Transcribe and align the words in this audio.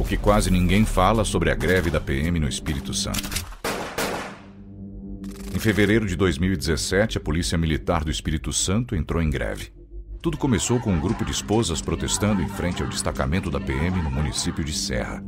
O 0.00 0.02
que 0.02 0.16
quase 0.16 0.50
ninguém 0.50 0.86
fala 0.86 1.26
sobre 1.26 1.50
a 1.50 1.54
greve 1.54 1.90
da 1.90 2.00
PM 2.00 2.40
no 2.40 2.48
Espírito 2.48 2.94
Santo. 2.94 3.28
Em 5.54 5.58
fevereiro 5.58 6.06
de 6.06 6.16
2017, 6.16 7.18
a 7.18 7.20
Polícia 7.20 7.58
Militar 7.58 8.02
do 8.02 8.10
Espírito 8.10 8.50
Santo 8.50 8.96
entrou 8.96 9.22
em 9.22 9.28
greve. 9.28 9.70
Tudo 10.22 10.38
começou 10.38 10.80
com 10.80 10.90
um 10.90 10.98
grupo 10.98 11.22
de 11.22 11.32
esposas 11.32 11.82
protestando 11.82 12.40
em 12.40 12.48
frente 12.48 12.82
ao 12.82 12.88
destacamento 12.88 13.50
da 13.50 13.60
PM 13.60 14.00
no 14.00 14.10
município 14.10 14.64
de 14.64 14.72
Serra. 14.72 15.22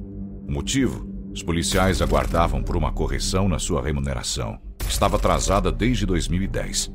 O 0.48 0.50
motivo? 0.50 1.06
Os 1.30 1.42
policiais 1.42 2.00
aguardavam 2.00 2.62
por 2.62 2.74
uma 2.74 2.92
correção 2.92 3.50
na 3.50 3.58
sua 3.58 3.82
remuneração. 3.82 4.58
Estava 4.88 5.16
atrasada 5.16 5.70
desde 5.70 6.06
2010. 6.06 6.90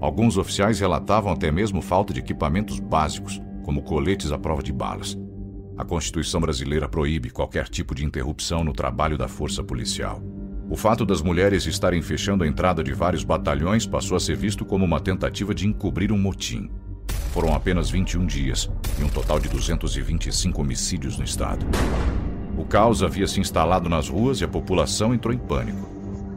Alguns 0.00 0.38
oficiais 0.38 0.80
relatavam 0.80 1.30
até 1.30 1.52
mesmo 1.52 1.82
falta 1.82 2.14
de 2.14 2.20
equipamentos 2.20 2.80
básicos, 2.80 3.38
como 3.66 3.82
coletes 3.82 4.32
à 4.32 4.38
prova 4.38 4.62
de 4.62 4.72
balas. 4.72 5.14
A 5.78 5.84
Constituição 5.84 6.40
brasileira 6.40 6.88
proíbe 6.88 7.30
qualquer 7.30 7.68
tipo 7.68 7.94
de 7.94 8.04
interrupção 8.04 8.64
no 8.64 8.72
trabalho 8.72 9.16
da 9.16 9.28
força 9.28 9.62
policial. 9.62 10.20
O 10.68 10.76
fato 10.76 11.06
das 11.06 11.22
mulheres 11.22 11.66
estarem 11.66 12.02
fechando 12.02 12.42
a 12.42 12.48
entrada 12.48 12.82
de 12.82 12.92
vários 12.92 13.22
batalhões 13.22 13.86
passou 13.86 14.16
a 14.16 14.20
ser 14.20 14.36
visto 14.36 14.64
como 14.64 14.84
uma 14.84 14.98
tentativa 14.98 15.54
de 15.54 15.68
encobrir 15.68 16.10
um 16.10 16.18
motim. 16.18 16.68
Foram 17.32 17.54
apenas 17.54 17.88
21 17.88 18.26
dias 18.26 18.68
e 18.98 19.04
um 19.04 19.08
total 19.08 19.38
de 19.38 19.48
225 19.48 20.60
homicídios 20.60 21.16
no 21.16 21.24
estado. 21.24 21.64
O 22.58 22.64
caos 22.64 23.04
havia 23.04 23.28
se 23.28 23.38
instalado 23.38 23.88
nas 23.88 24.08
ruas 24.08 24.40
e 24.40 24.44
a 24.44 24.48
população 24.48 25.14
entrou 25.14 25.32
em 25.32 25.38
pânico. 25.38 25.88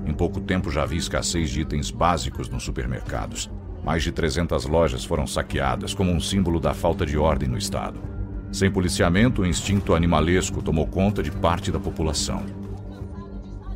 Em 0.05 0.14
pouco 0.14 0.39
tempo 0.39 0.70
já 0.70 0.84
havia 0.84 1.00
escassez 1.00 1.50
de 1.50 1.62
itens 1.62 1.89
básicos 1.89 2.48
nos 2.48 2.62
supermercados. 2.62 3.50
Mais 3.84 4.03
de 4.03 4.12
300 4.12 4.66
lojas 4.66 5.03
foram 5.03 5.26
saqueadas 5.26 5.95
como 5.95 6.12
um 6.12 6.20
símbolo 6.20 6.59
da 6.59 6.76
falta 6.76 7.08
de 7.08 7.17
ordem 7.17 7.50
no 7.50 7.58
estado. 7.58 8.11
Sem 8.52 8.70
policiamento, 8.70 9.44
o 9.44 9.46
instinto 9.46 9.96
animalesco 9.96 10.62
tomou 10.62 10.86
conta 10.86 11.23
de 11.23 11.32
parte 11.32 11.72
da 11.72 11.80
população. 11.80 12.44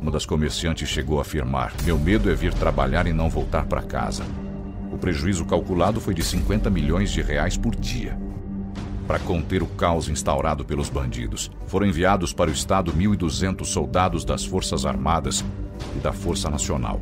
Uma 0.00 0.10
das 0.10 0.26
comerciantes 0.26 0.88
chegou 0.88 1.18
a 1.18 1.22
afirmar: 1.22 1.72
Meu 1.82 1.98
medo 1.98 2.30
é 2.30 2.34
vir 2.34 2.52
trabalhar 2.52 3.06
e 3.06 3.12
não 3.12 3.30
voltar 3.30 3.64
para 3.64 3.82
casa. 3.82 4.24
O 4.92 4.98
prejuízo 4.98 5.46
calculado 5.46 6.00
foi 6.00 6.12
de 6.12 6.22
50 6.22 6.68
milhões 6.68 7.10
de 7.10 7.22
reais 7.22 7.56
por 7.56 7.74
dia. 7.74 8.18
Para 9.06 9.18
conter 9.18 9.62
o 9.62 9.66
caos 9.66 10.08
instaurado 10.08 10.64
pelos 10.64 10.90
bandidos, 10.90 11.50
foram 11.66 11.86
enviados 11.86 12.32
para 12.32 12.50
o 12.50 12.52
estado 12.52 12.92
1.200 12.92 13.64
soldados 13.64 14.24
das 14.24 14.44
Forças 14.44 14.84
Armadas 14.84 15.44
e 15.96 16.00
da 16.00 16.12
Força 16.12 16.50
Nacional. 16.50 17.00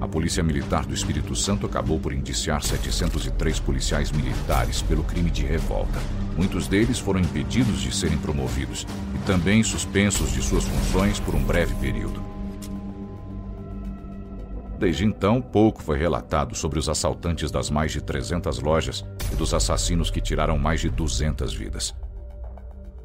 A 0.00 0.06
Polícia 0.06 0.42
Militar 0.44 0.86
do 0.86 0.94
Espírito 0.94 1.34
Santo 1.34 1.66
acabou 1.66 1.98
por 1.98 2.12
indiciar 2.12 2.62
703 2.62 3.58
policiais 3.58 4.12
militares 4.12 4.80
pelo 4.80 5.02
crime 5.02 5.30
de 5.30 5.44
revolta. 5.44 5.98
Muitos 6.36 6.68
deles 6.68 7.00
foram 7.00 7.18
impedidos 7.18 7.80
de 7.80 7.94
serem 7.94 8.16
promovidos 8.18 8.86
e 9.14 9.18
também 9.26 9.62
suspensos 9.64 10.32
de 10.32 10.40
suas 10.40 10.64
funções 10.64 11.18
por 11.18 11.34
um 11.34 11.42
breve 11.42 11.74
período. 11.74 12.22
Desde 14.78 15.04
então, 15.04 15.42
pouco 15.42 15.82
foi 15.82 15.98
relatado 15.98 16.54
sobre 16.54 16.78
os 16.78 16.88
assaltantes 16.88 17.50
das 17.50 17.68
mais 17.68 17.90
de 17.90 18.00
300 18.00 18.60
lojas 18.60 19.04
e 19.32 19.34
dos 19.34 19.52
assassinos 19.52 20.08
que 20.08 20.20
tiraram 20.20 20.56
mais 20.56 20.80
de 20.80 20.88
200 20.88 21.52
vidas. 21.52 21.92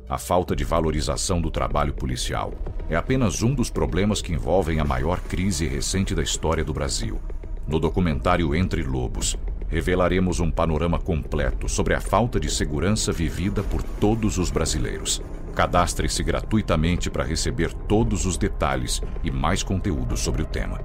A 0.09 0.17
falta 0.17 0.53
de 0.55 0.65
valorização 0.65 1.41
do 1.41 1.49
trabalho 1.49 1.93
policial 1.93 2.53
é 2.89 2.95
apenas 2.95 3.41
um 3.41 3.53
dos 3.53 3.69
problemas 3.69 4.21
que 4.21 4.33
envolvem 4.33 4.79
a 4.79 4.83
maior 4.83 5.19
crise 5.21 5.65
recente 5.65 6.13
da 6.13 6.21
história 6.21 6.63
do 6.63 6.73
Brasil. 6.73 7.21
No 7.65 7.79
documentário 7.79 8.53
Entre 8.53 8.83
Lobos, 8.83 9.37
revelaremos 9.69 10.41
um 10.41 10.51
panorama 10.51 10.99
completo 10.99 11.69
sobre 11.69 11.93
a 11.93 12.01
falta 12.01 12.37
de 12.37 12.51
segurança 12.51 13.13
vivida 13.13 13.63
por 13.63 13.81
todos 13.81 14.37
os 14.37 14.51
brasileiros. 14.51 15.21
Cadastre-se 15.55 16.21
gratuitamente 16.21 17.09
para 17.09 17.23
receber 17.23 17.73
todos 17.73 18.25
os 18.25 18.37
detalhes 18.37 19.01
e 19.23 19.31
mais 19.31 19.63
conteúdo 19.63 20.17
sobre 20.17 20.41
o 20.41 20.45
tema. 20.45 20.81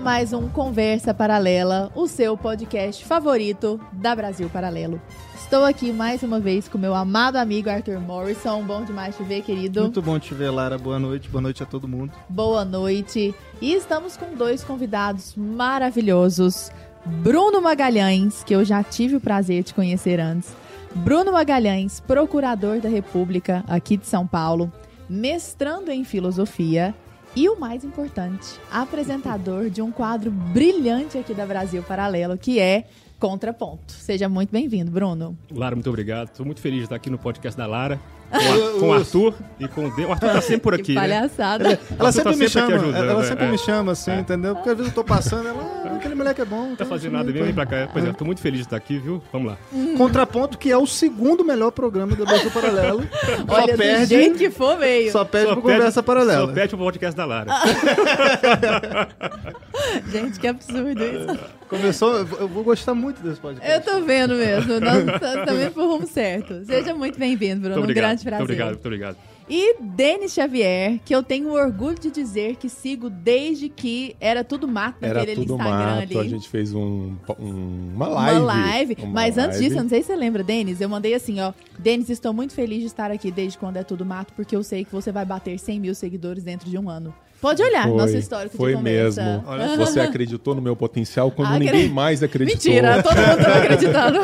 Mais 0.00 0.32
um 0.32 0.48
Conversa 0.48 1.12
Paralela, 1.12 1.92
o 1.94 2.06
seu 2.06 2.34
podcast 2.34 3.04
favorito 3.04 3.78
da 3.92 4.16
Brasil 4.16 4.48
Paralelo. 4.48 4.98
Estou 5.34 5.62
aqui 5.62 5.92
mais 5.92 6.22
uma 6.22 6.40
vez 6.40 6.66
com 6.66 6.78
meu 6.78 6.94
amado 6.94 7.36
amigo 7.36 7.68
Arthur 7.68 8.00
Morrison. 8.00 8.62
Bom 8.62 8.82
demais 8.82 9.14
te 9.14 9.22
ver, 9.22 9.42
querido. 9.42 9.82
Muito 9.82 10.00
bom 10.00 10.18
te 10.18 10.32
ver, 10.32 10.48
Lara. 10.48 10.78
Boa 10.78 10.98
noite. 10.98 11.28
Boa 11.28 11.42
noite 11.42 11.62
a 11.62 11.66
todo 11.66 11.86
mundo. 11.86 12.12
Boa 12.30 12.64
noite. 12.64 13.34
E 13.60 13.74
estamos 13.74 14.16
com 14.16 14.34
dois 14.34 14.64
convidados 14.64 15.34
maravilhosos. 15.36 16.72
Bruno 17.04 17.60
Magalhães, 17.60 18.42
que 18.42 18.54
eu 18.54 18.64
já 18.64 18.82
tive 18.82 19.16
o 19.16 19.20
prazer 19.20 19.62
de 19.62 19.74
conhecer 19.74 20.18
antes. 20.18 20.56
Bruno 20.94 21.32
Magalhães, 21.32 22.00
procurador 22.00 22.80
da 22.80 22.88
República 22.88 23.62
aqui 23.68 23.98
de 23.98 24.06
São 24.06 24.26
Paulo, 24.26 24.72
mestrando 25.10 25.90
em 25.90 26.04
filosofia 26.04 26.94
e 27.36 27.48
o 27.48 27.58
mais 27.58 27.84
importante, 27.84 28.58
apresentador 28.72 29.70
de 29.70 29.80
um 29.80 29.90
quadro 29.90 30.30
brilhante 30.30 31.16
aqui 31.18 31.32
da 31.34 31.46
Brasil 31.46 31.82
Paralelo, 31.82 32.36
que 32.36 32.58
é 32.58 32.84
Contraponto. 33.20 33.92
Seja 33.92 34.30
muito 34.30 34.50
bem-vindo, 34.50 34.90
Bruno. 34.90 35.36
Lara, 35.54 35.76
muito 35.76 35.90
obrigado. 35.90 36.28
Estou 36.28 36.46
muito 36.46 36.58
feliz 36.58 36.78
de 36.78 36.84
estar 36.84 36.96
aqui 36.96 37.10
no 37.10 37.18
podcast 37.18 37.54
da 37.56 37.66
Lara. 37.66 38.00
Com, 38.30 38.80
com 38.80 38.88
o 38.88 38.92
Arthur 38.94 39.34
e 39.58 39.68
com 39.68 39.84
o. 39.84 39.88
O 39.88 40.12
Arthur 40.12 40.32
tá 40.32 40.40
sempre 40.40 40.60
por 40.60 40.72
aqui. 40.72 40.84
Que 40.84 40.94
palhaçada. 40.94 41.68
Né? 41.68 41.78
Ela 41.98 42.12
sempre 42.12 42.32
tá 42.32 42.38
me 42.38 42.48
sempre 42.48 42.48
chama, 42.48 42.66
aqui 42.66 42.74
ajudando, 42.76 43.10
ela 43.10 43.20
é. 43.20 43.24
sempre 43.26 43.44
É. 43.44 43.50
me 43.50 43.58
chama 43.58 43.92
assim, 43.92 44.10
É. 44.12 44.20
entendeu? 44.20 44.54
Porque 44.54 44.70
às 44.70 44.76
vezes 44.76 44.90
eu 44.90 44.94
tô 44.94 45.04
passando, 45.04 45.48
ela, 45.48 45.79
aquele 46.00 46.14
moleque 46.14 46.40
é 46.40 46.44
bom. 46.44 46.56
Não 46.60 46.66
tá 46.68 46.72
então 46.84 46.86
fazendo 46.88 47.12
nada, 47.12 47.30
vem, 47.32 47.52
pra 47.54 47.64
cá. 47.66 47.88
Pois 47.92 48.04
é, 48.04 48.12
tô 48.12 48.24
muito 48.24 48.40
feliz 48.40 48.60
de 48.60 48.66
estar 48.66 48.76
aqui, 48.76 48.98
viu? 48.98 49.22
Vamos 49.32 49.52
lá. 49.52 49.58
Contraponto, 49.96 50.58
que 50.58 50.70
é 50.70 50.76
o 50.76 50.86
segundo 50.86 51.44
melhor 51.44 51.70
programa 51.70 52.16
do 52.16 52.24
Brasil 52.24 52.50
Paralelo. 52.52 53.06
Olha, 53.48 53.72
só 53.72 53.76
perde, 53.76 54.06
jeito 54.06 54.38
que 54.38 54.50
for, 54.50 54.76
veio. 54.78 55.12
só 55.12 55.24
perde 55.24 55.48
Só 55.48 55.52
pro 55.54 55.62
Conversa 55.62 56.02
Paralela. 56.02 56.46
Só 56.48 56.52
pede 56.52 56.68
pro 56.70 56.78
podcast 56.78 57.16
da 57.16 57.24
Lara. 57.24 57.50
Gente, 60.10 60.38
que 60.40 60.46
absurdo 60.46 61.02
isso. 61.04 61.38
Começou, 61.68 62.16
eu 62.18 62.48
vou- 62.48 62.64
gostar 62.64 62.94
muito 62.94 63.22
desse 63.22 63.40
podcast. 63.40 63.70
Eu 63.72 63.80
tô 63.80 64.00
vendo 64.04 64.34
mesmo. 64.34 64.80
Nós 64.80 64.98
estamos 65.04 65.62
indo 65.62 65.70
pro 65.72 65.86
rumo 65.86 66.06
certo. 66.06 66.64
Seja 66.64 66.94
muito 66.94 67.18
bem-vindo, 67.18 67.60
Bruno. 67.60 67.78
Muito 67.78 67.90
Um 67.90 67.94
grande 67.94 68.22
prazer. 68.22 68.38
Muito 68.38 68.50
obrigado, 68.52 68.68
muito 68.74 68.86
obrigado. 68.86 69.16
E 69.52 69.74
Denis 69.80 70.32
Xavier, 70.32 71.00
que 71.04 71.12
eu 71.12 71.24
tenho 71.24 71.52
orgulho 71.52 71.98
de 71.98 72.08
dizer 72.08 72.54
que 72.54 72.68
sigo 72.68 73.10
desde 73.10 73.68
que 73.68 74.14
era 74.20 74.44
tudo 74.44 74.68
mato 74.68 75.04
Era 75.04 75.18
naquele 75.20 75.34
tudo 75.40 75.54
Instagram 75.54 75.96
mato, 75.96 76.02
ali. 76.02 76.18
a 76.18 76.22
gente 76.24 76.48
fez 76.48 76.72
um, 76.72 77.16
um- 77.36 77.90
uma 77.96 78.06
Uma 78.06 78.08
live. 78.08 78.40
live. 78.44 78.96
Uma 79.00 79.12
Mas 79.12 79.36
antes 79.36 79.56
live. 79.58 79.64
disso, 79.64 79.78
eu 79.78 79.82
não 79.82 79.88
sei 79.90 80.02
se 80.02 80.06
você 80.06 80.14
lembra, 80.16 80.44
Denis, 80.44 80.80
eu 80.80 80.88
mandei 80.88 81.14
assim, 81.14 81.40
ó. 81.40 81.52
Denis, 81.76 82.08
estou 82.08 82.32
muito 82.32 82.54
feliz 82.54 82.78
de 82.78 82.86
estar 82.86 83.10
aqui 83.10 83.32
desde 83.32 83.58
quando 83.58 83.76
é 83.76 83.82
tudo 83.82 84.06
mato, 84.06 84.32
porque 84.34 84.54
eu 84.54 84.62
sei 84.62 84.84
que 84.84 84.92
você 84.92 85.10
vai 85.10 85.24
bater 85.24 85.58
100 85.58 85.80
mil 85.80 85.94
seguidores 85.96 86.44
dentro 86.44 86.70
de 86.70 86.78
um 86.78 86.88
ano. 86.88 87.12
Pode 87.40 87.62
olhar 87.62 87.88
Foi, 87.88 87.96
nosso 87.96 88.16
histórico 88.16 88.56
foi 88.56 88.72
de 88.72 88.76
conversa. 88.76 89.22
mesmo. 89.24 89.44
Olha 89.46 89.76
Você 89.78 90.00
acreditou 90.00 90.54
no 90.54 90.60
meu 90.60 90.76
potencial 90.76 91.30
quando 91.30 91.48
Acre- 91.54 91.64
ninguém 91.64 91.88
mais 91.88 92.22
acreditou. 92.22 92.70
Mentira, 92.72 93.02
todo 93.02 93.16
mundo 93.16 93.36
tava 93.42 93.58
acreditando. 93.64 94.18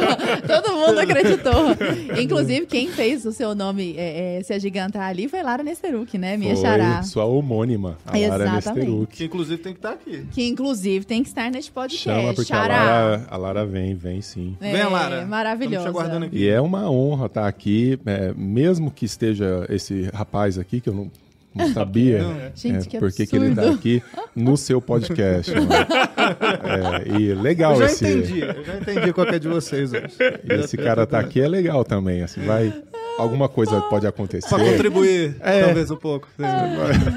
todo 0.46 0.72
mundo 0.76 0.98
acreditou. 1.00 2.20
Inclusive, 2.22 2.66
quem 2.66 2.88
fez 2.88 3.24
o 3.24 3.32
seu 3.32 3.54
nome 3.54 3.94
é, 3.96 4.38
é, 4.38 4.42
se 4.42 4.52
agigantar 4.52 5.08
ali 5.08 5.28
foi 5.28 5.42
Lara 5.42 5.62
Nesteruk, 5.62 6.18
né? 6.18 6.36
Minha 6.36 6.54
Foi 6.54 6.62
xará. 6.64 7.02
sua 7.02 7.24
homônima, 7.24 7.96
a 8.06 8.12
Lara 8.12 8.44
Exatamente. 8.44 8.66
Nesteruk. 8.86 9.16
Que 9.16 9.24
inclusive 9.24 9.58
tem 9.62 9.72
que 9.72 9.78
estar 9.78 9.92
aqui. 9.92 10.26
Que 10.32 10.46
inclusive 10.46 11.04
tem 11.04 11.22
que 11.22 11.28
estar 11.28 11.50
neste 11.50 11.70
podcast. 11.72 12.04
Chama 12.04 12.34
porque 12.34 12.52
a. 12.52 12.58
Lara, 12.58 13.26
a 13.30 13.36
Lara 13.36 13.64
vem, 13.66 13.94
vem 13.94 14.20
sim. 14.20 14.56
É, 14.60 14.72
Vem, 14.72 14.84
Lara. 14.90 15.24
Maravilhosa. 15.24 15.90
E 16.32 16.46
é 16.46 16.60
uma 16.60 16.90
honra 16.90 17.26
estar 17.26 17.46
aqui, 17.48 17.98
é, 18.04 18.32
mesmo 18.36 18.90
que 18.90 19.04
esteja 19.06 19.64
esse 19.70 20.10
rapaz 20.12 20.58
aqui, 20.58 20.80
que 20.80 20.88
eu 20.88 20.94
não, 20.94 21.10
não 21.56 21.72
sabia 21.72 22.50
Gente, 22.54 22.86
é, 22.86 22.90
que 22.90 22.98
por 22.98 23.12
que 23.12 23.22
ele 23.34 23.48
está 23.48 23.70
aqui 23.70 24.02
no 24.34 24.56
seu 24.56 24.80
podcast. 24.80 25.52
É, 25.52 27.18
e 27.18 27.34
legal 27.34 27.72
Eu 27.72 27.78
já 27.78 27.86
esse, 27.86 28.06
entendi, 28.06 28.40
eu 28.40 28.64
já 28.64 28.76
entendi 28.76 29.12
qual 29.12 29.26
é 29.28 29.38
de 29.38 29.48
vocês 29.48 29.92
hoje. 29.92 30.16
esse 30.50 30.76
cara 30.76 31.06
tá 31.06 31.18
aqui 31.18 31.40
é 31.40 31.48
legal 31.48 31.84
também, 31.84 32.22
assim, 32.22 32.40
vai 32.44 32.72
alguma 33.18 33.48
coisa 33.48 33.80
pode 33.82 34.06
acontecer. 34.06 34.48
Pra 34.48 34.58
contribuir, 34.58 35.36
É. 35.40 35.64
talvez 35.64 35.90
um 35.90 35.96
pouco. 35.96 36.28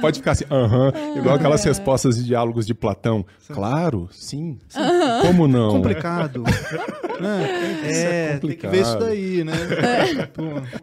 Pode 0.01 0.19
ficar 0.19 0.31
assim, 0.31 0.46
aham, 0.50 0.92
igual 1.18 1.36
aquelas 1.36 1.63
respostas 1.63 2.18
de 2.18 2.24
diálogos 2.25 2.66
de 2.66 2.74
Platão. 2.74 3.25
Claro, 3.48 4.07
sim. 4.12 4.57
sim. 4.68 4.80
Como 5.22 5.48
não? 5.48 5.72
complicado. 5.72 6.44
né? 7.19 7.80
É, 7.84 8.28
tem 8.28 8.36
que 8.36 8.42
complicado. 8.42 8.72
ver 8.72 8.81
isso 8.81 8.98
daí, 9.00 9.44
né? 9.44 9.54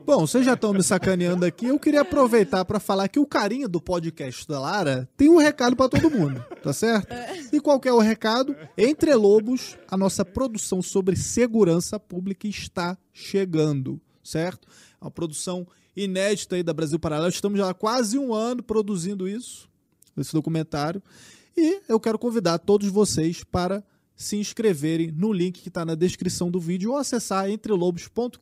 Bom, 0.05 0.21
vocês 0.27 0.45
já 0.45 0.55
estão 0.55 0.73
me 0.73 0.83
sacaneando 0.83 1.45
aqui. 1.45 1.67
Eu 1.67 1.79
queria 1.79 2.03
aproveitar 2.03 2.65
para 2.65 2.79
falar 2.81 3.09
que 3.09 3.19
o 3.19 3.27
carinha 3.27 3.69
do 3.69 3.81
podcast 3.81 4.47
da 4.47 4.61
Lara 4.61 5.09
tem 5.17 5.29
um 5.29 5.39
recado 5.39 5.77
para 5.77 5.89
todo 5.89 6.11
mundo, 6.11 6.45
tá 6.63 6.73
certo? 6.73 7.09
E 7.53 7.61
qual 7.61 7.81
que 7.81 7.89
é 7.89 7.93
o 7.93 7.99
recado? 7.99 8.55
Entre 8.77 9.15
Lobos, 9.15 9.77
a 9.91 9.97
nossa 9.97 10.25
produção 10.25 10.83
sobre 10.83 11.17
segurança 11.17 11.99
pública 11.99 12.47
está 12.47 12.97
chegando, 13.13 14.01
certo? 14.23 14.67
Uma 15.07 15.11
produção 15.11 15.67
inédita 15.97 16.57
aí 16.57 16.63
da 16.63 16.75
Brasil 16.75 16.99
Paralelo. 16.99 17.31
Estamos 17.31 17.59
já 17.59 17.71
há 17.71 17.75
quase 17.75 18.19
um 18.19 18.35
ano 18.35 18.63
produzindo 18.63 19.29
isso, 19.29 19.69
esse 20.17 20.33
documentário. 20.33 21.01
E 21.57 21.81
eu 21.89 22.01
quero 22.01 22.19
convidar 22.19 22.59
todos 22.59 22.89
vocês 22.89 23.45
para 23.45 23.83
se 24.17 24.37
inscreverem 24.37 25.13
no 25.13 25.33
link 25.33 25.61
que 25.61 25.69
está 25.69 25.85
na 25.85 25.95
descrição 25.95 26.51
do 26.51 26.59
vídeo 26.59 26.91
ou 26.91 26.97
acessar 26.97 27.49
entrelobos.com.br, 27.51 28.39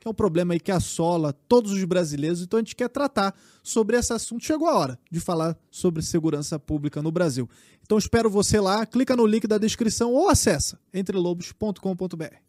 que 0.00 0.06
é 0.06 0.10
um 0.10 0.14
problema 0.14 0.52
aí 0.52 0.60
que 0.60 0.72
assola 0.72 1.32
todos 1.32 1.72
os 1.72 1.84
brasileiros. 1.84 2.42
Então 2.42 2.58
a 2.58 2.60
gente 2.60 2.76
quer 2.76 2.88
tratar 2.88 3.34
sobre 3.62 3.96
esse 3.96 4.12
assunto. 4.12 4.44
Chegou 4.44 4.68
a 4.68 4.76
hora 4.76 4.98
de 5.10 5.20
falar 5.20 5.56
sobre 5.70 6.02
segurança 6.02 6.58
pública 6.58 7.00
no 7.00 7.10
Brasil. 7.10 7.48
Então 7.82 7.96
espero 7.96 8.28
você 8.28 8.60
lá, 8.60 8.84
clica 8.84 9.16
no 9.16 9.24
link 9.24 9.46
da 9.46 9.56
descrição 9.56 10.12
ou 10.12 10.28
acessa 10.28 10.78
entrelobos.com.br. 10.92 12.47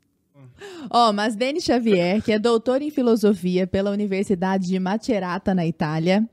Ó, 0.90 1.12
mas 1.14 1.36
Denis 1.36 1.64
Xavier, 1.64 2.22
que 2.22 2.32
é 2.32 2.40
doutor 2.40 2.82
em 2.82 2.90
filosofia 2.90 3.68
pela 3.68 3.92
Universidade 3.92 4.68
de 4.68 4.80
Macerata, 4.80 5.54
na 5.54 5.66
Itália, 5.66 6.28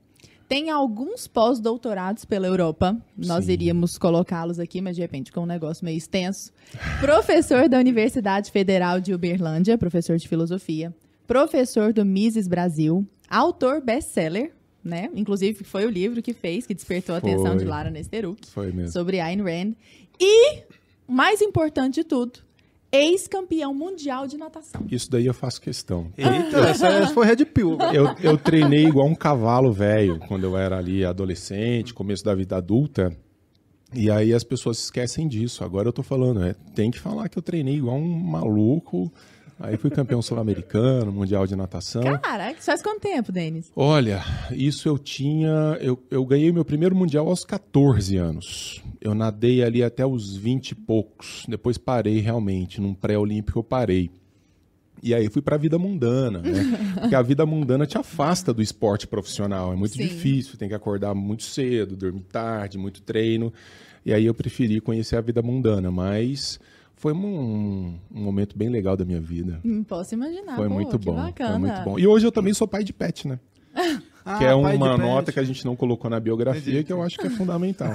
tem 0.48 0.70
alguns 0.70 1.26
pós-doutorados 1.26 2.24
pela 2.24 2.46
Europa. 2.46 2.96
Nós 3.16 3.46
Sim. 3.46 3.52
iríamos 3.52 3.98
colocá-los 3.98 4.60
aqui, 4.60 4.80
mas 4.80 4.94
de 4.94 5.02
repente 5.02 5.32
com 5.32 5.40
um 5.40 5.46
negócio 5.46 5.84
meio 5.84 5.98
extenso. 5.98 6.52
Professor 7.00 7.68
da 7.68 7.78
Universidade 7.78 8.50
Federal 8.52 9.00
de 9.00 9.12
Uberlândia, 9.12 9.76
professor 9.76 10.16
de 10.16 10.28
filosofia. 10.28 10.94
Professor 11.26 11.92
do 11.92 12.04
Mises 12.04 12.46
Brasil. 12.46 13.04
Autor 13.28 13.80
best-seller, 13.80 14.52
né? 14.84 15.10
Inclusive 15.14 15.64
foi 15.64 15.84
o 15.84 15.90
livro 15.90 16.22
que 16.22 16.32
fez, 16.32 16.64
que 16.64 16.74
despertou 16.74 17.16
a 17.16 17.18
atenção 17.18 17.48
Foi. 17.48 17.56
de 17.58 17.64
Lara 17.64 17.90
Nesteruk 17.90 18.46
Foi 18.46 18.70
mesmo. 18.70 18.92
sobre 18.92 19.18
Ayn 19.18 19.42
Rand. 19.42 19.74
E, 20.20 20.62
mais 21.08 21.42
importante 21.42 21.96
de 21.96 22.04
tudo, 22.04 22.45
ex-campeão 22.90 23.74
mundial 23.74 24.26
de 24.26 24.36
natação. 24.36 24.82
Isso 24.90 25.10
daí 25.10 25.26
eu 25.26 25.34
faço 25.34 25.60
questão. 25.60 26.12
Eita, 26.16 26.58
essa, 26.68 26.88
essa 26.88 27.12
foi 27.14 27.26
Red 27.26 27.44
Pill. 27.46 27.78
Eu, 27.92 28.14
eu 28.22 28.38
treinei 28.38 28.86
igual 28.86 29.06
um 29.06 29.14
cavalo 29.14 29.72
velho 29.72 30.18
quando 30.28 30.44
eu 30.44 30.56
era 30.56 30.78
ali 30.78 31.04
adolescente, 31.04 31.92
começo 31.92 32.24
da 32.24 32.34
vida 32.34 32.56
adulta. 32.56 33.16
E 33.94 34.10
aí 34.10 34.32
as 34.32 34.44
pessoas 34.44 34.78
esquecem 34.78 35.28
disso. 35.28 35.64
Agora 35.64 35.88
eu 35.88 35.92
tô 35.92 36.02
falando, 36.02 36.42
é, 36.42 36.54
tem 36.74 36.90
que 36.90 36.98
falar 36.98 37.28
que 37.28 37.38
eu 37.38 37.42
treinei 37.42 37.76
igual 37.76 37.96
um 37.96 38.18
maluco. 38.18 39.12
Aí 39.58 39.76
fui 39.78 39.90
campeão 39.90 40.20
sul-americano, 40.20 41.10
mundial 41.10 41.46
de 41.46 41.56
natação. 41.56 42.02
Caraca, 42.18 42.60
faz 42.60 42.82
quanto 42.82 43.00
tempo, 43.00 43.32
Denis? 43.32 43.72
Olha, 43.74 44.22
isso 44.52 44.86
eu 44.86 44.98
tinha. 44.98 45.78
Eu, 45.80 45.98
eu 46.10 46.24
ganhei 46.26 46.52
meu 46.52 46.64
primeiro 46.64 46.94
mundial 46.94 47.26
aos 47.26 47.44
14 47.44 48.16
anos. 48.16 48.82
Eu 49.00 49.14
nadei 49.14 49.62
ali 49.62 49.82
até 49.82 50.04
os 50.04 50.36
20 50.36 50.70
e 50.70 50.74
poucos. 50.74 51.44
Depois 51.48 51.78
parei 51.78 52.20
realmente. 52.20 52.80
Num 52.82 52.92
pré-olímpico 52.92 53.58
eu 53.58 53.64
parei. 53.64 54.10
E 55.02 55.14
aí 55.14 55.30
fui 55.30 55.40
pra 55.40 55.56
vida 55.56 55.78
mundana, 55.78 56.40
né? 56.40 56.92
Porque 57.00 57.14
a 57.14 57.22
vida 57.22 57.46
mundana 57.46 57.86
te 57.86 57.96
afasta 57.96 58.52
do 58.52 58.60
esporte 58.60 59.06
profissional. 59.06 59.72
É 59.72 59.76
muito 59.76 59.94
Sim. 59.94 60.02
difícil, 60.02 60.58
tem 60.58 60.68
que 60.68 60.74
acordar 60.74 61.14
muito 61.14 61.44
cedo, 61.44 61.96
dormir 61.96 62.24
tarde, 62.30 62.76
muito 62.76 63.00
treino. 63.00 63.52
E 64.04 64.12
aí 64.12 64.26
eu 64.26 64.34
preferi 64.34 64.80
conhecer 64.80 65.16
a 65.16 65.20
vida 65.20 65.42
mundana, 65.42 65.90
mas 65.90 66.60
foi 66.96 67.12
um, 67.12 67.98
um 68.12 68.22
momento 68.22 68.56
bem 68.56 68.68
legal 68.68 68.96
da 68.96 69.04
minha 69.04 69.20
vida. 69.20 69.60
Hum, 69.64 69.84
Posso 69.84 70.14
imaginar. 70.14 70.56
Foi 70.56 70.66
pô, 70.68 70.74
muito 70.74 70.98
que 70.98 71.04
bom. 71.04 71.14
Bacana. 71.14 71.50
Foi 71.50 71.58
muito 71.58 71.84
bom. 71.84 71.98
E 71.98 72.06
hoje 72.06 72.26
eu 72.26 72.32
também 72.32 72.54
sou 72.54 72.66
pai 72.66 72.82
de 72.82 72.92
pet, 72.92 73.28
né? 73.28 73.38
Ah, 74.24 74.38
que 74.38 74.44
é 74.44 74.54
uma 74.54 74.70
pet. 74.70 74.98
nota 74.98 75.30
que 75.30 75.38
a 75.38 75.44
gente 75.44 75.64
não 75.64 75.76
colocou 75.76 76.10
na 76.10 76.18
biografia, 76.18 76.82
que 76.82 76.92
eu 76.92 77.02
acho 77.02 77.18
que 77.18 77.26
é 77.26 77.30
fundamental. 77.30 77.92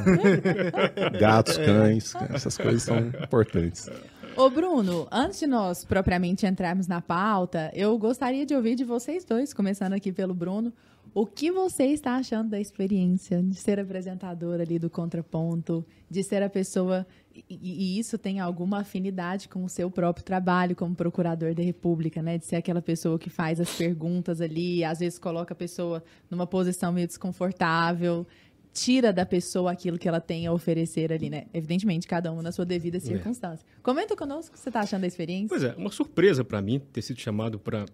Gatos, 1.19 1.57
cães, 1.57 2.13
essas 2.29 2.57
coisas 2.57 2.83
são 2.83 2.99
importantes. 2.99 3.89
Ô, 4.37 4.49
Bruno, 4.49 5.07
antes 5.11 5.39
de 5.39 5.47
nós 5.47 5.83
propriamente 5.83 6.45
entrarmos 6.45 6.87
na 6.87 7.01
pauta, 7.01 7.69
eu 7.73 7.97
gostaria 7.97 8.45
de 8.45 8.55
ouvir 8.55 8.75
de 8.75 8.85
vocês 8.85 9.25
dois, 9.25 9.53
começando 9.53 9.91
aqui 9.91 10.11
pelo 10.13 10.33
Bruno, 10.33 10.71
o 11.13 11.25
que 11.25 11.51
você 11.51 11.87
está 11.87 12.15
achando 12.15 12.51
da 12.51 12.59
experiência 12.59 13.43
de 13.43 13.55
ser 13.55 13.77
apresentador 13.79 14.61
ali 14.61 14.79
do 14.79 14.89
Contraponto, 14.89 15.85
de 16.09 16.23
ser 16.23 16.41
a 16.41 16.49
pessoa. 16.49 17.05
E, 17.33 17.45
e 17.49 17.99
isso 17.99 18.17
tem 18.17 18.39
alguma 18.39 18.79
afinidade 18.79 19.47
com 19.47 19.63
o 19.63 19.69
seu 19.69 19.89
próprio 19.89 20.23
trabalho 20.23 20.75
como 20.75 20.95
procurador 20.95 21.53
da 21.53 21.63
República, 21.63 22.21
né? 22.21 22.37
De 22.37 22.45
ser 22.45 22.57
aquela 22.57 22.81
pessoa 22.81 23.17
que 23.17 23.29
faz 23.29 23.59
as 23.59 23.73
perguntas 23.75 24.41
ali, 24.41 24.83
às 24.83 24.99
vezes 24.99 25.17
coloca 25.17 25.53
a 25.53 25.55
pessoa 25.55 26.03
numa 26.29 26.45
posição 26.45 26.91
meio 26.91 27.07
desconfortável, 27.07 28.27
tira 28.73 29.11
da 29.11 29.25
pessoa 29.25 29.71
aquilo 29.71 29.97
que 29.97 30.07
ela 30.07 30.19
tem 30.19 30.47
a 30.47 30.53
oferecer 30.53 31.11
ali, 31.11 31.29
né? 31.29 31.45
Evidentemente, 31.53 32.07
cada 32.07 32.31
um 32.31 32.41
na 32.41 32.51
sua 32.51 32.65
devida 32.65 32.99
circunstância. 32.99 33.65
Comenta 33.81 34.15
conosco 34.15 34.51
o 34.51 34.53
que 34.53 34.59
você 34.59 34.69
está 34.69 34.81
achando 34.81 35.01
da 35.01 35.07
experiência. 35.07 35.47
Pois 35.49 35.63
é, 35.63 35.73
uma 35.75 35.91
surpresa 35.91 36.43
para 36.43 36.61
mim 36.61 36.79
ter 36.91 37.01
sido 37.01 37.19
chamado 37.19 37.59
para, 37.59 37.85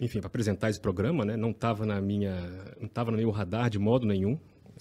enfim, 0.00 0.20
para 0.20 0.28
apresentar 0.28 0.70
esse 0.70 0.80
programa, 0.80 1.24
né? 1.24 1.36
Não 1.36 1.50
estava 1.50 1.84
na 1.86 2.00
minha, 2.00 2.34
não 2.78 2.86
estava 2.86 3.10
no 3.10 3.16
meu 3.16 3.30
radar 3.30 3.70
de 3.70 3.78
modo 3.78 4.06
nenhum. 4.06 4.38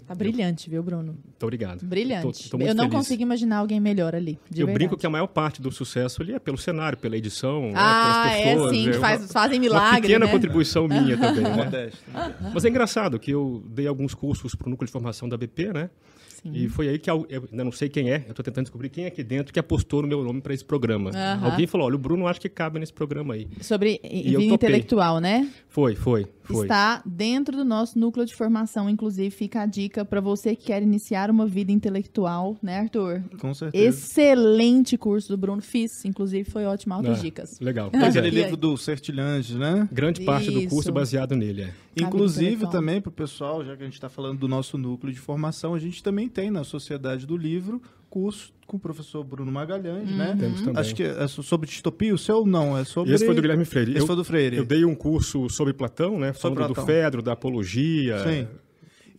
Tá 0.08 0.16
brilhante, 0.16 0.70
viu, 0.70 0.84
Bruno? 0.84 1.14
Muito 1.24 1.44
obrigado. 1.44 1.86
Brilhante. 1.86 2.44
Tô- 2.46 2.50
tô 2.52 2.58
muito 2.58 2.70
eu 2.70 2.76
não 2.76 2.84
feliz. 2.86 2.98
consigo 2.98 3.22
imaginar 3.22 3.58
alguém 3.58 3.80
melhor 3.80 4.14
ali. 4.14 4.38
De 4.50 4.62
eu 4.62 4.66
verdade. 4.68 4.74
brinco 4.88 4.98
que 5.00 5.06
a 5.06 5.10
maior 5.10 5.28
parte 5.28 5.62
do 5.62 5.72
sucesso 5.72 6.22
ali 6.22 6.34
é 6.34 6.40
pelo 6.40 6.58
cenário, 6.58 6.98
pela 6.98 7.16
edição, 7.16 7.62
né, 7.68 7.74
Ah, 7.76 8.24
pelas 8.24 8.38
é 8.40 8.44
pessoas. 8.54 8.72
sim, 8.76 8.84
que 8.84 8.90
uma- 8.98 9.00
faz- 9.00 9.32
fazem 9.32 9.58
Uma 9.60 9.62
milagre, 9.64 10.02
pequena 10.02 10.26
né? 10.26 10.32
contribuição 10.32 10.88
minha 10.88 11.18
também, 11.18 11.44
né? 11.44 11.92
Mas 12.54 12.66
é 12.66 12.70
engraçado 12.70 13.18
que 13.20 13.32
eu 13.32 13.64
dei 13.70 13.88
alguns 13.88 14.14
cursos 14.14 14.54
para 14.56 14.68
o 14.68 14.70
núcleo 14.70 14.86
de 14.86 14.92
formação 14.92 15.30
da 15.30 15.38
BP, 15.38 15.72
né? 15.72 15.90
Sim. 16.44 16.52
E 16.56 16.68
foi 16.68 16.90
aí 16.90 16.98
que 16.98 17.10
eu 17.10 17.28
ainda 17.30 17.64
não 17.64 17.72
sei 17.72 17.88
quem 17.88 18.12
é, 18.12 18.24
eu 18.26 18.32
estou 18.32 18.44
tentando 18.44 18.64
descobrir 18.66 18.90
quem 18.90 19.04
é 19.04 19.08
aqui 19.08 19.24
dentro 19.24 19.54
que 19.54 19.60
apostou 19.60 20.02
no 20.02 20.08
meu 20.08 20.24
nome 20.24 20.42
para 20.42 20.54
esse 20.54 20.66
programa. 20.66 21.12
Aham. 21.12 21.52
Alguém 21.52 21.68
falou: 21.68 21.86
olha, 21.86 21.96
o 21.96 22.00
Bruno 22.00 22.26
acho 22.28 22.42
que 22.42 22.50
cabe 22.50 22.80
nesse 22.80 22.94
programa 22.94 23.36
aí. 23.36 23.48
Sobre 23.62 24.00
E 24.04 24.36
vida 24.36 24.44
intelectual, 24.44 25.20
né? 25.20 25.48
Foi, 25.70 25.96
foi, 25.96 26.28
foi. 26.42 26.66
Está 26.66 27.02
dentro 27.06 27.56
do 27.56 27.64
nosso 27.64 28.00
núcleo 28.00 28.26
de 28.26 28.34
formação, 28.34 28.90
inclusive 28.90 29.30
fica 29.30 29.62
a 29.62 29.66
dica 29.66 30.04
para 30.04 30.20
você 30.20 30.56
que 30.56 30.66
quer 30.66 30.82
iniciar 30.82 31.30
uma 31.30 31.46
vida 31.46 31.72
intelectual, 31.72 32.58
né, 32.62 32.80
Arthur? 32.80 33.22
Com 33.40 33.54
certeza. 33.54 33.86
Excelente 33.86 34.98
curso 34.98 35.30
do 35.30 35.38
Bruno 35.38 35.62
fiz, 35.62 36.04
inclusive 36.06 36.50
foi 36.50 36.66
ótimo, 36.66 36.94
altas 36.94 37.20
Ah, 37.20 37.22
dicas. 37.22 37.60
Legal. 37.60 37.92
Pois 38.02 38.18
aquele 38.18 38.40
é. 38.40 38.44
Livro 38.44 38.58
do 38.58 38.76
Sertilhange, 38.78 39.56
né? 39.58 39.88
Grande 39.92 40.22
parte 40.22 40.50
do 40.50 40.68
curso 40.68 40.90
é 40.90 40.92
baseado 40.92 41.36
nele. 41.36 41.64
É. 41.64 41.74
Inclusive, 41.96 42.70
também 42.70 43.02
para 43.02 43.10
o 43.10 43.12
pessoal, 43.12 43.64
já 43.66 43.76
que 43.76 43.84
a 43.84 43.86
gente 43.86 43.96
está 43.96 44.10
falando 44.10 44.40
do 44.40 44.48
nosso 44.48 44.78
núcleo 44.78 45.14
de 45.14 45.20
formação, 45.20 45.74
a 45.74 45.80
gente 45.80 46.02
também 46.02 46.28
tem 46.32 46.50
na 46.50 46.64
Sociedade 46.64 47.28
do 47.28 47.38
Livro 47.38 47.82
curso 48.10 48.52
com 48.68 48.76
o 48.78 48.80
professor 48.80 49.24
Bruno 49.24 49.52
Magalhães, 49.52 50.10
Uhum. 50.10 50.18
né? 50.18 50.36
Temos 50.38 50.62
também. 50.62 50.78
Acho 50.82 50.96
que 50.96 51.04
é 51.04 51.28
so- 51.28 51.44
sobre 51.44 51.68
distopia, 51.70 52.14
o 52.14 52.18
seu 52.18 52.46
não, 52.46 52.78
é 52.78 52.84
sobre... 52.84 53.14
Esse 53.14 53.26
foi 53.26 53.36
do 53.36 53.42
Guilherme 53.42 53.64
Freire. 53.66 53.92
Esse 53.92 54.02
Eu- 54.02 54.08
foi 54.08 54.16
do 54.18 54.24
Freire. 54.24 54.58
Eu 54.58 54.66
dei 54.66 54.84
um 54.84 54.96
curso 54.96 55.50
sobre 55.50 55.74
Platão, 55.74 56.18
né? 56.20 56.34
Sobre 56.34 56.56
Falando 56.56 56.70
do 56.72 56.76
Platão. 56.76 56.86
Fedro, 56.94 57.22
da 57.22 57.32
apologia. 57.34 58.20
Sim. 58.20 58.48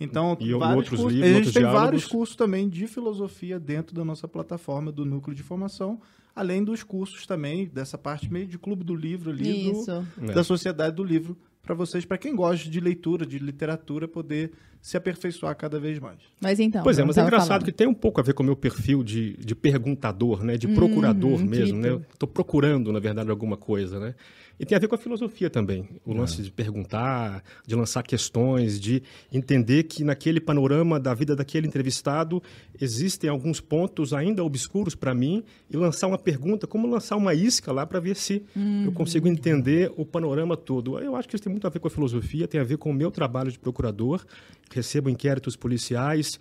Então, 0.00 0.36
E 0.40 0.52
vários 0.52 0.76
outros 0.76 1.00
cursos. 1.00 1.12
livros, 1.12 1.22
a 1.22 1.26
gente 1.28 1.36
outros 1.36 1.52
tem 1.54 1.62
diálogos. 1.62 1.82
vários 1.84 2.06
cursos 2.06 2.36
também 2.36 2.68
de 2.68 2.86
filosofia 2.86 3.58
dentro 3.60 3.94
da 3.94 4.04
nossa 4.04 4.26
plataforma 4.26 4.90
do 4.90 5.04
Núcleo 5.06 5.34
de 5.34 5.42
Formação, 5.42 6.00
além 6.34 6.64
dos 6.64 6.82
cursos 6.82 7.24
também 7.26 7.66
dessa 7.66 7.96
parte 7.96 8.30
meio 8.32 8.46
de 8.46 8.58
clube 8.58 8.82
do 8.84 8.94
livro 8.96 9.30
ali, 9.30 9.44
do- 9.44 9.72
Isso. 9.80 9.90
É. 10.22 10.32
da 10.32 10.42
Sociedade 10.42 10.96
do 10.96 11.04
Livro, 11.04 11.36
para 11.62 11.74
vocês, 11.74 12.04
para 12.04 12.18
quem 12.18 12.34
gosta 12.34 12.68
de 12.68 12.80
leitura, 12.80 13.24
de 13.24 13.38
literatura, 13.38 14.08
poder 14.08 14.50
se 14.80 14.96
aperfeiçoar 14.96 15.54
cada 15.56 15.78
vez 15.78 15.98
mais. 16.00 16.18
Mas 16.40 16.58
então. 16.58 16.82
Pois 16.82 16.98
é, 16.98 17.04
mas 17.04 17.16
é 17.16 17.22
engraçado 17.22 17.48
falando. 17.48 17.64
que 17.64 17.72
tem 17.72 17.86
um 17.86 17.94
pouco 17.94 18.20
a 18.20 18.22
ver 18.24 18.34
com 18.34 18.42
o 18.42 18.46
meu 18.46 18.56
perfil 18.56 19.04
de, 19.04 19.36
de 19.36 19.54
perguntador, 19.54 20.42
né? 20.42 20.56
De 20.56 20.66
procurador 20.66 21.40
Hum, 21.40 21.44
mesmo, 21.46 21.78
né? 21.78 22.00
Estou 22.12 22.28
procurando, 22.28 22.92
na 22.92 22.98
verdade, 22.98 23.30
alguma 23.30 23.56
coisa, 23.56 24.00
né? 24.00 24.14
E 24.62 24.64
tem 24.64 24.76
a 24.76 24.78
ver 24.78 24.86
com 24.86 24.94
a 24.94 24.98
filosofia 24.98 25.50
também. 25.50 25.88
O 26.06 26.14
lance 26.14 26.40
de 26.40 26.52
perguntar, 26.52 27.42
de 27.66 27.74
lançar 27.74 28.04
questões, 28.04 28.78
de 28.80 29.02
entender 29.32 29.82
que 29.82 30.04
naquele 30.04 30.40
panorama 30.40 31.00
da 31.00 31.12
vida 31.14 31.34
daquele 31.34 31.66
entrevistado 31.66 32.40
existem 32.80 33.28
alguns 33.28 33.60
pontos 33.60 34.14
ainda 34.14 34.44
obscuros 34.44 34.94
para 34.94 35.12
mim 35.12 35.42
e 35.68 35.76
lançar 35.76 36.06
uma 36.06 36.16
pergunta, 36.16 36.64
como 36.64 36.86
lançar 36.86 37.16
uma 37.16 37.34
isca 37.34 37.72
lá 37.72 37.84
para 37.84 37.98
ver 37.98 38.14
se 38.14 38.44
eu 38.84 38.92
consigo 38.92 39.26
entender 39.26 39.92
o 39.96 40.06
panorama 40.06 40.56
todo. 40.56 40.96
Eu 41.00 41.16
acho 41.16 41.28
que 41.28 41.34
isso 41.34 41.42
tem 41.42 41.50
muito 41.50 41.66
a 41.66 41.70
ver 41.70 41.80
com 41.80 41.88
a 41.88 41.90
filosofia, 41.90 42.46
tem 42.46 42.60
a 42.60 42.64
ver 42.64 42.78
com 42.78 42.88
o 42.88 42.94
meu 42.94 43.10
trabalho 43.10 43.50
de 43.50 43.58
procurador. 43.58 44.24
Recebo 44.70 45.10
inquéritos 45.10 45.56
policiais, 45.56 46.38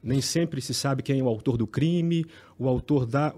nem 0.00 0.20
sempre 0.20 0.60
se 0.60 0.72
sabe 0.72 1.02
quem 1.02 1.18
é 1.18 1.22
o 1.24 1.26
autor 1.26 1.56
do 1.56 1.66
crime, 1.66 2.24
o 2.56 2.68
autor 2.68 3.04
da 3.04 3.34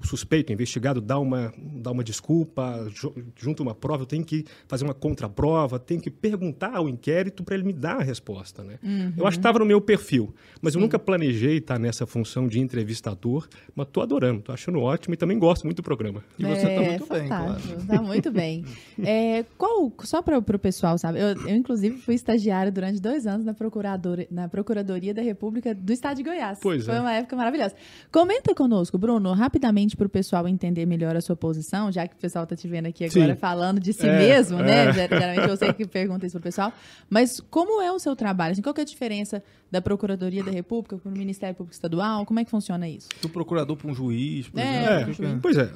o 0.00 0.06
suspeito, 0.06 0.50
o 0.50 0.52
investigado, 0.52 1.00
dá 1.00 1.18
uma, 1.18 1.52
dá 1.56 1.90
uma 1.90 2.04
desculpa, 2.04 2.90
junto 3.36 3.62
uma 3.62 3.74
prova, 3.74 4.02
eu 4.02 4.06
tenho 4.06 4.24
que 4.24 4.44
fazer 4.66 4.84
uma 4.84 4.94
contraprova, 4.94 5.78
tenho 5.78 6.00
que 6.00 6.10
perguntar 6.10 6.76
ao 6.76 6.88
inquérito 6.88 7.42
para 7.42 7.54
ele 7.54 7.64
me 7.64 7.72
dar 7.72 8.00
a 8.00 8.02
resposta. 8.02 8.62
Né? 8.62 8.78
Uhum. 8.82 9.12
Eu 9.16 9.26
acho 9.26 9.36
que 9.36 9.40
estava 9.40 9.58
no 9.58 9.66
meu 9.66 9.80
perfil, 9.80 10.34
mas 10.60 10.74
eu 10.74 10.80
nunca 10.80 10.98
planejei 10.98 11.58
estar 11.58 11.78
nessa 11.78 12.06
função 12.06 12.46
de 12.46 12.60
entrevistador, 12.60 13.48
mas 13.74 13.86
estou 13.86 14.02
adorando, 14.02 14.40
estou 14.40 14.52
achando 14.52 14.80
ótimo 14.80 15.14
e 15.14 15.16
também 15.16 15.38
gosto 15.38 15.64
muito 15.64 15.78
do 15.78 15.82
programa. 15.82 16.22
E 16.38 16.44
é, 16.44 16.54
você 16.54 16.66
está 16.68 16.82
muito 16.82 17.06
fantástico, 17.06 17.18
bem, 17.18 17.28
claro. 17.28 17.80
Está 17.80 18.02
muito 18.02 18.30
bem. 18.30 18.64
É, 19.00 19.44
qual, 19.56 19.92
só 20.02 20.20
para 20.20 20.38
o 20.38 20.58
pessoal, 20.58 20.98
sabe? 20.98 21.20
Eu, 21.20 21.28
eu, 21.28 21.54
inclusive, 21.54 21.96
fui 21.98 22.14
estagiária 22.14 22.70
durante 22.70 23.00
dois 23.00 23.26
anos 23.26 23.44
na, 23.44 23.54
procurador, 23.54 24.26
na 24.30 24.48
Procuradoria 24.48 25.14
da 25.14 25.22
República 25.22 25.74
do 25.74 25.92
Estado 25.92 26.16
de 26.18 26.24
Goiás. 26.24 26.58
Pois 26.60 26.84
Foi 26.84 26.96
é. 26.96 27.00
uma 27.00 27.12
época 27.12 27.36
maravilhosa. 27.36 27.74
Comenta 28.10 28.54
conosco, 28.54 28.98
Bruno, 28.98 29.32
rapidamente 29.32 29.87
para 29.96 30.06
o 30.06 30.10
pessoal 30.10 30.46
entender 30.48 30.86
melhor 30.86 31.16
a 31.16 31.20
sua 31.20 31.36
posição, 31.36 31.90
já 31.90 32.06
que 32.06 32.14
o 32.14 32.18
pessoal 32.18 32.44
está 32.44 32.56
te 32.56 32.66
vendo 32.66 32.86
aqui 32.86 33.04
agora 33.04 33.34
Sim. 33.34 33.40
falando 33.40 33.80
de 33.80 33.92
si 33.92 34.06
é, 34.06 34.18
mesmo, 34.18 34.58
né? 34.58 34.86
É. 34.86 34.92
Geralmente 34.92 35.48
eu 35.48 35.56
sei 35.56 35.72
que 35.72 35.86
pergunta 35.86 36.26
isso 36.26 36.34
para 36.34 36.40
o 36.40 36.42
pessoal. 36.42 36.72
Mas 37.08 37.40
como 37.50 37.80
é 37.80 37.90
o 37.92 37.98
seu 37.98 38.14
trabalho? 38.16 38.52
Assim, 38.52 38.62
qual 38.62 38.74
é 38.76 38.80
a 38.80 38.84
diferença 38.84 39.42
da 39.70 39.80
Procuradoria 39.80 40.42
da 40.42 40.50
República 40.50 40.96
para 40.96 41.10
o 41.10 41.16
Ministério 41.16 41.54
Público 41.54 41.74
Estadual? 41.74 42.24
Como 42.26 42.40
é 42.40 42.44
que 42.44 42.50
funciona 42.50 42.88
isso? 42.88 43.08
Do 43.20 43.28
procurador 43.28 43.76
para 43.76 43.90
um 43.90 43.94
juiz, 43.94 44.48
por 44.48 44.60
é, 44.60 45.02
exemplo? 45.02 45.26
É. 45.26 45.38
Pois 45.40 45.56
é, 45.56 45.70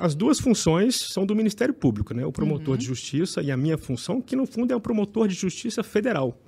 as 0.00 0.14
duas 0.14 0.40
funções 0.40 0.96
são 0.96 1.24
do 1.26 1.34
Ministério 1.34 1.74
Público, 1.74 2.14
né? 2.14 2.24
O 2.24 2.32
promotor 2.32 2.72
uhum. 2.72 2.78
de 2.78 2.84
justiça 2.84 3.42
e 3.42 3.50
a 3.50 3.56
minha 3.56 3.78
função, 3.78 4.20
que 4.20 4.36
no 4.36 4.46
fundo 4.46 4.72
é 4.72 4.76
o 4.76 4.80
promotor 4.80 5.28
de 5.28 5.34
justiça 5.34 5.82
federal 5.82 6.38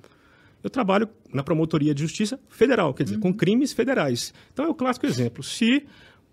eu 0.63 0.69
trabalho 0.69 1.07
na 1.33 1.43
promotoria 1.43 1.93
de 1.93 2.01
justiça 2.01 2.39
federal, 2.49 2.93
quer 2.93 3.03
dizer, 3.03 3.15
uhum. 3.15 3.21
com 3.21 3.33
crimes 3.33 3.73
federais. 3.73 4.33
Então 4.51 4.65
é 4.65 4.67
o 4.67 4.73
clássico 4.73 5.05
exemplo. 5.05 5.43
Se 5.43 5.85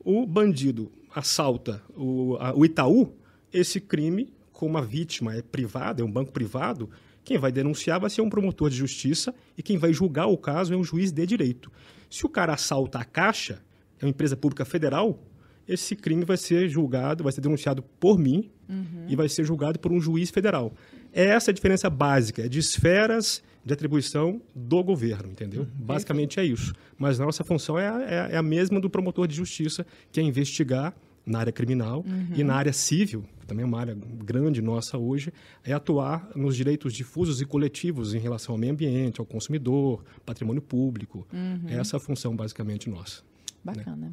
o 0.04 0.26
bandido 0.26 0.92
assalta 1.14 1.82
o, 1.96 2.36
a, 2.38 2.54
o 2.54 2.64
Itaú, 2.64 3.12
esse 3.52 3.80
crime, 3.80 4.32
como 4.52 4.76
a 4.76 4.82
vítima 4.82 5.34
é 5.34 5.42
privada, 5.42 6.02
é 6.02 6.04
um 6.04 6.10
banco 6.10 6.32
privado, 6.32 6.90
quem 7.24 7.38
vai 7.38 7.50
denunciar 7.50 7.98
vai 7.98 8.10
ser 8.10 8.20
um 8.20 8.28
promotor 8.28 8.68
de 8.68 8.76
justiça 8.76 9.34
e 9.56 9.62
quem 9.62 9.78
vai 9.78 9.92
julgar 9.92 10.26
o 10.26 10.36
caso 10.36 10.74
é 10.74 10.76
um 10.76 10.84
juiz 10.84 11.10
de 11.10 11.24
direito. 11.24 11.72
Se 12.10 12.26
o 12.26 12.28
cara 12.28 12.52
assalta 12.52 12.98
a 12.98 13.04
Caixa, 13.04 13.62
é 13.98 14.04
uma 14.04 14.10
empresa 14.10 14.36
pública 14.36 14.64
federal, 14.64 15.18
esse 15.66 15.96
crime 15.96 16.24
vai 16.24 16.36
ser 16.36 16.68
julgado, 16.68 17.24
vai 17.24 17.32
ser 17.32 17.40
denunciado 17.40 17.82
por 17.98 18.18
mim 18.18 18.50
uhum. 18.68 19.06
e 19.08 19.16
vai 19.16 19.28
ser 19.28 19.44
julgado 19.44 19.78
por 19.78 19.90
um 19.90 20.00
juiz 20.00 20.30
federal. 20.30 20.74
É 21.14 21.26
essa 21.26 21.52
a 21.52 21.54
diferença 21.54 21.88
básica, 21.88 22.42
é 22.42 22.48
de 22.48 22.58
esferas 22.58 23.42
de 23.64 23.72
atribuição 23.72 24.42
do 24.54 24.82
governo, 24.82 25.30
entendeu? 25.30 25.62
Uhum. 25.62 25.68
Basicamente 25.74 26.38
é 26.38 26.44
isso. 26.44 26.74
Mas 26.98 27.18
a 27.18 27.24
nossa 27.24 27.42
função 27.42 27.78
é 27.78 27.88
a, 27.88 28.02
é, 28.02 28.34
é 28.34 28.36
a, 28.36 28.42
mesma 28.42 28.78
do 28.78 28.90
promotor 28.90 29.26
de 29.26 29.34
justiça, 29.34 29.86
que 30.12 30.20
é 30.20 30.22
investigar 30.22 30.94
na 31.24 31.38
área 31.38 31.52
criminal 31.52 32.04
uhum. 32.06 32.36
e 32.36 32.44
na 32.44 32.54
área 32.54 32.72
civil, 32.72 33.24
que 33.40 33.46
também 33.46 33.62
é 33.62 33.66
uma 33.66 33.80
área 33.80 33.96
grande 34.22 34.60
nossa 34.60 34.98
hoje, 34.98 35.32
é 35.64 35.72
atuar 35.72 36.28
nos 36.36 36.54
direitos 36.54 36.92
difusos 36.92 37.40
e 37.40 37.46
coletivos 37.46 38.12
em 38.12 38.18
relação 38.18 38.54
ao 38.54 38.58
meio 38.58 38.72
ambiente, 38.74 39.20
ao 39.20 39.24
consumidor, 39.24 40.04
patrimônio 40.26 40.60
público. 40.60 41.26
Uhum. 41.32 41.62
É 41.68 41.76
essa 41.76 41.96
a 41.96 42.00
função 42.00 42.36
basicamente 42.36 42.90
nossa. 42.90 43.22
Né? 43.64 43.72
Bacana. 43.76 43.96
Né? 43.96 44.12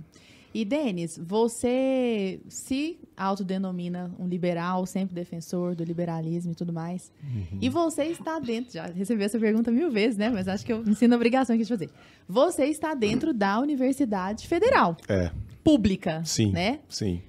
E, 0.53 0.65
Denis, 0.65 1.17
você 1.17 2.41
se 2.49 2.99
autodenomina 3.15 4.13
um 4.19 4.27
liberal, 4.27 4.85
sempre 4.85 5.15
defensor 5.15 5.75
do 5.75 5.83
liberalismo 5.83 6.51
e 6.51 6.55
tudo 6.55 6.73
mais. 6.73 7.11
Uhum. 7.23 7.59
E 7.61 7.69
você 7.69 8.03
está 8.05 8.37
dentro, 8.39 8.73
já 8.73 8.87
recebi 8.87 9.23
essa 9.23 9.39
pergunta 9.39 9.71
mil 9.71 9.89
vezes, 9.89 10.17
né? 10.17 10.29
Mas 10.29 10.47
acho 10.47 10.65
que 10.65 10.73
eu 10.73 10.83
ensino 10.85 11.13
a 11.13 11.17
obrigação 11.17 11.55
aqui 11.55 11.63
de 11.63 11.69
fazer. 11.69 11.89
Você 12.27 12.65
está 12.65 12.93
dentro 12.93 13.33
da 13.33 13.59
Universidade 13.59 14.47
Federal. 14.47 14.97
É. 15.07 15.31
Pública. 15.63 16.21
Sim. 16.25 16.51
Né? 16.51 16.79
Sim. 16.89 17.21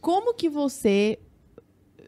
Como 0.00 0.34
que 0.34 0.48
você 0.48 1.18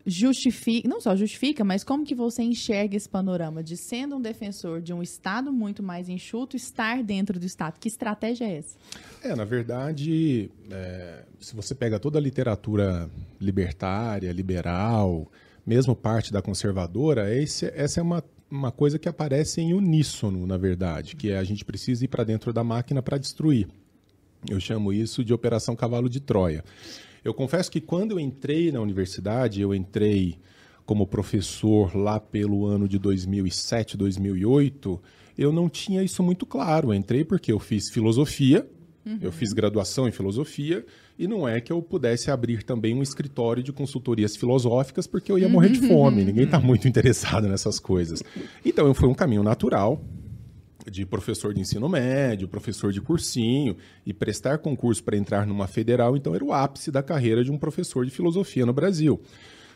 justifica, 0.06 0.88
não 0.88 1.00
só 1.00 1.14
justifica, 1.14 1.64
mas 1.64 1.84
como 1.84 2.04
que 2.04 2.14
você 2.14 2.42
enxerga 2.42 2.96
esse 2.96 3.08
panorama 3.08 3.62
de 3.62 3.76
sendo 3.76 4.16
um 4.16 4.20
defensor 4.20 4.80
de 4.80 4.92
um 4.92 5.02
Estado 5.02 5.52
muito 5.52 5.82
mais 5.82 6.08
enxuto, 6.08 6.56
estar 6.56 7.02
dentro 7.02 7.38
do 7.38 7.46
Estado? 7.46 7.78
Que 7.78 7.88
estratégia 7.88 8.44
é 8.44 8.58
essa? 8.58 8.76
É, 9.22 9.34
na 9.34 9.44
verdade, 9.44 10.50
é, 10.70 11.24
se 11.38 11.54
você 11.54 11.74
pega 11.74 11.98
toda 11.98 12.18
a 12.18 12.22
literatura 12.22 13.10
libertária, 13.40 14.32
liberal, 14.32 15.30
mesmo 15.66 15.94
parte 15.94 16.32
da 16.32 16.40
conservadora, 16.40 17.34
esse, 17.34 17.66
essa 17.74 18.00
é 18.00 18.02
uma, 18.02 18.24
uma 18.50 18.72
coisa 18.72 18.98
que 18.98 19.08
aparece 19.08 19.60
em 19.60 19.74
uníssono, 19.74 20.46
na 20.46 20.56
verdade, 20.56 21.16
que 21.16 21.30
é 21.30 21.38
a 21.38 21.44
gente 21.44 21.64
precisa 21.64 22.04
ir 22.04 22.08
para 22.08 22.24
dentro 22.24 22.52
da 22.52 22.64
máquina 22.64 23.02
para 23.02 23.18
destruir. 23.18 23.68
Eu 24.48 24.58
chamo 24.58 24.92
isso 24.92 25.22
de 25.22 25.34
Operação 25.34 25.76
Cavalo 25.76 26.08
de 26.08 26.18
Troia. 26.18 26.64
Eu 27.24 27.34
confesso 27.34 27.70
que 27.70 27.80
quando 27.80 28.12
eu 28.12 28.20
entrei 28.20 28.72
na 28.72 28.80
universidade, 28.80 29.60
eu 29.60 29.74
entrei 29.74 30.38
como 30.86 31.06
professor 31.06 31.96
lá 31.96 32.18
pelo 32.18 32.66
ano 32.66 32.88
de 32.88 32.98
2007, 32.98 33.96
2008, 33.96 35.00
eu 35.38 35.52
não 35.52 35.68
tinha 35.68 36.02
isso 36.02 36.22
muito 36.22 36.44
claro. 36.44 36.88
Eu 36.88 36.94
entrei 36.94 37.24
porque 37.24 37.52
eu 37.52 37.58
fiz 37.58 37.90
filosofia, 37.90 38.68
uhum. 39.06 39.18
eu 39.20 39.30
fiz 39.30 39.52
graduação 39.52 40.08
em 40.08 40.12
filosofia, 40.12 40.84
e 41.18 41.28
não 41.28 41.46
é 41.46 41.60
que 41.60 41.72
eu 41.72 41.80
pudesse 41.82 42.30
abrir 42.30 42.62
também 42.62 42.94
um 42.94 43.02
escritório 43.02 43.62
de 43.62 43.72
consultorias 43.72 44.36
filosóficas, 44.36 45.06
porque 45.06 45.30
eu 45.30 45.38
ia 45.38 45.48
morrer 45.48 45.68
de 45.68 45.86
fome. 45.86 46.24
Ninguém 46.24 46.44
está 46.44 46.58
muito 46.60 46.88
interessado 46.88 47.46
nessas 47.46 47.78
coisas. 47.78 48.22
Então, 48.64 48.92
foi 48.94 49.08
um 49.08 49.14
caminho 49.14 49.42
natural 49.42 50.02
de 50.90 51.06
professor 51.06 51.54
de 51.54 51.60
ensino 51.60 51.88
médio, 51.88 52.48
professor 52.48 52.92
de 52.92 53.00
cursinho, 53.00 53.76
e 54.04 54.12
prestar 54.12 54.58
concurso 54.58 55.02
para 55.02 55.16
entrar 55.16 55.46
numa 55.46 55.66
federal, 55.66 56.16
então 56.16 56.34
era 56.34 56.44
o 56.44 56.52
ápice 56.52 56.90
da 56.90 57.02
carreira 57.02 57.44
de 57.44 57.50
um 57.50 57.58
professor 57.58 58.04
de 58.04 58.10
filosofia 58.10 58.66
no 58.66 58.72
Brasil. 58.72 59.20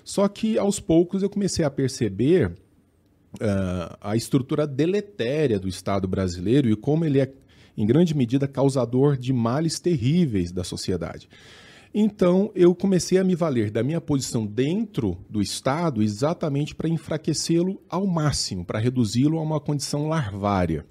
Só 0.02 0.28
que 0.28 0.58
aos 0.58 0.80
poucos 0.80 1.22
eu 1.22 1.30
comecei 1.30 1.64
a 1.64 1.70
perceber 1.70 2.48
uh, 3.34 3.96
a 4.00 4.16
estrutura 4.16 4.66
deletéria 4.66 5.58
do 5.58 5.68
Estado 5.68 6.06
brasileiro 6.06 6.68
e 6.68 6.76
como 6.76 7.04
ele 7.04 7.20
é, 7.20 7.32
em 7.76 7.86
grande 7.86 8.14
medida, 8.14 8.46
causador 8.46 9.16
de 9.16 9.32
males 9.32 9.80
terríveis 9.80 10.52
da 10.52 10.62
sociedade. 10.62 11.28
Então, 11.96 12.50
eu 12.56 12.74
comecei 12.74 13.18
a 13.18 13.24
me 13.24 13.36
valer 13.36 13.70
da 13.70 13.82
minha 13.82 14.00
posição 14.00 14.44
dentro 14.44 15.16
do 15.30 15.40
Estado 15.40 16.02
exatamente 16.02 16.74
para 16.74 16.88
enfraquecê-lo 16.88 17.80
ao 17.88 18.04
máximo, 18.04 18.64
para 18.64 18.80
reduzi-lo 18.80 19.38
a 19.38 19.42
uma 19.42 19.60
condição 19.60 20.08
larvária. 20.08 20.84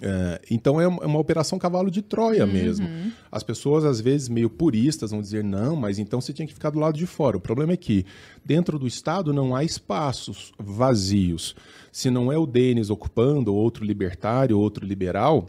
É, 0.00 0.40
então 0.50 0.80
é 0.80 0.86
uma, 0.86 1.02
é 1.02 1.06
uma, 1.06 1.18
operação 1.18 1.58
cavalo 1.58 1.90
de 1.90 2.02
Troia 2.02 2.44
uhum. 2.44 2.52
mesmo. 2.52 2.88
As 3.30 3.42
pessoas, 3.42 3.84
às 3.84 4.00
vezes, 4.00 4.28
meio 4.28 4.48
puristas, 4.48 5.10
vão 5.10 5.20
dizer, 5.20 5.42
não, 5.42 5.76
mas 5.76 5.98
então 5.98 6.20
você 6.20 6.32
tinha 6.32 6.46
que 6.46 6.54
ficar 6.54 6.70
do 6.70 6.78
lado 6.78 6.96
de 6.96 7.06
fora. 7.06 7.36
O 7.36 7.40
problema 7.40 7.72
é 7.72 7.76
que 7.76 8.04
dentro 8.44 8.78
do 8.78 8.86
Estado 8.86 9.32
não 9.32 9.54
há 9.54 9.64
espaços 9.64 10.52
vazios. 10.58 11.54
Se 11.90 12.10
não 12.10 12.32
é 12.32 12.38
o 12.38 12.46
Denis 12.46 12.90
ocupando, 12.90 13.54
outro 13.54 13.84
libertário, 13.84 14.58
outro 14.58 14.86
liberal, 14.86 15.48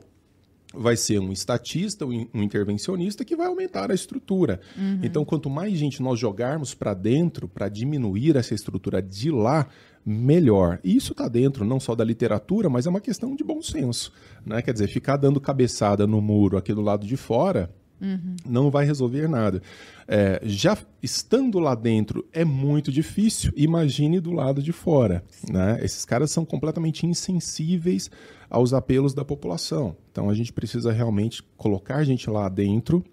vai 0.73 0.95
ser 0.95 1.19
um 1.19 1.31
estatista, 1.31 2.05
um 2.05 2.43
intervencionista 2.43 3.25
que 3.25 3.35
vai 3.35 3.47
aumentar 3.47 3.91
a 3.91 3.93
estrutura. 3.93 4.61
Uhum. 4.77 4.99
Então, 5.01 5.25
quanto 5.25 5.49
mais 5.49 5.73
gente 5.77 6.01
nós 6.01 6.19
jogarmos 6.19 6.73
para 6.73 6.93
dentro, 6.93 7.47
para 7.47 7.67
diminuir 7.69 8.35
essa 8.35 8.53
estrutura 8.53 9.01
de 9.01 9.31
lá, 9.31 9.67
melhor. 10.05 10.79
E 10.83 10.95
isso 10.95 11.11
está 11.11 11.27
dentro 11.27 11.65
não 11.65 11.79
só 11.79 11.95
da 11.95 12.03
literatura, 12.03 12.69
mas 12.69 12.85
é 12.85 12.89
uma 12.89 13.01
questão 13.01 13.35
de 13.35 13.43
bom 13.43 13.61
senso. 13.61 14.11
Né? 14.45 14.61
Quer 14.61 14.73
dizer, 14.73 14.87
ficar 14.87 15.17
dando 15.17 15.39
cabeçada 15.39 16.05
no 16.07 16.21
muro 16.21 16.57
aqui 16.57 16.73
do 16.73 16.81
lado 16.81 17.05
de 17.05 17.17
fora 17.17 17.69
uhum. 18.01 18.35
não 18.45 18.71
vai 18.71 18.85
resolver 18.85 19.27
nada. 19.27 19.61
É, 20.07 20.41
já 20.43 20.77
estando 21.03 21.59
lá 21.59 21.75
dentro 21.75 22.27
é 22.33 22.43
muito 22.43 22.91
difícil, 22.91 23.51
imagine 23.55 24.19
do 24.19 24.31
lado 24.31 24.61
de 24.61 24.71
fora. 24.71 25.23
Né? 25.49 25.79
Esses 25.83 26.05
caras 26.05 26.31
são 26.31 26.45
completamente 26.45 27.05
insensíveis 27.05 28.09
aos 28.49 28.73
apelos 28.73 29.13
da 29.13 29.23
população. 29.23 29.95
Então 30.11 30.29
a 30.29 30.33
gente 30.33 30.51
precisa 30.51 30.91
realmente 30.91 31.43
colocar 31.57 32.03
gente 32.03 32.29
lá 32.29 32.49
dentro 32.49 33.03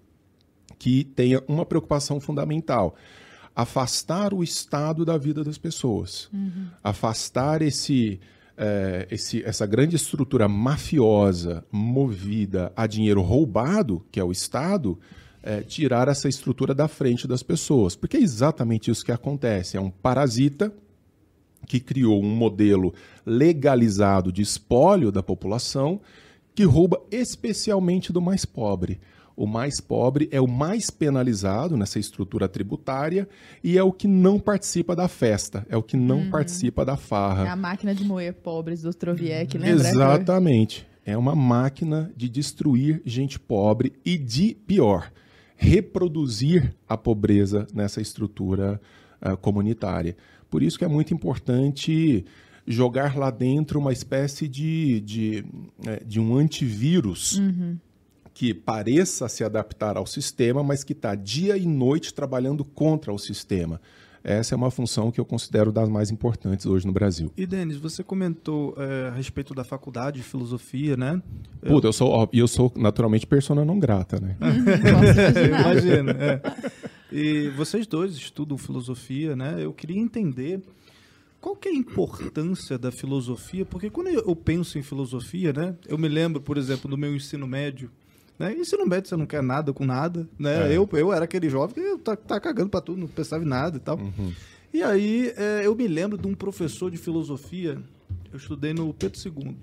que 0.79 1.03
tenha 1.03 1.41
uma 1.47 1.65
preocupação 1.65 2.19
fundamental 2.19 2.95
afastar 3.55 4.35
o 4.35 4.43
Estado 4.43 5.03
da 5.03 5.17
vida 5.17 5.43
das 5.43 5.57
pessoas, 5.57 6.29
uhum. 6.31 6.67
afastar 6.83 7.63
esse, 7.63 8.19
é, 8.57 9.07
esse, 9.11 9.43
essa 9.43 9.65
grande 9.65 9.95
estrutura 9.95 10.47
mafiosa 10.47 11.63
movida 11.71 12.73
a 12.75 12.87
dinheiro 12.87 13.21
roubado, 13.21 14.03
que 14.11 14.19
é 14.19 14.23
o 14.23 14.31
Estado, 14.31 14.99
é, 15.43 15.61
tirar 15.61 16.07
essa 16.07 16.27
estrutura 16.27 16.73
da 16.73 16.87
frente 16.87 17.27
das 17.27 17.43
pessoas. 17.43 17.95
Porque 17.95 18.17
é 18.17 18.21
exatamente 18.21 18.89
isso 18.89 19.05
que 19.05 19.11
acontece. 19.11 19.77
É 19.77 19.81
um 19.81 19.91
parasita 19.91 20.73
que 21.67 21.79
criou 21.79 22.21
um 22.21 22.29
modelo 22.29 22.93
legalizado 23.25 24.31
de 24.31 24.41
espólio 24.41 25.11
da 25.11 25.21
população 25.21 26.01
que 26.55 26.63
rouba 26.63 26.99
especialmente 27.11 28.11
do 28.11 28.21
mais 28.21 28.43
pobre 28.43 28.99
o 29.37 29.45
mais 29.45 29.79
pobre 29.79 30.27
é 30.31 30.41
o 30.41 30.47
mais 30.47 30.89
penalizado 30.89 31.77
nessa 31.77 31.99
estrutura 31.99 32.49
tributária 32.49 33.29
e 33.63 33.77
é 33.77 33.83
o 33.83 33.93
que 33.93 34.07
não 34.07 34.39
participa 34.39 34.95
da 34.95 35.07
festa, 35.07 35.63
é 35.69 35.77
o 35.77 35.83
que 35.83 35.95
não 35.95 36.21
uhum. 36.21 36.29
participa 36.31 36.83
da 36.83 36.97
farra. 36.97 37.45
É 37.45 37.49
a 37.49 37.55
máquina 37.55 37.93
de 37.93 38.03
moer 38.03 38.33
pobres 38.33 38.81
do 38.81 38.89
Ostroviec, 38.89 39.55
lembra? 39.55 39.89
Exatamente. 39.89 40.87
É 41.05 41.15
uma 41.15 41.35
máquina 41.35 42.11
de 42.17 42.27
destruir 42.27 42.99
gente 43.05 43.39
pobre 43.39 43.93
e 44.03 44.17
de 44.17 44.57
pior. 44.65 45.11
reproduzir 45.59 46.75
a 46.87 46.95
pobreza 46.95 47.65
nessa 47.73 47.99
estrutura 47.99 48.79
uh, 49.19 49.35
comunitária. 49.37 50.15
Por 50.51 50.61
isso 50.61 50.77
que 50.77 50.85
é 50.85 50.87
muito 50.87 51.13
importante 51.15 52.23
jogar 52.67 53.17
lá 53.17 53.31
dentro 53.31 53.79
uma 53.79 53.91
espécie 53.91 54.47
de, 54.47 55.01
de, 55.01 55.45
é, 55.85 56.03
de 56.05 56.19
um 56.19 56.35
antivírus 56.35 57.37
uhum. 57.37 57.77
Que 58.37 58.53
pareça 58.53 59.27
se 59.27 59.43
adaptar 59.43 59.97
ao 59.97 60.05
sistema, 60.05 60.61
mas 60.61 60.83
que 60.83 60.93
está 60.93 61.15
dia 61.15 61.57
e 61.57 61.65
noite 61.65 62.13
trabalhando 62.13 62.63
contra 62.63 63.11
o 63.11 63.17
sistema. 63.17 63.81
Essa 64.23 64.53
é 64.53 64.55
uma 64.55 64.69
função 64.69 65.09
que 65.09 65.19
eu 65.19 65.25
considero 65.25 65.71
das 65.71 65.89
mais 65.89 66.11
importantes 66.11 66.67
hoje 66.67 66.85
no 66.85 66.93
Brasil. 66.93 67.31
E, 67.35 67.47
Denis, 67.47 67.77
você 67.77 68.03
comentou 68.03 68.75
é, 68.77 69.07
a 69.07 69.11
respeito 69.11 69.55
da 69.55 69.63
faculdade 69.63 70.17
de 70.17 70.23
filosofia, 70.23 70.95
né? 70.95 71.19
Puta, 71.65 71.87
eu 71.87 71.93
sou, 71.93 72.29
eu 72.31 72.47
sou 72.47 72.71
naturalmente 72.75 73.25
persona 73.25 73.65
não 73.65 73.79
grata, 73.79 74.19
né? 74.19 74.37
Imagina. 75.59 76.11
É. 76.11 76.41
E 77.11 77.49
vocês 77.57 77.87
dois 77.87 78.13
estudam 78.13 78.55
filosofia, 78.55 79.35
né? 79.35 79.55
Eu 79.57 79.73
queria 79.73 79.99
entender 79.99 80.61
qual 81.41 81.55
que 81.55 81.69
é 81.69 81.71
a 81.71 81.75
importância 81.75 82.77
da 82.77 82.91
filosofia, 82.91 83.65
porque 83.65 83.89
quando 83.89 84.09
eu 84.09 84.35
penso 84.35 84.77
em 84.77 84.83
filosofia, 84.83 85.51
né? 85.51 85.75
Eu 85.87 85.97
me 85.97 86.07
lembro, 86.07 86.39
por 86.39 86.55
exemplo, 86.55 86.87
do 86.87 86.95
meu 86.95 87.15
ensino 87.15 87.47
médio, 87.47 87.89
né? 88.37 88.53
Ensino 88.53 88.85
médio, 88.85 89.09
você 89.09 89.15
não 89.15 89.25
quer 89.25 89.41
nada 89.41 89.73
com 89.73 89.85
nada, 89.85 90.27
né? 90.37 90.71
É. 90.71 90.77
Eu, 90.77 90.87
eu 90.93 91.13
era 91.13 91.25
aquele 91.25 91.49
jovem 91.49 91.75
que 91.75 91.79
eu 91.79 91.97
tá, 91.97 92.15
tá 92.15 92.39
cagando 92.39 92.69
para 92.69 92.81
tudo, 92.81 92.99
não 92.99 93.07
pensava 93.07 93.43
em 93.43 93.47
nada 93.47 93.77
e 93.77 93.79
tal. 93.79 93.97
Uhum. 93.97 94.31
E 94.73 94.83
aí, 94.83 95.33
é, 95.35 95.65
eu 95.65 95.75
me 95.75 95.87
lembro 95.87 96.17
de 96.17 96.27
um 96.27 96.35
professor 96.35 96.91
de 96.91 96.97
filosofia, 96.97 97.81
eu 98.31 98.37
estudei 98.37 98.73
no 98.73 98.93
Pedro 98.93 99.19
II, 99.25 99.57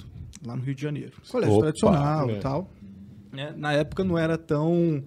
lá 0.45 0.57
no 0.57 0.63
Rio 0.63 0.75
de 0.75 0.83
Janeiro. 0.83 1.13
Colégio 1.29 1.55
Opa, 1.55 1.63
tradicional 1.67 2.31
e 2.31 2.41
tal. 2.41 2.71
É, 3.37 3.53
na 3.53 3.73
época 3.73 4.03
não 4.05 4.17
era 4.17 4.39
tão 4.39 5.05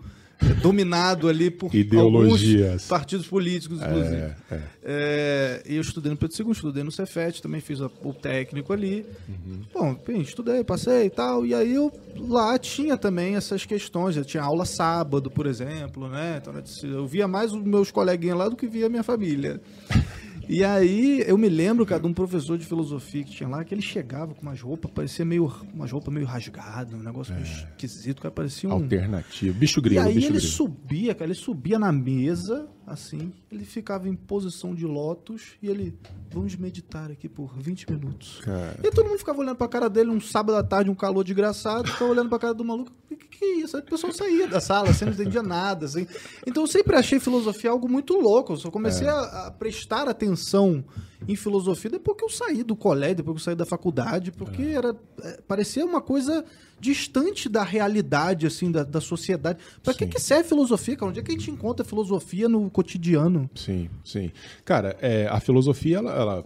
dominado 0.61 1.27
ali 1.27 1.49
por 1.49 1.73
ideologias, 1.73 2.85
partidos 2.85 3.27
políticos, 3.27 3.81
inclusive. 3.81 4.15
É, 4.15 4.35
é. 4.51 4.61
É, 4.83 5.63
e 5.65 5.75
eu 5.75 5.81
estudei 5.81 6.11
no 6.11 6.17
Pedro 6.17 6.35
II, 6.39 6.51
estudei 6.51 6.83
no 6.83 6.91
Cefet, 6.91 7.41
também 7.41 7.59
fiz 7.59 7.81
a, 7.81 7.89
o 8.03 8.13
técnico 8.13 8.71
ali. 8.71 9.05
Uhum. 9.27 9.61
Bom, 9.73 9.99
bem, 10.05 10.21
estudei, 10.21 10.63
passei 10.63 11.07
e 11.07 11.09
tal. 11.09 11.45
E 11.45 11.53
aí 11.53 11.73
eu 11.73 11.91
lá 12.15 12.57
tinha 12.57 12.97
também 12.97 13.35
essas 13.35 13.65
questões. 13.65 14.15
Eu 14.15 14.25
tinha 14.25 14.43
aula 14.43 14.65
sábado, 14.65 15.29
por 15.29 15.45
exemplo, 15.45 16.07
né? 16.07 16.41
Então, 16.41 16.53
eu 16.89 17.07
via 17.07 17.27
mais 17.27 17.51
os 17.53 17.61
meus 17.63 17.91
coleguinhas 17.91 18.37
lá 18.37 18.49
do 18.49 18.55
que 18.55 18.67
via 18.67 18.85
a 18.85 18.89
minha 18.89 19.03
família. 19.03 19.61
E 20.49 20.63
aí 20.63 21.23
eu 21.27 21.37
me 21.37 21.49
lembro, 21.49 21.85
cara, 21.85 22.01
de 22.01 22.07
um 22.07 22.13
professor 22.13 22.57
de 22.57 22.65
filosofia 22.65 23.23
que 23.23 23.31
tinha 23.31 23.49
lá, 23.49 23.63
que 23.63 23.73
ele 23.73 23.81
chegava 23.81 24.33
com 24.33 24.41
umas 24.41 24.61
roupas, 24.61 24.89
parecia 24.91 25.25
meio. 25.25 25.51
umas 25.73 25.91
roupas 25.91 26.13
meio 26.13 26.25
rasgadas, 26.25 26.93
um 26.93 27.03
negócio 27.03 27.33
meio 27.33 27.45
é. 27.45 27.49
esquisito, 27.49 28.21
cara, 28.21 28.33
parecia 28.33 28.69
um. 28.69 28.73
Alternativo. 28.73 29.57
Bicho 29.57 29.81
grilo, 29.81 30.01
E 30.01 30.07
aí 30.07 30.17
ele 30.17 30.25
grilo. 30.27 30.39
subia, 30.39 31.13
cara, 31.13 31.25
ele 31.25 31.35
subia 31.35 31.77
na 31.77 31.91
mesa, 31.91 32.67
assim, 32.87 33.33
ele 33.51 33.65
ficava 33.65 34.07
em 34.07 34.15
posição 34.15 34.73
de 34.73 34.85
lótus 34.85 35.57
e 35.61 35.67
ele. 35.67 35.93
Vamos 36.31 36.55
meditar 36.55 37.11
aqui 37.11 37.27
por 37.27 37.53
20 37.57 37.91
minutos. 37.91 38.39
Cara. 38.41 38.79
E 38.81 38.89
todo 38.89 39.07
mundo 39.07 39.17
ficava 39.17 39.39
olhando 39.39 39.57
pra 39.57 39.67
cara 39.67 39.89
dele 39.89 40.09
um 40.09 40.21
sábado 40.21 40.55
à 40.55 40.63
tarde, 40.63 40.89
um 40.89 40.95
calor 40.95 41.23
desgraçado, 41.23 41.91
ficava 41.91 42.09
olhando 42.09 42.29
pra 42.29 42.39
cara 42.39 42.53
do 42.53 42.63
maluco. 42.63 42.91
O 43.11 43.15
que, 43.15 43.27
que, 43.27 43.45
é 43.45 43.55
isso? 43.57 43.75
Aí 43.75 43.83
a 43.83 43.85
pessoa 43.85 44.13
saía 44.13 44.47
da 44.47 44.61
sala, 44.61 44.89
assim, 44.89 45.03
não 45.03 45.11
entendia 45.11 45.43
nada, 45.43 45.85
assim. 45.85 46.07
Então 46.45 46.63
eu 46.63 46.67
sempre 46.67 46.95
achei 46.95 47.19
filosofia 47.19 47.69
algo 47.71 47.89
muito 47.89 48.13
louco. 48.13 48.53
Eu 48.53 48.57
só 48.57 48.71
comecei 48.71 49.07
é. 49.07 49.09
a, 49.09 49.47
a 49.47 49.51
prestar 49.51 50.07
atenção 50.07 50.85
em 51.27 51.35
filosofia 51.35 51.91
depois 51.91 52.17
que 52.17 52.23
eu 52.23 52.29
saí 52.29 52.63
do 52.63 52.75
colégio, 52.75 53.17
depois 53.17 53.35
que 53.35 53.41
eu 53.41 53.45
saí 53.45 53.55
da 53.55 53.65
faculdade, 53.65 54.31
porque 54.31 54.61
é. 54.61 54.71
era 54.73 54.95
é, 55.23 55.39
parecia 55.47 55.85
uma 55.85 56.01
coisa 56.01 56.43
distante 56.79 57.49
da 57.49 57.63
realidade, 57.63 58.45
assim, 58.45 58.71
da, 58.71 58.83
da 58.83 59.01
sociedade. 59.01 59.59
Para 59.83 59.93
que, 59.93 60.05
que 60.05 60.19
serve 60.19 60.49
filosofia, 60.49 60.95
cara? 60.95 61.09
Onde 61.09 61.19
é 61.19 61.23
que 61.23 61.31
a 61.31 61.33
gente 61.33 61.49
encontra 61.49 61.85
filosofia 61.85 62.47
no 62.47 62.69
cotidiano? 62.69 63.49
Sim, 63.55 63.89
sim. 64.03 64.31
Cara, 64.63 64.95
é, 65.01 65.27
a 65.27 65.39
filosofia, 65.39 65.97
ela, 65.97 66.11
ela 66.11 66.45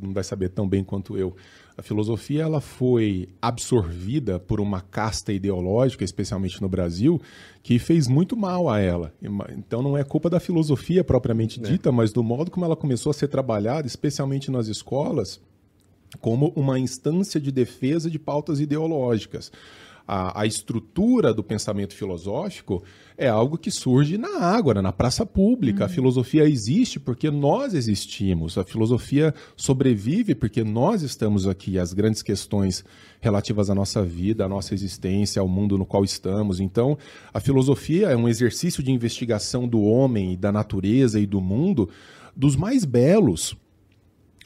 não 0.00 0.12
vai 0.12 0.24
saber 0.24 0.50
tão 0.50 0.68
bem 0.68 0.84
quanto 0.84 1.16
eu, 1.16 1.34
a 1.76 1.82
filosofia 1.82 2.42
ela 2.42 2.60
foi 2.60 3.28
absorvida 3.42 4.38
por 4.38 4.60
uma 4.60 4.80
casta 4.80 5.32
ideológica, 5.32 6.04
especialmente 6.04 6.62
no 6.62 6.68
Brasil, 6.68 7.20
que 7.62 7.78
fez 7.78 8.06
muito 8.06 8.36
mal 8.36 8.68
a 8.68 8.78
ela. 8.78 9.12
Então 9.56 9.82
não 9.82 9.98
é 9.98 10.04
culpa 10.04 10.30
da 10.30 10.38
filosofia 10.38 11.02
propriamente 11.02 11.58
é. 11.58 11.62
dita, 11.62 11.88
é. 11.88 11.92
mas 11.92 12.12
do 12.12 12.22
modo 12.22 12.50
como 12.50 12.64
ela 12.64 12.76
começou 12.76 13.10
a 13.10 13.14
ser 13.14 13.28
trabalhada, 13.28 13.86
especialmente 13.86 14.50
nas 14.50 14.68
escolas, 14.68 15.40
como 16.20 16.52
uma 16.54 16.78
instância 16.78 17.40
de 17.40 17.50
defesa 17.50 18.08
de 18.08 18.18
pautas 18.18 18.60
ideológicas 18.60 19.50
a, 20.06 20.42
a 20.42 20.46
estrutura 20.46 21.32
do 21.32 21.42
pensamento 21.42 21.94
filosófico 21.94 22.82
é 23.16 23.28
algo 23.28 23.56
que 23.56 23.70
surge 23.70 24.18
na 24.18 24.40
água, 24.40 24.74
na 24.74 24.92
praça 24.92 25.24
pública. 25.24 25.80
Uhum. 25.80 25.86
A 25.86 25.88
filosofia 25.88 26.48
existe 26.48 26.98
porque 26.98 27.30
nós 27.30 27.74
existimos. 27.74 28.58
A 28.58 28.64
filosofia 28.64 29.32
sobrevive 29.56 30.34
porque 30.34 30.64
nós 30.64 31.02
estamos 31.02 31.46
aqui. 31.46 31.78
As 31.78 31.92
grandes 31.92 32.22
questões 32.22 32.84
relativas 33.20 33.70
à 33.70 33.74
nossa 33.74 34.02
vida, 34.02 34.44
à 34.44 34.48
nossa 34.48 34.74
existência, 34.74 35.40
ao 35.40 35.48
mundo 35.48 35.78
no 35.78 35.86
qual 35.86 36.04
estamos. 36.04 36.58
Então, 36.60 36.98
a 37.32 37.40
filosofia 37.40 38.08
é 38.08 38.16
um 38.16 38.28
exercício 38.28 38.82
de 38.82 38.90
investigação 38.90 39.68
do 39.68 39.80
homem, 39.82 40.36
da 40.36 40.50
natureza 40.50 41.20
e 41.20 41.26
do 41.26 41.40
mundo 41.40 41.88
dos 42.36 42.56
mais 42.56 42.84
belos. 42.84 43.56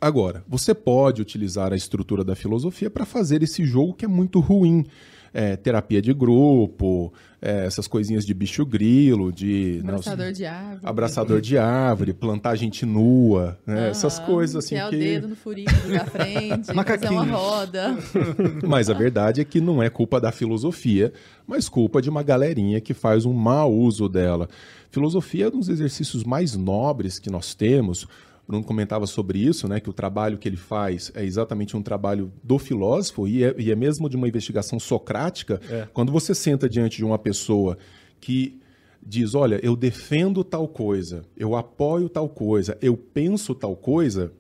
Agora, 0.01 0.45
você 0.47 0.75
pode 0.75 1.21
utilizar 1.21 1.73
a 1.73 1.77
estrutura 1.77 2.23
da 2.23 2.37
filosofia 2.37 2.89
para 2.89 3.05
fazer 3.05 3.43
esse 3.43 3.65
jogo 3.65 3.95
que 3.95 4.05
é 4.05 4.09
muito 4.09 4.41
ruim 4.41 4.87
é, 5.33 5.57
terapia 5.57 6.01
de 6.01 6.13
grupo, 6.13 7.13
é, 7.41 7.67
essas 7.67 7.87
coisinhas 7.87 8.25
de 8.25 8.33
bicho 8.35 8.65
grilo, 8.65 9.33
de. 9.33 9.81
Abraçador 9.85 10.27
não, 10.27 10.33
de 10.33 10.47
árvore. 10.47 10.81
Abraçador 10.83 11.41
de 11.41 11.59
árvore, 11.59 12.13
plantar 12.13 12.57
gente 12.57 12.85
nua, 12.87 13.59
né? 13.67 13.75
uhum, 13.75 13.87
essas 13.87 14.19
coisas 14.19 14.57
assim. 14.57 14.75
Que 14.75 14.81
é 14.81 14.87
o 14.87 14.91
dedo 14.91 15.29
no 15.29 15.37
furinho 15.37 15.67
da 15.93 16.05
frente, 16.05 16.73
fazer 16.87 17.09
uma 17.09 17.25
roda. 17.25 17.97
mas 18.67 18.91
a 18.91 18.95
verdade 18.95 19.41
é 19.41 19.45
que 19.45 19.61
não 19.61 19.83
é 19.83 19.91
culpa 19.91 20.21
da 20.21 20.33
filosofia, 20.33 21.13
mas 21.47 21.69
culpa 21.69 22.01
de 22.01 22.09
uma 22.11 22.23
galerinha 22.23 22.81
que 22.81 22.95
faz 22.95 23.25
um 23.25 23.33
mau 23.33 23.73
uso 23.73 24.09
dela. 24.09 24.49
Filosofia 24.91 25.45
é 25.45 25.49
um 25.49 25.59
dos 25.59 25.69
exercícios 25.69 26.25
mais 26.25 26.57
nobres 26.57 27.19
que 27.19 27.31
nós 27.31 27.55
temos. 27.55 28.09
Bruno 28.49 28.65
comentava 28.65 29.07
sobre 29.07 29.39
isso, 29.39 29.69
né, 29.69 29.79
que 29.79 29.91
o 29.91 29.93
trabalho 29.93 30.39
que 30.39 30.49
ele 30.49 30.57
faz 30.57 31.13
é 31.15 31.23
exatamente 31.23 31.77
um 31.77 31.83
trabalho 31.83 32.33
do 32.43 32.59
filósofo 32.59 33.29
e 33.29 33.45
é, 33.45 33.55
e 33.59 33.71
é 33.71 33.77
mesmo 33.77 34.09
de 34.09 34.17
uma 34.17 34.27
investigação 34.27 34.81
socrática. 34.81 35.61
É. 35.71 35.87
Quando 35.93 36.11
você 36.11 36.35
senta 36.35 36.67
diante 36.67 36.97
de 36.97 37.05
uma 37.05 37.19
pessoa 37.19 37.77
que 38.19 38.59
diz, 39.07 39.35
olha, 39.35 39.61
eu 39.63 39.77
defendo 39.77 40.43
tal 40.43 40.67
coisa, 40.67 41.25
eu 41.37 41.55
apoio 41.55 42.09
tal 42.09 42.27
coisa, 42.27 42.79
eu 42.81 42.97
penso 42.97 43.55
tal 43.55 43.77
coisa, 43.77 44.33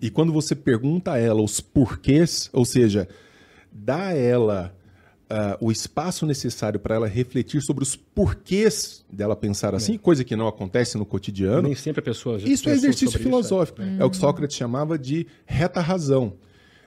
e 0.00 0.08
quando 0.08 0.32
você 0.32 0.54
pergunta 0.54 1.12
a 1.12 1.18
ela 1.18 1.42
os 1.42 1.60
porquês, 1.60 2.48
ou 2.54 2.64
seja, 2.64 3.06
dá 3.70 4.08
a 4.08 4.14
ela 4.14 4.74
uh, 5.30 5.64
o 5.64 5.70
espaço 5.70 6.26
necessário 6.26 6.78
para 6.78 6.94
ela 6.94 7.06
refletir 7.06 7.60
sobre 7.60 7.82
os 7.82 7.96
porquês 7.96 9.04
dela 9.10 9.36
pensar 9.36 9.74
assim, 9.74 9.94
é. 9.94 9.98
coisa 9.98 10.24
que 10.24 10.36
não 10.36 10.48
acontece 10.48 10.96
no 10.96 11.06
cotidiano. 11.06 11.62
Nem 11.62 11.74
sempre 11.74 12.00
a 12.00 12.02
pessoa. 12.02 12.38
Isso 12.38 12.68
é 12.68 12.72
exercício 12.72 13.18
filosófico. 13.18 13.82
Isso, 13.82 13.90
é. 13.90 14.02
é 14.02 14.04
o 14.04 14.10
que 14.10 14.16
Sócrates 14.16 14.56
chamava 14.56 14.98
de 14.98 15.26
reta 15.44 15.80
razão, 15.80 16.34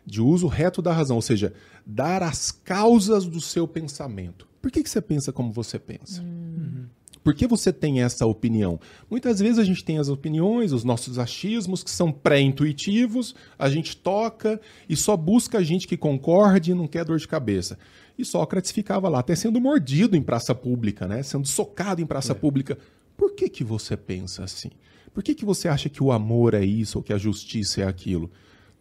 de 0.06 0.22
uso 0.22 0.48
reto 0.48 0.82
da 0.82 0.92
razão, 0.92 1.16
ou 1.16 1.22
seja, 1.22 1.54
dar 1.86 2.24
as 2.24 2.52
causas 2.52 3.26
do 3.26 3.42
seu 3.42 3.68
pensamento. 3.68 4.48
Por 4.62 4.72
que, 4.72 4.84
que 4.84 4.90
você 4.90 5.02
pensa 5.02 5.32
como 5.32 5.52
você 5.52 5.80
pensa? 5.80 6.22
Uhum. 6.22 6.86
Por 7.24 7.34
que 7.34 7.46
você 7.48 7.72
tem 7.72 8.02
essa 8.02 8.26
opinião? 8.26 8.80
Muitas 9.10 9.40
vezes 9.40 9.60
a 9.60 9.64
gente 9.64 9.84
tem 9.84 10.00
as 10.00 10.10
opiniões, 10.10 10.72
os 10.72 10.84
nossos 10.84 11.20
achismos, 11.20 11.84
que 11.84 11.92
são 11.92 12.12
pré-intuitivos, 12.12 13.36
a 13.58 13.70
gente 13.70 13.96
toca 13.96 14.60
e 14.88 14.96
só 14.96 15.16
busca 15.18 15.58
a 15.58 15.64
gente 15.64 15.88
que 15.88 15.98
concorde 15.98 16.72
e 16.72 16.74
não 16.74 16.88
quer 16.88 17.06
dor 17.06 17.18
de 17.18 17.28
cabeça. 17.28 17.78
E 18.20 18.26
Sócrates 18.26 18.72
ficava 18.72 19.08
lá, 19.08 19.20
até 19.20 19.34
sendo 19.34 19.62
mordido 19.62 20.18
em 20.18 20.22
praça 20.22 20.54
pública, 20.54 21.08
né? 21.08 21.24
sendo 21.24 21.48
socado 21.48 22.02
em 22.02 22.06
praça 22.06 22.34
é. 22.34 22.36
pública. 22.36 22.78
Por 23.16 23.34
que, 23.34 23.48
que 23.48 23.64
você 23.64 23.96
pensa 23.96 24.44
assim? 24.44 24.72
Por 25.14 25.24
que, 25.24 25.34
que 25.34 25.46
você 25.46 25.70
acha 25.70 25.88
que 25.88 26.04
o 26.04 26.12
amor 26.12 26.54
é 26.54 26.64
isso 26.64 26.98
ou 26.98 27.04
que 27.04 27.14
a 27.14 27.18
justiça 27.18 27.82
é 27.82 27.88
aquilo? 27.88 28.30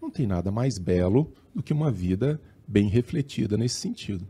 Não 0.02 0.10
tem 0.10 0.26
nada 0.26 0.50
mais 0.50 0.76
belo 0.76 1.32
do 1.54 1.62
que 1.62 1.72
uma 1.72 1.88
vida 1.88 2.40
bem 2.66 2.88
refletida 2.88 3.56
nesse 3.56 3.76
sentido. 3.76 4.26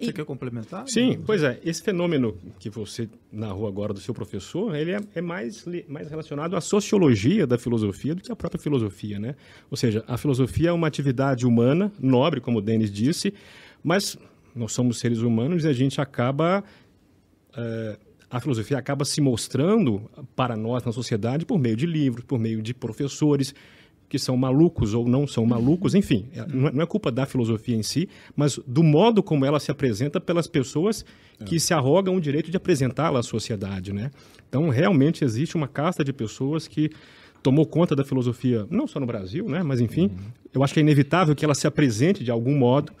Você 0.00 0.12
quer 0.12 0.24
complementar? 0.24 0.88
Sim, 0.88 1.22
pois 1.24 1.44
é. 1.44 1.60
Esse 1.64 1.80
fenômeno 1.80 2.36
que 2.58 2.68
você 2.68 3.08
narrou 3.30 3.68
agora 3.68 3.94
do 3.94 4.00
seu 4.00 4.12
professor, 4.12 4.74
ele 4.74 4.90
é, 4.90 5.00
é, 5.14 5.20
mais, 5.20 5.64
mais 5.86 6.10
relacionado 6.10 6.56
à 6.56 6.60
sociologia 6.60 7.46
da 7.46 7.56
filosofia 7.56 8.16
do 8.16 8.20
que 8.20 8.32
à 8.32 8.36
própria 8.36 8.60
filosofia, 8.60 9.20
né? 9.20 9.36
Ou 9.70 9.76
seja, 9.76 10.04
a 10.08 10.18
filosofia 10.18 10.70
é 10.70 10.72
uma 10.72 10.88
atividade 10.88 11.46
humana, 11.46 11.92
nobre, 12.00 12.40
como 12.40 12.58
o 12.58 12.60
Denis 12.60 12.90
disse, 12.90 13.32
mas 13.84 14.16
nós 14.56 14.72
somos 14.72 14.98
seres 14.98 15.18
humanos 15.18 15.64
e 15.64 15.68
a 15.68 15.72
gente 15.72 16.00
acaba. 16.00 16.64
É, 17.56 17.98
a 18.30 18.40
filosofia 18.40 18.78
acaba 18.78 19.04
se 19.04 19.20
mostrando 19.20 20.10
para 20.34 20.56
nós 20.56 20.82
na 20.82 20.90
sociedade 20.90 21.46
por 21.46 21.56
meio 21.56 21.76
de 21.76 21.86
livros, 21.86 22.24
por 22.24 22.38
meio 22.38 22.60
de 22.62 22.72
professores. 22.72 23.54
que 24.08 24.18
são 24.18 24.36
malucos 24.36 24.94
ou 24.94 25.08
não 25.08 25.26
são 25.26 25.44
malucos, 25.44 25.94
enfim, 25.94 26.28
é, 26.32 26.46
não 26.46 26.82
é 26.82 26.86
culpa 26.86 27.10
da 27.10 27.26
filosofia 27.26 27.74
em 27.74 27.82
si, 27.82 28.08
mas 28.36 28.60
do 28.66 28.82
modo 28.82 29.22
como 29.22 29.44
ela 29.44 29.58
se 29.58 29.72
apresenta 29.72 30.20
pelas 30.20 30.46
pessoas 30.46 31.04
que 31.44 31.58
se 31.58 31.74
arrogam 31.74 32.14
o 32.14 32.20
direito 32.20 32.50
de 32.50 32.56
apresentá-la 32.56 33.20
à 33.20 33.22
sociedade, 33.22 33.92
né? 33.92 34.10
Então, 34.48 34.68
realmente 34.68 35.24
existe 35.24 35.56
uma 35.56 35.66
casta 35.66 36.04
de 36.04 36.12
pessoas 36.12 36.68
que 36.68 36.90
tomou 37.42 37.66
conta 37.66 37.94
da 37.94 38.04
filosofia, 38.04 38.66
não 38.70 38.86
só 38.86 38.98
no 38.98 39.06
Brasil, 39.06 39.48
né? 39.48 39.62
Mas 39.62 39.80
enfim, 39.80 40.04
uhum. 40.04 40.32
eu 40.54 40.64
acho 40.64 40.72
que 40.72 40.80
é 40.80 40.82
inevitável 40.82 41.34
que 41.34 41.44
ela 41.44 41.54
se 41.54 41.66
apresente 41.66 42.24
de 42.24 42.30
algum 42.30 42.56
modo, 42.56 42.92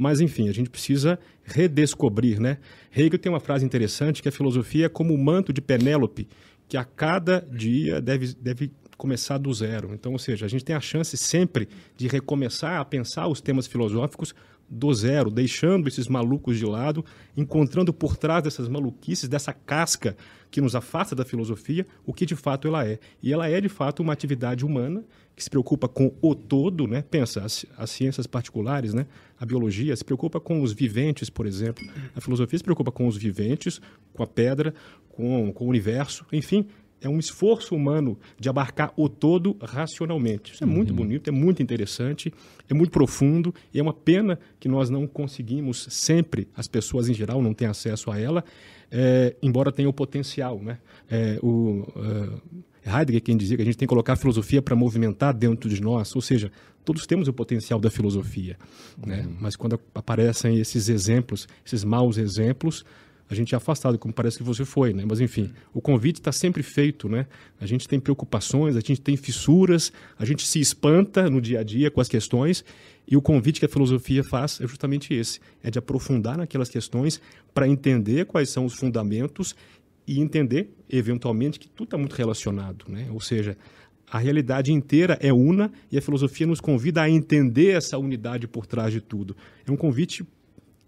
mas 0.00 0.18
enfim, 0.18 0.48
a 0.48 0.52
gente 0.52 0.70
precisa 0.70 1.18
redescobrir, 1.44 2.40
né? 2.40 2.56
Hegel 2.90 3.18
tem 3.18 3.30
uma 3.30 3.38
frase 3.38 3.66
interessante 3.66 4.22
que 4.22 4.30
a 4.30 4.32
filosofia 4.32 4.86
é 4.86 4.88
como 4.88 5.12
o 5.12 5.18
manto 5.18 5.52
de 5.52 5.60
Penélope, 5.60 6.26
que 6.66 6.78
a 6.78 6.84
cada 6.84 7.46
dia 7.52 8.00
deve, 8.00 8.32
deve 8.32 8.72
começar 8.96 9.36
do 9.36 9.52
zero. 9.52 9.90
Então, 9.92 10.12
ou 10.12 10.18
seja, 10.18 10.46
a 10.46 10.48
gente 10.48 10.64
tem 10.64 10.74
a 10.74 10.80
chance 10.80 11.14
sempre 11.18 11.68
de 11.98 12.08
recomeçar 12.08 12.80
a 12.80 12.84
pensar 12.84 13.28
os 13.28 13.42
temas 13.42 13.66
filosóficos 13.66 14.34
do 14.70 14.94
zero, 14.94 15.30
deixando 15.30 15.86
esses 15.86 16.08
malucos 16.08 16.56
de 16.56 16.64
lado, 16.64 17.04
encontrando 17.36 17.92
por 17.92 18.16
trás 18.16 18.42
dessas 18.44 18.68
maluquices, 18.68 19.28
dessa 19.28 19.52
casca 19.52 20.16
que 20.50 20.60
nos 20.60 20.74
afasta 20.74 21.14
da 21.14 21.24
filosofia, 21.24 21.84
o 22.06 22.14
que 22.14 22.24
de 22.24 22.36
fato 22.36 22.68
ela 22.68 22.86
é. 22.86 22.98
E 23.22 23.32
ela 23.32 23.50
é 23.50 23.60
de 23.60 23.68
fato 23.68 24.00
uma 24.00 24.12
atividade 24.12 24.64
humana 24.64 25.04
que 25.34 25.42
se 25.42 25.50
preocupa 25.50 25.88
com 25.88 26.14
o 26.20 26.34
todo, 26.34 26.86
né? 26.86 27.02
Pensa, 27.02 27.42
as, 27.42 27.66
as 27.76 27.90
ciências 27.90 28.26
particulares, 28.26 28.94
né? 28.94 29.06
A 29.40 29.46
biologia 29.46 29.96
se 29.96 30.04
preocupa 30.04 30.38
com 30.38 30.60
os 30.60 30.74
viventes, 30.74 31.30
por 31.30 31.46
exemplo. 31.46 31.82
A 32.14 32.20
filosofia 32.20 32.58
se 32.58 32.62
preocupa 32.62 32.92
com 32.92 33.06
os 33.06 33.16
viventes, 33.16 33.80
com 34.12 34.22
a 34.22 34.26
pedra, 34.26 34.74
com, 35.08 35.50
com 35.50 35.64
o 35.64 35.68
universo, 35.68 36.26
enfim, 36.30 36.66
é 37.00 37.08
um 37.08 37.18
esforço 37.18 37.74
humano 37.74 38.18
de 38.38 38.48
abarcar 38.48 38.92
o 38.96 39.08
todo 39.08 39.56
racionalmente. 39.62 40.52
Isso 40.52 40.62
é 40.62 40.66
muito 40.66 40.90
uhum. 40.90 40.96
bonito, 40.96 41.28
é 41.28 41.30
muito 41.30 41.62
interessante, 41.62 42.32
é 42.68 42.74
muito 42.74 42.90
profundo 42.90 43.54
e 43.72 43.78
é 43.78 43.82
uma 43.82 43.94
pena 43.94 44.38
que 44.58 44.68
nós 44.68 44.90
não 44.90 45.06
conseguimos 45.06 45.86
sempre, 45.88 46.46
as 46.54 46.68
pessoas 46.68 47.08
em 47.08 47.14
geral 47.14 47.40
não 47.40 47.54
têm 47.54 47.68
acesso 47.68 48.10
a 48.10 48.18
ela, 48.18 48.44
é, 48.90 49.34
embora 49.42 49.72
tenha 49.72 49.88
o 49.88 49.92
potencial. 49.92 50.60
Né? 50.60 50.78
É, 51.08 51.38
o, 51.42 51.86
uh, 51.96 52.62
Heidegger 52.84 53.22
quem 53.22 53.36
dizia 53.36 53.56
que 53.56 53.62
a 53.62 53.64
gente 53.64 53.76
tem 53.76 53.86
que 53.86 53.90
colocar 53.90 54.14
a 54.14 54.16
filosofia 54.16 54.62
para 54.62 54.74
movimentar 54.74 55.34
dentro 55.34 55.68
de 55.68 55.80
nós, 55.80 56.14
ou 56.14 56.22
seja, 56.22 56.50
todos 56.84 57.06
temos 57.06 57.28
o 57.28 57.32
potencial 57.32 57.78
da 57.78 57.90
filosofia, 57.90 58.56
né? 59.04 59.22
uhum. 59.22 59.36
mas 59.40 59.56
quando 59.56 59.78
aparecem 59.94 60.58
esses 60.58 60.88
exemplos, 60.88 61.46
esses 61.64 61.84
maus 61.84 62.16
exemplos, 62.16 62.84
a 63.30 63.34
gente 63.34 63.54
é 63.54 63.56
afastado, 63.56 63.96
como 63.96 64.12
parece 64.12 64.38
que 64.38 64.42
você 64.42 64.64
foi, 64.64 64.92
né? 64.92 65.04
Mas 65.08 65.20
enfim, 65.20 65.52
o 65.72 65.80
convite 65.80 66.16
está 66.16 66.32
sempre 66.32 66.64
feito, 66.64 67.08
né? 67.08 67.26
A 67.60 67.66
gente 67.66 67.86
tem 67.86 68.00
preocupações, 68.00 68.74
a 68.74 68.80
gente 68.80 69.00
tem 69.00 69.16
fissuras, 69.16 69.92
a 70.18 70.24
gente 70.24 70.44
se 70.44 70.58
espanta 70.58 71.30
no 71.30 71.40
dia 71.40 71.60
a 71.60 71.62
dia 71.62 71.92
com 71.92 72.00
as 72.00 72.08
questões 72.08 72.64
e 73.06 73.16
o 73.16 73.22
convite 73.22 73.60
que 73.60 73.66
a 73.66 73.68
filosofia 73.68 74.24
faz 74.24 74.60
é 74.60 74.66
justamente 74.66 75.14
esse, 75.14 75.38
é 75.62 75.70
de 75.70 75.78
aprofundar 75.78 76.36
naquelas 76.36 76.68
questões 76.68 77.20
para 77.54 77.68
entender 77.68 78.26
quais 78.26 78.50
são 78.50 78.64
os 78.64 78.74
fundamentos 78.74 79.54
e 80.06 80.20
entender, 80.20 80.74
eventualmente, 80.88 81.58
que 81.58 81.68
tudo 81.68 81.88
está 81.88 81.98
muito 81.98 82.14
relacionado, 82.14 82.84
né? 82.88 83.08
Ou 83.10 83.20
seja, 83.20 83.56
a 84.10 84.18
realidade 84.18 84.72
inteira 84.72 85.16
é 85.20 85.32
una 85.32 85.70
e 85.90 85.96
a 85.96 86.02
filosofia 86.02 86.46
nos 86.46 86.60
convida 86.60 87.02
a 87.02 87.08
entender 87.08 87.76
essa 87.76 87.96
unidade 87.96 88.48
por 88.48 88.66
trás 88.66 88.92
de 88.92 89.00
tudo. 89.00 89.36
É 89.66 89.70
um 89.70 89.76
convite 89.76 90.26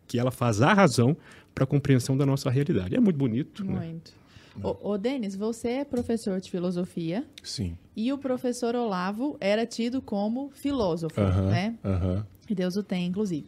que 0.09 0.19
ela 0.19 0.31
faz 0.31 0.61
à 0.61 0.73
razão 0.73 1.17
para 1.55 1.65
a 1.65 1.67
compreensão 1.67 2.17
da 2.17 2.27
nossa 2.27 2.51
realidade. 2.51 2.97
É 2.97 3.01
muito 3.01 3.17
bonito. 3.17 3.65
Né? 3.65 3.73
Muito. 3.73 4.13
Né? 4.57 4.63
Ô, 4.65 4.93
ô 4.93 4.99
Denis, 4.99 5.37
você 5.37 5.69
é 5.69 5.85
professor 5.85 6.41
de 6.41 6.51
filosofia. 6.51 7.25
Sim. 7.43 7.77
E 7.97 8.13
o 8.13 8.19
professor 8.19 8.75
Olavo 8.75 9.37
era 9.41 9.65
tido 9.65 10.03
como 10.03 10.51
filósofo, 10.51 11.21
uh 11.21 11.25
-huh, 11.25 11.49
né? 11.49 11.79
Uh 11.85 11.89
-huh. 11.89 12.27
E 12.49 12.55
Deus 12.55 12.77
o 12.77 12.83
tem, 12.83 13.07
inclusive. 13.07 13.47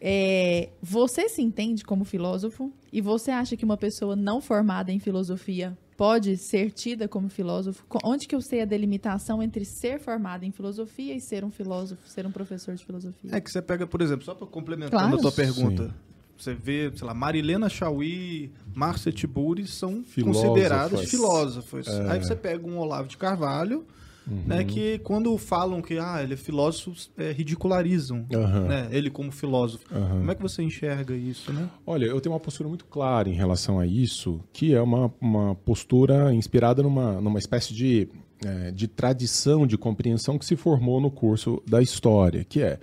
É, 0.00 0.70
você 0.82 1.28
se 1.28 1.42
entende 1.42 1.84
como 1.84 2.04
filósofo? 2.04 2.72
E 2.92 3.00
você 3.00 3.30
acha 3.30 3.56
que 3.56 3.64
uma 3.64 3.76
pessoa 3.76 4.14
não 4.16 4.40
formada 4.40 4.92
em 4.92 4.98
filosofia 4.98 5.76
pode 5.96 6.36
ser 6.36 6.70
tida 6.70 7.08
como 7.08 7.28
filósofo? 7.28 7.84
Onde 8.04 8.28
que 8.28 8.34
eu 8.34 8.40
sei 8.40 8.62
a 8.62 8.64
delimitação 8.64 9.42
entre 9.42 9.64
ser 9.64 9.98
formado 9.98 10.44
em 10.44 10.52
filosofia 10.52 11.14
e 11.14 11.20
ser 11.20 11.44
um 11.44 11.50
filósofo, 11.50 12.08
ser 12.08 12.26
um 12.26 12.30
professor 12.30 12.74
de 12.74 12.84
filosofia? 12.84 13.30
É 13.32 13.40
que 13.40 13.50
você 13.50 13.62
pega, 13.62 13.86
por 13.86 14.02
exemplo, 14.02 14.24
só 14.24 14.34
para 14.34 14.46
complementar 14.46 15.00
claro. 15.00 15.16
a 15.16 15.18
tua 15.18 15.32
pergunta. 15.32 15.84
Sim. 15.84 15.94
Você 16.38 16.54
vê, 16.54 16.92
sei 16.94 17.06
lá, 17.06 17.14
Marilena 17.14 17.68
Chauí, 17.68 18.52
Márcia 18.74 19.10
Tiburi 19.10 19.66
são 19.66 20.04
Filósofas. 20.04 20.48
consideradas 20.48 21.10
filósofos. 21.10 21.88
É. 21.88 22.10
Aí 22.10 22.22
você 22.22 22.36
pega 22.36 22.66
um 22.66 22.78
Olavo 22.78 23.08
de 23.08 23.16
Carvalho, 23.16 23.86
Uhum. 24.28 24.42
Né, 24.44 24.64
que 24.64 24.98
quando 25.00 25.36
falam 25.38 25.80
que 25.80 25.98
ah, 25.98 26.20
ele 26.20 26.34
é 26.34 26.36
filósofo, 26.36 26.92
é, 27.16 27.30
ridicularizam 27.30 28.26
uhum. 28.32 28.66
né, 28.66 28.88
ele 28.90 29.08
como 29.08 29.30
filósofo. 29.30 29.84
Uhum. 29.94 30.08
Como 30.18 30.30
é 30.32 30.34
que 30.34 30.42
você 30.42 30.62
enxerga 30.62 31.14
isso? 31.14 31.52
Né? 31.52 31.68
Olha, 31.86 32.06
eu 32.06 32.20
tenho 32.20 32.34
uma 32.34 32.40
postura 32.40 32.68
muito 32.68 32.84
clara 32.86 33.28
em 33.28 33.34
relação 33.34 33.78
a 33.78 33.86
isso, 33.86 34.40
que 34.52 34.74
é 34.74 34.82
uma, 34.82 35.12
uma 35.20 35.54
postura 35.54 36.34
inspirada 36.34 36.82
numa, 36.82 37.20
numa 37.20 37.38
espécie 37.38 37.72
de, 37.72 38.08
é, 38.44 38.72
de 38.72 38.88
tradição 38.88 39.64
de 39.64 39.78
compreensão 39.78 40.38
que 40.38 40.44
se 40.44 40.56
formou 40.56 41.00
no 41.00 41.10
curso 41.10 41.62
da 41.64 41.80
história, 41.80 42.44
que 42.44 42.60
é 42.60 42.80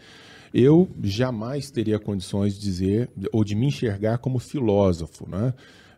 eu 0.53 0.87
jamais 1.01 1.71
teria 1.71 1.97
condições 1.97 2.53
de 2.53 2.61
dizer 2.61 3.09
ou 3.31 3.43
de 3.43 3.55
me 3.55 3.65
enxergar 3.65 4.19
como 4.19 4.37
filósofo, 4.37 5.27
né? 5.27 5.53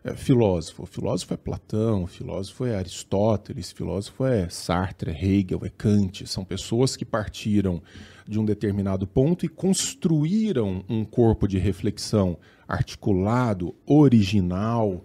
É, 0.06 0.14
filósofo. 0.14 0.86
Filósofo 0.86 1.34
é 1.34 1.36
Platão, 1.36 2.06
filósofo 2.06 2.64
é 2.64 2.76
Aristóteles, 2.76 3.72
filósofo 3.72 4.24
é 4.24 4.48
Sartre, 4.48 5.10
é 5.10 5.24
Hegel, 5.24 5.64
é 5.64 5.68
Kant. 5.68 6.24
São 6.28 6.44
pessoas 6.44 6.94
que 6.94 7.04
partiram 7.04 7.82
de 8.24 8.38
um 8.38 8.44
determinado 8.44 9.04
ponto 9.04 9.44
e 9.44 9.48
construíram 9.48 10.84
um 10.88 11.04
corpo 11.04 11.48
de 11.48 11.58
reflexão 11.58 12.38
articulado, 12.68 13.74
original, 13.84 15.04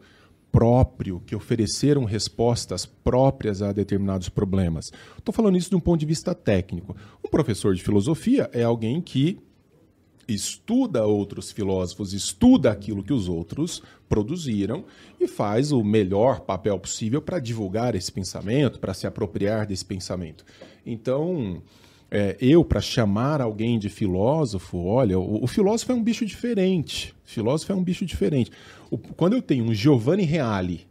próprio, 0.51 1.19
que 1.21 1.35
ofereceram 1.35 2.03
respostas 2.03 2.85
próprias 2.85 3.63
a 3.63 3.71
determinados 3.71 4.29
problemas. 4.29 4.91
Estou 5.17 5.33
falando 5.33 5.57
isso 5.57 5.71
de 5.71 5.75
um 5.75 5.79
ponto 5.79 5.99
de 5.99 6.05
vista 6.05 6.35
técnico. 6.35 6.95
Um 7.25 7.29
professor 7.29 7.73
de 7.73 7.81
filosofia 7.81 8.51
é 8.53 8.61
alguém 8.61 9.01
que 9.01 9.39
estuda 10.27 11.05
outros 11.05 11.51
filósofos, 11.51 12.13
estuda 12.13 12.71
aquilo 12.71 13.03
que 13.03 13.13
os 13.13 13.27
outros 13.27 13.81
produziram 14.07 14.83
e 15.19 15.27
faz 15.27 15.71
o 15.71 15.83
melhor 15.83 16.41
papel 16.41 16.77
possível 16.77 17.21
para 17.21 17.39
divulgar 17.39 17.95
esse 17.95 18.11
pensamento, 18.11 18.79
para 18.79 18.93
se 18.93 19.07
apropriar 19.07 19.65
desse 19.65 19.85
pensamento. 19.85 20.45
Então, 20.85 21.61
é, 22.09 22.35
eu, 22.41 22.65
para 22.65 22.81
chamar 22.81 23.39
alguém 23.39 23.79
de 23.79 23.87
filósofo, 23.87 24.83
olha, 24.83 25.17
o, 25.17 25.45
o, 25.45 25.47
filósofo 25.47 25.93
é 25.93 25.95
um 25.95 26.03
bicho 26.03 26.25
diferente. 26.25 27.15
O 27.25 27.29
filósofo 27.29 27.71
é 27.71 27.75
um 27.75 27.83
bicho 27.83 28.05
diferente. 28.05 28.51
O, 28.89 28.97
quando 28.97 29.33
eu 29.33 29.41
tenho 29.41 29.63
um 29.63 29.73
Giovanni 29.73 30.23
Reale, 30.23 30.85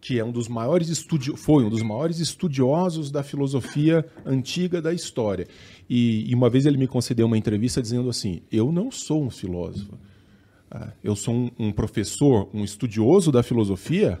que 0.00 0.18
é 0.18 0.24
um 0.24 0.32
dos 0.32 0.48
maiores 0.48 0.88
estudi 0.88 1.36
foi 1.36 1.64
um 1.64 1.68
dos 1.68 1.82
maiores 1.82 2.18
estudiosos 2.18 3.10
da 3.10 3.22
filosofia 3.22 4.04
antiga 4.24 4.80
da 4.80 4.92
história. 4.92 5.46
E, 5.88 6.30
e, 6.30 6.34
uma 6.34 6.48
vez 6.48 6.66
ele 6.66 6.78
me 6.78 6.86
concedeu 6.86 7.26
uma 7.26 7.36
entrevista 7.36 7.82
dizendo 7.82 8.08
assim: 8.08 8.42
Eu 8.50 8.72
não 8.72 8.90
sou 8.90 9.22
um 9.22 9.30
filósofo. 9.30 9.98
Ah, 10.70 10.92
eu 11.02 11.16
sou 11.16 11.34
um, 11.34 11.50
um 11.58 11.72
professor, 11.72 12.48
um 12.54 12.64
estudioso 12.64 13.30
da 13.30 13.42
filosofia. 13.42 14.18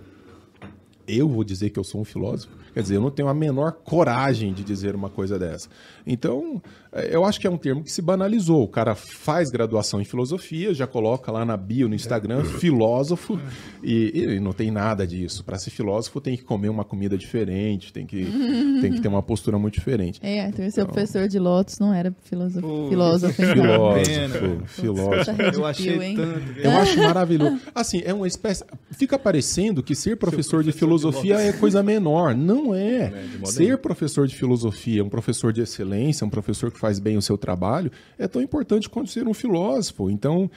Eu 1.10 1.28
vou 1.28 1.44
dizer 1.44 1.70
que 1.70 1.78
eu 1.78 1.84
sou 1.84 2.00
um 2.00 2.04
filósofo. 2.04 2.60
Quer 2.72 2.82
dizer, 2.82 2.96
eu 2.96 3.00
não 3.00 3.10
tenho 3.10 3.28
a 3.28 3.34
menor 3.34 3.72
coragem 3.72 4.52
de 4.52 4.62
dizer 4.62 4.94
uma 4.94 5.10
coisa 5.10 5.38
dessa. 5.38 5.68
Então, 6.06 6.62
é, 6.92 7.14
eu 7.14 7.24
acho 7.24 7.40
que 7.40 7.46
é 7.46 7.50
um 7.50 7.56
termo 7.56 7.82
que 7.82 7.90
se 7.90 8.00
banalizou. 8.00 8.62
O 8.62 8.68
cara 8.68 8.94
faz 8.94 9.50
graduação 9.50 10.00
em 10.00 10.04
filosofia, 10.04 10.72
já 10.72 10.86
coloca 10.86 11.32
lá 11.32 11.44
na 11.44 11.56
bio, 11.56 11.88
no 11.88 11.94
Instagram, 11.94 12.44
filósofo, 12.44 13.40
e, 13.82 14.12
e 14.14 14.40
não 14.40 14.52
tem 14.52 14.70
nada 14.70 15.04
disso. 15.04 15.42
Para 15.42 15.58
ser 15.58 15.70
filósofo, 15.70 16.20
tem 16.20 16.36
que 16.36 16.44
comer 16.44 16.68
uma 16.68 16.84
comida 16.84 17.18
diferente, 17.18 17.92
tem 17.92 18.06
que, 18.06 18.24
tem 18.80 18.92
que 18.92 19.00
ter 19.00 19.08
uma 19.08 19.22
postura 19.22 19.58
muito 19.58 19.74
diferente. 19.74 20.20
É, 20.22 20.46
então, 20.46 20.70
seu 20.70 20.86
professor 20.86 21.26
de 21.26 21.38
Lotus 21.40 21.78
não 21.80 21.92
era 21.92 22.14
filósofo. 22.22 22.66
Oh, 22.66 22.88
filósofo, 22.88 23.34
filósofo, 23.34 24.66
filósofo. 24.66 25.42
Eu 25.54 25.66
achei 25.66 26.14
tanto. 26.14 26.60
Eu 26.60 26.70
acho 26.70 26.98
maravilhoso. 26.98 27.60
Assim, 27.74 28.00
é 28.04 28.14
uma 28.14 28.28
espécie. 28.28 28.64
Fica 28.92 29.18
parecendo 29.18 29.82
que 29.82 29.96
ser 29.96 30.16
professor, 30.16 30.30
professor 30.30 30.64
de 30.64 30.72
filosofia 30.72 30.99
de 31.00 31.48
é 31.48 31.52
coisa 31.52 31.82
menor. 31.82 32.34
Não 32.34 32.60
não 32.60 32.74
é. 32.74 33.12
é 33.42 33.46
Ser 33.46 33.78
professor 33.78 34.26
de 34.26 34.34
filosofia, 34.34 35.02
um 35.02 35.08
professor 35.08 35.52
de 35.52 35.60
excelência, 35.60 36.26
um 36.26 36.30
professor 36.30 36.70
que 36.70 36.78
faz 36.78 36.98
bem 36.98 37.16
o 37.16 37.22
seu 37.22 37.38
trabalho, 37.38 37.90
é 38.18 38.28
tão 38.28 38.42
importante 38.42 38.88
quanto 38.88 39.10
ser 39.10 39.26
um 39.26 39.34
filósofo. 39.34 40.10
Então, 40.10 40.50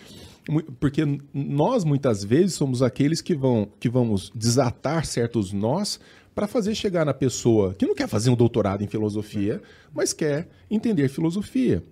porque 0.80 1.04
nós 1.34 1.84
muitas 1.84 2.24
vezes 2.24 2.54
somos 2.54 2.82
aqueles 2.82 3.22
que 3.22 3.36
vão 3.36 3.68
que 3.80 3.90
vamos 3.90 4.32
desatar 4.36 5.06
certos 5.06 5.54
nós 5.54 6.00
para 6.36 6.48
fazer 6.48 6.74
chegar 6.76 7.06
na 7.06 7.14
pessoa 7.14 7.74
que 7.76 7.86
não 7.86 7.96
quer 7.96 8.08
fazer 8.08 8.30
um 8.30 8.36
doutorado 8.36 8.84
em 8.84 8.88
filosofia, 8.88 9.62
mas 9.94 10.14
quer 10.14 10.48
entender 10.70 11.08
filosofia. 11.08 11.84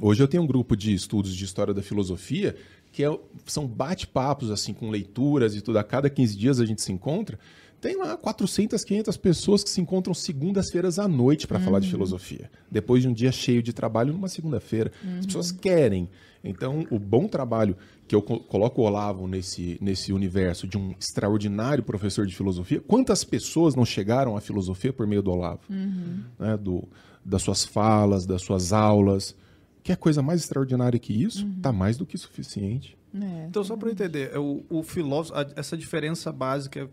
Hoje 0.00 0.22
eu 0.22 0.28
tenho 0.28 0.42
um 0.42 0.46
grupo 0.46 0.76
de 0.76 0.94
estudos 0.94 1.34
de 1.34 1.44
história 1.44 1.74
da 1.74 1.82
filosofia 1.82 2.54
que 2.92 3.02
é, 3.02 3.18
são 3.46 3.66
bate-papos 3.66 4.50
assim 4.50 4.74
com 4.74 4.90
leituras 4.90 5.56
e 5.56 5.62
tudo. 5.62 5.78
A 5.78 5.84
cada 5.84 6.10
15 6.10 6.36
dias 6.36 6.60
a 6.60 6.66
gente 6.66 6.82
se 6.82 6.92
encontra 6.92 7.38
Tem 7.82 7.96
lá 7.96 8.16
400, 8.16 8.84
500 8.84 9.16
pessoas 9.16 9.64
que 9.64 9.68
se 9.68 9.80
encontram 9.80 10.14
segundas-feiras 10.14 11.00
à 11.00 11.08
noite 11.08 11.48
para 11.48 11.58
uhum. 11.58 11.64
falar 11.64 11.80
de 11.80 11.90
filosofia. 11.90 12.48
Depois 12.70 13.02
de 13.02 13.08
um 13.08 13.12
dia 13.12 13.32
cheio 13.32 13.60
de 13.60 13.72
trabalho 13.72 14.12
numa 14.12 14.28
segunda-feira. 14.28 14.92
Uhum. 15.02 15.18
As 15.18 15.26
pessoas 15.26 15.50
querem. 15.50 16.08
Então, 16.44 16.86
o 16.92 16.98
bom 17.00 17.26
trabalho 17.26 17.76
que 18.06 18.14
eu 18.14 18.22
coloco 18.22 18.80
o 18.80 18.84
Olavo 18.84 19.26
nesse, 19.26 19.78
nesse 19.80 20.12
universo 20.12 20.64
de 20.68 20.78
um 20.78 20.94
extraordinário 20.96 21.82
professor 21.82 22.24
de 22.24 22.36
filosofia. 22.36 22.80
Quantas 22.80 23.24
pessoas 23.24 23.74
não 23.74 23.84
chegaram 23.84 24.36
à 24.36 24.40
filosofia 24.40 24.92
por 24.92 25.04
meio 25.04 25.20
do 25.20 25.32
Olavo? 25.32 25.62
Uhum. 25.68 26.20
Né, 26.38 26.56
do, 26.56 26.88
das 27.24 27.42
suas 27.42 27.64
falas, 27.64 28.24
das 28.24 28.42
suas 28.42 28.72
aulas. 28.72 29.34
Que 29.82 29.90
é 29.90 29.96
coisa 29.96 30.22
mais 30.22 30.40
extraordinária 30.40 31.00
que 31.00 31.12
isso? 31.12 31.44
Está 31.56 31.70
uhum. 31.70 31.76
mais 31.76 31.96
do 31.96 32.06
que 32.06 32.16
suficiente. 32.16 32.96
É, 33.12 33.46
então, 33.48 33.64
só 33.64 33.76
para 33.76 33.90
entender, 33.90 34.30
é 34.32 34.38
o, 34.38 34.62
o 34.70 34.84
filósofo, 34.84 35.36
essa 35.56 35.76
diferença 35.76 36.30
básica 36.30 36.88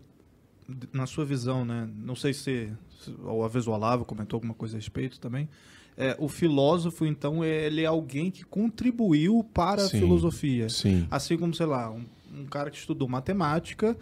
na 0.92 1.06
sua 1.06 1.24
visão, 1.24 1.64
né? 1.64 1.88
Não 1.96 2.14
sei 2.14 2.32
se, 2.32 2.72
se 3.00 3.14
ou 3.24 3.44
a 3.44 3.48
vez 3.48 3.66
o 3.66 3.72
Olavo 3.72 4.04
comentou 4.04 4.36
alguma 4.36 4.54
coisa 4.54 4.76
a 4.76 4.78
respeito 4.78 5.18
também. 5.20 5.48
É, 5.96 6.16
o 6.18 6.28
filósofo, 6.28 7.04
então, 7.04 7.44
ele 7.44 7.82
é 7.82 7.86
alguém 7.86 8.30
que 8.30 8.44
contribuiu 8.44 9.44
para 9.52 9.82
sim, 9.86 9.98
a 9.98 10.00
filosofia. 10.00 10.68
Sim. 10.68 11.06
Assim 11.10 11.36
como, 11.36 11.54
sei 11.54 11.66
lá, 11.66 11.90
um, 11.90 12.04
um 12.34 12.46
cara 12.46 12.70
que 12.70 12.78
estudou 12.78 13.08
matemática 13.08 13.96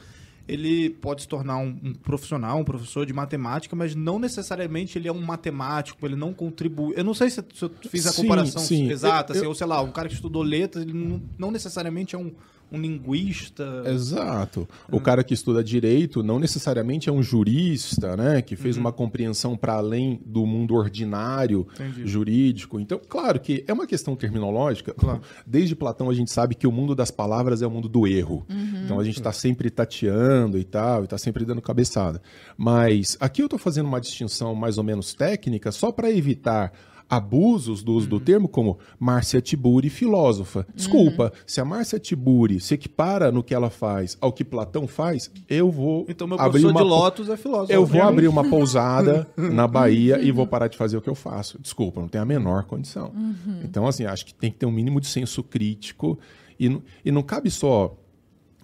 ele 0.48 0.88
pode 0.88 1.22
se 1.22 1.28
tornar 1.28 1.58
um, 1.58 1.78
um, 1.84 1.92
profissional, 1.92 2.58
um 2.58 2.64
professor 2.64 3.04
de 3.04 3.12
matemática, 3.12 3.76
mas 3.76 3.94
não 3.94 4.18
necessariamente 4.18 4.98
ele 4.98 5.06
é 5.06 5.12
um 5.12 5.20
matemático, 5.20 6.04
ele 6.06 6.16
não 6.16 6.32
contribui. 6.32 6.94
Eu 6.96 7.04
não 7.04 7.12
sei 7.12 7.28
se, 7.28 7.44
se 7.54 7.62
eu 7.62 7.70
fiz 7.90 8.06
a 8.06 8.14
comparação 8.14 8.62
sim, 8.62 8.86
sim. 8.86 8.90
exata, 8.90 9.34
eu, 9.34 9.36
assim, 9.36 9.44
eu... 9.44 9.50
ou 9.50 9.54
sei 9.54 9.66
lá, 9.66 9.82
um 9.82 9.92
cara 9.92 10.08
que 10.08 10.14
estudou 10.14 10.42
letras, 10.42 10.82
ele 10.84 10.94
não, 10.94 11.22
não 11.36 11.50
necessariamente 11.50 12.16
é 12.16 12.18
um 12.18 12.32
um 12.70 12.80
linguista. 12.80 13.82
Exato. 13.86 14.68
O 14.90 15.00
cara 15.00 15.24
que 15.24 15.34
estuda 15.34 15.62
direito 15.62 16.22
não 16.22 16.38
necessariamente 16.38 17.08
é 17.08 17.12
um 17.12 17.22
jurista, 17.22 18.16
né? 18.16 18.42
Que 18.42 18.56
fez 18.56 18.76
uhum. 18.76 18.82
uma 18.82 18.92
compreensão 18.92 19.56
para 19.56 19.74
além 19.74 20.20
do 20.24 20.44
mundo 20.46 20.74
ordinário 20.74 21.66
Entendi. 21.74 22.06
jurídico. 22.06 22.78
Então, 22.78 23.00
claro 23.08 23.40
que 23.40 23.64
é 23.66 23.72
uma 23.72 23.86
questão 23.86 24.14
terminológica. 24.14 24.92
Claro. 24.92 25.20
Desde 25.46 25.74
Platão 25.74 26.10
a 26.10 26.14
gente 26.14 26.30
sabe 26.30 26.54
que 26.54 26.66
o 26.66 26.72
mundo 26.72 26.94
das 26.94 27.10
palavras 27.10 27.62
é 27.62 27.66
o 27.66 27.70
mundo 27.70 27.88
do 27.88 28.06
erro. 28.06 28.46
Uhum. 28.48 28.82
Então 28.84 29.00
a 29.00 29.04
gente 29.04 29.18
está 29.18 29.32
sempre 29.32 29.70
tateando 29.70 30.58
e 30.58 30.64
tal, 30.64 31.02
e 31.02 31.04
está 31.04 31.18
sempre 31.18 31.44
dando 31.44 31.62
cabeçada. 31.62 32.20
Mas 32.56 33.16
aqui 33.20 33.42
eu 33.42 33.46
estou 33.46 33.58
fazendo 33.58 33.86
uma 33.86 34.00
distinção 34.00 34.54
mais 34.54 34.78
ou 34.78 34.84
menos 34.84 35.14
técnica 35.14 35.72
só 35.72 35.90
para 35.90 36.10
evitar 36.10 36.72
abusos 37.08 37.82
do 37.82 37.92
uso 37.92 38.06
uhum. 38.06 38.10
do 38.10 38.20
termo, 38.20 38.48
como 38.48 38.78
Márcia 38.98 39.40
Tiburi, 39.40 39.88
filósofa. 39.88 40.66
Desculpa, 40.74 41.24
uhum. 41.24 41.30
se 41.46 41.60
a 41.60 41.64
Márcia 41.64 41.98
Tiburi 41.98 42.60
se 42.60 42.74
equipara 42.74 43.32
no 43.32 43.42
que 43.42 43.54
ela 43.54 43.70
faz 43.70 44.16
ao 44.20 44.32
que 44.32 44.44
Platão 44.44 44.86
faz, 44.86 45.30
eu 45.48 45.70
vou. 45.70 46.04
Então, 46.08 46.26
meu 46.26 46.38
abrir 46.38 46.66
uma... 46.66 46.80
de 46.80 46.86
Lotus 46.86 47.28
é 47.28 47.36
filósofo. 47.36 47.72
Eu 47.72 47.86
vou 47.86 48.02
abrir 48.02 48.28
uma 48.28 48.48
pousada 48.48 49.26
na 49.36 49.66
Bahia 49.66 50.20
e 50.20 50.30
vou 50.30 50.46
parar 50.46 50.68
de 50.68 50.76
fazer 50.76 50.96
o 50.96 51.00
que 51.00 51.08
eu 51.08 51.14
faço. 51.14 51.58
Desculpa, 51.60 52.00
não 52.00 52.08
tem 52.08 52.20
a 52.20 52.24
menor 52.24 52.64
condição. 52.64 53.10
Uhum. 53.14 53.60
Então, 53.64 53.86
assim, 53.86 54.04
acho 54.04 54.26
que 54.26 54.34
tem 54.34 54.50
que 54.50 54.58
ter 54.58 54.66
um 54.66 54.72
mínimo 54.72 55.00
de 55.00 55.06
senso 55.06 55.42
crítico. 55.42 56.18
E, 56.60 56.80
e 57.04 57.12
não 57.12 57.22
cabe 57.22 57.50
só 57.50 57.96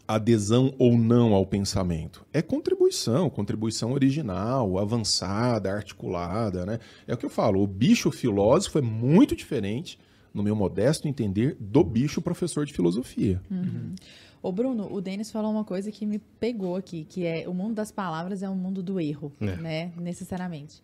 adesão 0.06 0.74
ou 0.78 0.96
não 0.96 1.34
ao 1.34 1.46
pensamento. 1.46 2.24
É 2.32 2.42
contribuição, 2.42 3.30
contribuição 3.30 3.92
original, 3.92 4.78
avançada, 4.78 5.72
articulada, 5.72 6.66
né? 6.66 6.78
É 7.06 7.14
o 7.14 7.16
que 7.16 7.26
eu 7.26 7.30
falo, 7.30 7.62
o 7.62 7.66
bicho 7.66 8.10
filósofo 8.10 8.78
é 8.78 8.82
muito 8.82 9.34
diferente, 9.34 9.98
no 10.32 10.42
meu 10.42 10.54
modesto 10.54 11.08
entender, 11.08 11.56
do 11.58 11.82
bicho 11.82 12.20
professor 12.20 12.66
de 12.66 12.72
filosofia. 12.72 13.40
Uhum. 13.50 13.94
Ô 14.42 14.52
Bruno, 14.52 14.92
o 14.92 15.00
Denis 15.00 15.30
falou 15.30 15.50
uma 15.50 15.64
coisa 15.64 15.90
que 15.90 16.04
me 16.04 16.18
pegou 16.18 16.76
aqui, 16.76 17.04
que 17.04 17.24
é 17.24 17.48
o 17.48 17.54
mundo 17.54 17.74
das 17.74 17.90
palavras 17.90 18.42
é 18.42 18.50
um 18.50 18.54
mundo 18.54 18.82
do 18.82 19.00
erro, 19.00 19.32
é. 19.40 19.56
né? 19.56 19.92
Necessariamente. 19.96 20.82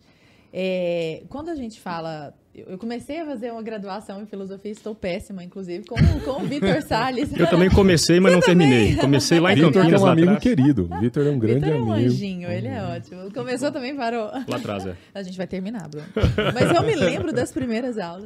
É, 0.53 1.23
quando 1.29 1.49
a 1.49 1.55
gente 1.55 1.79
fala. 1.79 2.33
Eu 2.53 2.77
comecei 2.77 3.17
a 3.21 3.25
fazer 3.25 3.49
uma 3.49 3.61
graduação 3.61 4.21
em 4.21 4.25
filosofia, 4.25 4.73
estou 4.73 4.93
péssima, 4.93 5.41
inclusive, 5.41 5.85
com, 5.85 5.95
com 6.25 6.43
o 6.43 6.45
Vitor 6.45 6.81
Salles. 6.83 7.31
Eu 7.31 7.49
também 7.49 7.69
comecei, 7.69 8.19
mas 8.19 8.33
Você 8.33 8.35
não 8.35 8.41
também? 8.45 8.69
terminei. 8.69 8.95
Comecei 8.97 9.39
lá 9.39 9.53
em 9.53 9.55
Vitor 9.55 9.89
é 9.89 9.97
um 9.97 10.05
amigo 10.05 10.37
querido. 10.37 10.89
Vitor 10.99 11.25
é 11.25 11.29
um 11.29 11.39
grande 11.39 11.61
Victor 11.61 11.73
é 11.73 11.81
um 11.81 11.93
amigo. 11.93 12.09
anjinho, 12.09 12.51
ele 12.51 12.67
é 12.67 12.83
ótimo. 12.83 13.31
Começou 13.31 13.71
também, 13.71 13.95
parou. 13.95 14.25
Lá 14.25 14.57
atrás, 14.57 14.85
é. 14.85 14.97
A 15.13 15.23
gente 15.23 15.37
vai 15.37 15.47
terminar, 15.47 15.87
Bruno. 15.87 16.07
Mas 16.53 16.75
eu 16.75 16.83
me 16.83 16.93
lembro 16.93 17.31
das 17.31 17.53
primeiras 17.53 17.97
aulas. 17.97 18.25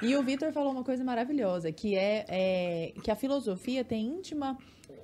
E 0.00 0.16
o 0.16 0.22
Vitor 0.22 0.50
falou 0.52 0.72
uma 0.72 0.82
coisa 0.82 1.04
maravilhosa, 1.04 1.70
que 1.70 1.94
é, 1.94 2.24
é 2.30 2.92
que 3.02 3.10
a 3.10 3.14
filosofia 3.14 3.84
tem 3.84 4.06
íntima 4.06 4.56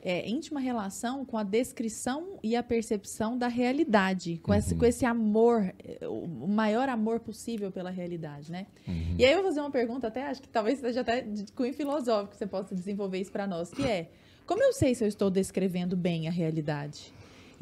é, 0.03 0.29
íntima 0.29 0.59
relação 0.59 1.25
com 1.25 1.39
a 1.39 1.45
descrição 1.45 2.39
e 2.43 2.57
a 2.57 2.63
percepção 2.63 3.39
da 3.39 3.47
realidade, 3.47 4.39
com, 4.43 4.51
uhum. 4.51 4.59
esse, 4.59 4.75
com 4.75 4.85
esse 4.85 5.07
amor, 5.07 5.73
o 6.03 6.49
maior 6.49 6.89
amor 6.89 7.21
possível 7.21 7.71
pela 7.71 7.91
realidade, 7.91 8.51
né? 8.51 8.67
Uhum. 8.87 9.15
E 9.17 9.25
aí 9.25 9.33
eu 9.33 9.39
vou 9.39 9.47
fazer 9.47 9.61
uma 9.61 9.71
pergunta, 9.71 10.09
até 10.09 10.27
acho 10.27 10.43
que 10.43 10.49
talvez 10.49 10.81
seja 10.81 11.03
até 11.03 11.21
de 11.21 11.53
cunho 11.53 11.73
filosófico, 11.73 12.35
você 12.35 12.47
possa 12.47 12.75
desenvolver 12.75 13.21
isso 13.21 13.31
para 13.31 13.47
nós, 13.47 13.71
que 13.71 13.83
é, 13.87 14.09
como 14.45 14.61
eu 14.63 14.73
sei 14.73 14.93
se 14.95 15.05
eu 15.05 15.09
estou 15.09 15.31
descrevendo 15.31 15.97
bem 15.97 16.27
a 16.27 16.33
realidade? 16.33 17.13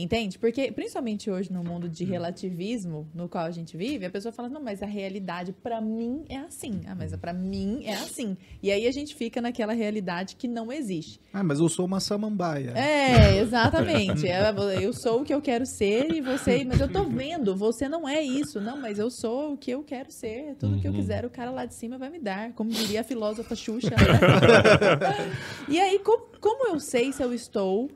Entende? 0.02 0.38
Porque, 0.38 0.72
principalmente 0.72 1.30
hoje, 1.30 1.52
no 1.52 1.62
mundo 1.62 1.88
de 1.88 2.04
relativismo 2.04 3.06
no 3.14 3.28
qual 3.28 3.44
a 3.44 3.50
gente 3.50 3.76
vive, 3.76 4.06
a 4.06 4.10
pessoa 4.10 4.32
fala, 4.32 4.48
não, 4.48 4.62
mas 4.62 4.82
a 4.82 4.86
realidade 4.86 5.52
para 5.52 5.80
mim 5.80 6.24
é 6.28 6.38
assim. 6.38 6.80
Ah, 6.86 6.94
mas 6.94 7.14
para 7.16 7.32
mim 7.32 7.82
é 7.84 7.94
assim. 7.94 8.36
E 8.62 8.70
aí 8.70 8.86
a 8.86 8.92
gente 8.92 9.14
fica 9.14 9.40
naquela 9.40 9.72
realidade 9.72 10.36
que 10.36 10.48
não 10.48 10.72
existe. 10.72 11.20
Ah, 11.32 11.42
mas 11.42 11.60
eu 11.60 11.68
sou 11.68 11.86
uma 11.86 12.00
samambaia. 12.00 12.72
É, 12.76 13.38
exatamente. 13.38 14.26
É, 14.26 14.50
eu 14.80 14.92
sou 14.92 15.20
o 15.20 15.24
que 15.24 15.34
eu 15.34 15.42
quero 15.42 15.66
ser 15.66 16.10
e 16.12 16.20
você... 16.20 16.64
Mas 16.64 16.80
eu 16.80 16.90
tô 16.90 17.04
vendo, 17.04 17.54
você 17.54 17.88
não 17.88 18.08
é 18.08 18.22
isso. 18.22 18.60
Não, 18.60 18.80
mas 18.80 18.98
eu 18.98 19.10
sou 19.10 19.54
o 19.54 19.56
que 19.56 19.70
eu 19.70 19.82
quero 19.82 20.10
ser. 20.10 20.54
Tudo 20.58 20.74
uhum. 20.74 20.80
que 20.80 20.88
eu 20.88 20.92
uhum. 20.92 20.98
quiser, 20.98 21.24
o 21.24 21.30
cara 21.30 21.50
lá 21.50 21.66
de 21.66 21.74
cima 21.74 21.98
vai 21.98 22.08
me 22.10 22.18
dar. 22.18 22.52
Como 22.52 22.70
diria 22.70 23.00
a 23.00 23.04
filósofa 23.04 23.54
Xuxa, 23.54 23.90
né? 23.90 23.96
e 25.68 25.80
aí, 25.80 25.98
como, 25.98 26.24
como 26.40 26.68
eu 26.68 26.80
sei 26.80 27.12
se 27.12 27.22
eu 27.22 27.34
estou 27.34 27.90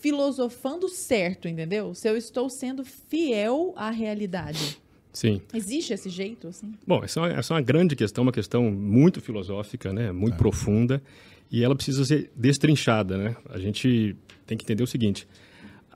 filosofando 0.00 0.88
certo, 0.88 1.48
entendeu? 1.48 1.94
Se 1.94 2.08
eu 2.08 2.16
estou 2.16 2.48
sendo 2.48 2.84
fiel 2.84 3.72
à 3.76 3.90
realidade. 3.90 4.78
Sim. 5.12 5.40
Existe 5.52 5.92
esse 5.92 6.08
jeito, 6.10 6.48
assim? 6.48 6.72
Bom, 6.86 7.02
essa 7.02 7.18
é 7.18 7.22
uma, 7.22 7.28
essa 7.32 7.52
é 7.52 7.56
uma 7.56 7.62
grande 7.62 7.96
questão, 7.96 8.22
uma 8.22 8.32
questão 8.32 8.70
muito 8.70 9.20
filosófica, 9.20 9.92
né? 9.92 10.12
Muito 10.12 10.34
é. 10.34 10.36
profunda. 10.36 11.02
E 11.50 11.64
ela 11.64 11.74
precisa 11.74 12.04
ser 12.04 12.30
destrinchada, 12.36 13.16
né? 13.16 13.36
A 13.48 13.58
gente 13.58 14.14
tem 14.46 14.56
que 14.56 14.64
entender 14.64 14.82
o 14.82 14.86
seguinte. 14.86 15.26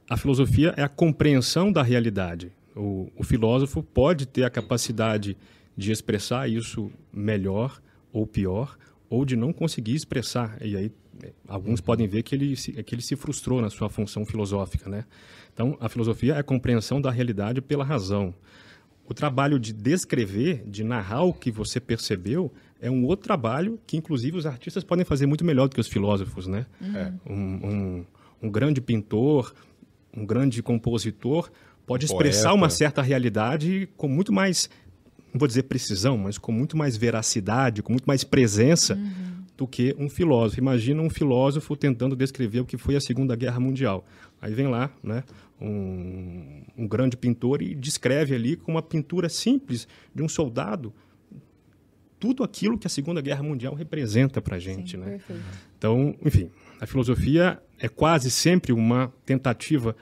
A 0.08 0.16
filosofia 0.16 0.74
é 0.76 0.82
a 0.82 0.88
compreensão 0.88 1.70
da 1.70 1.82
realidade. 1.82 2.50
O, 2.74 3.10
o 3.16 3.22
filósofo 3.22 3.82
pode 3.82 4.26
ter 4.26 4.44
a 4.44 4.50
capacidade 4.50 5.36
de 5.76 5.92
expressar 5.92 6.48
isso 6.48 6.90
melhor 7.12 7.80
ou 8.12 8.26
pior, 8.26 8.76
ou 9.08 9.24
de 9.24 9.36
não 9.36 9.52
conseguir 9.52 9.94
expressar. 9.94 10.56
E 10.60 10.76
aí 10.76 10.90
alguns 11.46 11.80
podem 11.80 12.06
ver 12.06 12.22
que 12.22 12.34
ele, 12.34 12.56
se, 12.56 12.72
que 12.82 12.94
ele 12.94 13.02
se 13.02 13.16
frustrou 13.16 13.60
na 13.60 13.70
sua 13.70 13.88
função 13.88 14.24
filosófica, 14.24 14.88
né? 14.88 15.04
Então, 15.52 15.76
a 15.80 15.88
filosofia 15.88 16.34
é 16.34 16.38
a 16.38 16.42
compreensão 16.42 17.00
da 17.00 17.10
realidade 17.10 17.60
pela 17.60 17.84
razão. 17.84 18.34
O 19.06 19.12
trabalho 19.12 19.58
de 19.58 19.72
descrever, 19.72 20.64
de 20.66 20.82
narrar 20.82 21.22
o 21.22 21.32
que 21.32 21.50
você 21.50 21.78
percebeu, 21.78 22.52
é 22.80 22.90
um 22.90 23.04
outro 23.04 23.24
trabalho 23.24 23.78
que, 23.86 23.96
inclusive, 23.96 24.36
os 24.36 24.46
artistas 24.46 24.82
podem 24.82 25.04
fazer 25.04 25.26
muito 25.26 25.44
melhor 25.44 25.68
do 25.68 25.74
que 25.74 25.80
os 25.80 25.88
filósofos, 25.88 26.46
né? 26.46 26.66
Uhum. 26.80 27.18
Um, 27.26 27.68
um, 27.68 28.04
um, 28.44 28.50
grande 28.50 28.80
pintor, 28.80 29.54
um 30.16 30.24
grande 30.24 30.62
compositor 30.62 31.50
pode 31.86 32.06
expressar 32.06 32.50
Poeta. 32.50 32.54
uma 32.54 32.70
certa 32.70 33.02
realidade 33.02 33.88
com 33.96 34.08
muito 34.08 34.32
mais, 34.32 34.70
não 35.32 35.38
vou 35.38 35.48
dizer 35.48 35.64
precisão, 35.64 36.16
mas 36.16 36.38
com 36.38 36.52
muito 36.52 36.76
mais 36.76 36.96
veracidade, 36.96 37.82
com 37.82 37.92
muito 37.92 38.06
mais 38.06 38.24
presença. 38.24 38.94
Uhum 38.94 39.31
do 39.56 39.66
que 39.66 39.94
um 39.98 40.08
filósofo. 40.08 40.60
Imagina 40.60 41.02
um 41.02 41.10
filósofo 41.10 41.76
tentando 41.76 42.16
descrever 42.16 42.60
o 42.60 42.64
que 42.64 42.76
foi 42.76 42.96
a 42.96 43.00
Segunda 43.00 43.36
Guerra 43.36 43.60
Mundial. 43.60 44.04
Aí 44.40 44.54
vem 44.54 44.66
lá, 44.66 44.90
né, 45.02 45.22
um, 45.60 46.62
um 46.76 46.86
grande 46.88 47.16
pintor 47.16 47.62
e 47.62 47.74
descreve 47.74 48.34
ali 48.34 48.56
com 48.56 48.72
uma 48.72 48.82
pintura 48.82 49.28
simples 49.28 49.86
de 50.14 50.22
um 50.22 50.28
soldado 50.28 50.92
tudo 52.22 52.44
aquilo 52.44 52.78
que 52.78 52.86
a 52.86 52.90
Segunda 52.90 53.20
Guerra 53.20 53.42
Mundial 53.42 53.74
representa 53.74 54.40
para 54.40 54.54
a 54.54 54.58
gente, 54.60 54.92
Sim, 54.92 54.98
né? 54.98 55.10
Perfeito. 55.10 55.42
Então, 55.76 56.14
enfim, 56.24 56.50
a 56.80 56.86
filosofia 56.86 57.60
é 57.80 57.88
quase 57.88 58.30
sempre 58.30 58.72
uma 58.72 59.12
tentativa 59.26 59.96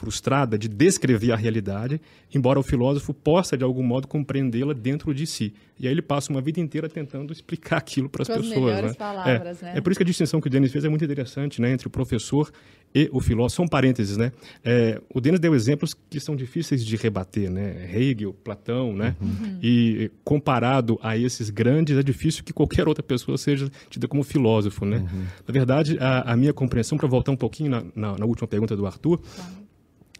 frustrada 0.00 0.56
de 0.56 0.66
descrever 0.66 1.30
a 1.30 1.36
realidade, 1.36 2.00
embora 2.34 2.58
o 2.58 2.62
filósofo 2.62 3.12
possa, 3.12 3.54
de 3.54 3.62
algum 3.62 3.82
modo, 3.82 4.08
compreendê-la 4.08 4.72
dentro 4.72 5.12
de 5.12 5.26
si. 5.26 5.52
E 5.78 5.86
aí 5.86 5.92
ele 5.92 6.00
passa 6.00 6.32
uma 6.32 6.40
vida 6.40 6.58
inteira 6.58 6.88
tentando 6.88 7.34
explicar 7.34 7.76
aquilo 7.76 8.08
para 8.08 8.22
as 8.22 8.28
pessoas. 8.28 8.82
Né? 8.82 8.94
Palavras, 8.94 9.62
é, 9.62 9.66
né? 9.66 9.72
é 9.76 9.80
por 9.82 9.90
isso 9.90 9.98
que 9.98 10.02
a 10.02 10.06
distinção 10.06 10.40
que 10.40 10.46
o 10.46 10.50
Denis 10.50 10.72
fez 10.72 10.86
é 10.86 10.88
muito 10.88 11.04
interessante 11.04 11.60
né, 11.60 11.70
entre 11.70 11.86
o 11.86 11.90
professor 11.90 12.50
e 12.94 13.10
o 13.12 13.20
filósofo. 13.20 13.56
São 13.56 13.68
parênteses, 13.68 14.16
né? 14.16 14.32
É, 14.64 15.00
o 15.14 15.20
Denis 15.20 15.38
deu 15.38 15.54
exemplos 15.54 15.94
que 16.08 16.18
são 16.18 16.34
difíceis 16.34 16.84
de 16.84 16.96
rebater, 16.96 17.50
né? 17.50 17.88
Hegel, 17.94 18.32
Platão, 18.32 18.92
né? 18.92 19.14
Uhum. 19.20 19.58
E 19.62 20.10
comparado 20.24 20.98
a 21.02 21.16
esses 21.16 21.50
grandes, 21.50 21.96
é 21.96 22.02
difícil 22.02 22.42
que 22.42 22.52
qualquer 22.52 22.88
outra 22.88 23.02
pessoa 23.02 23.38
seja 23.38 23.70
tida 23.88 24.08
como 24.08 24.24
filósofo, 24.24 24.84
né? 24.84 24.98
Uhum. 24.98 25.24
Na 25.46 25.52
verdade, 25.52 25.98
a, 26.00 26.32
a 26.32 26.36
minha 26.36 26.52
compreensão, 26.52 26.98
para 26.98 27.06
voltar 27.06 27.30
um 27.30 27.36
pouquinho 27.36 27.70
na, 27.70 27.84
na, 27.94 28.18
na, 28.18 28.26
última 28.26 28.48
pergunta 28.48 28.76
do 28.76 28.86
Arthur, 28.86 29.20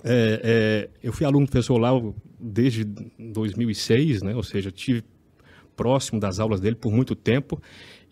É, 0.05 0.41
é, 0.43 0.91
eu 1.03 1.13
fui 1.13 1.27
aluno 1.27 1.47
do 1.47 1.51
professor 1.51 1.79
Lau 1.79 2.15
desde 2.39 2.85
2006, 2.85 4.23
né? 4.23 4.35
ou 4.35 4.43
seja, 4.43 4.71
tive 4.71 5.05
próximo 5.77 6.21
das 6.21 6.39
aulas 6.39 6.61
dele 6.61 6.77
por 6.77 6.93
muito 6.93 7.15
tempo. 7.15 7.61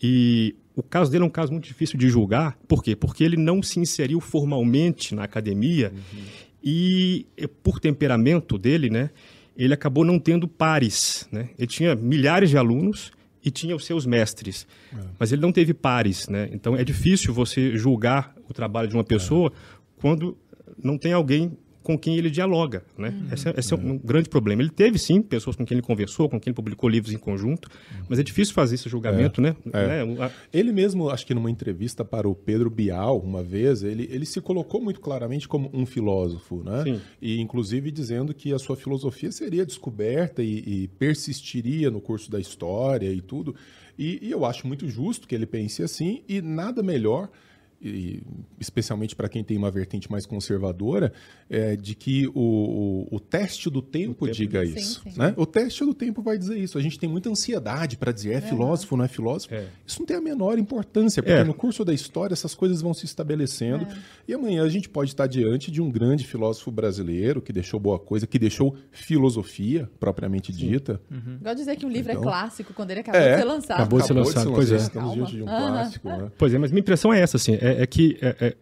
E 0.03 0.55
o 0.75 0.83
caso 0.83 1.11
dele 1.11 1.25
é 1.25 1.27
um 1.27 1.31
caso 1.31 1.53
muito 1.53 1.65
difícil 1.65 1.99
de 1.99 2.09
julgar. 2.09 2.57
Por 2.67 2.83
quê? 2.83 2.95
Porque 2.95 3.25
ele 3.25 3.37
não 3.37 3.63
se 3.63 3.81
inseriu 3.81 4.21
formalmente 4.21 5.15
na 5.15 5.25
academia 5.25 5.93
uhum. 5.93 6.25
e, 6.63 7.27
por 7.63 7.81
temperamento 7.81 8.57
dele, 8.57 8.89
né, 8.89 9.11
ele 9.57 9.75
acabou 9.75 10.05
não 10.05 10.19
tendo 10.19 10.47
pares. 10.47 11.29
Né? 11.33 11.51
Ele 11.59 11.67
tinha 11.67 11.95
milhares 11.95 12.51
de 12.51 12.57
alunos 12.57 13.11
e 13.45 13.51
tinha 13.51 13.75
os 13.75 13.85
seus 13.85 14.07
mestres, 14.07 14.67
é. 14.93 14.97
mas 15.19 15.33
ele 15.33 15.43
não 15.43 15.53
teve 15.53 15.75
pares. 15.75 16.29
Né? 16.29 16.49
Então 16.53 16.77
é 16.77 16.85
difícil 16.85 17.35
você 17.35 17.77
julgar 17.77 18.35
o 18.49 18.55
trabalho 18.55 18.89
de 18.89 18.95
uma 18.95 19.05
pessoa 19.05 19.53
é. 19.55 20.01
quando 20.01 20.37
não 20.83 20.97
tem 20.97 21.13
alguém 21.13 21.57
com 21.89 21.97
quem 21.97 22.19
ele 22.19 22.29
dialoga. 22.29 22.85
Né? 22.99 23.09
Uhum. 23.09 23.33
Esse, 23.33 23.49
é, 23.49 23.55
esse 23.57 23.73
é. 23.73 23.77
um 23.79 23.97
grande 23.97 24.29
problema. 24.29 24.61
Ele 24.61 24.69
teve, 24.69 24.99
sim, 24.99 25.23
pessoas 25.23 25.57
com 25.57 25.65
quem 25.65 25.75
ele 25.75 25.81
conversou, 25.81 26.29
com 26.29 26.39
quem 26.39 26.51
ele 26.51 26.55
publicou 26.55 26.87
livros 26.87 27.15
em 27.15 27.17
conjunto, 27.17 27.71
mas 28.07 28.19
é 28.19 28.23
difícil 28.23 28.53
fazer 28.53 28.75
esse 28.75 28.91
julgamento. 28.91 29.41
É. 29.41 29.45
Né? 29.45 29.57
É. 29.73 30.05
né? 30.05 30.31
Ele 30.53 30.71
mesmo, 30.71 31.09
acho 31.09 31.25
que 31.25 31.33
numa 31.33 31.51
entrevista 31.51 32.05
para 32.05 32.29
o 32.29 32.35
Pedro 32.35 32.69
Bial, 32.69 33.19
uma 33.19 33.43
vez, 33.43 33.83
ele, 33.83 34.07
ele 34.13 34.27
se 34.27 34.39
colocou 34.39 34.83
muito 34.83 35.01
claramente 35.01 35.49
como 35.49 35.71
um 35.73 35.87
filósofo, 35.87 36.63
né? 36.63 36.83
Sim. 36.85 37.01
e 37.23 37.41
inclusive 37.41 37.91
dizendo 37.91 38.35
que 38.35 38.53
a 38.53 38.59
sua 38.59 38.77
filosofia 38.77 39.33
seria 39.33 39.65
descoberta 39.65 40.43
e, 40.43 40.59
e 40.59 40.89
persistiria 40.89 41.91
no 41.91 42.03
curso 42.03 42.31
da 42.31 42.39
história 42.39 43.11
e 43.11 43.23
tudo. 43.23 43.55
E, 43.99 44.19
e 44.21 44.31
eu 44.31 44.45
acho 44.45 44.67
muito 44.67 44.87
justo 44.91 45.27
que 45.27 45.35
ele 45.35 45.47
pense 45.47 45.83
assim, 45.83 46.23
e 46.29 46.43
nada 46.43 46.83
melhor 46.83 47.31
e, 47.81 48.23
especialmente 48.59 49.15
para 49.15 49.29
quem 49.29 49.45
tem 49.45 49.57
uma 49.57 49.71
vertente 49.71 50.11
mais 50.11 50.27
conservadora, 50.27 51.13
é, 51.49 51.77
de 51.77 51.95
que 51.95 52.27
o, 52.29 53.07
o, 53.11 53.17
o 53.17 53.21
teste 53.21 53.71
do 53.71 53.81
tempo, 53.81 54.27
tempo 54.27 54.31
diga 54.31 54.67
sim, 54.67 54.75
isso. 54.75 55.03
Sim. 55.03 55.13
Né? 55.17 55.33
O 55.37 55.47
teste 55.47 55.85
do 55.85 55.95
tempo 55.95 56.21
vai 56.21 56.37
dizer 56.37 56.59
isso. 56.59 56.77
A 56.77 56.81
gente 56.81 56.99
tem 56.99 57.09
muita 57.09 57.31
ansiedade 57.31 57.97
para 57.97 58.11
dizer 58.11 58.33
é, 58.33 58.37
é 58.37 58.41
filósofo, 58.41 58.97
não 58.97 59.05
é 59.05 59.09
filósofo. 59.09 59.55
É. 59.55 59.67
Isso 59.87 60.01
não 60.01 60.07
tem 60.07 60.17
a 60.17 60.21
menor 60.21 60.59
importância, 60.59 61.23
porque 61.23 61.39
é. 61.39 61.45
no 61.45 61.55
curso 61.55 61.85
da 61.85 61.95
história 61.95 62.33
essas 62.33 62.55
coisas 62.55 62.83
vão 62.83 62.93
se 62.93 63.05
estabelecendo. 63.05 63.85
É. 63.85 63.97
E 64.29 64.35
amanhã 64.35 64.65
a 64.65 64.69
gente 64.69 64.89
pode 64.89 65.11
estar 65.11 65.27
diante 65.27 65.71
de 65.71 65.81
um 65.81 65.91
grande 65.91 66.27
filósofo 66.27 66.71
brasileiro 66.71 67.41
que 67.41 67.53
deixou 67.53 67.79
boa 67.79 67.99
coisa, 67.99 68.27
que 68.27 68.39
deixou 68.39 68.77
filosofia 68.91 69.89
propriamente 70.01 70.53
sim. 70.53 70.59
dita. 70.59 71.01
Uhum. 71.11 71.37
Igual 71.41 71.55
dizer 71.55 71.77
que 71.77 71.87
um 71.87 71.91
livro 71.91 72.11
então, 72.11 72.23
é 72.23 72.27
clássico 72.27 72.75
quando 72.75 72.91
ele 72.91 73.01
acabou 73.01 73.21
de 73.21 73.37
ser 73.37 73.45
lançado. 73.45 73.77
Acabou 73.77 74.01
de 74.01 74.07
ser 74.07 74.13
lançado, 74.15 74.53
pois 74.53 74.73
é. 74.73 74.77
Estamos 74.77 75.15
diante 75.15 75.33
de 75.33 75.43
um 75.43 75.47
uhum. 75.47 75.57
clássico. 75.57 76.09
Né? 76.09 76.33
Pois 76.37 76.55
é, 76.55 76.59
mas 76.59 76.73
minha 76.73 76.81
impressão 76.81 77.13
é 77.13 77.21
essa, 77.21 77.37
assim 77.37 77.59
é, 77.69 77.83
é 77.83 77.87
que, 77.87 78.19
é, 78.21 78.37
é, 78.41 78.57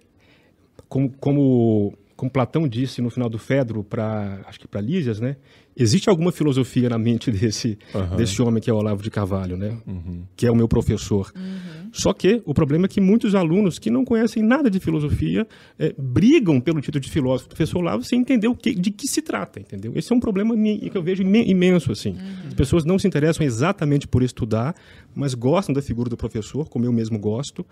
como, 0.88 1.10
como, 1.20 1.94
como 2.16 2.30
Platão 2.30 2.66
disse 2.66 3.02
no 3.02 3.10
final 3.10 3.28
do 3.28 3.38
Fedro, 3.38 3.84
para 3.84 4.40
acho 4.46 4.58
que 4.58 4.66
para 4.66 4.80
Lísias, 4.80 5.20
né? 5.20 5.36
Existe 5.78 6.08
alguma 6.08 6.32
filosofia 6.32 6.88
na 6.88 6.96
mente 6.96 7.30
desse, 7.30 7.78
uhum. 7.94 8.16
desse 8.16 8.40
homem 8.40 8.62
que 8.62 8.70
é 8.70 8.72
o 8.72 8.76
Olavo 8.76 9.02
de 9.02 9.10
Carvalho, 9.10 9.58
né? 9.58 9.76
Uhum. 9.86 10.22
Que 10.34 10.46
é 10.46 10.50
o 10.50 10.56
meu 10.56 10.66
professor. 10.66 11.30
Uhum. 11.36 11.90
Só 11.92 12.14
que 12.14 12.40
o 12.46 12.54
problema 12.54 12.86
é 12.86 12.88
que 12.88 12.98
muitos 12.98 13.34
alunos 13.34 13.78
que 13.78 13.90
não 13.90 14.02
conhecem 14.02 14.42
nada 14.42 14.70
de 14.70 14.80
filosofia 14.80 15.46
é, 15.78 15.94
brigam 15.98 16.60
pelo 16.62 16.80
título 16.80 17.02
de 17.02 17.10
filósofo 17.10 17.50
professor 17.50 17.80
Olavo 17.80 18.02
sem 18.02 18.20
entender 18.20 18.48
o 18.48 18.54
que, 18.54 18.74
de 18.74 18.90
que 18.90 19.06
se 19.06 19.20
trata, 19.20 19.60
entendeu? 19.60 19.92
Esse 19.94 20.10
é 20.10 20.16
um 20.16 20.20
problema 20.20 20.54
que 20.56 20.92
eu 20.94 21.02
vejo 21.02 21.22
imenso, 21.22 21.92
assim. 21.92 22.12
Uhum. 22.12 22.48
As 22.48 22.54
pessoas 22.54 22.86
não 22.86 22.98
se 22.98 23.06
interessam 23.06 23.44
exatamente 23.44 24.08
por 24.08 24.22
estudar, 24.22 24.74
mas 25.14 25.34
gostam 25.34 25.74
da 25.74 25.82
figura 25.82 26.08
do 26.08 26.16
professor, 26.16 26.70
como 26.70 26.86
eu 26.86 26.92
mesmo 26.92 27.18
gosto, 27.18 27.66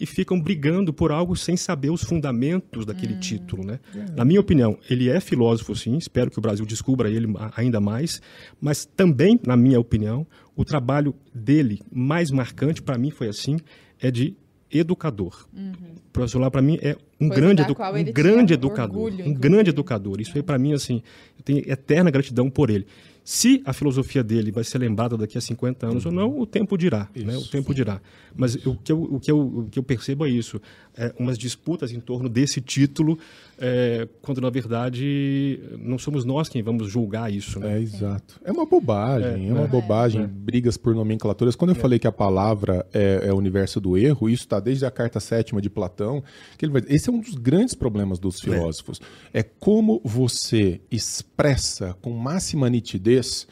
e 0.00 0.06
ficam 0.06 0.40
brigando 0.40 0.92
por 0.92 1.12
algo 1.12 1.36
sem 1.36 1.56
saber 1.56 1.90
os 1.90 2.02
fundamentos 2.02 2.86
daquele 2.86 3.14
hum. 3.14 3.20
título. 3.20 3.64
Né? 3.64 3.78
Na 4.16 4.24
minha 4.24 4.40
opinião, 4.40 4.78
ele 4.88 5.10
é 5.10 5.20
filósofo, 5.20 5.76
sim, 5.76 5.96
espero 5.98 6.30
que 6.30 6.38
o 6.38 6.42
Brasil 6.42 6.64
descubra 6.64 7.10
ele 7.10 7.28
ainda 7.54 7.80
mais, 7.80 8.22
mas 8.60 8.86
também, 8.86 9.38
na 9.46 9.56
minha 9.56 9.78
opinião, 9.78 10.26
o 10.56 10.64
trabalho 10.64 11.14
dele 11.34 11.80
mais 11.92 12.30
marcante, 12.30 12.80
para 12.80 12.96
mim 12.96 13.10
foi 13.10 13.28
assim, 13.28 13.58
é 14.00 14.10
de 14.10 14.34
educador. 14.70 15.46
Uhum. 15.52 15.72
O 16.08 16.10
professor 16.12 16.38
lá 16.38 16.50
para 16.50 16.62
mim 16.62 16.78
é 16.80 16.96
um 17.20 17.28
Coisa 17.28 17.34
grande, 17.34 17.62
edu 17.62 17.72
um 17.72 18.12
grande 18.12 18.54
educador, 18.54 19.02
orgulho, 19.02 19.28
um 19.28 19.34
grande 19.34 19.70
educador. 19.70 20.20
Isso 20.20 20.32
aí 20.36 20.42
para 20.42 20.58
mim 20.58 20.72
assim, 20.72 21.02
eu 21.36 21.44
tenho 21.44 21.58
eterna 21.70 22.10
gratidão 22.10 22.48
por 22.48 22.70
ele. 22.70 22.86
Se 23.24 23.62
a 23.64 23.72
filosofia 23.72 24.22
dele 24.22 24.50
vai 24.50 24.64
ser 24.64 24.78
lembrada 24.78 25.16
daqui 25.16 25.36
a 25.36 25.40
50 25.40 25.86
anos 25.86 26.04
uhum. 26.04 26.10
ou 26.10 26.16
não, 26.16 26.40
o 26.40 26.46
tempo 26.46 26.76
dirá. 26.76 27.08
Né? 27.14 27.36
O 27.36 27.46
tempo 27.46 27.74
dirá. 27.74 28.00
Mas 28.34 28.54
o 28.66 28.76
que, 28.76 28.92
eu, 28.92 29.02
o, 29.02 29.20
que 29.20 29.30
eu, 29.30 29.40
o 29.40 29.68
que 29.70 29.78
eu 29.78 29.82
percebo 29.82 30.26
é 30.26 30.30
isso. 30.30 30.60
É 30.96 31.14
umas 31.18 31.38
disputas 31.38 31.92
em 31.92 32.00
torno 32.00 32.28
desse 32.28 32.60
título, 32.60 33.18
é, 33.60 34.08
quando 34.22 34.40
na 34.40 34.50
verdade 34.50 35.60
não 35.78 35.98
somos 35.98 36.24
nós 36.24 36.48
quem 36.48 36.62
vamos 36.62 36.90
julgar 36.90 37.32
isso. 37.32 37.60
Né? 37.60 37.78
É, 37.78 37.80
exato. 37.80 38.40
É 38.44 38.50
uma 38.50 38.66
bobagem, 38.66 39.46
é, 39.46 39.48
é 39.48 39.52
uma 39.52 39.64
é. 39.64 39.68
bobagem. 39.68 40.22
É. 40.22 40.26
Brigas 40.26 40.76
por 40.76 40.94
nomenclaturas. 40.94 41.54
Quando 41.54 41.70
eu 41.70 41.76
é. 41.76 41.80
falei 41.80 41.98
que 41.98 42.06
a 42.06 42.12
palavra 42.12 42.86
é, 42.92 43.32
o 43.32 43.36
universo 43.36 43.80
do 43.80 43.96
erro, 43.96 44.28
isso 44.28 44.42
está 44.42 44.60
desde 44.60 44.84
a 44.84 44.90
carta 44.90 45.20
sétima 45.20 45.60
de 45.60 45.70
Platão. 45.70 46.22
Que 46.58 46.64
ele 46.64 46.72
vai, 46.72 46.82
esse 46.88 47.08
é 47.08 47.12
um 47.12 47.20
dos 47.20 47.34
grandes 47.34 47.74
problemas 47.74 48.18
dos 48.18 48.40
filósofos. 48.40 49.00
É, 49.32 49.42
como 49.42 50.00
você 50.04 50.80
expressa 50.90 51.96
com 52.00 52.10
máxima 52.10 52.68
nitidez 52.68 52.90
nitidez 52.90 53.46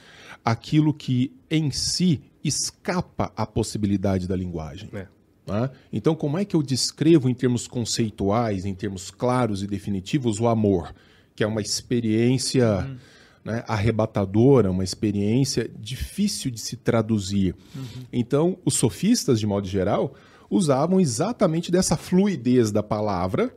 aquilo 0.45 0.95
que 0.95 1.33
em 1.51 1.71
si 1.71 2.23
escapa 2.43 3.33
à 3.37 3.47
possibilidade 3.47 4.27
da 4.27 4.37
linguagem. 4.37 4.89
É. 4.93 5.07
Tá? 5.49 5.71
Então, 5.91 6.15
como 6.15 6.37
é 6.37 6.45
que 6.45 6.55
eu 6.55 6.63
descrevo 6.63 7.27
em 7.27 7.33
termos 7.33 7.67
conceituais, 7.67 8.67
em 8.67 8.75
termos 8.75 9.11
claros 9.11 9.63
e 9.63 9.67
definitivos, 9.67 10.39
o 10.39 10.47
amor, 10.47 10.95
que 11.35 11.43
é 11.43 11.47
uma 11.47 11.63
experiência 11.63 12.81
uhum. 12.81 12.97
né, 13.43 13.65
arrebatadora, 13.67 14.71
uma 14.71 14.85
experiência 14.85 15.71
difícil 15.81 16.51
de 16.51 16.61
se 16.61 16.77
traduzir. 16.77 17.55
Uhum. 17.75 18.05
Então, 18.13 18.59
os 18.63 18.75
sofistas, 18.75 19.41
de 19.41 19.47
modo 19.47 19.67
geral, 19.67 20.15
usavam 20.51 21.01
exatamente 21.01 21.73
dessa 21.73 21.97
fluidez 21.97 22.71
da 22.71 22.83
palavra 22.83 23.51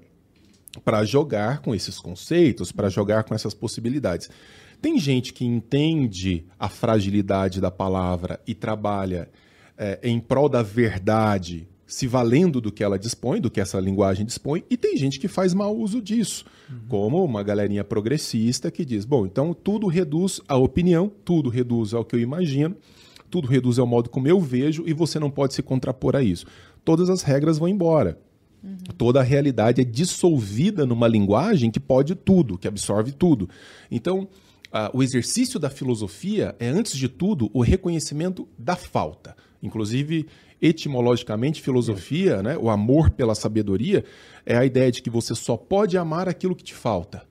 para 0.86 1.04
jogar 1.04 1.60
com 1.60 1.76
esses 1.76 2.00
conceitos, 2.00 2.72
para 2.72 2.88
jogar 2.88 3.26
com 3.26 3.36
essas 3.36 3.54
possibilidades. 3.54 4.30
Tem 4.82 4.98
gente 4.98 5.34
que 5.34 5.44
entende 5.44 6.46
a 6.58 6.70
fragilidade 6.70 7.60
da 7.60 7.70
palavra 7.70 8.40
e 8.48 8.56
trabalha 8.56 9.30
é, 9.78 10.00
em 10.02 10.22
prol 10.22 10.48
da 10.48 10.64
verdade, 10.64 11.68
se 11.92 12.08
valendo 12.08 12.62
do 12.62 12.72
que 12.72 12.86
ela 12.86 12.98
dispõe, 12.98 13.42
do 13.42 13.52
que 13.52 13.60
essa 13.60 13.78
linguagem 13.78 14.26
dispõe, 14.26 14.64
e 14.70 14.78
tem 14.78 14.96
gente 14.96 15.20
que 15.20 15.28
faz 15.28 15.54
mau 15.54 15.76
uso 15.76 16.02
disso, 16.02 16.46
uhum. 16.70 16.80
como 16.88 17.22
uma 17.22 17.44
galerinha 17.44 17.84
progressista 17.84 18.72
que 18.72 18.86
diz: 18.86 19.04
bom, 19.04 19.26
então 19.26 19.54
tudo 19.54 19.88
reduz 19.88 20.40
a 20.48 20.56
opinião, 20.56 21.12
tudo 21.26 21.50
reduz 21.50 21.94
ao 21.94 22.06
que 22.06 22.16
eu 22.16 22.20
imagino, 22.22 22.78
tudo 23.30 23.46
reduz 23.46 23.78
ao 23.78 23.86
modo 23.86 24.10
como 24.10 24.26
eu 24.26 24.40
vejo, 24.40 24.86
e 24.88 24.94
você 24.94 25.20
não 25.20 25.30
pode 25.30 25.54
se 25.54 25.62
contrapor 25.62 26.16
a 26.16 26.24
isso. 26.24 26.46
Todas 26.86 27.10
as 27.10 27.24
regras 27.24 27.58
vão 27.58 27.68
embora. 27.68 28.18
Uhum. 28.64 28.78
Toda 28.98 29.20
a 29.20 29.24
realidade 29.24 29.82
é 29.82 29.84
dissolvida 29.84 30.86
numa 30.86 31.10
linguagem 31.10 31.70
que 31.70 31.80
pode 31.80 32.16
tudo, 32.16 32.58
que 32.58 32.70
absorve 32.70 33.12
tudo. 33.12 33.50
Então, 33.92 34.30
Uh, 34.72 35.00
o 35.00 35.04
exercício 35.04 35.60
da 35.60 35.70
filosofia 35.70 36.56
é, 36.58 36.70
antes 36.70 36.96
de 36.96 37.10
tudo, 37.10 37.52
o 37.54 37.62
reconhecimento 37.62 38.48
da 38.58 38.78
falta. 38.78 39.36
Inclusive, 39.62 40.28
etimologicamente, 40.62 41.62
filosofia, 41.62 42.44
né, 42.44 42.58
o 42.58 42.70
amor 42.70 43.10
pela 43.10 43.34
sabedoria, 43.34 44.06
é 44.46 44.56
a 44.56 44.66
ideia 44.66 44.92
de 44.92 45.02
que 45.02 45.10
você 45.10 45.34
só 45.34 45.58
pode 45.58 45.98
amar 45.98 46.30
aquilo 46.30 46.56
que 46.56 46.64
te 46.64 46.74
falta. 46.74 47.24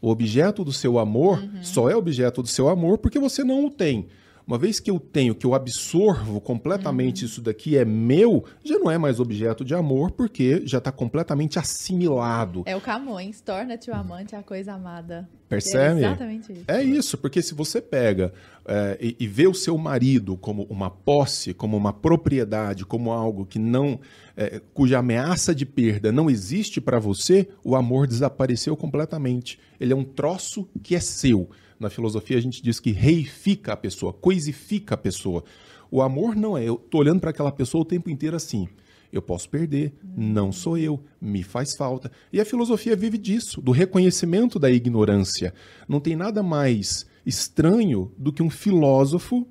O 0.00 0.10
objeto 0.10 0.64
do 0.64 0.72
seu 0.72 0.98
amor 0.98 1.38
uhum. 1.38 1.62
só 1.62 1.88
é 1.88 1.94
objeto 1.94 2.42
do 2.42 2.48
seu 2.48 2.68
amor 2.68 2.98
porque 2.98 3.20
você 3.20 3.44
não 3.44 3.66
o 3.66 3.70
tem. 3.70 4.08
Uma 4.46 4.58
vez 4.58 4.80
que 4.80 4.90
eu 4.90 4.98
tenho, 4.98 5.34
que 5.34 5.46
eu 5.46 5.54
absorvo 5.54 6.40
completamente 6.40 7.22
uhum. 7.22 7.28
isso 7.28 7.40
daqui 7.40 7.76
é 7.76 7.84
meu, 7.84 8.44
já 8.64 8.78
não 8.78 8.90
é 8.90 8.98
mais 8.98 9.20
objeto 9.20 9.64
de 9.64 9.74
amor, 9.74 10.10
porque 10.10 10.62
já 10.64 10.78
está 10.78 10.90
completamente 10.90 11.58
assimilado. 11.58 12.62
É 12.66 12.76
o 12.76 12.80
Camões, 12.80 13.40
torna-te 13.40 13.90
o 13.90 13.94
amante 13.94 14.34
a 14.34 14.42
coisa 14.42 14.72
amada. 14.72 15.28
Percebe? 15.48 16.00
É 16.00 16.06
exatamente 16.06 16.52
isso. 16.52 16.64
É 16.66 16.82
isso, 16.82 17.18
porque 17.18 17.42
se 17.42 17.54
você 17.54 17.80
pega 17.80 18.32
é, 18.66 18.96
e, 19.00 19.16
e, 19.20 19.26
vê 19.26 19.46
o 19.46 19.52
seu 19.52 19.76
marido 19.76 20.36
como 20.36 20.62
uma 20.64 20.88
posse, 20.88 21.52
como 21.52 21.76
uma 21.76 21.92
propriedade, 21.92 22.86
como 22.86 23.12
algo 23.12 23.44
que 23.44 23.58
não, 23.58 24.00
é, 24.36 24.60
cuja 24.72 24.98
ameaça 24.98 25.54
de 25.54 25.66
perda 25.66 26.10
não 26.10 26.30
existe 26.30 26.80
para 26.80 26.98
você, 26.98 27.48
o 27.62 27.76
amor 27.76 28.06
desapareceu 28.06 28.76
completamente. 28.76 29.58
Ele 29.78 29.92
é 29.92 29.96
um 29.96 30.04
troço 30.04 30.68
que 30.82 30.94
é 30.94 31.00
seu. 31.00 31.50
Na 31.82 31.90
filosofia 31.90 32.38
a 32.38 32.40
gente 32.40 32.62
diz 32.62 32.78
que 32.78 32.92
reifica 32.92 33.72
a 33.72 33.76
pessoa, 33.76 34.12
coisifica 34.12 34.94
a 34.94 34.96
pessoa. 34.96 35.42
O 35.90 36.00
amor 36.00 36.36
não 36.36 36.56
é 36.56 36.62
eu 36.64 36.76
tô 36.76 36.98
olhando 36.98 37.18
para 37.18 37.30
aquela 37.30 37.50
pessoa 37.50 37.82
o 37.82 37.84
tempo 37.84 38.08
inteiro 38.08 38.36
assim. 38.36 38.68
Eu 39.12 39.20
posso 39.20 39.48
perder, 39.50 39.92
não 40.16 40.52
sou 40.52 40.78
eu, 40.78 41.02
me 41.20 41.42
faz 41.42 41.74
falta. 41.76 42.12
E 42.32 42.40
a 42.40 42.44
filosofia 42.44 42.94
vive 42.94 43.18
disso, 43.18 43.60
do 43.60 43.72
reconhecimento 43.72 44.60
da 44.60 44.70
ignorância. 44.70 45.52
Não 45.88 45.98
tem 45.98 46.14
nada 46.14 46.40
mais 46.40 47.04
estranho 47.26 48.12
do 48.16 48.32
que 48.32 48.44
um 48.44 48.48
filósofo 48.48 49.44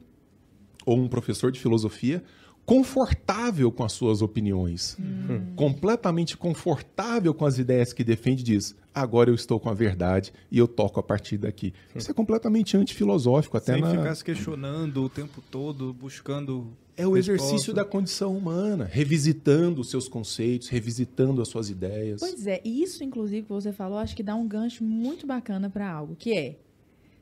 ou 0.85 0.97
um 0.97 1.09
professor 1.09 1.51
de 1.51 1.59
filosofia 1.59 2.23
confortável 2.65 3.71
com 3.71 3.83
as 3.83 3.91
suas 3.91 4.21
opiniões, 4.21 4.97
Hum. 4.99 5.53
completamente 5.55 6.37
confortável 6.37 7.33
com 7.33 7.45
as 7.45 7.57
ideias 7.57 7.93
que 7.93 8.03
defende, 8.03 8.43
diz: 8.43 8.75
agora 8.93 9.29
eu 9.29 9.35
estou 9.35 9.59
com 9.59 9.69
a 9.69 9.73
verdade 9.73 10.31
e 10.49 10.57
eu 10.57 10.67
toco 10.67 10.99
a 10.99 11.03
partir 11.03 11.37
daqui. 11.37 11.73
Isso 11.95 12.09
é 12.11 12.13
completamente 12.13 12.77
antifilosófico, 12.77 13.57
até 13.57 13.73
Sem 13.73 13.81
na... 13.81 13.91
ficar 13.91 14.15
se 14.15 14.23
questionando 14.23 15.03
o 15.03 15.09
tempo 15.09 15.41
todo, 15.49 15.93
buscando. 15.93 16.67
É 16.97 17.07
o 17.07 17.13
resposta. 17.13 17.43
exercício 17.43 17.73
da 17.73 17.83
condição 17.85 18.37
humana, 18.37 18.85
revisitando 18.85 19.81
os 19.81 19.89
seus 19.89 20.07
conceitos, 20.07 20.67
revisitando 20.67 21.41
as 21.41 21.47
suas 21.47 21.69
ideias. 21.69 22.19
Pois 22.19 22.45
é, 22.45 22.61
e 22.63 22.83
isso, 22.83 23.03
inclusive, 23.03 23.43
que 23.43 23.49
você 23.49 23.71
falou, 23.71 23.97
acho 23.97 24.15
que 24.15 24.21
dá 24.21 24.35
um 24.35 24.47
gancho 24.47 24.83
muito 24.83 25.25
bacana 25.25 25.69
para 25.69 25.89
algo, 25.89 26.15
que 26.15 26.33
é 26.33 26.57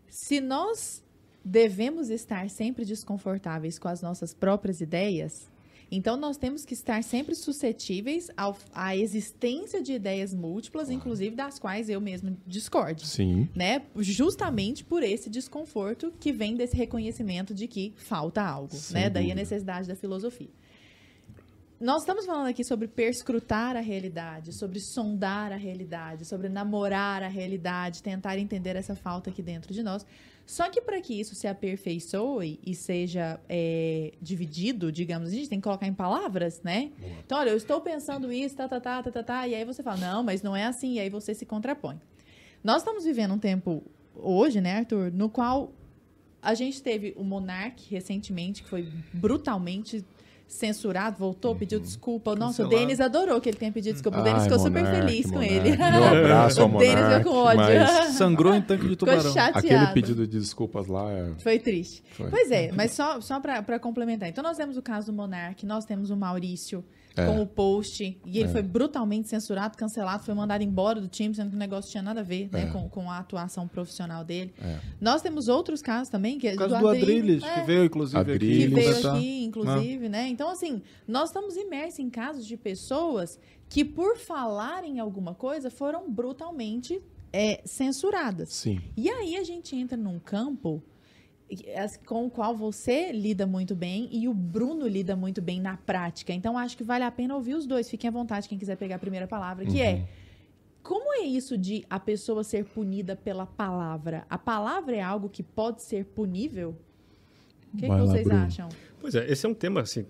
se 0.08 0.42
nós 0.42 1.04
devemos 1.50 2.10
estar 2.10 2.48
sempre 2.50 2.86
desconfortáveis 2.86 3.80
com 3.80 3.88
as 3.88 4.02
nossas 4.02 4.34
próprias 4.34 4.82
ideias, 4.82 5.50
então 5.92 6.16
nós 6.16 6.38
temos 6.38 6.66
que 6.66 6.74
estar 6.76 7.04
sempre 7.04 7.34
suscetíveis 7.34 8.30
ao, 8.38 8.56
à 8.74 8.96
existência 8.96 9.82
de 9.82 9.94
ideias 9.94 10.34
múltiplas, 10.36 10.92
inclusive 10.92 11.36
das 11.36 11.58
quais 11.58 11.90
eu 11.90 12.00
mesmo 12.00 12.38
discordo. 12.46 13.04
Sim. 13.04 13.50
Né? 13.56 13.82
Justamente 13.96 14.84
por 14.84 15.02
esse 15.02 15.30
desconforto 15.30 16.14
que 16.20 16.32
vem 16.32 16.56
desse 16.56 16.76
reconhecimento 16.76 17.56
de 17.56 17.68
que 17.68 17.94
falta 17.98 18.44
algo, 18.44 18.76
Sem 18.76 19.02
né? 19.02 19.10
Daí 19.10 19.32
a 19.32 19.36
necessidade 19.36 19.88
da 19.88 19.96
filosofia. 19.96 20.50
Nós 21.80 22.02
estamos 22.02 22.26
falando 22.26 22.48
aqui 22.48 22.62
sobre 22.62 22.90
perscrutar 22.90 23.78
a 23.78 23.80
realidade, 23.80 24.52
sobre 24.52 24.82
sondar 24.82 25.54
a 25.54 25.56
realidade, 25.56 26.26
sobre 26.26 26.50
namorar 26.50 27.24
a 27.24 27.30
realidade, 27.30 28.04
tentar 28.04 28.38
entender 28.38 28.76
essa 28.76 28.96
falta 28.96 29.30
aqui 29.30 29.42
dentro 29.42 29.74
de 29.74 29.82
nós. 29.82 30.06
Só 30.46 30.70
que 30.70 30.82
para 30.82 31.00
que 31.00 31.18
isso 31.18 31.36
se 31.36 31.48
aperfeiçoe 31.48 32.60
e 32.66 32.76
seja 32.76 33.40
é, 33.48 34.12
dividido, 34.22 34.92
digamos, 34.92 35.30
a 35.30 35.32
gente 35.32 35.48
tem 35.48 35.58
que 35.58 35.64
colocar 35.64 35.88
em 35.88 35.94
palavras, 35.94 36.62
né? 36.64 36.92
Então, 37.26 37.38
olha, 37.38 37.52
eu 37.52 37.58
estou 37.58 37.80
pensando 37.80 38.30
isso, 38.30 38.58
tá, 38.58 38.68
tá, 38.68 38.82
tá, 38.82 39.02
tá, 39.04 39.12
tá, 39.12 39.24
tá, 39.24 39.48
e 39.48 39.56
aí 39.56 39.64
você 39.64 39.82
fala, 39.82 39.98
não, 39.98 40.22
mas 40.22 40.44
não 40.44 40.54
é 40.54 40.66
assim, 40.66 40.96
e 40.96 41.00
aí 41.00 41.10
você 41.10 41.34
se 41.34 41.46
contrapõe. 41.46 41.98
Nós 42.62 42.82
estamos 42.82 43.06
vivendo 43.06 43.36
um 43.36 43.40
tempo 43.40 43.84
hoje, 44.14 44.60
né, 44.60 44.80
Arthur, 44.80 45.14
no 45.14 45.30
qual 45.30 45.72
a 46.42 46.54
gente 46.54 46.84
teve 46.84 47.14
o 47.16 47.24
Monark 47.24 47.90
recentemente, 47.90 48.64
que 48.64 48.70
foi 48.70 48.92
brutalmente 49.14 50.04
censurado, 50.50 51.16
voltou, 51.18 51.56
pediu 51.56 51.80
desculpa. 51.80 52.36
Nossa, 52.36 52.66
o. 52.66 52.68
Denis 52.68 53.00
adorou 53.00 53.40
que 53.40 53.48
ele 53.48 53.58
tenha 53.58 53.72
pedido 53.72 53.94
desculpa. 53.94 54.20
O 54.20 54.24
Denis 54.24 54.44
ficou 54.44 54.60
super 54.60 54.84
feliz 54.86 55.28
com 55.28 55.34
Monark. 55.34 55.54
ele. 55.54 55.78
Meu 55.78 56.04
abraço 56.04 56.62
ao 56.62 56.70
O 56.70 56.78
Denis 56.80 57.06
ficou 57.18 57.34
com 57.34 57.40
ódio. 57.40 57.58
mas 57.60 58.10
Sangrou 58.18 58.56
em 58.56 58.62
tanque 58.62 58.88
de 58.88 58.96
tubarão. 58.96 59.34
aquele 59.54 59.88
pedido 59.88 60.28
de 60.28 60.40
desculpas 60.40 60.88
lá 60.88 61.10
é... 61.12 61.32
Foi 61.38 61.60
triste. 61.60 62.04
Foi. 62.12 62.30
Pois 62.30 62.50
é, 62.52 62.72
mas 62.76 62.92
só, 62.92 63.22
só 63.22 63.40
para 63.40 63.80
complementar. 63.80 64.28
Então, 64.28 64.44
nós 64.44 64.58
temos 64.58 64.76
o 64.76 64.82
caso 64.82 65.08
do 65.08 65.14
Monark, 65.14 65.66
nós 65.66 65.86
temos 65.86 66.10
o 66.10 66.18
Maurício 66.18 66.84
É. 67.20 67.26
com 67.26 67.42
o 67.42 67.46
post, 67.48 68.20
e 68.26 68.40
ele 68.40 68.50
foi 68.50 68.62
brutalmente 68.62 69.28
censurado, 69.28 69.78
cancelado, 69.78 70.24
foi 70.24 70.34
mandado 70.34 70.64
embora 70.64 71.00
do 71.02 71.08
time, 71.08 71.34
sendo 71.36 71.50
que 71.50 71.56
o 71.56 71.60
negócio 71.60 71.90
tinha 71.92 72.04
nada 72.04 72.22
a 72.22 72.24
ver 72.24 72.50
né, 72.52 72.64
É. 72.64 72.66
com, 72.68 72.88
com 72.90 73.10
a 73.12 73.18
atuação 73.18 73.68
profissional 73.68 74.24
dele. 74.24 74.54
É. 74.62 74.80
Nós 75.02 75.22
temos 75.22 75.48
outros 75.48 75.82
casos 75.82 76.10
também, 76.10 76.38
que 76.40 76.48
é 76.48 76.54
O 76.54 76.58
caso 76.58 76.78
do 76.80 76.88
Adrilles, 76.88 77.44
é, 77.44 77.54
que 77.60 77.66
veio, 77.68 77.86
inclusive, 77.86 78.24
que 78.26 78.32
Adrilles. 78.32 78.64
aqui. 78.66 78.76
veio 78.76 78.92
comentar. 78.92 79.16
aqui, 79.18 79.44
inclusive, 79.44 80.10
né? 80.10 80.28
Então, 80.30 80.50
assim, 80.50 80.82
nós 81.08 81.30
estamos 81.30 81.56
imersos 81.56 82.00
em 82.00 82.10
casos 82.10 82.46
de 82.46 82.56
pessoas 82.58 83.40
que, 83.68 83.84
por 83.86 84.18
falarem 84.18 85.00
alguma 85.00 85.34
coisa, 85.36 85.70
foram 85.70 86.10
brutalmente 86.12 87.02
é, 87.32 87.62
censuradas. 87.66 88.50
Sim. 88.50 88.82
E 88.98 89.10
aí 89.10 89.36
a 89.36 89.44
gente 89.44 89.76
entra 89.76 89.96
num 89.98 90.18
campo 90.20 90.82
com 92.06 92.26
o 92.26 92.30
qual 92.30 92.56
você 92.56 93.12
lida 93.12 93.46
muito 93.48 93.76
bem 93.76 94.08
e 94.12 94.28
o 94.28 94.34
Bruno 94.34 94.88
lida 94.88 95.16
muito 95.16 95.42
bem 95.42 95.60
na 95.60 95.78
prática. 95.78 96.32
Então, 96.34 96.58
acho 96.58 96.78
que 96.78 96.84
vale 96.84 97.04
a 97.04 97.12
pena 97.12 97.36
ouvir 97.36 97.56
os 97.56 97.66
dois. 97.66 97.90
Fiquem 97.90 98.08
à 98.08 98.12
vontade, 98.12 98.48
quem 98.48 98.58
quiser 98.58 98.76
pegar 98.78 98.96
a 98.98 99.00
primeira 99.00 99.28
palavra, 99.28 99.66
que 99.66 99.72
Uhum. 99.78 99.84
é 99.84 100.04
como 100.84 101.14
é 101.14 101.20
isso 101.26 101.58
de 101.58 101.84
a 101.90 102.00
pessoa 102.00 102.44
ser 102.44 102.66
punida 102.66 103.16
pela 103.16 103.46
palavra? 103.46 104.26
A 104.30 104.38
palavra 104.38 104.96
é 104.96 105.02
algo 105.02 105.28
que 105.30 105.44
pode 105.44 105.82
ser 105.84 106.06
punível? 106.06 106.76
O 107.74 107.78
que, 107.78 107.82
que 107.84 107.88
Vai 107.88 108.00
lá, 108.00 108.06
vocês 108.06 108.24
Bruno. 108.28 108.44
acham? 108.44 108.70
Pois 109.00 109.14
é, 109.16 109.30
esse 109.32 109.46
é 109.46 109.50
um 109.50 109.54
tema 109.54 109.82
assim. 109.82 110.06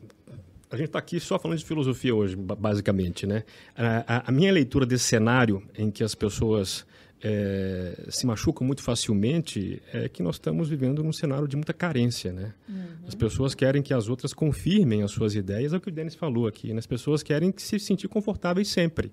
A 0.71 0.77
gente 0.77 0.85
está 0.87 0.99
aqui 0.99 1.19
só 1.19 1.39
falando 1.39 1.57
de 1.57 1.65
filosofia 1.65 2.13
hoje, 2.13 2.35
ba- 2.35 2.55
basicamente, 2.55 3.25
né? 3.25 3.43
A, 3.75 4.17
a- 4.17 4.23
a 4.27 4.31
minha 4.31 4.51
leitura 4.51 4.85
desse 4.85 5.05
cenário 5.05 5.63
em 5.77 5.89
que 5.89 6.03
as 6.03 6.13
pessoas 6.13 6.85
eh, 7.21 8.05
se 8.09 8.25
machucam 8.25 8.65
muito 8.65 8.81
facilmente 8.81 9.81
é 9.93 10.07
que 10.07 10.23
nós 10.23 10.35
estamos 10.35 10.69
vivendo 10.69 11.03
num 11.03 11.11
cenário 11.11 11.47
de 11.47 11.55
muita 11.55 11.73
carência, 11.73 12.31
né? 12.31 12.53
As 13.07 13.15
pessoas 13.15 13.53
querem 13.53 13.81
que 13.81 13.93
as 13.93 14.07
outras 14.07 14.33
confirmem 14.33 15.03
as 15.03 15.11
suas 15.11 15.35
ideias, 15.35 15.73
é 15.73 15.77
o 15.77 15.81
que 15.81 15.89
o 15.89 15.91
Denis 15.91 16.15
falou 16.15 16.47
aqui, 16.47 16.71
né? 16.71 16.79
As 16.79 16.87
pessoas 16.87 17.21
querem 17.21 17.53
se 17.57 17.79
sentir 17.79 18.07
confortáveis 18.07 18.69
sempre. 18.69 19.11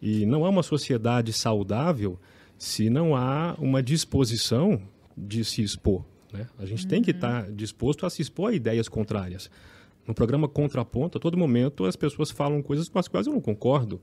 E 0.00 0.26
não 0.26 0.44
há 0.44 0.48
uma 0.48 0.62
sociedade 0.62 1.32
saudável 1.32 2.18
se 2.58 2.88
não 2.88 3.16
há 3.16 3.56
uma 3.58 3.82
disposição 3.82 4.80
de 5.16 5.44
se 5.44 5.62
expor. 5.62 6.04
Né? 6.32 6.46
A 6.58 6.64
gente 6.64 6.86
tem 6.86 7.02
que 7.02 7.10
estar 7.10 7.50
disposto 7.50 8.06
a 8.06 8.10
se 8.10 8.22
expor 8.22 8.50
a 8.50 8.54
ideias 8.54 8.88
contrárias. 8.88 9.50
No 10.06 10.14
programa 10.14 10.48
Contraponto, 10.48 11.18
a 11.18 11.20
todo 11.20 11.36
momento 11.36 11.84
as 11.84 11.94
pessoas 11.94 12.30
falam 12.30 12.62
coisas 12.62 12.88
com 12.88 12.98
as 12.98 13.06
quais 13.06 13.26
eu 13.26 13.32
não 13.32 13.40
concordo. 13.40 14.00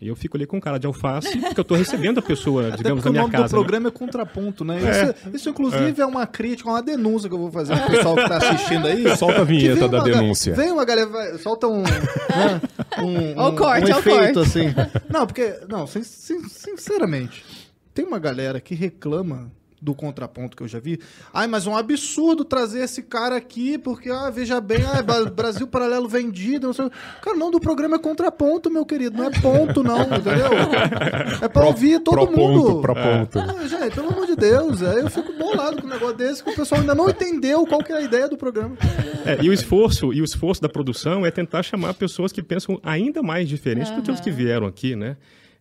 E 0.00 0.06
eu 0.08 0.14
fico 0.14 0.36
ali 0.36 0.46
com 0.46 0.60
cara 0.60 0.78
de 0.78 0.86
alface, 0.86 1.36
porque 1.38 1.58
eu 1.58 1.62
estou 1.62 1.76
recebendo 1.76 2.18
a 2.18 2.22
pessoa, 2.22 2.68
Até 2.68 2.76
digamos, 2.78 3.02
porque 3.02 3.08
na 3.08 3.10
o 3.10 3.12
minha 3.12 3.22
nome 3.22 3.32
casa. 3.32 3.48
do 3.48 3.56
né? 3.56 3.62
programa 3.64 3.88
é 3.88 3.90
contraponto, 3.90 4.64
né? 4.64 4.78
Isso, 4.78 5.36
isso, 5.36 5.50
inclusive, 5.50 6.00
é. 6.00 6.06
uma 6.06 6.24
crítica, 6.26 6.68
uma 6.70 6.80
denúncia 6.82 7.28
que 7.28 7.34
eu 7.34 7.38
vou 7.40 7.50
fazer 7.50 7.76
pro 7.76 7.90
pessoal 7.90 8.14
que 8.14 8.28
tá 8.28 8.36
assistindo 8.36 8.86
aí. 8.86 9.16
Solta 9.16 9.40
a 9.40 9.44
vinheta 9.44 9.88
da 9.88 10.00
denúncia. 10.02 10.54
Vem 10.54 10.70
uma 10.70 10.84
galera, 10.84 11.08
vai- 11.08 11.36
solta 11.38 11.66
um. 11.66 11.82
né, 11.82 12.60
um, 13.02 13.38
Ó 13.40 13.48
o 13.48 13.52
um- 13.52 13.56
corte, 13.56 13.90
um 13.90 13.94
ó 13.94 13.96
o 13.96 13.98
efeito, 13.98 14.34
corte. 14.34 14.38
assim. 14.38 14.74
Não, 15.10 15.26
porque. 15.26 15.54
Não, 15.68 15.86
sin- 15.86 16.04
sin- 16.04 16.48
sinceramente, 16.48 17.44
tem 17.92 18.04
uma 18.04 18.18
galera 18.20 18.60
que 18.60 18.74
reclama 18.76 19.50
do 19.80 19.94
contraponto 19.94 20.56
que 20.56 20.62
eu 20.62 20.68
já 20.68 20.78
vi. 20.80 20.98
Ai, 21.32 21.46
mas 21.46 21.66
é 21.66 21.70
um 21.70 21.76
absurdo 21.76 22.44
trazer 22.44 22.80
esse 22.80 23.02
cara 23.02 23.36
aqui, 23.36 23.78
porque, 23.78 24.10
ah, 24.10 24.28
veja 24.30 24.60
bem, 24.60 24.82
ah, 24.84 25.02
Ba- 25.02 25.24
Brasil 25.30 25.66
Paralelo 25.66 26.08
vendido. 26.08 26.66
Não 26.68 26.74
sei. 26.74 26.90
Cara, 27.22 27.36
não, 27.36 27.50
do 27.50 27.60
programa 27.60 27.96
é 27.96 27.98
contraponto, 27.98 28.70
meu 28.70 28.84
querido. 28.84 29.16
Não 29.16 29.26
é 29.26 29.30
ponto, 29.40 29.82
não, 29.84 30.02
entendeu? 30.02 30.48
É 31.42 31.48
pra 31.48 31.66
ouvir 31.66 32.00
todo 32.00 32.26
Pro 32.26 32.36
mundo. 32.36 32.62
ponto, 32.64 32.80
pro 32.82 32.94
ponto. 32.94 33.38
Ah, 33.38 33.66
gente, 33.66 33.94
pelo 33.94 34.08
amor 34.08 34.26
de 34.26 34.36
Deus, 34.36 34.82
aí 34.82 35.00
eu 35.00 35.10
fico 35.10 35.32
bolado 35.34 35.80
com 35.80 35.86
um 35.86 35.90
negócio 35.90 36.16
desse 36.16 36.42
que 36.42 36.50
o 36.50 36.54
pessoal 36.56 36.80
ainda 36.80 36.94
não 36.94 37.08
entendeu 37.08 37.66
qual 37.66 37.82
que 37.82 37.92
é 37.92 37.96
a 37.96 38.00
ideia 38.02 38.28
do 38.28 38.36
programa. 38.36 38.76
É, 39.24 39.38
e 39.42 39.48
o 39.48 39.52
esforço 39.52 40.12
e 40.12 40.20
o 40.20 40.24
esforço 40.24 40.60
da 40.62 40.68
produção 40.68 41.24
é 41.24 41.30
tentar 41.30 41.62
chamar 41.62 41.94
pessoas 41.94 42.32
que 42.32 42.42
pensam 42.42 42.80
ainda 42.82 43.22
mais 43.22 43.48
diferente 43.48 43.92
do 43.92 44.02
que 44.02 44.10
os 44.10 44.20
que 44.20 44.30
vieram 44.30 44.66
aqui, 44.66 44.96
né? 44.96 45.16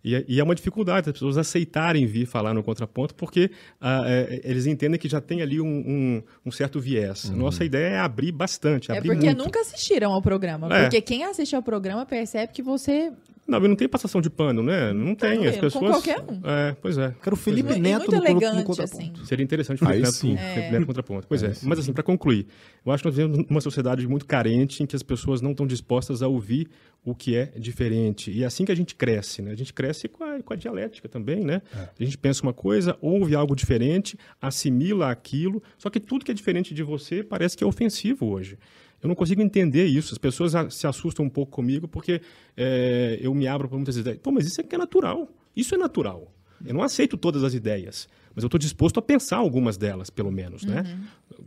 E, 0.08 0.16
é- 0.16 0.26
e 0.28 0.40
é 0.40 0.44
uma 0.44 0.56
dificuldade 0.56 1.10
as 1.10 1.14
pessoas 1.14 1.38
aceitarem 1.38 2.06
vir 2.06 2.26
falar 2.26 2.54
no 2.54 2.64
contraponto, 2.64 3.14
porque 3.14 3.52
ah, 3.82 4.04
é, 4.08 4.40
eles 4.44 4.66
entendem 4.66 4.98
que 5.00 5.10
já 5.10 5.20
tem 5.20 5.42
ali 5.42 5.60
um, 5.60 5.68
um- 5.68 6.24
um 6.46 6.52
certo 6.52 6.80
viés. 6.80 7.30
Nossa 7.30 7.66
ideia 7.66 7.88
é 7.96 8.00
abrir 8.00 8.32
bastante, 8.32 8.92
É 8.92 8.98
abrir 8.98 9.10
porque 9.10 9.26
muito. 9.26 9.44
nunca 9.44 9.60
assistiram 9.60 10.14
ao 10.14 10.22
programa. 10.22 10.68
É. 10.74 10.84
Porque 10.84 11.02
quem 11.02 11.26
assiste 11.26 11.56
ao 11.56 11.62
programa 11.62 12.06
percebe 12.06 12.54
que 12.54 12.62
você. 12.62 13.12
Não, 13.48 13.64
e 13.64 13.68
não 13.68 13.76
tem 13.76 13.88
passação 13.88 14.20
de 14.20 14.30
pano, 14.30 14.62
né? 14.62 14.92
Não 14.92 15.16
tem. 15.16 15.48
As 15.48 15.56
com 15.56 15.62
pessoas. 15.62 15.92
qualquer 15.92 16.20
um. 16.20 16.42
É, 16.44 16.76
pois 16.82 16.98
é. 16.98 17.16
Quero 17.24 17.36
o 17.36 17.40
Felipe 17.40 17.74
E 17.74 17.80
Neto 17.80 18.00
muito 18.00 18.12
no, 18.12 18.18
no, 18.18 18.26
elegante, 18.26 18.58
no 18.58 18.64
contraponto. 18.66 19.02
assim. 19.02 19.26
Seria 19.26 19.44
interessante 19.44 19.82
o 19.82 19.88
Felipe 19.88 20.12
sim. 20.12 20.34
Neto, 20.34 20.54
Felipe 20.54 20.72
Neto 20.72 20.86
contraponto. 20.86 21.28
Pois 21.28 21.44
é. 21.44 21.54
Mas 21.64 21.80
assim, 21.80 21.94
para 21.94 22.04
concluir, 22.04 22.46
eu 22.86 22.92
acho 22.92 23.04
que 23.04 23.08
nós 23.08 23.16
vivemos 23.16 23.46
numa 23.50 23.62
sociedade 23.62 24.06
muito 24.06 24.26
carente 24.26 24.84
em 24.84 24.86
que 24.86 24.96
as 24.96 25.04
pessoas 25.04 25.42
não 25.42 25.52
estão 25.52 25.66
dispostas 25.66 26.22
a 26.22 26.28
ouvir 26.28 26.68
o 27.06 27.16
que 27.16 27.38
é 27.38 27.46
diferente. 27.58 28.30
E 28.32 28.44
é 28.44 28.46
assim 28.46 28.66
que 28.66 28.72
a 28.72 28.76
gente 28.76 28.94
cresce, 28.94 29.42
né? 29.42 29.52
A 29.52 29.56
gente 29.56 29.74
cresce 29.74 30.10
com 30.10 30.26
a, 30.26 30.44
com 30.44 30.52
a 30.52 30.56
dialética 30.58 31.08
também, 31.08 31.40
né? 31.40 31.62
A 31.74 32.04
gente 32.04 32.18
pensa 32.18 32.44
uma 32.44 32.54
coisa, 32.54 32.98
ouve 33.00 33.34
algo 33.34 33.56
diferente, 33.56 34.18
assimila 34.42 35.10
aquilo, 35.10 35.64
só 35.78 35.90
que 35.90 36.02
tudo 36.02 36.26
que 36.26 36.32
é 36.32 36.34
diferente 36.34 36.74
de 36.74 36.84
você 36.84 37.24
parece 37.24 37.56
que 37.56 37.64
é 37.64 37.68
ofensivo 37.68 38.26
hoje. 38.26 38.58
Eu 39.02 39.08
não 39.08 39.16
consigo 39.16 39.42
entender 39.42 39.86
isso. 39.86 40.14
As 40.14 40.18
pessoas 40.18 40.54
se 40.74 40.88
assustam 40.88 41.26
um 41.26 41.30
pouco 41.30 41.52
comigo 41.52 41.88
porque 41.88 42.22
é, 42.56 43.20
eu 43.22 43.34
me 43.34 43.48
abro 43.48 43.68
para 43.68 43.78
muitas 43.78 43.98
ideias. 43.98 44.20
Pô, 44.20 44.32
mas 44.32 44.48
isso 44.48 44.60
é 44.62 44.64
que 44.64 44.76
é 44.76 44.78
natural. 44.78 45.30
Isso 45.56 45.76
é 45.76 45.78
natural. 45.78 46.34
Eu 46.66 46.74
não 46.74 46.82
aceito 46.82 47.18
todas 47.18 47.44
as 47.44 47.54
ideias, 47.54 48.08
mas 48.34 48.44
eu 48.44 48.48
estou 48.48 48.58
disposto 48.58 48.98
a 48.98 49.02
pensar 49.02 49.38
algumas 49.38 49.78
delas, 49.78 50.10
pelo 50.10 50.32
menos, 50.32 50.64
né? 50.64 50.84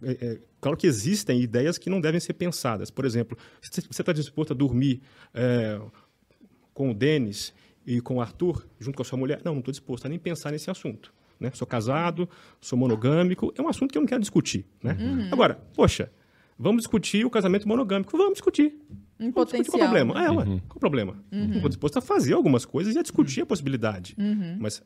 É, 0.03 0.11
é, 0.11 0.39
claro 0.61 0.77
que 0.77 0.87
existem 0.87 1.41
ideias 1.41 1.79
que 1.79 1.91
não 1.91 2.01
devem 2.01 2.21
ser 2.21 2.35
pensadas. 2.35 2.91
Por 2.91 3.05
exemplo, 3.05 3.37
se 3.61 3.81
você 3.91 4.03
está 4.03 4.13
disposto 4.13 4.53
a 4.53 4.57
dormir 4.57 5.01
é, 5.35 5.81
com 6.73 6.91
o 6.91 6.95
Denis 6.95 7.53
e 7.85 8.01
com 8.01 8.17
o 8.17 8.21
Arthur, 8.21 8.65
junto 8.79 8.95
com 8.95 9.03
a 9.03 9.05
sua 9.05 9.19
mulher? 9.19 9.41
Não, 9.45 9.53
não 9.53 9.59
estou 9.59 9.73
disposto 9.73 10.07
a 10.07 10.09
nem 10.09 10.19
pensar 10.19 10.53
nesse 10.53 10.71
assunto. 10.71 11.13
Né? 11.41 11.51
Sou 11.55 11.67
casado, 11.67 12.29
sou 12.61 12.79
monogâmico, 12.79 13.53
é 13.57 13.63
um 13.63 13.69
assunto 13.69 13.91
que 13.91 13.99
eu 13.99 14.03
não 14.03 14.09
quero 14.09 14.21
discutir. 14.21 14.65
Né? 14.83 14.97
Agora, 15.33 15.55
poxa, 15.75 16.13
vamos 16.61 16.83
discutir 16.83 17.25
o 17.25 17.31
casamento 17.31 17.67
monogâmico? 17.67 18.17
Vamos 18.17 18.35
discutir. 18.35 18.79
Em 19.19 19.31
Vamos 19.31 19.51
discutir 19.51 19.71
qual 19.71 19.83
o 19.83 19.85
problema? 19.85 20.25
É, 20.25 20.31
ué, 20.31 20.45
qual 20.45 20.77
o 20.77 20.81
problema? 20.81 21.25
Estou 21.55 21.69
disposto 21.69 21.97
a 21.99 22.01
fazer 22.01 22.35
algumas 22.35 22.65
coisas 22.65 22.95
e 22.95 22.99
a 22.99 23.03
discutir 23.03 23.41
a 23.43 23.47
possibilidade. 23.47 24.15
Mas 24.59 24.83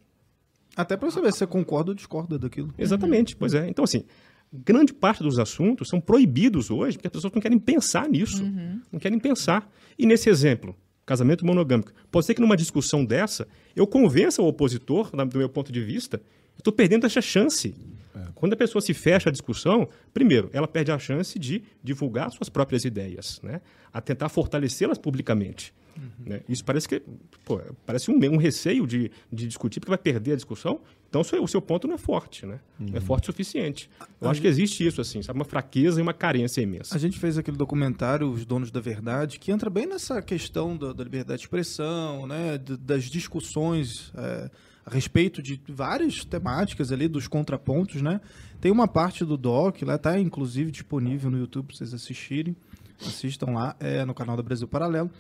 Até 0.77 0.97
pra 0.97 1.11
saber 1.11 1.33
se 1.33 1.39
você 1.39 1.47
concorda 1.47 1.91
ou 1.91 1.95
discorda 1.95 2.39
daquilo. 2.39 2.73
Exatamente, 2.79 3.37
pois 3.37 3.55
é. 3.55 3.69
Então, 3.69 3.85
assim, 3.85 4.05
grande 4.53 4.93
parte 4.93 5.23
dos 5.23 5.39
assuntos 5.39 5.89
são 5.89 6.01
proibidos 6.01 6.71
hoje 6.71 6.97
porque 6.97 7.09
as 7.09 7.13
pessoas 7.13 7.33
não 7.33 7.41
querem 7.41 7.59
pensar 7.59 8.09
nisso, 8.09 8.43
uhum. 8.43 8.81
não 8.93 9.01
querem 9.01 9.19
pensar. 9.19 9.71
E 9.99 10.07
nesse 10.07 10.29
exemplo, 10.29 10.77
casamento 11.05 11.45
monogâmico, 11.45 11.93
pode 12.11 12.27
ser 12.27 12.35
que 12.35 12.41
numa 12.41 12.57
discussão 12.57 13.05
dessa 13.05 13.47
eu 13.75 13.87
convença 13.87 14.43
o 14.43 14.47
opositor, 14.47 15.11
do 15.11 15.39
meu 15.39 15.49
ponto 15.49 15.73
de 15.73 15.81
vista, 15.81 16.21
estou 16.57 16.73
perdendo 16.73 17.07
essa 17.07 17.21
chance. 17.21 17.75
É. 18.15 18.29
Quando 18.35 18.53
a 18.53 18.57
pessoa 18.57 18.81
se 18.81 18.95
fecha 18.95 19.29
a 19.29 19.33
discussão, 19.33 19.89
primeiro, 20.13 20.49
ela 20.53 20.69
perde 20.69 20.93
a 20.93 20.99
chance 20.99 21.39
de 21.39 21.65
divulgar 21.83 22.31
suas 22.31 22.49
próprias 22.49 22.85
ideias, 22.85 23.41
né? 23.43 23.61
a 23.93 24.01
tentar 24.01 24.29
fortalecê-las 24.29 24.99
publicamente. 24.99 25.73
Uhum. 25.97 26.27
Né? 26.27 26.41
Isso 26.49 26.65
parece 26.65 26.89
que 26.89 27.01
pô, 27.45 27.61
parece 27.87 28.11
um, 28.11 28.19
um 28.33 28.37
receio 28.37 28.87
de, 28.87 29.11
de 29.33 29.47
discutir 29.47 29.81
porque 29.81 29.91
vai 29.91 29.99
perder 29.99 30.33
a 30.33 30.37
discussão. 30.37 30.81
Então 31.09 31.21
o 31.21 31.25
seu, 31.25 31.43
o 31.43 31.47
seu 31.47 31.63
ponto 31.63 31.87
não 31.87 31.95
é 31.95 31.99
forte, 31.99 32.45
né? 32.45 32.59
Uhum. 32.81 32.87
Não 32.87 32.97
é 32.97 33.01
forte 33.01 33.25
o 33.25 33.27
suficiente. 33.27 33.89
Eu 34.21 34.27
a 34.27 34.31
acho 34.31 34.39
gente... 34.39 34.43
que 34.43 34.49
existe 34.49 34.85
isso, 34.85 35.01
assim, 35.01 35.23
sabe? 35.23 35.39
Uma 35.39 35.45
fraqueza 35.45 36.01
e 36.01 36.03
uma 36.03 36.13
carência 36.13 36.61
imensa. 36.61 36.97
A 36.97 36.99
gente 36.99 37.19
fez 37.19 37.39
aquele 37.39 37.57
documentário, 37.57 38.29
Os 38.29 38.45
Donos 38.45 38.73
da 38.73 38.81
Verdade, 38.81 39.39
que 39.39 39.53
entra 39.53 39.71
bem 39.71 39.87
nessa 39.87 40.21
questão 40.21 40.77
da, 40.77 40.93
da 40.93 41.05
liberdade 41.05 41.39
de 41.39 41.45
expressão, 41.45 42.27
né? 42.27 42.59
das 42.59 43.05
discussões 43.05 44.13
é, 44.17 44.51
a 44.85 44.91
respeito 44.91 45.43
de 45.43 45.61
várias 45.69 46.25
temáticas 46.25 46.93
ali, 46.93 47.09
dos 47.09 47.27
contrapontos, 47.27 48.03
né? 48.03 48.21
Tem 48.61 48.71
uma 48.71 48.87
parte 48.87 49.25
do 49.25 49.37
doc, 49.37 49.83
lá 49.83 49.97
tá 49.99 50.19
inclusive 50.19 50.71
disponível 50.71 51.31
no 51.31 51.39
YouTube 51.39 51.67
para 51.67 51.77
vocês 51.77 51.95
assistirem. 51.95 52.57
Assistam 53.01 53.53
lá, 53.53 53.77
é 53.81 54.05
no 54.05 54.15
canal 54.15 54.37
da 54.37 54.43
Brasil 54.43 54.69
Paralelo 54.69 55.11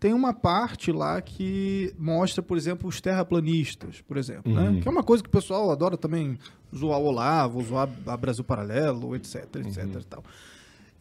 tem 0.00 0.14
uma 0.14 0.32
parte 0.32 0.92
lá 0.92 1.20
que 1.20 1.92
mostra, 1.98 2.42
por 2.42 2.56
exemplo, 2.56 2.88
os 2.88 3.00
terraplanistas, 3.00 4.00
por 4.00 4.16
exemplo, 4.16 4.52
né? 4.52 4.62
uhum. 4.62 4.72
né? 4.74 4.80
Que 4.80 4.88
é 4.88 4.90
uma 4.90 5.02
coisa 5.02 5.22
que 5.22 5.28
o 5.28 5.32
pessoal 5.32 5.70
adora 5.70 5.96
também 5.96 6.38
zoar 6.74 7.00
o 7.00 7.04
Olavo, 7.04 7.62
zoar 7.62 7.88
a 8.06 8.16
Brasil 8.16 8.44
Paralelo, 8.44 9.16
etc, 9.16 9.44
etc 9.56 9.84
uhum. 9.84 10.00
e 10.00 10.04
tal. 10.04 10.24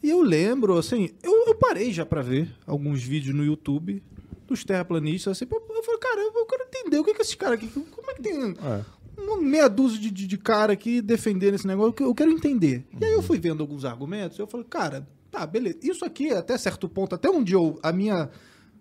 E 0.01 0.09
eu 0.09 0.21
lembro, 0.21 0.77
assim, 0.77 1.09
eu, 1.21 1.45
eu 1.47 1.55
parei 1.55 1.91
já 1.91 2.05
para 2.05 2.21
ver 2.21 2.49
alguns 2.65 3.03
vídeos 3.03 3.35
no 3.35 3.43
YouTube 3.43 4.01
dos 4.47 4.63
terraplanistas, 4.63 5.37
assim, 5.37 5.45
eu 5.49 5.83
falei, 5.83 5.99
cara, 5.99 6.21
eu 6.21 6.45
quero 6.45 6.63
entender 6.63 6.99
o 6.99 7.03
que 7.03 7.11
é 7.11 7.13
que 7.13 7.21
esses 7.21 7.35
caras 7.35 7.59
aqui, 7.59 7.67
como 7.67 8.11
é 8.11 8.13
que 8.13 8.21
tem 8.21 8.33
é. 8.33 8.85
uma 9.21 9.37
meia 9.37 9.67
dúzia 9.67 9.99
de, 9.99 10.09
de, 10.09 10.25
de 10.25 10.37
cara 10.37 10.73
aqui 10.73 11.01
defendendo 11.01 11.55
esse 11.55 11.67
negócio, 11.67 11.95
eu 11.99 12.15
quero 12.15 12.31
entender. 12.31 12.85
Uhum. 12.93 12.99
E 13.01 13.05
aí 13.05 13.13
eu 13.13 13.21
fui 13.21 13.37
vendo 13.37 13.61
alguns 13.61 13.85
argumentos, 13.85 14.39
eu 14.39 14.47
falei, 14.47 14.65
cara, 14.69 15.07
tá, 15.29 15.45
beleza, 15.45 15.77
isso 15.83 16.05
aqui 16.05 16.31
até 16.31 16.57
certo 16.57 16.87
ponto, 16.87 17.13
até 17.13 17.29
onde 17.29 17.53
eu, 17.53 17.79
a 17.83 17.91
minha 17.91 18.29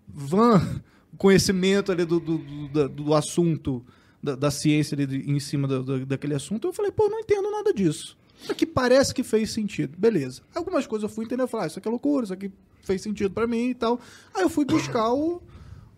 van 0.09 0.61
conhecimento 1.19 1.91
ali 1.91 2.05
do, 2.05 2.21
do, 2.21 2.39
do, 2.39 2.89
do 2.89 3.15
assunto, 3.15 3.85
da, 4.23 4.35
da, 4.35 4.51
ciência 4.51 4.95
ali 4.95 5.31
em 5.31 5.41
cima 5.41 5.67
do, 5.67 6.07
daquele 6.07 6.35
assunto, 6.35 6.69
eu 6.69 6.73
falei, 6.73 6.93
pô, 6.93 7.09
não 7.09 7.21
entendo 7.21 7.51
nada 7.51 7.73
disso. 7.73 8.17
Isso 8.41 8.53
aqui 8.53 8.67
parece 8.67 9.15
que 9.15 9.23
fez 9.23 9.51
sentido. 9.51 9.97
Beleza. 9.99 10.43
Algumas 10.55 10.87
coisas 10.87 11.09
eu 11.09 11.15
fui 11.15 11.25
entender, 11.25 11.43
eu 11.43 11.49
falei, 11.49 11.65
ah, 11.65 11.67
isso 11.69 11.79
aqui 11.79 11.89
é 11.89 11.91
loucura, 11.91 12.25
isso 12.25 12.33
aqui 12.33 12.53
fez 12.83 13.03
sentido 13.03 13.31
para 13.31 13.47
mim 13.47 13.71
e 13.71 13.75
tal. 13.75 14.01
Aí 14.35 14.43
eu 14.43 14.49
fui 14.49 14.65
buscar 14.65 15.13
o, 15.13 15.43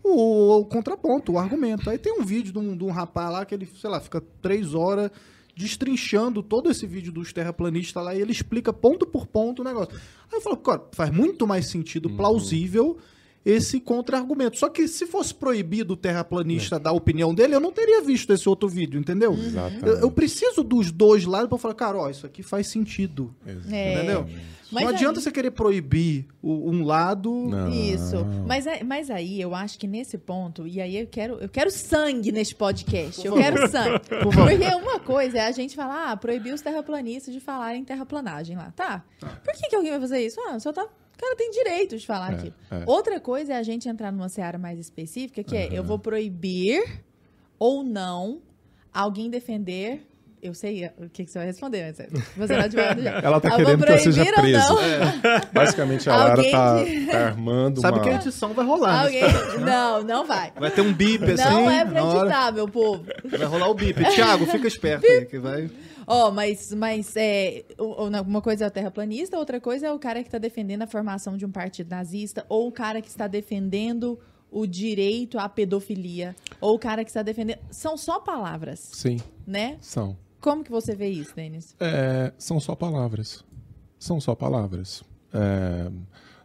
o, 0.09 0.59
o, 0.59 0.65
contraponto, 0.65 1.33
o 1.33 1.37
argumento. 1.37 1.89
Aí 1.89 1.97
tem 1.97 2.19
um 2.19 2.23
vídeo 2.23 2.51
de 2.51 2.59
um, 2.59 2.75
de 2.75 2.83
um 2.83 2.91
rapaz 2.91 3.31
lá 3.31 3.45
que 3.45 3.53
ele, 3.53 3.67
sei 3.79 3.89
lá, 3.89 3.99
fica 3.99 4.21
três 4.41 4.73
horas 4.73 5.11
destrinchando 5.55 6.41
todo 6.41 6.71
esse 6.71 6.87
vídeo 6.87 7.11
dos 7.11 7.33
terraplanistas 7.33 8.03
lá 8.03 8.15
e 8.15 8.21
ele 8.21 8.31
explica 8.31 8.71
ponto 8.71 9.05
por 9.05 9.27
ponto 9.27 9.61
o 9.61 9.65
negócio. 9.65 9.93
Aí 10.31 10.37
eu 10.37 10.41
falo, 10.41 10.57
cara, 10.57 10.83
faz 10.93 11.11
muito 11.11 11.45
mais 11.45 11.65
sentido, 11.65 12.07
uhum. 12.07 12.15
Esse 13.45 13.79
contra-argumento. 13.79 14.57
Só 14.57 14.69
que 14.69 14.87
se 14.87 15.05
fosse 15.05 15.33
proibido 15.33 15.93
o 15.93 15.97
terraplanista 15.97 16.75
é. 16.75 16.79
dar 16.79 16.91
a 16.91 16.93
opinião 16.93 17.33
dele, 17.33 17.55
eu 17.55 17.59
não 17.59 17.71
teria 17.71 18.01
visto 18.01 18.31
esse 18.33 18.47
outro 18.47 18.67
vídeo, 18.67 18.99
entendeu? 18.99 19.35
Eu, 19.81 19.99
eu, 19.99 20.11
preciso 20.11 20.63
dos 20.63 20.91
dois 20.91 21.25
lados 21.25 21.49
para 21.49 21.57
falar, 21.57 21.73
cara, 21.73 21.97
ó, 21.97 22.09
isso 22.09 22.25
aqui 22.25 22.43
faz 22.43 22.67
sentido. 22.67 23.33
É. 23.71 23.93
Entendeu? 23.93 24.27
Mas 24.71 24.83
não 24.83 24.91
adianta 24.91 25.19
aí... 25.19 25.23
você 25.23 25.31
querer 25.31 25.51
proibir 25.51 26.27
o, 26.41 26.69
um 26.69 26.85
lado. 26.85 27.31
Não. 27.47 27.69
Isso. 27.71 28.23
Mas, 28.45 28.65
mas 28.85 29.09
aí 29.09 29.41
eu 29.41 29.55
acho 29.55 29.79
que 29.79 29.87
nesse 29.87 30.17
ponto, 30.17 30.67
e 30.67 30.79
aí 30.79 30.97
eu 30.97 31.07
quero, 31.07 31.35
eu 31.39 31.49
quero 31.49 31.71
sangue 31.71 32.31
nesse 32.31 32.53
podcast. 32.53 33.25
Eu 33.25 33.33
quero 33.33 33.67
sangue. 33.67 33.99
Por 34.21 34.33
Porque 34.35 34.75
uma 34.75 34.99
coisa 34.99 35.39
é 35.39 35.47
a 35.47 35.51
gente 35.51 35.75
falar, 35.75 36.11
ah, 36.11 36.17
proibir 36.17 36.53
os 36.53 36.61
terraplanistas 36.61 37.33
de 37.33 37.39
falar 37.39 37.75
em 37.75 37.83
terraplanagem 37.83 38.55
lá. 38.55 38.71
Tá. 38.75 39.03
tá. 39.19 39.27
Por 39.43 39.53
que, 39.53 39.69
que 39.69 39.75
alguém 39.75 39.91
vai 39.91 39.99
fazer 39.99 40.23
isso? 40.23 40.39
Ah, 40.47 40.59
só 40.59 40.71
tá 40.71 40.87
cara 41.19 41.35
tem 41.35 41.51
direito 41.51 41.97
de 41.97 42.05
falar 42.05 42.31
é, 42.31 42.35
aquilo. 42.35 42.55
É. 42.71 42.83
Outra 42.85 43.19
coisa 43.19 43.53
é 43.53 43.57
a 43.57 43.63
gente 43.63 43.87
entrar 43.87 44.11
numa 44.11 44.29
seara 44.29 44.57
mais 44.57 44.79
específica, 44.79 45.43
que 45.43 45.55
é 45.55 45.69
eu 45.71 45.83
vou 45.83 45.99
proibir 45.99 47.01
ou 47.57 47.83
não 47.83 48.41
alguém 48.93 49.29
defender. 49.29 50.05
Eu 50.41 50.53
sei 50.53 50.89
o 50.97 51.09
que, 51.09 51.25
que 51.25 51.31
você 51.31 51.37
vai 51.37 51.47
responder, 51.47 51.83
mas 51.83 51.97
você 52.37 52.55
não 52.55 52.63
advogado 52.63 53.03
já. 53.03 53.19
Ela 53.19 53.41
tá 53.41 53.49
eu 53.49 53.55
querendo 53.57 53.85
que 53.85 53.91
eu 53.91 53.99
seja 53.99 54.23
preso. 54.23 54.79
É. 54.79 55.45
Basicamente, 55.51 56.09
a 56.09 56.15
Lara 56.15 56.49
tá, 56.49 56.83
de... 56.83 57.05
tá, 57.07 57.25
armando 57.25 57.81
Sabe 57.81 57.97
uma... 57.97 58.03
que 58.03 58.09
a 58.09 58.15
edição 58.15 58.53
vai 58.53 58.65
rolar. 58.65 59.03
Alguém... 59.03 59.21
Não, 59.59 60.01
não 60.01 60.25
vai. 60.25 60.53
Vai 60.57 60.71
ter 60.71 60.79
um 60.79 60.93
bip 60.93 61.29
assim. 61.29 61.43
Não 61.43 61.69
é 61.69 61.83
pra 61.83 61.99
editar, 61.99 62.43
hora... 62.43 62.51
meu 62.53 62.69
povo. 62.69 63.03
Vai 63.25 63.43
rolar 63.43 63.67
o 63.67 63.73
bip. 63.73 64.01
Tiago, 64.11 64.45
fica 64.45 64.65
esperto 64.65 65.05
aí, 65.05 65.25
que 65.25 65.37
vai... 65.37 65.69
Ó, 66.11 66.29
oh, 66.29 66.31
mas, 66.31 66.73
mas 66.73 67.15
é, 67.15 67.63
uma 68.25 68.41
coisa 68.41 68.65
é 68.65 68.67
o 68.67 68.71
terraplanista, 68.71 69.37
outra 69.37 69.61
coisa 69.61 69.85
é 69.85 69.91
o 69.91 69.99
cara 69.99 70.23
que 70.23 70.27
está 70.27 70.39
defendendo 70.39 70.81
a 70.81 70.87
formação 70.87 71.37
de 71.37 71.45
um 71.45 71.51
partido 71.51 71.91
nazista, 71.91 72.43
ou 72.49 72.67
o 72.67 72.71
cara 72.71 72.99
que 72.99 73.07
está 73.07 73.27
defendendo 73.27 74.19
o 74.49 74.65
direito 74.65 75.37
à 75.37 75.47
pedofilia, 75.47 76.35
ou 76.59 76.73
o 76.73 76.79
cara 76.79 77.03
que 77.03 77.11
está 77.11 77.21
defendendo. 77.21 77.59
São 77.69 77.95
só 77.95 78.19
palavras. 78.19 78.79
Sim. 78.79 79.17
Né? 79.45 79.77
São. 79.81 80.17
Como 80.41 80.63
que 80.63 80.71
você 80.71 80.95
vê 80.95 81.09
isso, 81.09 81.35
Denis? 81.35 81.75
É, 81.79 82.33
são 82.39 82.59
só 82.59 82.73
palavras. 82.73 83.45
São 83.99 84.19
só 84.19 84.33
palavras. 84.33 85.03
É, 85.31 85.91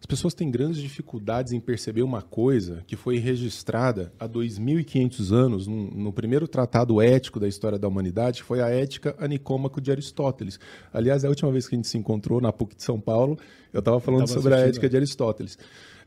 as 0.05 0.07
pessoas 0.07 0.35
têm 0.35 0.51
grandes 0.51 0.83
dificuldades 0.83 1.55
em 1.55 1.59
perceber 1.59 2.03
uma 2.03 2.21
coisa 2.21 2.85
que 2.87 2.95
foi 2.95 3.17
registrada 3.17 4.13
há 4.21 4.29
2.500 4.29 5.33
anos 5.33 5.67
no, 5.67 5.91
no, 5.93 6.13
primeiro 6.13 6.47
tratado 6.47 7.01
ético 7.01 7.41
da 7.41 7.49
história 7.49 7.79
da 7.79 7.89
humanidade, 7.89 8.43
que 8.43 8.47
foi 8.47 8.61
a 8.61 8.69
Ética 8.69 9.17
Anicômaco 9.19 9.81
de 9.81 9.91
Aristóteles. 9.91 10.61
Aliás, 10.93 11.25
a 11.25 11.31
última 11.31 11.51
vez 11.51 11.67
que 11.67 11.75
a 11.75 11.79
gente 11.79 11.89
se 11.89 11.97
encontrou 11.97 12.39
na 12.39 12.53
PUC 12.53 12.77
de 12.77 12.83
São 12.83 13.01
Paulo, 13.01 13.39
eu 13.73 13.79
estava 13.79 13.99
falando 13.99 14.29
sobre 14.29 14.53
a 14.53 14.59
Ética 14.59 14.91
de 14.91 14.97
Aristóteles. 14.99 15.57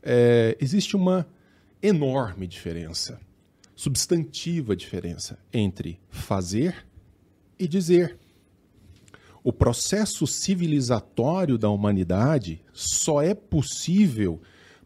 É, 0.03 0.55
existe 0.61 0.95
uma 0.95 1.25
enorme 1.81 2.45
diferença, 2.45 3.19
substantiva 3.75 4.75
diferença 4.75 5.39
entre 5.51 5.99
fazer 6.11 6.85
e 7.57 7.67
dizer. 7.67 8.15
O 9.47 9.53
processo 9.53 10.27
civilizatório 10.27 11.57
da 11.57 11.69
humanidade 11.69 12.61
só 12.73 13.21
é 13.21 13.33
possível 13.33 14.41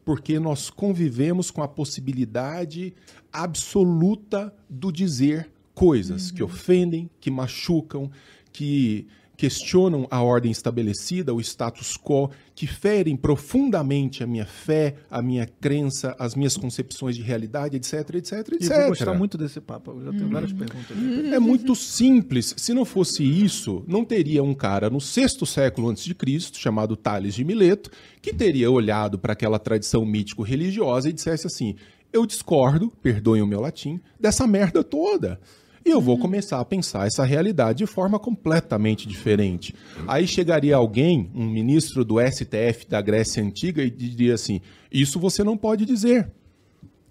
porque 0.05 0.37
nós 0.37 0.69
convivemos 0.69 1.49
com 1.49 1.63
a 1.63 1.67
possibilidade 1.67 2.93
absoluta 3.33 4.53
do 4.69 4.91
dizer 4.91 5.49
coisas 5.73 6.29
uhum. 6.29 6.35
que 6.35 6.43
ofendem, 6.43 7.09
que 7.19 7.31
machucam, 7.31 8.11
que 8.53 9.07
questionam 9.41 10.07
a 10.11 10.21
ordem 10.21 10.51
estabelecida, 10.51 11.33
o 11.33 11.41
status 11.41 11.97
quo, 11.97 12.29
que 12.53 12.67
ferem 12.67 13.17
profundamente 13.17 14.23
a 14.23 14.27
minha 14.27 14.45
fé, 14.45 14.97
a 15.09 15.19
minha 15.19 15.47
crença, 15.47 16.15
as 16.19 16.35
minhas 16.35 16.55
concepções 16.55 17.15
de 17.15 17.23
realidade, 17.23 17.75
etc, 17.75 18.17
etc, 18.17 18.33
etc. 18.53 18.69
Eu 18.69 18.77
vou 18.77 18.87
gostar 18.89 19.13
muito 19.15 19.39
desse 19.39 19.59
papo, 19.59 19.93
eu 19.93 20.05
já 20.05 20.11
tenho 20.11 20.25
uhum. 20.25 20.29
várias 20.29 20.53
perguntas. 20.53 20.95
É 21.33 21.39
muito 21.39 21.75
simples. 21.75 22.53
Se 22.55 22.71
não 22.71 22.85
fosse 22.85 23.23
isso, 23.23 23.83
não 23.87 24.05
teria 24.05 24.43
um 24.43 24.53
cara 24.53 24.91
no 24.91 25.01
sexto 25.01 25.43
século 25.43 25.89
antes 25.89 26.03
de 26.03 26.13
Cristo, 26.13 26.59
chamado 26.59 26.95
Tales 26.95 27.33
de 27.33 27.43
Mileto, 27.43 27.89
que 28.21 28.31
teria 28.31 28.69
olhado 28.69 29.17
para 29.17 29.33
aquela 29.33 29.57
tradição 29.57 30.05
mítico-religiosa 30.05 31.09
e 31.09 31.13
dissesse 31.13 31.47
assim: 31.47 31.75
eu 32.13 32.27
discordo, 32.27 32.91
perdoem 33.01 33.41
o 33.41 33.47
meu 33.47 33.59
latim, 33.59 33.99
dessa 34.19 34.45
merda 34.45 34.83
toda. 34.83 35.39
E 35.83 35.89
eu 35.89 35.99
vou 35.99 36.17
começar 36.17 36.59
a 36.59 36.65
pensar 36.65 37.07
essa 37.07 37.23
realidade 37.23 37.79
de 37.79 37.85
forma 37.87 38.19
completamente 38.19 39.07
diferente. 39.07 39.73
Aí 40.07 40.27
chegaria 40.27 40.75
alguém, 40.75 41.31
um 41.33 41.49
ministro 41.49 42.05
do 42.05 42.15
STF 42.19 42.87
da 42.87 43.01
Grécia 43.01 43.43
Antiga, 43.43 43.83
e 43.83 43.89
diria 43.89 44.35
assim: 44.35 44.61
Isso 44.91 45.19
você 45.19 45.43
não 45.43 45.57
pode 45.57 45.85
dizer. 45.85 46.29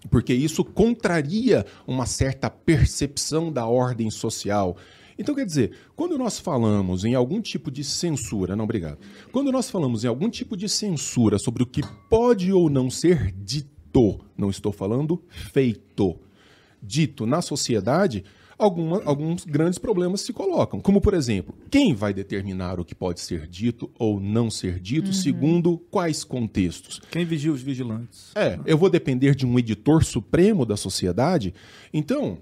Porque 0.09 0.33
isso 0.33 0.63
contraria 0.63 1.65
uma 1.85 2.05
certa 2.05 2.49
percepção 2.49 3.51
da 3.51 3.67
ordem 3.67 4.09
social. 4.09 4.77
Então, 5.19 5.35
quer 5.35 5.45
dizer, 5.45 5.73
quando 5.95 6.17
nós 6.17 6.39
falamos 6.39 7.05
em 7.05 7.13
algum 7.13 7.39
tipo 7.39 7.69
de 7.69 7.83
censura, 7.83 8.55
não, 8.55 8.63
obrigado. 8.63 8.97
Quando 9.31 9.51
nós 9.51 9.69
falamos 9.69 10.03
em 10.03 10.07
algum 10.07 10.29
tipo 10.29 10.57
de 10.57 10.67
censura 10.67 11.37
sobre 11.37 11.61
o 11.61 11.67
que 11.67 11.81
pode 12.09 12.51
ou 12.51 12.69
não 12.69 12.89
ser 12.89 13.31
dito, 13.31 14.19
não 14.35 14.49
estou 14.49 14.71
falando 14.71 15.21
feito, 15.29 16.17
dito 16.81 17.27
na 17.27 17.41
sociedade, 17.41 18.23
alguma, 18.61 19.01
alguns 19.03 19.43
grandes 19.43 19.79
problemas 19.79 20.21
se 20.21 20.31
colocam. 20.31 20.79
Como, 20.79 21.01
por 21.01 21.13
exemplo, 21.13 21.55
quem 21.69 21.93
vai 21.93 22.13
determinar 22.13 22.79
o 22.79 22.85
que 22.85 22.93
pode 22.93 23.19
ser 23.19 23.47
dito 23.47 23.89
ou 23.97 24.19
não 24.19 24.49
ser 24.51 24.79
dito, 24.79 25.07
uhum. 25.07 25.13
segundo 25.13 25.77
quais 25.89 26.23
contextos? 26.23 27.01
Quem 27.09 27.25
vigia 27.25 27.51
os 27.51 27.61
vigilantes? 27.61 28.31
É, 28.35 28.59
eu 28.65 28.77
vou 28.77 28.89
depender 28.89 29.35
de 29.35 29.45
um 29.45 29.57
editor 29.57 30.03
supremo 30.03 30.65
da 30.65 30.77
sociedade. 30.77 31.53
Então, 31.91 32.37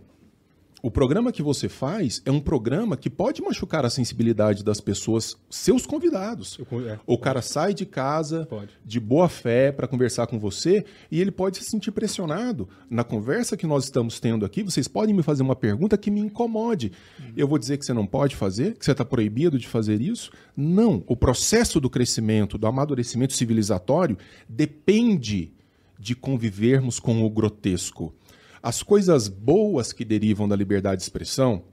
o 0.82 0.90
programa 0.90 1.32
que 1.32 1.42
você 1.44 1.68
faz 1.68 2.22
é 2.26 2.32
um 2.32 2.40
programa 2.40 2.96
que 2.96 3.10
pode 3.10 3.42
machucar 3.42 3.86
a 3.86 3.90
sensibilidade 3.90 4.64
das 4.64 4.80
pessoas, 4.80 5.36
seus 5.50 5.86
convidados. 5.86 6.58
Eu- 6.72 6.90
é, 6.90 7.00
o 7.06 7.18
cara 7.18 7.42
sai 7.42 7.74
de 7.74 7.86
casa 7.86 8.46
Pode. 8.46 8.70
de 8.86 9.00
boa 9.00 9.28
fé 9.28 9.72
para 9.72 9.88
conversar 9.88 10.28
com 10.28 10.40
você 10.40 10.86
e 11.12 11.20
ele 11.20 11.32
pode 11.32 11.58
se 11.58 11.66
sentir 11.66 11.92
pressionado. 11.92 12.68
Na 12.90 13.04
conversa 13.04 13.58
que 13.58 13.68
nós 13.68 13.84
estamos 13.84 14.20
tendo 14.20 14.46
aqui, 14.46 14.64
vocês 14.64 14.88
podem 14.88 15.14
me 15.14 15.22
fazer 15.22 15.44
uma 15.44 15.56
pergunta 15.56 15.98
que 15.98 16.10
me 16.10 16.22
incomode. 16.22 16.92
Eu 17.36 17.48
vou 17.48 17.58
dizer 17.58 17.78
que 17.78 17.86
você 17.86 17.94
não 17.94 18.08
pode 18.08 18.36
fazer, 18.36 18.78
que 18.78 18.86
você 18.86 18.92
está 18.92 19.04
proibido 19.04 19.60
de 19.60 19.68
fazer 19.68 20.00
isso? 20.02 20.32
Não. 20.56 21.04
O 21.08 21.16
processo 21.16 21.80
do 21.82 21.90
crescimento, 21.90 22.58
do 22.58 22.68
amadurecimento 22.68 23.34
civilizatório, 23.34 24.18
depende 24.48 25.52
de 26.00 26.16
convivermos 26.16 27.00
com 27.00 27.24
o 27.26 27.30
grotesco. 27.30 28.14
As 28.62 28.84
coisas 28.84 29.28
boas 29.28 29.94
que 29.94 30.04
derivam 30.04 30.48
da 30.48 30.56
liberdade 30.56 30.98
de 30.98 31.04
expressão 31.04 31.64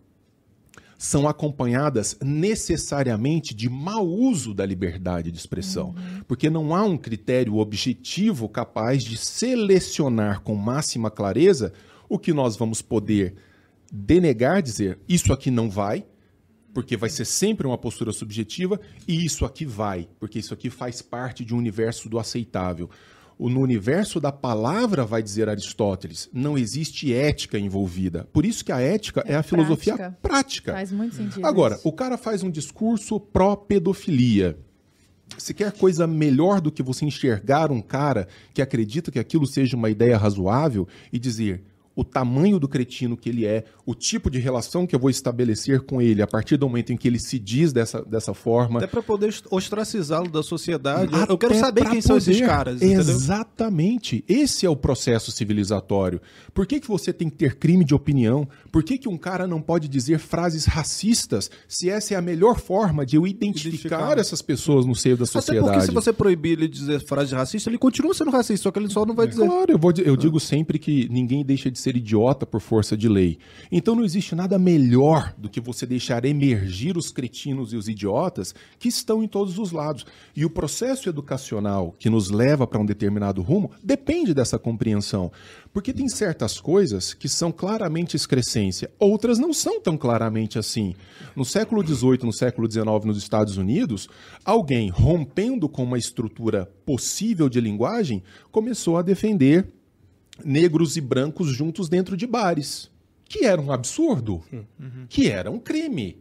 são 0.99 1.29
acompanhadas 1.29 2.17
necessariamente 2.23 3.55
de 3.55 3.69
mau 3.69 4.07
uso 4.07 4.55
da 4.55 4.65
liberdade 4.65 5.31
de 5.31 5.39
expressão, 5.39 5.95
porque 6.27 6.49
não 6.49 6.75
há 6.75 6.85
um 6.85 6.97
critério 6.97 7.57
objetivo 7.57 8.49
capaz 8.49 9.05
de 9.05 9.17
selecionar 9.17 10.41
com 10.41 10.55
máxima 10.55 11.11
clareza 11.11 11.73
o 12.09 12.19
que 12.19 12.33
nós 12.33 12.57
vamos 12.57 12.81
poder 12.81 13.35
denegar, 13.93 14.63
dizer 14.63 14.99
isso 15.09 15.33
aqui 15.33 15.51
não 15.51 15.69
vai, 15.69 16.05
porque 16.73 16.97
vai 16.97 17.09
ser 17.09 17.25
sempre 17.25 17.67
uma 17.67 17.79
postura 17.79 18.13
subjetiva, 18.13 18.79
e 19.09 19.25
isso 19.25 19.45
aqui 19.45 19.65
vai, 19.65 20.09
porque 20.19 20.39
isso 20.39 20.53
aqui 20.53 20.69
faz 20.69 21.01
parte 21.01 21.45
de 21.45 21.55
um 21.55 21.59
universo 21.59 22.09
do 22.09 22.19
aceitável. 22.19 22.91
No 23.39 23.61
universo 23.61 24.19
da 24.19 24.33
palavra, 24.33 25.05
vai 25.05 25.23
dizer 25.23 25.49
Aristóteles, 25.49 26.29
não 26.33 26.57
existe 26.57 27.13
ética 27.13 27.59
envolvida. 27.59 28.27
Por 28.33 28.47
isso 28.47 28.65
que 28.65 28.73
a 28.73 28.81
ética 28.81 29.23
é, 29.27 29.33
É 29.33 29.37
a 29.37 29.43
filosofia 29.43 29.95
prática. 29.95 30.19
prática. 30.23 30.73
Faz 30.73 30.91
muito 30.91 31.17
sentido. 31.17 31.47
Agora, 31.47 31.75
isso. 31.75 31.87
o 31.87 31.93
cara 31.93 32.17
faz 32.17 32.43
um 32.43 32.51
discurso 32.51 33.21
pró-pedofilia. 33.21 34.57
Se 35.37 35.53
quer 35.53 35.73
coisa 35.73 36.07
melhor 36.07 36.61
do 36.61 36.71
que 36.73 36.83
você 36.83 37.05
enxergar 37.05 37.71
um 37.71 37.83
cara 37.83 38.27
que 38.55 38.63
acredita 38.63 39.11
que 39.11 39.19
aquilo 39.19 39.47
seja 39.47 39.77
uma 39.77 39.91
ideia 39.91 40.17
razoável 40.17 40.87
e 41.13 41.19
dizer 41.19 41.63
o 41.97 42.05
tamanho 42.05 42.61
do 42.61 42.69
cretino 42.69 43.17
que 43.17 43.29
ele 43.31 43.45
é, 43.47 43.65
o 43.87 43.95
tipo 43.95 44.31
de 44.31 44.39
relação 44.39 44.87
que 44.87 44.95
eu 44.95 45.01
vou 45.01 45.09
estabelecer 45.11 45.81
com 45.81 46.01
ele 46.01 46.21
a 46.23 46.27
partir 46.27 46.57
do 46.59 46.69
momento 46.69 46.93
em 46.93 46.97
que 46.97 47.09
ele 47.09 47.19
se 47.19 47.39
diz 47.39 47.73
dessa, 47.73 48.03
dessa 48.05 48.35
forma. 48.35 48.79
Até 48.79 48.87
pra 48.87 49.03
poder 49.03 49.35
ostracizá-lo 49.51 50.29
da 50.29 50.43
sociedade. 50.43 51.13
Eu- 51.13 51.23
Até 51.23 51.33
eu 51.33 51.39
quero 51.39 51.55
saber 51.55 51.89
quem 51.89 52.01
são 52.03 52.17
esses 52.19 52.37
poder. 52.37 52.47
caras, 52.49 52.77
entendeu? 52.83 53.01
Exatamente. 53.01 54.25
Esse 54.29 54.67
é 54.67 54.71
o 54.71 54.77
processo 54.77 55.31
civilizatório. 55.33 56.21
Por 56.53 56.67
que, 56.67 56.81
que 56.81 56.89
você 56.89 57.13
tem 57.13 57.31
que 57.31 57.37
ter 57.37 57.57
crime 57.57 57.85
de 57.85 57.95
opinião? 57.95 58.47
Por 58.71 58.83
que, 58.83 58.99
que 58.99 59.09
um 59.09 59.17
cara 59.17 59.47
não 59.47 59.61
pode 59.63 59.89
dizer 59.89 60.19
frases 60.19 60.67
racistas 60.67 61.51
se 61.69 61.89
essa 61.89 62.15
é 62.15 62.17
a 62.17 62.23
melhor 62.23 62.59
forma 62.59 63.07
de 63.07 63.17
eu 63.17 63.27
identificar, 63.27 63.69
Identificar. 63.69 64.19
essas 64.19 64.43
pessoas 64.43 64.85
no 64.85 64.95
seio 64.95 65.17
da 65.17 65.25
Até 65.25 65.33
sociedade? 65.33 65.67
porque 65.73 65.87
se 65.87 65.93
você 65.93 66.13
proibir 66.13 66.53
ele 66.53 66.69
de 66.69 66.79
dizer 66.79 67.01
frase 67.07 67.35
racista, 67.35 67.71
ele 67.71 67.79
continua 67.79 68.13
sendo 68.15 68.31
racista, 68.31 68.65
só 68.65 68.71
que 68.71 68.79
ele 68.79 68.89
só 68.91 69.07
não 69.07 69.15
vai 69.15 69.27
dizer. 69.27 69.47
Claro, 69.47 69.71
eu, 69.73 69.79
vou, 69.79 69.93
eu 70.05 70.17
digo 70.17 70.39
sempre 70.41 70.79
que 70.79 71.09
ninguém 71.11 71.45
deixa 71.45 71.71
de 71.71 71.79
ser 71.79 71.86
idiota 71.95 72.47
por 72.47 72.63
força 72.63 72.97
de 72.97 73.07
lei. 73.07 73.39
Então 73.71 73.95
não 73.95 74.03
existe 74.03 74.35
nada 74.35 74.59
melhor 74.59 75.35
do 75.37 75.51
que 75.51 75.61
você 75.61 75.85
deixar 75.85 76.25
emergir 76.25 76.97
os 76.97 77.11
cretinos 77.11 77.75
e 77.75 77.77
os 77.77 77.87
idiotas 77.87 78.55
que 78.79 78.89
estão 78.89 79.23
em 79.23 79.29
todos 79.29 79.59
os 79.59 79.73
lados. 79.73 80.07
E 80.35 80.47
o 80.47 80.51
processo 80.51 81.11
educacional 81.11 81.95
que 81.99 82.09
nos 82.09 82.31
leva 82.31 82.67
para 82.67 82.81
um 82.81 82.87
determinado 82.87 83.43
rumo 83.43 83.71
depende 83.83 84.33
dessa 84.33 84.59
compreensão. 84.59 85.31
Porque 85.73 85.93
tem 85.93 86.09
certas 86.09 86.59
coisas 86.59 87.13
que 87.13 87.29
são 87.29 87.53
claramente 87.53 88.17
excrescência, 88.17 88.91
outras 88.99 89.39
não 89.39 89.53
são 89.53 89.79
tão 89.81 89.97
claramente 89.99 90.59
assim. 90.59 90.95
No 91.35 91.45
século 91.45 91.87
XVIII, 91.87 92.21
no 92.23 92.33
século 92.33 92.71
XIX, 92.71 93.05
nos 93.05 93.19
Estados 93.19 93.59
Unidos, 93.59 94.09
alguém 94.43 94.89
rompendo 94.89 95.69
com 95.69 95.85
uma 95.85 95.99
estrutura 95.99 96.67
possível 96.87 97.49
de 97.49 97.61
linguagem 97.61 98.23
começou 98.51 98.97
a 98.97 99.03
defender 99.03 99.76
negros 100.45 100.97
e 100.97 101.01
brancos 101.01 101.49
juntos 101.49 101.89
dentro 101.89 102.17
de 102.17 102.27
bares, 102.27 102.91
que 103.25 103.45
era 103.45 103.61
um 103.61 103.73
absurdo, 103.73 104.43
que 105.09 105.29
era 105.29 105.51
um 105.51 105.59
crime. 105.59 106.19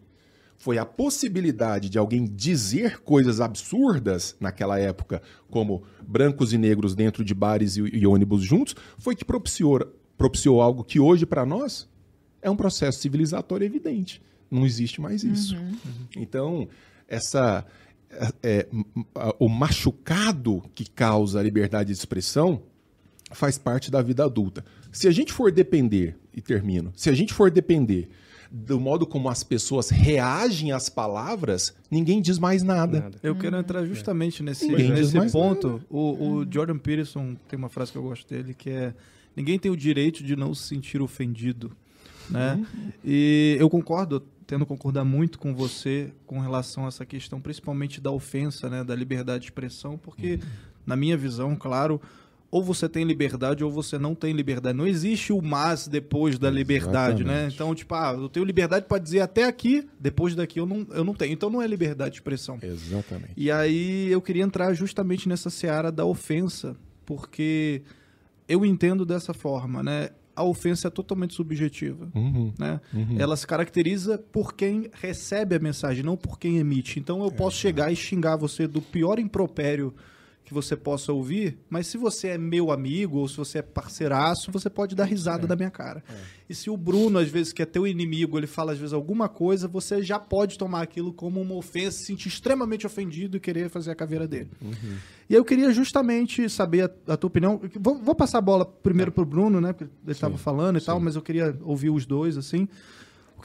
Foi 0.58 0.78
a 0.78 0.86
possibilidade 0.86 1.90
de 1.90 1.98
alguém 1.98 2.26
dizer 2.26 3.02
coisas 3.02 3.40
absurdas 3.40 4.36
naquela 4.40 4.80
época, 4.80 5.22
como 5.50 5.84
brancos 6.08 6.54
e 6.54 6.58
negros 6.58 6.96
dentro 6.96 7.24
de 7.24 7.34
bares 7.34 7.78
e, 7.78 7.82
e 7.82 8.08
ônibus 8.08 8.44
juntos, 8.44 8.76
foi 8.98 9.16
que 9.16 9.26
propiciou, 9.26 9.80
propiciou 10.18 10.62
algo 10.62 10.84
que 10.84 11.00
hoje, 11.00 11.26
para 11.26 11.46
nós, 11.46 11.88
é 12.42 12.50
um 12.50 12.56
processo 12.56 13.00
civilizatório 13.00 13.66
evidente. 13.66 14.22
Não 14.50 14.66
existe 14.66 15.02
mais 15.02 15.24
isso. 15.24 15.56
Então, 16.16 16.68
essa, 17.08 17.66
é, 18.10 18.34
é, 18.42 18.68
o 19.40 19.50
machucado 19.50 20.64
que 20.74 20.90
causa 20.90 21.40
a 21.40 21.44
liberdade 21.44 21.88
de 21.88 21.98
expressão 21.98 22.64
faz 23.36 23.58
parte 23.58 23.92
da 23.92 24.02
vida 24.02 24.24
adulta. 24.24 24.64
Se 24.92 25.08
a 25.08 25.12
gente 25.12 25.34
for 25.34 25.52
depender, 25.52 26.16
e 26.34 26.42
termino, 26.42 26.92
se 26.96 27.10
a 27.10 27.14
gente 27.14 27.34
for 27.34 27.52
depender 27.52 28.10
do 28.52 28.80
modo 28.80 29.06
como 29.06 29.28
as 29.28 29.44
pessoas 29.44 29.90
reagem 29.90 30.72
às 30.72 30.88
palavras, 30.88 31.76
ninguém 31.92 32.22
diz 32.22 32.40
mais 32.40 32.64
nada. 32.64 33.02
Nada. 33.02 33.20
Eu 33.22 33.36
quero 33.36 33.58
entrar 33.58 33.86
justamente 33.86 34.42
nesse, 34.42 34.68
Ninguém 34.68 34.92
nesse 34.92 35.32
ponto. 35.32 35.82
O, 35.90 36.38
o 36.40 36.48
Jordan 36.50 36.78
Peterson 36.78 37.36
tem 37.50 37.58
uma 37.58 37.70
frase 37.70 37.92
que 37.92 37.98
eu 37.98 38.04
gosto 38.04 38.28
dele 38.30 38.54
que 38.54 38.70
é: 38.70 38.94
ninguém 39.36 39.60
tem 39.60 39.72
o 39.72 39.76
direito 39.76 40.24
de 40.24 40.36
não 40.36 40.54
se 40.54 40.68
sentir 40.68 41.02
ofendido, 41.02 41.72
né? 42.30 42.66
E 43.04 43.58
eu 43.60 43.70
concordo, 43.70 44.24
tendo 44.48 44.64
a 44.64 44.66
concordar 44.66 45.04
muito 45.04 45.38
com 45.40 45.54
você 45.54 46.14
com 46.26 46.40
relação 46.40 46.86
a 46.86 46.88
essa 46.88 47.06
questão, 47.06 47.42
principalmente 47.42 48.00
da 48.00 48.12
ofensa, 48.12 48.70
né, 48.70 48.84
da 48.84 48.96
liberdade 48.96 49.40
de 49.40 49.46
expressão, 49.48 49.98
porque 49.98 50.40
na 50.86 50.96
minha 50.96 51.18
visão, 51.18 51.56
claro, 51.56 52.00
ou 52.56 52.64
você 52.64 52.88
tem 52.88 53.04
liberdade 53.04 53.66
ou 53.66 53.70
você 53.70 54.00
não 54.00 54.16
tem 54.16 54.32
liberdade. 54.32 54.78
Não 54.78 54.88
existe 54.88 55.34
o 55.34 55.42
mas 55.42 55.90
depois 55.90 56.40
da 56.40 56.50
liberdade, 56.50 57.22
né? 57.22 57.34
Exatamente. 57.34 57.54
Então, 57.56 57.76
tipo, 57.76 57.94
ah, 57.94 58.16
eu 58.18 58.30
tenho 58.30 58.46
liberdade 58.46 58.86
para 58.86 58.98
dizer 58.98 59.20
até 59.20 59.44
aqui, 59.44 59.86
depois 60.00 60.36
daqui 60.36 60.62
eu 60.62 60.66
não, 60.66 60.88
eu 60.92 61.04
não 61.04 61.14
tenho. 61.14 61.34
Então 61.34 61.50
não 61.50 61.62
é 61.62 61.68
liberdade 61.68 62.12
de 62.12 62.16
expressão. 62.16 62.58
Exatamente. 62.62 63.34
E 63.36 63.52
aí 63.52 64.10
eu 64.10 64.22
queria 64.22 64.42
entrar 64.42 64.74
justamente 64.74 65.28
nessa 65.28 65.50
seara 65.50 65.92
da 65.92 66.06
ofensa, 66.06 66.78
porque 67.06 67.82
eu 68.48 68.66
entendo 68.66 69.06
dessa 69.06 69.34
forma, 69.34 69.84
né? 69.84 70.12
A 70.34 70.46
ofensa 70.46 70.88
é 70.88 70.92
totalmente 70.92 71.34
subjetiva. 71.34 72.08
Uhum, 72.16 72.54
Né? 72.58 72.80
uhum. 72.94 73.18
Ela 73.20 73.36
se 73.36 73.46
caracteriza 73.46 74.18
por 74.32 74.54
quem 74.54 74.90
recebe 74.94 75.56
a 75.56 75.60
mensagem, 75.60 76.06
não 76.06 76.16
por 76.16 76.40
quem 76.40 76.58
emite. 76.58 77.02
Então 77.02 77.22
eu 77.22 77.32
posso 77.32 77.58
chegar 77.58 77.92
e 77.92 77.98
xingar 77.98 78.38
você 78.38 78.66
do 78.66 78.82
pior 78.82 79.20
impropério 79.20 79.94
que 80.46 80.54
você 80.54 80.76
possa 80.76 81.12
ouvir, 81.12 81.58
mas 81.68 81.88
se 81.88 81.98
você 81.98 82.30
é 82.30 82.38
meu 82.38 82.72
amigo 82.72 83.18
ou 83.18 83.28
se 83.28 83.36
você 83.36 83.58
é 83.58 83.62
parceiraço, 83.64 84.52
você 84.52 84.70
pode 84.70 84.96
dar 84.96 85.06
risada 85.06 85.48
da 85.48 85.56
minha 85.56 85.72
cara. 85.72 86.04
E 86.48 86.54
se 86.54 86.70
o 86.70 86.78
Bruno, 86.78 87.18
às 87.18 87.28
vezes, 87.28 87.52
que 87.52 87.64
é 87.64 87.66
teu 87.66 87.88
inimigo, 87.88 88.38
ele 88.38 88.46
fala 88.46 88.72
às 88.72 88.78
vezes 88.78 88.94
alguma 88.94 89.28
coisa, 89.28 89.68
você 89.68 90.04
já 90.04 90.20
pode 90.20 90.58
tomar 90.58 90.84
aquilo 90.84 91.12
como 91.12 91.42
uma 91.42 91.56
ofensa, 91.56 91.98
se 91.98 92.06
sentir 92.06 92.28
extremamente 92.28 92.86
ofendido 92.86 93.38
e 93.38 93.40
querer 93.40 93.70
fazer 93.70 93.90
a 93.90 93.96
caveira 93.96 94.28
dele. 94.28 94.52
E 95.28 95.34
eu 95.34 95.44
queria 95.44 95.72
justamente 95.72 96.48
saber 96.48 96.84
a, 97.08 97.14
a 97.14 97.18
tua 97.18 97.28
opinião. 97.28 97.60
Vou, 97.80 97.98
vou 97.98 98.14
passar 98.14 98.38
a 98.38 98.42
bola 98.42 98.64
primeiro 98.64 99.12
pro 99.12 99.26
Bruno, 99.26 99.60
né? 99.60 99.74
Porque 99.74 99.92
ele 100.04 100.12
estava 100.12 100.38
falando 100.38 100.78
e 100.78 100.82
tal, 100.82 101.00
mas 101.00 101.16
eu 101.16 101.22
queria 101.24 101.58
ouvir 101.64 101.90
os 101.90 102.06
dois, 102.06 102.38
assim. 102.38 102.68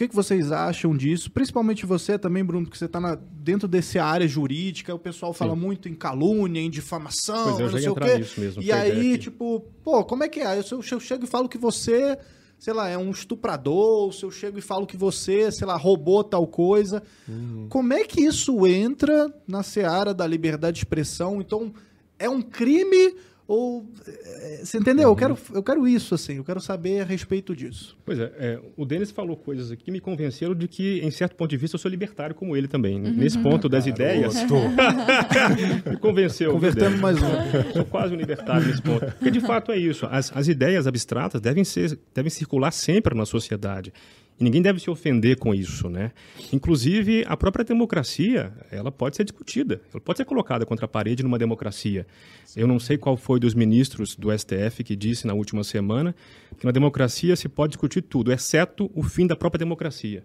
O 0.00 0.02
que, 0.02 0.08
que 0.08 0.14
vocês 0.16 0.50
acham 0.50 0.96
disso? 0.96 1.30
Principalmente 1.30 1.84
você 1.84 2.18
também, 2.18 2.42
Bruno, 2.42 2.64
porque 2.64 2.78
você 2.78 2.86
está 2.86 3.18
dentro 3.32 3.68
dessa 3.68 4.02
área 4.02 4.26
jurídica, 4.26 4.94
o 4.94 4.98
pessoal 4.98 5.34
fala 5.34 5.54
muito 5.54 5.90
em 5.90 5.94
calúnia, 5.94 6.58
em 6.58 6.70
difamação, 6.70 7.44
Pois 7.44 7.60
é, 7.60 7.62
eu 7.62 7.66
não 7.66 7.68
já 7.68 7.76
ia 7.76 7.82
sei 7.82 7.88
o 7.90 7.92
entrar 7.92 8.06
quê. 8.06 8.18
nisso 8.18 8.40
mesmo, 8.40 8.62
E 8.62 8.72
aí, 8.72 9.18
tipo, 9.18 9.60
pô, 9.84 10.02
como 10.02 10.24
é 10.24 10.28
que 10.30 10.40
é? 10.40 10.62
Se 10.62 10.72
eu, 10.72 10.82
se 10.82 10.94
eu 10.94 11.00
chego 11.00 11.24
e 11.24 11.26
falo 11.26 11.50
que 11.50 11.58
você, 11.58 12.16
sei 12.58 12.72
lá, 12.72 12.88
é 12.88 12.96
um 12.96 13.10
estuprador, 13.10 14.10
se 14.14 14.22
eu 14.24 14.30
chego 14.30 14.56
e 14.58 14.62
falo 14.62 14.86
que 14.86 14.96
você, 14.96 15.52
sei 15.52 15.66
lá, 15.66 15.76
roubou 15.76 16.24
tal 16.24 16.46
coisa, 16.46 17.02
Uhum. 17.28 17.66
como 17.68 17.92
é 17.92 18.02
que 18.02 18.22
isso 18.22 18.66
entra 18.66 19.30
na 19.46 19.62
seara 19.62 20.14
da 20.14 20.26
liberdade 20.26 20.76
de 20.76 20.80
expressão? 20.80 21.42
Então, 21.42 21.74
é 22.18 22.26
um 22.26 22.40
crime 22.40 23.16
ou... 23.50 23.84
é, 24.06 24.60
Você 24.62 24.78
entendeu? 24.78 25.08
Uhum. 25.08 25.12
Eu, 25.12 25.16
quero, 25.16 25.38
eu 25.54 25.62
quero 25.62 25.88
isso, 25.88 26.14
assim, 26.14 26.36
eu 26.36 26.44
quero 26.44 26.60
saber 26.60 27.00
a 27.00 27.04
respeito 27.04 27.54
disso. 27.56 27.98
Pois 28.04 28.16
é, 28.18 28.32
é, 28.38 28.60
o 28.76 28.84
Denis 28.84 29.10
falou 29.10 29.36
coisas 29.36 29.72
aqui 29.72 29.84
que 29.84 29.90
me 29.90 29.98
convenceram 29.98 30.54
de 30.54 30.68
que, 30.68 31.00
em 31.00 31.10
certo 31.10 31.34
ponto 31.34 31.50
de 31.50 31.56
vista, 31.56 31.74
eu 31.74 31.80
sou 31.80 31.90
libertário 31.90 32.32
como 32.34 32.56
ele 32.56 32.68
também. 32.68 33.00
Nesse 33.00 33.38
ponto 33.38 33.68
das 33.68 33.86
ideias, 33.86 34.34
me 35.84 35.96
convenceu. 35.96 36.52
Convertemos 36.52 37.00
Denis? 37.00 37.00
mais 37.00 37.16
um. 37.20 37.72
Sou 37.72 37.84
quase 37.84 38.14
um 38.14 38.16
libertário 38.16 38.68
nesse 38.68 38.82
ponto. 38.82 39.06
Porque, 39.06 39.30
de 39.30 39.40
fato, 39.40 39.72
é 39.72 39.78
isso. 39.78 40.06
As, 40.06 40.30
as 40.36 40.46
ideias 40.46 40.86
abstratas 40.86 41.40
devem, 41.40 41.64
ser, 41.64 41.98
devem 42.14 42.30
circular 42.30 42.70
sempre 42.70 43.16
na 43.16 43.26
sociedade. 43.26 43.92
E 44.40 44.44
ninguém 44.44 44.62
deve 44.62 44.80
se 44.80 44.88
ofender 44.88 45.36
com 45.36 45.54
isso, 45.54 45.90
né? 45.90 46.12
Inclusive, 46.50 47.24
a 47.28 47.36
própria 47.36 47.62
democracia, 47.62 48.50
ela 48.70 48.90
pode 48.90 49.16
ser 49.16 49.24
discutida, 49.24 49.82
ela 49.92 50.00
pode 50.00 50.16
ser 50.16 50.24
colocada 50.24 50.64
contra 50.64 50.86
a 50.86 50.88
parede 50.88 51.22
numa 51.22 51.38
democracia. 51.38 52.06
Eu 52.56 52.66
não 52.66 52.80
sei 52.80 52.96
qual 52.96 53.18
foi 53.18 53.38
dos 53.38 53.52
ministros 53.52 54.16
do 54.16 54.36
STF 54.36 54.82
que 54.82 54.96
disse 54.96 55.26
na 55.26 55.34
última 55.34 55.62
semana 55.62 56.14
que 56.58 56.64
na 56.64 56.72
democracia 56.72 57.36
se 57.36 57.50
pode 57.50 57.72
discutir 57.72 58.00
tudo, 58.00 58.32
exceto 58.32 58.90
o 58.94 59.02
fim 59.02 59.26
da 59.26 59.36
própria 59.36 59.58
democracia. 59.58 60.24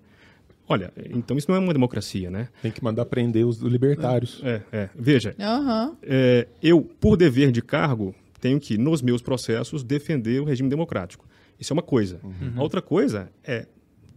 Olha, 0.67 0.91
então 1.11 1.37
isso 1.37 1.49
não 1.51 1.57
é 1.57 1.59
uma 1.59 1.73
democracia, 1.73 2.31
né? 2.31 2.47
Tem 2.61 2.71
que 2.71 2.83
mandar 2.83 3.05
prender 3.05 3.45
os 3.45 3.59
libertários. 3.59 4.41
É, 4.43 4.61
é. 4.71 4.89
Veja, 4.95 5.35
Aham. 5.39 5.95
é, 6.01 6.47
eu, 6.63 6.81
por 6.81 7.17
dever 7.17 7.51
de 7.51 7.61
cargo, 7.61 8.15
tenho 8.39 8.59
que, 8.59 8.77
nos 8.77 9.01
meus 9.01 9.21
processos, 9.21 9.83
defender 9.83 10.41
o 10.41 10.45
regime 10.45 10.69
democrático. 10.69 11.27
Isso 11.59 11.71
é 11.71 11.75
uma 11.75 11.83
coisa. 11.83 12.19
A 12.55 12.61
outra 12.61 12.81
coisa 12.81 13.29
é 13.43 13.65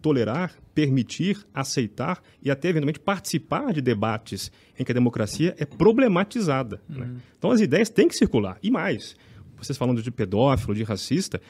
tolerar, 0.00 0.54
permitir, 0.74 1.44
aceitar 1.52 2.22
e 2.42 2.50
até, 2.50 2.68
eventualmente, 2.68 3.00
participar 3.00 3.72
de 3.72 3.80
debates 3.80 4.50
em 4.78 4.84
que 4.84 4.92
a 4.92 4.94
democracia 4.94 5.54
é 5.58 5.64
problematizada. 5.64 6.80
né? 6.88 7.16
Então, 7.36 7.50
as 7.50 7.60
ideias 7.60 7.90
têm 7.90 8.08
que 8.08 8.16
circular. 8.16 8.58
E 8.62 8.70
mais, 8.70 9.16
vocês 9.56 9.76
falando 9.76 10.02
de 10.02 10.10
pedófilo, 10.10 10.74
de 10.74 10.82
racista, 10.82 11.40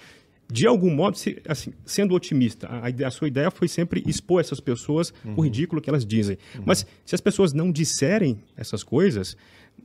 de 0.51 0.67
algum 0.67 0.91
modo, 0.91 1.19
assim, 1.47 1.73
sendo 1.85 2.15
otimista, 2.15 2.67
a, 2.69 3.07
a 3.07 3.11
sua 3.11 3.29
ideia 3.29 3.51
foi 3.51 3.69
sempre 3.69 4.03
expor 4.07 4.41
essas 4.41 4.61
pessoas 4.61 5.13
o 5.37 5.43
ridículo 5.43 5.81
que 5.81 5.91
elas 5.91 6.07
dizem. 6.07 6.39
Mas 6.65 6.87
se 7.05 7.15
as 7.15 7.21
pessoas 7.21 7.53
não 7.53 7.71
disserem 7.71 8.43
essas 8.57 8.83
coisas, 8.83 9.37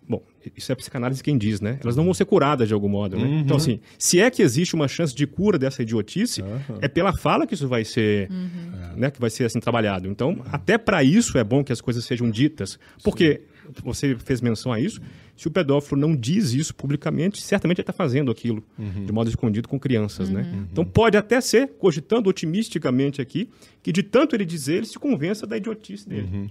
bom, 0.07 0.21
isso 0.55 0.71
é 0.71 0.73
a 0.73 0.75
psicanálise 0.75 1.23
quem 1.23 1.37
diz, 1.37 1.61
né? 1.61 1.79
Elas 1.81 1.95
não 1.95 2.03
vão 2.03 2.13
ser 2.13 2.25
curadas 2.25 2.67
de 2.67 2.73
algum 2.73 2.89
modo, 2.89 3.17
né? 3.17 3.41
Então, 3.41 3.57
assim, 3.57 3.79
se 3.97 4.19
é 4.19 4.29
que 4.29 4.41
existe 4.41 4.75
uma 4.75 4.87
chance 4.87 5.15
de 5.15 5.25
cura 5.25 5.57
dessa 5.57 5.81
idiotice, 5.81 6.43
é 6.81 6.87
pela 6.87 7.15
fala 7.15 7.47
que 7.47 7.53
isso 7.53 7.67
vai 7.67 7.85
ser, 7.85 8.29
né, 8.95 9.09
que 9.09 9.19
vai 9.19 9.29
ser 9.29 9.45
assim 9.45 9.59
trabalhado. 9.59 10.07
Então, 10.07 10.41
até 10.51 10.77
para 10.77 11.03
isso 11.03 11.37
é 11.37 11.43
bom 11.43 11.63
que 11.63 11.71
as 11.71 11.81
coisas 11.81 12.05
sejam 12.05 12.29
ditas, 12.29 12.77
porque 13.03 13.41
você 13.83 14.15
fez 14.15 14.41
menção 14.41 14.71
a 14.73 14.79
isso. 14.79 15.01
Se 15.35 15.47
o 15.47 15.51
pedófilo 15.51 15.99
não 15.99 16.15
diz 16.15 16.53
isso 16.53 16.75
publicamente, 16.75 17.41
certamente 17.41 17.79
ele 17.79 17.83
está 17.83 17.93
fazendo 17.93 18.29
aquilo 18.29 18.63
de 18.77 19.11
modo 19.11 19.29
escondido 19.29 19.67
com 19.67 19.79
crianças, 19.79 20.29
né? 20.29 20.45
Então 20.71 20.85
pode 20.85 21.17
até 21.17 21.41
ser, 21.41 21.69
cogitando 21.79 22.29
otimisticamente 22.29 23.21
aqui, 23.21 23.49
que 23.83 23.91
de 23.91 24.01
tanto 24.01 24.33
ele 24.35 24.45
dizer, 24.45 24.75
ele 24.77 24.85
se 24.85 24.97
convença 24.97 25.45
da 25.45 25.57
idiotice 25.57 26.07
dele. 26.07 26.49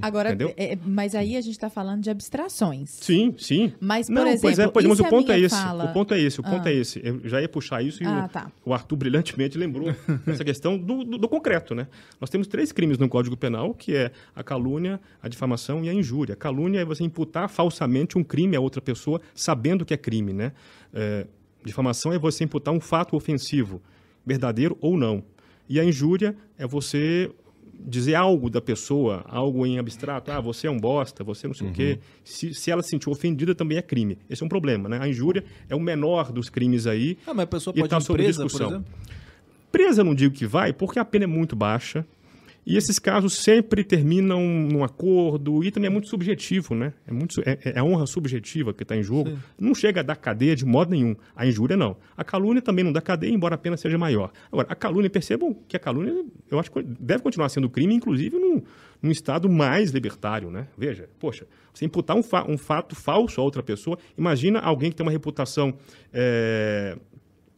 Agora, 0.00 0.28
Entendeu? 0.30 0.54
é- 0.56 0.74
é- 0.74 0.78
mas 0.86 1.14
aí 1.14 1.36
a 1.36 1.40
gente 1.40 1.52
está 1.54 1.68
falando 1.68 2.00
de 2.02 2.08
abstrações. 2.08 2.90
Sim, 2.90 3.34
sim. 3.36 3.72
Mas, 3.80 4.06
por 4.06 4.14
não, 4.14 4.22
exemplo, 4.28 4.40
pois 4.42 4.58
é, 4.60 4.68
pois 4.68 4.84
é, 4.84 4.88
mas 4.88 5.00
o 5.00 5.04
ponto 5.04 5.32
é 5.32 5.40
esse. 5.40 5.56
fala- 5.56 5.84
O 5.86 5.92
ponto 5.92 6.14
é 6.14 6.20
esse, 6.20 6.38
o 6.38 6.42
ponto 6.44 6.68
Ah. 6.68 6.70
é 6.70 6.74
esse. 6.74 7.00
Eu 7.04 7.20
já 7.28 7.40
ia 7.42 7.48
puxar 7.48 7.82
isso 7.82 8.02
e 8.02 8.06
Ah, 8.06 8.26
o, 8.26 8.28
tá. 8.32 8.52
o 8.64 8.72
Arthur 8.72 8.96
brilhantemente 8.96 9.58
lembrou 9.58 9.88
essa 10.26 10.44
questão 10.44 10.78
do, 10.78 11.02
do- 11.02 11.18
do 11.18 11.28
concreto, 11.28 11.74
né? 11.74 11.88
Nós 12.20 12.30
temos 12.30 12.46
três 12.46 12.70
crimes 12.70 12.96
no 12.96 13.08
Código 13.08 13.36
Penal, 13.36 13.74
que 13.74 13.96
é 13.96 14.12
a 14.34 14.44
calúnia, 14.44 15.00
a 15.20 15.28
difamação 15.28 15.84
e 15.84 15.88
a 15.88 15.92
injúria. 15.92 16.34
A 16.34 16.36
calúnia 16.36 16.78
é 16.80 16.84
você 16.84 17.02
imputar 17.02 17.48
falsamente 17.48 18.16
um 18.16 18.22
crime 18.22 18.54
a 18.54 18.60
outra 18.60 18.80
pessoa 18.80 19.20
sabendo 19.34 19.84
que 19.84 19.92
é 19.92 19.96
crime, 19.96 20.32
né? 20.32 20.52
É, 20.94 21.26
difamação 21.64 22.12
é 22.12 22.18
você 22.18 22.44
imputar 22.44 22.72
um 22.72 22.78
fato 22.80 23.16
ofensivo, 23.16 23.82
verdadeiro 24.24 24.78
ou 24.80 24.96
não. 24.96 25.24
E 25.68 25.78
a 25.78 25.84
injúria 25.84 26.36
é 26.56 26.66
você 26.66 27.30
dizer 27.78 28.14
algo 28.14 28.50
da 28.50 28.60
pessoa, 28.60 29.24
algo 29.28 29.64
em 29.64 29.78
abstrato, 29.78 30.32
ah, 30.32 30.40
você 30.40 30.66
é 30.66 30.70
um 30.70 30.78
bosta, 30.78 31.22
você 31.22 31.46
não 31.46 31.54
sei 31.54 31.68
o 31.68 31.72
quê. 31.72 31.98
Se, 32.24 32.52
se 32.52 32.70
ela 32.70 32.82
se 32.82 32.90
sentiu 32.90 33.12
ofendida, 33.12 33.54
também 33.54 33.78
é 33.78 33.82
crime. 33.82 34.18
Esse 34.28 34.42
é 34.42 34.46
um 34.46 34.48
problema, 34.48 34.88
né? 34.88 34.98
A 35.00 35.08
injúria 35.08 35.44
é 35.68 35.74
o 35.74 35.80
menor 35.80 36.32
dos 36.32 36.48
crimes 36.48 36.86
aí. 36.86 37.18
Ah, 37.26 37.32
mas 37.32 37.44
a 37.44 37.46
pessoa 37.46 37.74
pode 37.74 37.88
tá 37.88 37.98
ir 37.98 38.04
presa, 38.04 38.42
por 38.42 38.46
discussão. 38.46 38.68
exemplo? 38.68 38.92
Presa 39.70 40.00
eu 40.00 40.04
não 40.04 40.14
digo 40.14 40.34
que 40.34 40.46
vai, 40.46 40.72
porque 40.72 40.98
a 40.98 41.04
pena 41.04 41.24
é 41.24 41.26
muito 41.26 41.54
baixa. 41.54 42.04
E 42.70 42.76
esses 42.76 42.98
casos 42.98 43.32
sempre 43.32 43.82
terminam 43.82 44.46
num 44.46 44.84
acordo 44.84 45.64
e 45.64 45.70
também 45.70 45.86
é 45.86 45.90
muito 45.90 46.06
subjetivo, 46.06 46.74
né? 46.74 46.92
É, 47.06 47.10
muito, 47.10 47.40
é, 47.40 47.58
é 47.64 47.78
a 47.78 47.82
honra 47.82 48.06
subjetiva 48.06 48.74
que 48.74 48.82
está 48.82 48.94
em 48.94 49.02
jogo. 49.02 49.38
Não 49.58 49.74
chega 49.74 50.00
a 50.00 50.02
dar 50.02 50.16
cadeia 50.16 50.54
de 50.54 50.66
modo 50.66 50.90
nenhum. 50.90 51.16
A 51.34 51.46
injúria, 51.46 51.78
não. 51.78 51.96
A 52.14 52.22
calúnia 52.22 52.60
também 52.60 52.84
não 52.84 52.92
dá 52.92 53.00
cadeia, 53.00 53.32
embora 53.32 53.54
a 53.54 53.58
pena 53.58 53.74
seja 53.78 53.96
maior. 53.96 54.30
Agora, 54.52 54.66
a 54.70 54.74
calúnia, 54.74 55.08
percebam 55.08 55.56
que 55.66 55.78
a 55.78 55.80
calúnia, 55.80 56.22
eu 56.50 56.60
acho 56.60 56.70
que 56.70 56.82
deve 56.82 57.22
continuar 57.22 57.48
sendo 57.48 57.70
crime, 57.70 57.94
inclusive 57.94 58.38
num, 58.38 58.62
num 59.00 59.10
estado 59.10 59.48
mais 59.48 59.90
libertário, 59.90 60.50
né? 60.50 60.68
Veja, 60.76 61.08
poxa, 61.18 61.46
você 61.72 61.86
imputar 61.86 62.18
um, 62.18 62.22
fa- 62.22 62.44
um 62.46 62.58
fato 62.58 62.94
falso 62.94 63.40
a 63.40 63.44
outra 63.44 63.62
pessoa, 63.62 63.98
imagina 64.14 64.58
alguém 64.58 64.90
que 64.90 64.96
tem 64.96 65.06
uma 65.06 65.12
reputação... 65.12 65.72
é, 66.12 66.98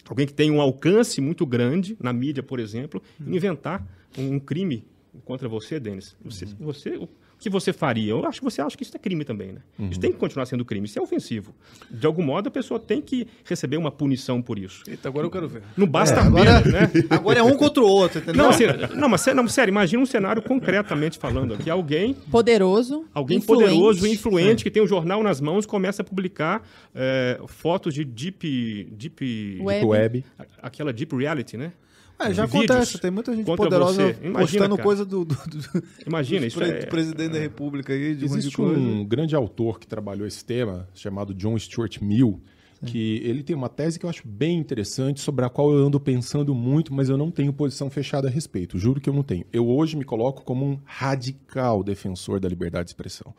alguém 0.09 0.25
que 0.25 0.35
tem 0.35 0.53
um 0.53 0.61
alcance 0.61 1.21
muito 1.21 1.45
grande 1.45 1.97
na 2.01 2.13
mídia, 2.13 2.45
por 2.45 2.61
exemplo, 2.61 3.03
inventar 3.27 3.85
um, 4.17 4.35
um 4.35 4.39
crime 4.39 4.85
contra 5.25 5.49
você, 5.49 5.79
Denis. 5.81 6.17
Você, 6.25 6.47
você, 6.59 6.91
o 6.97 7.09
que 7.39 7.49
você 7.51 7.73
faria? 7.73 8.11
Eu 8.11 8.25
acho 8.27 8.39
que 8.41 8.45
você 8.45 8.61
acha 8.61 8.77
que 8.77 8.83
isso 8.83 8.95
é 8.95 8.99
crime 8.99 9.25
também, 9.25 9.53
né? 9.53 9.61
Isso 9.91 9.99
tem 9.99 10.13
que 10.13 10.19
continuar 10.19 10.45
sendo 10.47 10.65
crime, 10.65 10.87
isso 10.87 10.99
é 10.99 11.03
ofensivo. 11.03 11.55
De 11.91 12.07
algum 12.07 12.23
modo, 12.23 12.49
a 12.49 12.51
pessoa 12.51 12.79
tem 12.79 13.01
que 13.01 13.27
receber 13.45 13.77
uma 13.79 13.91
punição 13.91 14.43
por 14.43 14.59
isso. 14.59 14.83
Eita, 14.87 15.09
agora 15.09 15.27
eu 15.27 15.31
quero 15.31 15.49
ver. 15.49 15.63
Não 15.77 15.87
basta 15.87 16.21
agora, 16.21 16.59
apenas, 16.59 16.93
né? 16.93 17.07
agora 17.11 17.39
é 17.39 17.43
um 17.43 17.57
contra 17.57 17.83
o 17.83 17.87
outro, 17.87 18.19
entendeu? 18.23 18.43
Não, 18.43 18.51
assim, 18.51 18.65
não, 18.95 19.09
mas 19.09 19.25
não, 19.35 19.49
sério, 19.49 19.71
imagina 19.73 20.03
um 20.03 20.07
cenário 20.07 20.43
concretamente 20.43 21.19
falando 21.19 21.55
aqui. 21.55 21.71
Alguém 21.71 22.15
Poderoso. 22.31 23.07
Alguém 23.15 23.39
influente. 23.39 23.71
poderoso 23.71 24.07
e 24.07 24.13
influente 24.13 24.63
que 24.65 24.71
tem 24.71 24.83
um 24.83 24.87
jornal 24.87 25.23
nas 25.23 25.41
mãos 25.41 25.65
começa 25.67 26.03
a 26.03 26.05
publicar 26.05 26.63
é, 26.95 27.41
fotos 27.47 27.95
de 27.95 28.05
deep, 28.05 28.89
deep 28.93 29.59
Web. 29.63 29.87
Web. 29.87 30.25
a- 30.39 30.45
aquela 30.63 30.93
deep 30.93 31.17
reality, 31.17 31.57
né? 31.57 31.73
É, 32.21 32.35
já 32.35 32.45
acontece, 32.45 32.99
tem 32.99 33.11
muita 33.11 33.35
gente 33.35 33.47
poderosa 33.47 33.93
você. 33.95 34.17
Imagina, 34.23 34.39
postando 34.41 34.77
cara. 34.77 34.83
coisa 34.85 35.05
do, 35.05 35.25
do, 35.25 35.35
do- 35.35 35.85
Imagina, 36.07 36.45
isso 36.47 36.59
pre- 36.59 36.69
é... 36.71 36.81
do 36.81 36.87
presidente 36.89 37.33
da 37.33 37.39
república 37.39 37.93
aí, 37.93 38.15
de 38.15 38.25
um 38.25 38.27
Existe 38.27 38.61
um 38.61 39.05
grande 39.05 39.35
autor 39.35 39.79
que 39.79 39.87
trabalhou 39.87 40.27
esse 40.27 40.45
tema, 40.45 40.89
chamado 40.95 41.35
John 41.35 41.59
Stuart 41.59 42.01
Mill, 42.01 42.41
que 42.87 43.21
ele 43.25 43.43
tem 43.43 43.55
uma 43.55 43.69
tese 43.69 43.99
que 43.99 44.07
eu 44.07 44.11
acho 44.11 44.27
bem 44.27 44.57
interessante, 44.59 45.21
sobre 45.21 45.45
a 45.45 45.51
qual 45.51 45.71
eu 45.71 45.85
ando 45.85 46.01
pensando 46.01 46.55
muito, 46.55 46.95
mas 46.95 47.11
eu 47.11 47.17
não 47.19 47.31
tenho 47.31 47.53
posição 47.53 47.91
fechada 47.91 48.29
a 48.29 48.31
respeito. 48.31 48.79
Juro 48.79 49.01
que 49.01 49.09
eu 49.11 49.13
não 49.13 49.23
tenho. 49.23 49.45
Eu 49.53 49.69
hoje 49.69 49.97
me 49.97 50.05
coloco 50.05 50.43
como 50.45 50.65
um 50.65 50.79
radical 50.85 51.83
defensor 51.83 52.41
da 52.41 52.49
liberdade 52.49 52.85
de 52.85 52.91
expressão. 52.91 53.35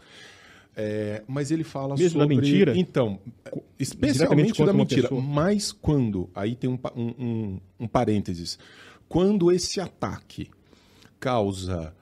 É, 0.76 1.22
mas 1.28 1.52
ele 1.52 1.64
fala 1.64 1.96
Mesmo 1.96 2.20
da 2.20 2.24
sobre... 2.24 2.36
mentira? 2.36 2.78
Então, 2.78 3.20
especialmente 3.78 4.64
da 4.64 4.74
mentira. 4.74 5.10
Mas 5.12 5.72
quando... 5.72 6.30
Aí 6.34 6.56
tem 6.56 6.70
um, 6.70 6.80
um, 6.96 7.60
um, 7.80 7.88
parênteses. 7.88 8.58
Quando 9.10 9.52
esse 9.52 9.82
ataque 9.82 10.50
causa 11.20 11.94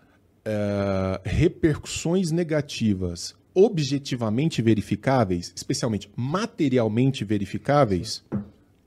eh, 0.46 1.22
repercussões 1.26 2.32
negativas 2.32 3.36
objetivamente 3.54 4.62
verificáveis, 4.62 5.52
especialmente 5.56 6.10
materialmente 6.16 7.26
verificáveis, 7.26 8.24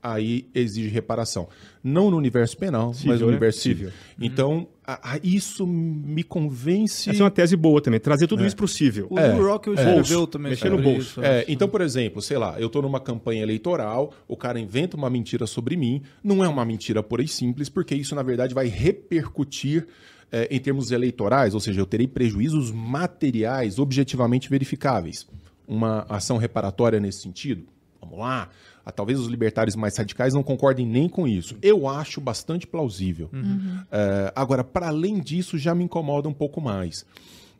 aí 0.03 0.45
exige 0.53 0.89
reparação. 0.89 1.47
Não 1.81 2.11
no 2.11 2.17
universo 2.17 2.57
penal, 2.57 2.87
mas 2.87 2.97
Civil, 2.97 3.13
no 3.19 3.19
né? 3.21 3.27
universo 3.31 3.59
Civil. 3.61 3.89
civil. 3.89 3.93
Então, 4.19 4.67
a- 4.85 5.13
a- 5.13 5.19
isso 5.23 5.65
me 5.65 6.23
convence. 6.23 7.09
Essa 7.09 7.21
é 7.21 7.23
uma 7.23 7.31
tese 7.31 7.55
boa 7.55 7.81
também, 7.81 7.99
trazer 7.99 8.27
tudo 8.27 8.45
isso 8.45 8.55
possível. 8.55 9.07
O 9.09 9.17
É, 9.17 9.33
Lou 9.33 9.47
Rockwell 9.53 9.77
é. 9.77 9.79
escreveu 9.79 10.03
Bolso, 10.17 10.27
também 10.27 10.49
mexer 10.51 10.69
no 10.69 10.81
bolso. 10.81 10.99
isso. 10.99 11.23
É, 11.23 11.45
então, 11.47 11.67
por 11.69 11.79
exemplo, 11.81 12.21
sei 12.21 12.37
lá, 12.37 12.59
eu 12.59 12.69
tô 12.69 12.81
numa 12.81 12.99
campanha 12.99 13.41
eleitoral, 13.43 14.13
o 14.27 14.35
cara 14.35 14.59
inventa 14.59 14.97
uma 14.97 15.09
mentira 15.09 15.47
sobre 15.47 15.77
mim, 15.77 16.01
não 16.23 16.43
é 16.43 16.47
uma 16.47 16.65
mentira 16.65 17.01
pura 17.01 17.23
e 17.23 17.27
simples, 17.27 17.69
porque 17.69 17.95
isso, 17.95 18.13
na 18.13 18.23
verdade, 18.23 18.53
vai 18.53 18.67
repercutir 18.67 19.87
eh, 20.35 20.47
em 20.49 20.59
termos 20.59 20.89
eleitorais, 20.91 21.53
ou 21.53 21.59
seja, 21.59 21.79
eu 21.79 21.85
terei 21.85 22.07
prejuízos 22.07 22.71
materiais 22.71 23.77
objetivamente 23.77 24.49
verificáveis. 24.49 25.27
Uma 25.67 26.07
ação 26.09 26.37
reparatória 26.37 26.99
nesse 26.99 27.21
sentido? 27.21 27.65
Vamos 28.01 28.17
lá. 28.17 28.49
Ah, 28.85 28.91
talvez 28.91 29.19
os 29.19 29.27
libertários 29.27 29.75
mais 29.75 29.97
radicais 29.97 30.33
não 30.33 30.43
concordem 30.43 30.85
nem 30.85 31.07
com 31.07 31.27
isso. 31.27 31.57
Eu 31.61 31.87
acho 31.87 32.19
bastante 32.19 32.67
plausível. 32.67 33.29
Eh, 33.91 34.33
agora, 34.35 34.63
para 34.63 34.87
além 34.87 35.21
disso, 35.21 35.57
já 35.57 35.73
me 35.73 35.85
incomoda 35.85 36.27
um 36.27 36.33
pouco 36.33 36.59
mais. 36.59 37.05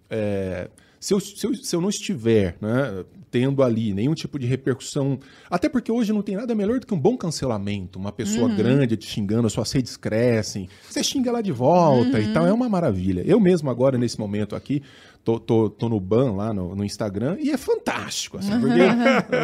É, 0.10 0.70
se, 1.00 1.14
eu, 1.14 1.20
se, 1.20 1.48
eu, 1.48 1.56
se 1.56 1.76
eu 1.76 1.82
não 1.82 1.90
estiver 1.90 2.58
né, 2.62 3.06
tendo 3.34 3.64
ali 3.64 3.96
nenhum 3.96 4.14
tipo 4.14 4.38
de 4.38 4.46
repercussão, 4.46 5.18
até 5.50 5.68
porque 5.68 5.92
hoje 5.92 6.14
não 6.14 6.22
tem 6.22 6.36
nada 6.36 6.54
melhor 6.54 6.80
do 6.80 6.86
que 6.86 6.94
um 6.94 7.00
bom 7.00 7.18
cancelamento, 7.18 7.98
uma 7.98 8.12
pessoa 8.12 8.48
grande 8.48 8.96
te 8.96 9.08
xingando, 9.08 9.48
as 9.48 9.54
suas 9.54 9.72
redes 9.72 9.98
crescem, 9.98 10.70
você 10.88 11.04
xinga 11.04 11.32
lá 11.32 11.42
de 11.42 11.52
volta 11.52 12.20
e 12.20 12.32
tal, 12.32 12.46
é 12.46 12.54
uma 12.54 12.70
maravilha. 12.70 13.24
Eu 13.26 13.40
mesmo 13.40 13.72
agora, 13.72 13.98
nesse 13.98 14.20
momento 14.20 14.56
aqui, 14.56 14.84
tô, 15.24 15.40
tô, 15.40 15.68
tô 15.68 15.90
no 15.90 16.00
ban 16.00 16.34
lá 16.34 16.54
no, 16.54 16.76
no 16.76 16.84
Instagram 16.86 17.38
e 17.40 17.50
é 17.50 17.58
fantástico, 17.58 18.38
assim, 18.38 18.52
porque... 18.60 18.82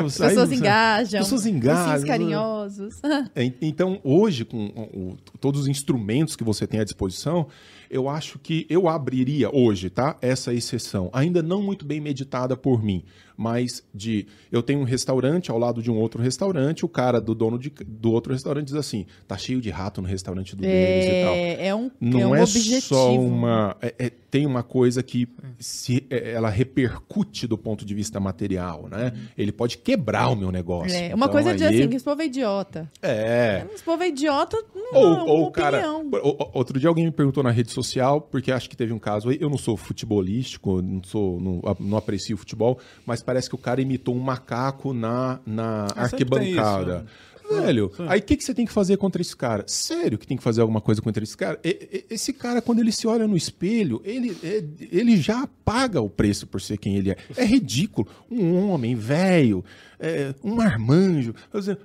As 0.06 0.18
pessoas 0.18 0.52
engajam. 0.52 1.20
Pessoas 1.22 1.46
engajam. 1.48 2.08
carinhosos. 2.08 3.02
É, 3.36 3.52
Então, 3.60 4.00
hoje, 4.04 4.46
com 4.46 4.68
o- 4.68 5.10
o- 5.14 5.18
todos 5.42 5.62
os 5.62 5.68
instrumentos 5.68 6.36
que 6.36 6.44
você 6.44 6.68
tem 6.68 6.80
à 6.80 6.84
disposição, 6.84 7.48
eu 7.90 8.08
acho 8.08 8.38
que 8.38 8.68
eu 8.70 8.88
abriria 8.88 9.50
hoje, 9.52 9.90
tá? 9.90 10.16
Essa 10.22 10.54
exceção, 10.54 11.10
ainda 11.12 11.42
não 11.42 11.64
muito 11.64 11.84
bem 11.86 12.00
meditada 12.00 12.56
por 12.56 12.84
mim, 12.84 13.04
mas 13.42 13.82
de 13.96 14.28
eu 14.52 14.62
tenho 14.62 14.82
um 14.82 14.84
restaurante 14.84 15.50
ao 15.50 15.58
lado 15.58 15.82
de 15.82 15.90
um 15.90 15.98
outro 15.98 16.22
restaurante, 16.22 16.84
o 16.84 16.90
cara 16.90 17.22
do 17.22 17.34
dono 17.34 17.58
de- 17.58 17.72
do 17.88 18.12
outro 18.12 18.34
restaurante 18.34 18.66
diz 18.66 18.76
assim: 18.76 19.06
tá 19.26 19.38
cheio 19.38 19.62
de 19.62 19.70
rato 19.70 20.02
no 20.02 20.08
restaurante 20.10 20.58
do 20.58 20.62
deles 20.62 21.06
e 21.06 21.24
tal. 21.24 21.34
É, 21.34 21.68
é 21.68 21.76
um, 21.76 21.90
Não 22.02 22.20
é 22.20 22.28
um 22.28 22.36
é 22.36 22.44
objetivo. 22.44 22.82
só 22.82 23.14
uma. 23.16 23.78
é- 23.82 23.96
é- 23.98 24.12
tem 24.30 24.46
uma 24.46 24.62
coisa 24.62 25.02
que 25.02 25.28
se, 25.58 26.06
é- 26.10 26.32
ela 26.34 26.50
repercute 26.50 27.48
do 27.48 27.58
ponto 27.58 27.84
de 27.86 27.96
vista 27.96 28.20
material, 28.20 28.88
né? 28.92 29.14
Ele 29.38 29.52
pode 29.52 29.78
quebrar 29.78 30.30
o 30.30 30.36
meu 30.36 30.52
negócio. 30.52 30.96
É, 30.96 31.16
uma 31.16 31.26
Então, 31.26 31.30
coisa 31.30 31.56
de 31.56 31.64
aí- 31.64 31.80
assim, 31.80 31.88
que 31.90 31.96
esse 31.96 32.06
povo 32.06 32.22
é 32.22 32.26
idiota. 32.26 32.92
É. 33.02 33.66
Esse 33.74 33.84
povo 33.84 34.04
é 34.04 34.10
idiota, 34.10 34.58
não 34.76 34.94
Ou, 35.00 35.14
é 35.16 35.24
ou 35.24 35.52
cara, 35.52 35.78
opinião. 35.96 36.10
o- 36.24 36.50
outro 36.60 36.78
dia 36.80 36.90
alguém 36.90 37.06
me 37.06 37.12
perguntou 37.12 37.42
na 37.42 37.50
rede 37.52 37.72
social, 37.72 38.22
porque 38.22 38.52
acho 38.52 38.70
que 38.70 38.76
teve 38.78 38.92
um 38.94 39.00
caso 39.00 39.30
aí, 39.30 39.38
eu 39.42 39.50
não 39.50 39.58
sou 39.58 39.76
futebolístico, 39.78 40.82
não 40.82 41.02
sou, 41.04 41.40
não, 41.40 41.62
não 41.80 41.98
aprecio 41.98 42.38
futebol, 42.38 42.78
mas 43.06 43.22
parece 43.30 43.48
que 43.48 43.54
o 43.54 43.60
cara 43.60 43.80
imitou 43.80 44.16
um 44.16 44.20
macaco 44.20 44.92
na, 44.92 45.40
na 45.46 45.86
Ah, 45.96 46.06
arquibancada. 46.06 47.06
Velho, 47.50 47.92
aí 48.08 48.20
o 48.20 48.24
que, 48.24 48.38
que 48.38 48.44
você 48.44 48.54
tem 48.54 48.66
que 48.66 48.72
fazer 48.72 48.98
contra 48.98 49.22
esse 49.22 49.36
cara? 49.36 49.64
Sério 49.68 50.18
que 50.18 50.28
tem 50.28 50.38
que 50.38 50.44
fazer 50.44 50.62
alguma 50.62 50.80
coisa 50.82 51.02
contra 51.02 51.24
esse 51.24 51.36
cara? 51.36 51.60
E- 51.64 52.06
e- 52.10 52.14
esse 52.14 52.32
cara, 52.34 52.62
quando 52.62 52.80
ele 52.80 52.92
se 52.92 53.08
olha 53.08 53.28
no 53.28 53.36
espelho, 53.36 54.02
ele, 54.06 54.38
é- 54.44 54.64
ele 54.92 55.18
já 55.18 55.48
paga 55.66 56.00
o 56.02 56.10
preço 56.10 56.46
por 56.48 56.62
ser 56.62 56.78
quem 56.78 56.96
ele 56.96 57.12
é. 57.12 57.18
É 57.36 57.46
ridículo. 57.46 58.08
Um 58.30 58.70
homem 58.70 58.96
velho, 58.96 59.64
é, 60.00 60.34
um 60.44 60.56
marmanjo, 60.56 61.34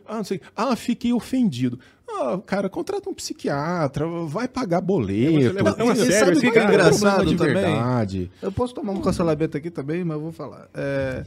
ah, 0.06 0.16
não 0.16 0.24
sei, 0.24 0.40
ah, 0.56 0.76
fiquei 0.76 1.12
ofendido. 1.12 1.78
Ah, 2.06 2.38
cara, 2.46 2.68
contrata 2.68 3.08
um 3.08 3.14
psiquiatra, 3.14 4.06
vai 4.26 4.46
pagar 4.46 4.80
boleto. 4.80 5.58
É 5.58 5.62
uma- 5.62 5.70
é 5.78 5.82
uma 5.82 5.92
E 5.94 5.96
série, 5.96 6.34
sabe 6.36 6.46
é 6.46 6.50
cara, 6.52 6.74
engraçado 6.74 7.26
de 7.26 7.36
também? 7.36 7.54
verdade. 7.54 8.30
Eu 8.42 8.52
posso 8.52 8.74
tomar 8.74 8.92
um 8.92 9.00
cancelamento 9.00 9.56
aqui 9.56 9.70
também, 9.70 10.04
mas 10.04 10.16
eu 10.16 10.20
vou 10.22 10.30
falar. 10.32 10.68
É, 10.74 11.24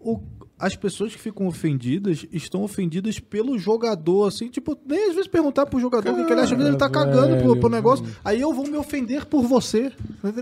o- 0.00 0.20
as 0.60 0.76
pessoas 0.76 1.14
que 1.14 1.20
ficam 1.20 1.46
ofendidas 1.46 2.26
estão 2.30 2.62
ofendidas 2.62 3.18
pelo 3.18 3.58
jogador, 3.58 4.28
assim, 4.28 4.48
tipo, 4.48 4.76
nem 4.86 5.08
às 5.08 5.14
vezes 5.14 5.26
perguntar 5.26 5.64
pro 5.64 5.80
jogador 5.80 6.12
o 6.12 6.16
que 6.16 6.24
que 6.26 6.32
ele 6.32 6.40
acha, 6.40 6.52
às 6.52 6.58
vezes 6.58 6.66
ele 6.68 6.76
tá 6.76 6.90
cagando 6.90 7.42
pro, 7.42 7.56
pro 7.58 7.68
negócio, 7.70 8.04
aí 8.22 8.40
eu 8.40 8.52
vou 8.52 8.66
me 8.66 8.76
ofender 8.76 9.24
por 9.24 9.42
você. 9.42 9.90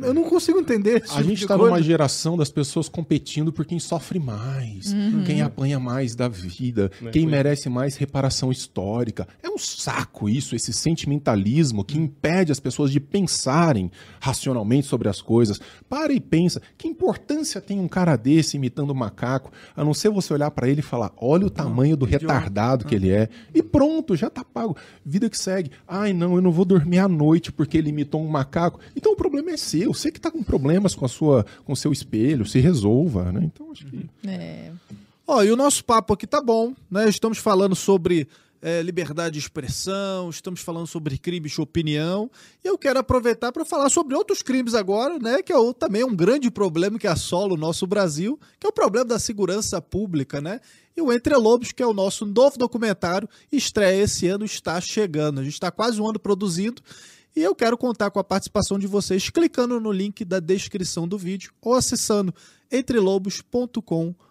Eu 0.02 0.12
não 0.12 0.24
consigo 0.24 0.58
entender. 0.58 1.02
esse 1.04 1.12
A 1.12 1.16
tipo 1.18 1.28
gente 1.28 1.38
de 1.38 1.46
tá 1.46 1.56
coisa. 1.56 1.70
numa 1.70 1.82
geração 1.82 2.36
das 2.36 2.50
pessoas 2.50 2.88
competindo 2.88 3.52
por 3.52 3.64
quem 3.64 3.78
sofre 3.78 4.18
mais, 4.18 4.92
quem 5.24 5.40
apanha 5.40 5.78
mais 5.78 6.16
da 6.16 6.28
vida, 6.28 6.90
quem 7.12 7.24
merece 7.24 7.68
mais 7.68 7.96
reparação 7.96 8.50
histórica. 8.50 9.28
É 9.40 9.48
um 9.48 9.58
saco 9.58 10.28
isso, 10.28 10.56
esse 10.56 10.72
sentimentalismo 10.72 11.84
que 11.84 11.96
impede 11.96 12.50
as 12.50 12.58
pessoas 12.58 12.90
de 12.90 12.98
pensarem 12.98 13.90
racionalmente 14.20 14.88
sobre 14.88 15.08
as 15.08 15.22
coisas. 15.22 15.60
Para 15.88 16.12
e 16.12 16.20
pensa, 16.20 16.60
que 16.76 16.88
importância 16.88 17.60
tem 17.60 17.78
um 17.78 17.88
cara 17.88 18.16
desse 18.16 18.56
imitando 18.56 18.90
um 18.90 18.96
macaco, 18.96 19.52
a 19.76 19.84
não 19.84 19.94
ser 19.94 20.07
você 20.10 20.32
olhar 20.32 20.50
para 20.50 20.68
ele 20.68 20.80
e 20.80 20.82
falar, 20.82 21.12
olha 21.16 21.46
o 21.46 21.50
tamanho 21.50 21.96
do 21.96 22.04
retardado 22.04 22.84
que 22.84 22.94
ele 22.94 23.10
é. 23.10 23.28
E 23.54 23.62
pronto, 23.62 24.16
já 24.16 24.28
tá 24.30 24.44
pago. 24.44 24.76
Vida 25.04 25.28
que 25.28 25.38
segue. 25.38 25.70
Ai, 25.86 26.12
não, 26.12 26.36
eu 26.36 26.42
não 26.42 26.50
vou 26.50 26.64
dormir 26.64 26.98
à 26.98 27.08
noite 27.08 27.52
porque 27.52 27.78
ele 27.78 27.90
imitou 27.90 28.22
um 28.22 28.28
macaco. 28.28 28.80
Então 28.96 29.12
o 29.12 29.16
problema 29.16 29.50
é 29.50 29.56
seu. 29.56 29.92
Você 29.92 30.10
que 30.10 30.20
tá 30.20 30.30
com 30.30 30.42
problemas 30.42 30.94
com 30.94 31.04
a 31.04 31.08
sua, 31.08 31.44
com 31.64 31.72
o 31.72 31.76
seu 31.76 31.92
espelho, 31.92 32.46
se 32.46 32.60
resolva, 32.60 33.32
né? 33.32 33.42
Então 33.44 33.70
acho 33.72 33.86
que 33.86 34.08
É. 34.26 34.70
Ó, 35.26 35.42
e 35.42 35.50
o 35.50 35.56
nosso 35.56 35.84
papo 35.84 36.14
aqui 36.14 36.26
tá 36.26 36.40
bom, 36.40 36.72
né? 36.90 37.06
Estamos 37.06 37.36
falando 37.36 37.76
sobre 37.76 38.26
é, 38.60 38.82
liberdade 38.82 39.34
de 39.34 39.38
expressão, 39.38 40.28
estamos 40.30 40.60
falando 40.60 40.86
sobre 40.86 41.16
crimes 41.18 41.52
de 41.52 41.60
opinião, 41.60 42.30
e 42.64 42.68
eu 42.68 42.76
quero 42.76 42.98
aproveitar 42.98 43.52
para 43.52 43.64
falar 43.64 43.88
sobre 43.90 44.14
outros 44.14 44.42
crimes 44.42 44.74
agora, 44.74 45.18
né? 45.18 45.42
Que 45.42 45.52
é 45.52 45.56
o- 45.58 45.72
também 45.72 46.04
um 46.04 46.14
grande 46.14 46.50
problema 46.50 46.98
que 46.98 47.06
assola 47.06 47.54
o 47.54 47.56
nosso 47.56 47.86
Brasil, 47.86 48.38
que 48.58 48.66
é 48.66 48.70
o 48.70 48.72
problema 48.72 49.04
da 49.06 49.18
segurança 49.18 49.80
pública, 49.80 50.40
né? 50.40 50.60
E 50.96 51.00
o 51.00 51.12
Entre 51.12 51.34
Lobos, 51.36 51.70
que 51.70 51.82
é 51.82 51.86
o 51.86 51.92
nosso 51.94 52.26
novo 52.26 52.58
documentário, 52.58 53.28
estreia 53.52 54.02
esse 54.02 54.26
ano, 54.26 54.44
está 54.44 54.80
chegando. 54.80 55.40
A 55.40 55.44
gente 55.44 55.52
está 55.52 55.70
quase 55.70 56.00
um 56.00 56.08
ano 56.08 56.18
produzindo. 56.18 56.82
E 57.36 57.40
eu 57.40 57.54
quero 57.54 57.78
contar 57.78 58.10
com 58.10 58.18
a 58.18 58.24
participação 58.24 58.78
de 58.80 58.88
vocês 58.88 59.30
clicando 59.30 59.78
no 59.78 59.92
link 59.92 60.24
da 60.24 60.40
descrição 60.40 61.06
do 61.06 61.16
vídeo 61.16 61.52
ou 61.62 61.74
acessando 61.74 62.34
entrelobos.com.br. 62.72 64.27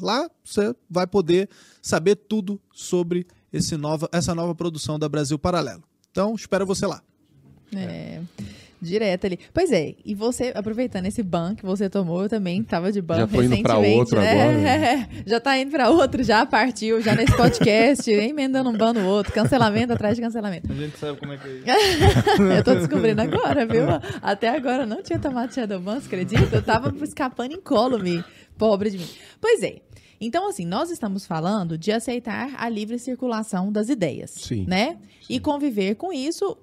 Lá 0.00 0.30
você 0.44 0.74
vai 0.88 1.06
poder 1.06 1.48
saber 1.82 2.16
tudo 2.16 2.60
sobre 2.72 3.26
esse 3.52 3.76
nova, 3.76 4.08
essa 4.12 4.34
nova 4.34 4.54
produção 4.54 4.98
da 4.98 5.08
Brasil 5.08 5.38
Paralelo. 5.38 5.82
Então, 6.10 6.34
espero 6.34 6.66
você 6.66 6.86
lá. 6.86 7.02
É. 7.74 8.20
Direto 8.80 9.26
ali. 9.26 9.38
Pois 9.54 9.72
é, 9.72 9.94
e 10.04 10.14
você, 10.14 10.52
aproveitando 10.54 11.06
esse 11.06 11.22
ban 11.22 11.54
que 11.54 11.64
você 11.64 11.88
tomou, 11.88 12.22
eu 12.22 12.28
também 12.28 12.62
tava 12.62 12.92
de 12.92 13.00
ban 13.00 13.16
Já 13.16 13.26
tô 13.26 13.42
indo 13.42 13.62
pra 13.62 13.78
outro 13.78 14.20
né? 14.20 14.42
agora. 14.42 15.08
já 15.26 15.40
tá 15.40 15.58
indo 15.58 15.70
pra 15.70 15.88
outro, 15.88 16.22
já 16.22 16.44
partiu, 16.44 17.00
já 17.00 17.14
nesse 17.14 17.34
podcast, 17.34 18.10
emendando 18.10 18.68
um 18.68 18.76
ban 18.76 18.92
no 18.92 19.06
outro, 19.06 19.32
cancelamento 19.32 19.94
atrás 19.94 20.16
de 20.16 20.22
cancelamento. 20.22 20.70
A 20.70 20.74
gente 20.74 20.98
sabe 20.98 21.18
como 21.18 21.32
é 21.32 21.38
que 21.38 21.48
é 21.48 21.52
isso. 21.52 22.42
eu 22.42 22.62
tô 22.62 22.74
descobrindo 22.74 23.22
agora, 23.22 23.64
viu? 23.66 23.86
Até 24.20 24.50
agora 24.50 24.82
eu 24.82 24.86
não 24.86 25.02
tinha 25.02 25.18
tomado 25.18 25.54
Shadowban, 25.54 26.00
você 26.00 26.06
acredita? 26.06 26.56
Eu 26.56 26.62
tava 26.62 26.94
escapando 27.02 27.54
incólume, 27.54 28.22
pobre 28.58 28.90
de 28.90 28.98
mim. 28.98 29.08
Pois 29.40 29.62
é. 29.62 29.80
Então, 30.20 30.48
assim, 30.48 30.64
nós 30.64 30.90
estamos 30.90 31.26
falando 31.26 31.76
de 31.76 31.92
aceitar 31.92 32.54
a 32.56 32.68
livre 32.68 32.98
circulação 32.98 33.70
das 33.70 33.88
ideias, 33.88 34.30
Sim. 34.30 34.64
né? 34.66 34.96
E 35.28 35.38
conviver 35.38 35.94
com 35.96 36.10
isso, 36.10 36.56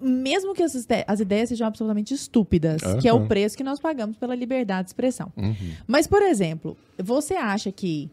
mesmo 0.00 0.52
que 0.54 0.62
as, 0.62 0.86
as 1.06 1.20
ideias 1.20 1.48
sejam 1.48 1.66
absolutamente 1.66 2.12
estúpidas, 2.12 2.82
que 3.00 3.08
é 3.08 3.12
o 3.12 3.26
preço 3.26 3.56
que 3.56 3.64
nós 3.64 3.80
pagamos 3.80 4.16
pela 4.18 4.34
liberdade 4.34 4.84
de 4.84 4.90
expressão. 4.90 5.32
Uhum. 5.36 5.54
Mas, 5.86 6.06
por 6.06 6.20
exemplo, 6.22 6.76
você 6.98 7.34
acha 7.34 7.72
que. 7.72 8.10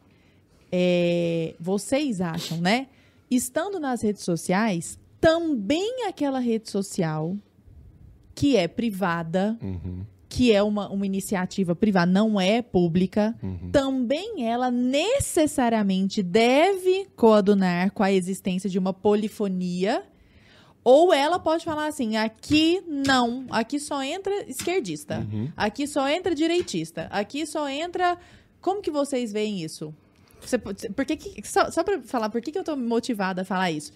é, 0.71 1.53
vocês 1.59 2.21
acham, 2.21 2.57
né? 2.59 2.87
Estando 3.29 3.79
nas 3.79 4.01
redes 4.01 4.23
sociais, 4.23 4.97
também 5.19 6.07
aquela 6.07 6.39
rede 6.39 6.69
social 6.69 7.35
que 8.33 8.55
é 8.55 8.67
privada, 8.67 9.57
Uhum. 9.61 10.05
Que 10.33 10.53
é 10.53 10.63
uma, 10.63 10.87
uma 10.89 11.05
iniciativa 11.05 11.75
privada, 11.75 12.09
não 12.09 12.39
é 12.39 12.61
pública, 12.61 13.35
Uhum. 13.43 13.69
também 13.69 14.45
ela 14.47 14.71
necessariamente 14.71 16.23
deve 16.23 17.05
coadunar 17.17 17.91
com 17.91 18.01
a 18.01 18.11
existência 18.11 18.69
de 18.69 18.79
uma 18.79 18.93
polifonia. 18.93 20.03
Ou 20.83 21.13
ela 21.13 21.37
pode 21.37 21.65
falar 21.65 21.87
assim: 21.87 22.15
aqui 22.15 22.81
não, 22.87 23.45
aqui 23.49 23.77
só 23.79 24.01
entra 24.01 24.33
esquerdista, 24.49 25.19
Uhum. 25.31 25.49
aqui 25.55 25.85
só 25.85 26.07
entra 26.09 26.33
direitista, 26.33 27.07
aqui 27.11 27.45
só 27.45 27.67
entra. 27.69 28.17
Como 28.61 28.81
que 28.81 28.89
vocês 28.89 29.31
veem 29.33 29.61
isso? 29.61 29.93
Você, 30.39 30.57
por 30.57 31.05
que 31.05 31.17
que- 31.17 31.47
só 31.47 31.69
só 31.69 31.83
para 31.83 32.01
falar, 32.01 32.29
por 32.29 32.41
que, 32.41 32.51
que 32.51 32.57
eu 32.57 32.63
tô 32.63 32.75
motivada 32.77 33.41
a 33.41 33.45
falar 33.45 33.69
isso? 33.71 33.91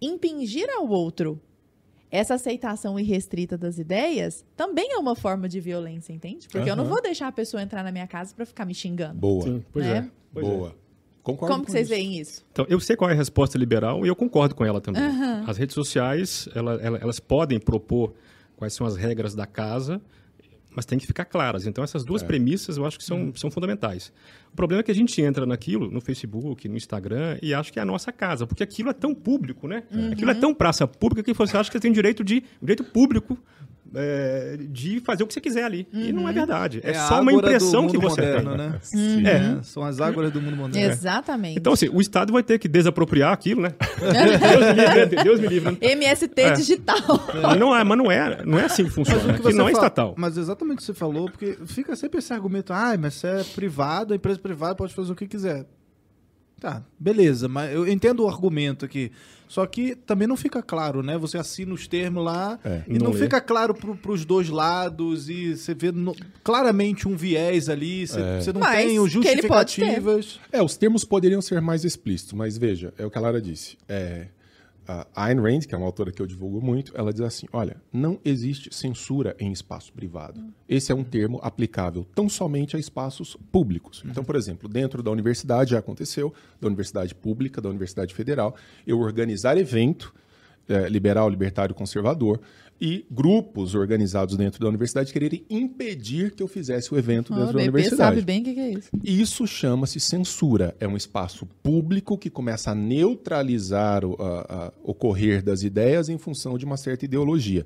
Impingir 0.00 0.66
ao 0.76 0.88
outro 0.88 1.38
essa 2.16 2.34
aceitação 2.34 2.98
irrestrita 2.98 3.56
das 3.58 3.78
ideias 3.78 4.44
também 4.56 4.92
é 4.92 4.98
uma 4.98 5.14
forma 5.16 5.48
de 5.48 5.60
violência, 5.60 6.12
entende? 6.12 6.48
Porque 6.48 6.70
eu 6.70 6.76
não 6.76 6.84
vou 6.84 7.02
deixar 7.02 7.28
a 7.28 7.32
pessoa 7.32 7.62
entrar 7.62 7.82
na 7.82 7.90
minha 7.92 8.06
casa 8.06 8.34
para 8.34 8.46
ficar 8.46 8.64
me 8.64 8.74
xingando. 8.74 9.14
Boa. 9.18 9.42
Sim, 9.44 9.64
pois 9.72 9.84
Né? 9.86 9.96
é. 9.98 10.10
Pois 10.32 10.46
é. 10.46 10.50
Boa. 10.50 10.74
Concordo 11.22 11.52
Como 11.54 11.64
que 11.64 11.66
com 11.68 11.72
vocês 11.72 11.86
isso. 11.88 11.94
veem 11.96 12.18
isso? 12.20 12.44
Então, 12.52 12.66
eu 12.68 12.78
sei 12.78 12.96
qual 12.96 13.08
é 13.10 13.14
a 13.14 13.16
resposta 13.16 13.56
liberal 13.56 14.04
e 14.04 14.08
eu 14.08 14.14
concordo 14.14 14.54
com 14.54 14.62
ela 14.64 14.78
também. 14.80 15.02
As 15.46 15.56
redes 15.56 15.74
sociais, 15.74 16.46
ela- 16.54 16.74
ela- 16.82 16.98
elas 16.98 17.18
podem 17.18 17.58
propor 17.58 18.12
quais 18.56 18.74
são 18.74 18.86
as 18.86 18.94
regras 18.94 19.34
da 19.34 19.46
casa, 19.46 20.02
mas 20.74 20.84
tem 20.84 20.98
que 20.98 21.06
ficar 21.06 21.24
claras. 21.24 21.66
Então, 21.66 21.82
essas 21.84 22.04
duas 22.04 22.22
premissas 22.22 22.76
eu 22.76 22.86
acho 22.86 22.98
que 22.98 23.04
são, 23.04 23.32
são 23.34 23.50
fundamentais. 23.50 24.12
O 24.52 24.56
problema 24.56 24.80
é 24.80 24.82
que 24.82 24.90
a 24.90 24.94
gente 24.94 25.20
entra 25.20 25.46
naquilo, 25.46 25.90
no 25.90 26.00
Facebook, 26.00 26.68
no 26.68 26.76
Instagram, 26.76 27.38
e 27.42 27.54
acha 27.54 27.72
que 27.72 27.78
é 27.78 27.82
a 27.82 27.84
nossa 27.84 28.12
casa, 28.12 28.46
porque 28.46 28.62
aquilo 28.62 28.90
é 28.90 28.92
tão 28.92 29.14
público, 29.14 29.66
né? 29.66 29.84
Aquilo 30.12 30.30
é 30.30 30.34
tão 30.34 30.54
praça 30.54 30.86
pública 30.86 31.22
que 31.22 31.32
você 31.32 31.56
acha 31.56 31.70
que 31.70 31.76
você 31.76 31.80
tem 31.80 31.92
direito 31.92 32.24
de 32.24 32.42
direito 32.60 32.84
público 32.84 33.38
é, 33.94 34.56
de 34.68 35.00
fazer 35.00 35.22
o 35.22 35.26
que 35.26 35.34
você 35.34 35.40
quiser 35.40 35.64
ali. 35.64 35.86
E 35.92 36.12
não 36.12 36.28
é 36.28 36.32
verdade. 36.32 36.80
É, 36.82 36.96
a 36.96 37.06
só 37.06 37.20
uma 37.20 37.32
impressão 37.32 37.86
que 37.88 37.96
você 37.98 38.20
moderno, 38.20 38.50
tem. 38.50 38.58
né? 38.58 38.78
Sim. 38.82 39.26
É, 39.26 39.62
são 39.62 39.84
as 39.84 40.00
águas 40.00 40.32
do 40.32 40.40
mundo 40.40 40.56
moderno. 40.56 40.88
Exatamente. 40.92 41.58
Então, 41.58 41.72
assim, 41.72 41.88
o 41.88 42.00
Estado 42.00 42.32
vai 42.32 42.42
ter 42.42 42.58
que 42.58 42.68
desapropriar 42.68 43.32
aquilo, 43.32 43.62
né? 43.62 43.70
Deus 44.00 44.60
me 44.66 44.72
livre, 44.74 45.16
né? 45.16 45.22
Deus 45.24 45.40
me 45.40 45.46
livre. 45.48 45.70
né? 45.72 45.78
MST 45.80 46.40
É. 46.40 46.52
digital. 46.52 46.96
Mas 47.42 47.58
não 47.58 47.74
é, 47.76 47.84
mas 47.84 47.98
não 47.98 48.10
é, 48.10 48.44
não 48.44 48.58
é 48.58 48.64
assim 48.64 48.84
que 48.84 48.90
funciona. 48.90 49.22
Mas 49.24 49.34
o 49.34 49.36
que 49.36 49.42
você 49.42 49.56
não 49.56 49.68
é 49.68 49.72
estatal. 49.72 50.14
Mas 50.16 50.36
exatamente 50.36 50.74
o 50.74 50.78
que 50.78 50.84
você 50.84 50.94
falou, 50.94 51.30
porque 51.30 51.56
fica 51.66 51.94
sempre 51.96 52.18
esse 52.18 52.32
argumento, 52.32 52.72
ah, 52.72 52.96
mas 52.98 53.14
se 53.14 53.26
é 53.26 53.42
privado, 53.54 54.12
a 54.12 54.16
empresa 54.16 54.38
privada 54.38 54.74
pode 54.74 54.94
fazer 54.94 55.12
o 55.12 55.14
que 55.14 55.26
quiser. 55.26 55.66
Tá, 56.60 56.82
beleza, 56.98 57.46
mas 57.48 57.72
eu 57.74 57.86
entendo 57.86 58.24
o 58.24 58.28
argumento 58.28 58.84
aqui. 58.84 59.12
Só 59.54 59.64
que 59.66 59.94
também 59.94 60.26
não 60.26 60.36
fica 60.36 60.60
claro, 60.60 61.00
né? 61.00 61.16
Você 61.16 61.38
assina 61.38 61.72
os 61.72 61.86
termos 61.86 62.24
lá 62.24 62.58
É. 62.64 62.82
e 62.88 62.98
não, 62.98 63.10
Não 63.10 63.12
fica 63.12 63.40
claro 63.40 63.72
pro, 63.72 63.94
pros 63.94 64.24
dois 64.24 64.48
lados 64.48 65.28
e 65.30 65.56
você 65.56 65.72
vê 65.72 65.92
no- 65.92 66.12
claramente 66.42 67.06
um 67.06 67.14
viés 67.16 67.68
ali, 67.68 68.04
você, 68.04 68.20
você 68.40 68.52
não 68.52 68.60
Mas 68.60 68.84
tem 68.84 68.98
os 68.98 69.12
que 69.12 69.28
ele 69.28 69.42
pode 69.46 69.76
ter. 69.76 69.82
justificativas. 69.82 70.40
É, 70.50 70.60
os 70.60 70.76
termos 70.76 71.04
poderiam 71.04 71.40
ser 71.40 71.60
mais 71.60 71.84
explícitos, 71.84 72.32
mas 72.32 72.58
veja, 72.58 72.92
é 72.98 73.06
o 73.06 73.10
que 73.12 73.16
a 73.16 73.20
Lara 73.20 73.40
disse. 73.40 73.76
É, 73.88 74.26
a 74.86 75.06
Ayn 75.14 75.40
Rand, 75.40 75.60
que 75.60 75.74
é 75.74 75.78
uma 75.78 75.86
autora 75.86 76.12
que 76.12 76.20
eu 76.20 76.26
divulgo 76.26 76.60
muito, 76.60 76.92
ela 76.96 77.12
diz 77.12 77.22
assim: 77.22 77.46
olha, 77.52 77.76
não 77.92 78.18
existe 78.24 78.74
censura 78.74 79.34
em 79.38 79.52
espaço 79.52 79.92
privado. 79.92 80.40
Esse 80.68 80.92
é 80.92 80.94
um 80.94 81.04
termo 81.04 81.38
aplicável 81.42 82.06
tão 82.14 82.28
somente 82.28 82.76
a 82.76 82.78
espaços 82.78 83.36
públicos. 83.50 84.02
Então, 84.06 84.24
por 84.24 84.36
exemplo, 84.36 84.68
dentro 84.68 85.02
da 85.02 85.10
universidade 85.10 85.70
já 85.70 85.78
aconteceu, 85.78 86.32
da 86.60 86.66
universidade 86.66 87.14
pública, 87.14 87.60
da 87.60 87.68
universidade 87.68 88.14
federal, 88.14 88.54
eu 88.86 88.98
organizar 89.00 89.56
evento 89.56 90.14
é, 90.68 90.88
liberal, 90.88 91.28
libertário, 91.28 91.74
conservador, 91.74 92.40
e 92.80 93.06
grupos 93.10 93.74
organizados 93.74 94.36
dentro 94.36 94.60
da 94.60 94.68
universidade 94.68 95.12
quererem 95.12 95.44
impedir 95.48 96.32
que 96.32 96.42
eu 96.42 96.48
fizesse 96.48 96.92
o 96.92 96.98
evento 96.98 97.32
dentro 97.32 97.46
da 97.52 97.58
DP 97.58 97.62
universidade. 97.70 97.96
sabe 98.16 98.22
bem 98.22 98.40
o 98.40 98.44
que, 98.44 98.54
que 98.54 98.60
é 98.60 98.70
isso. 98.72 98.88
Isso 99.02 99.46
chama-se 99.46 100.00
censura. 100.00 100.74
É 100.80 100.86
um 100.88 100.96
espaço 100.96 101.46
público 101.62 102.18
que 102.18 102.28
começa 102.28 102.72
a 102.72 102.74
neutralizar 102.74 104.04
o, 104.04 104.14
a- 104.20 104.40
a- 104.48 104.72
o 104.82 104.92
correr 104.92 105.40
das 105.42 105.62
ideias 105.62 106.08
em 106.08 106.18
função 106.18 106.58
de 106.58 106.64
uma 106.64 106.76
certa 106.76 107.04
ideologia. 107.04 107.64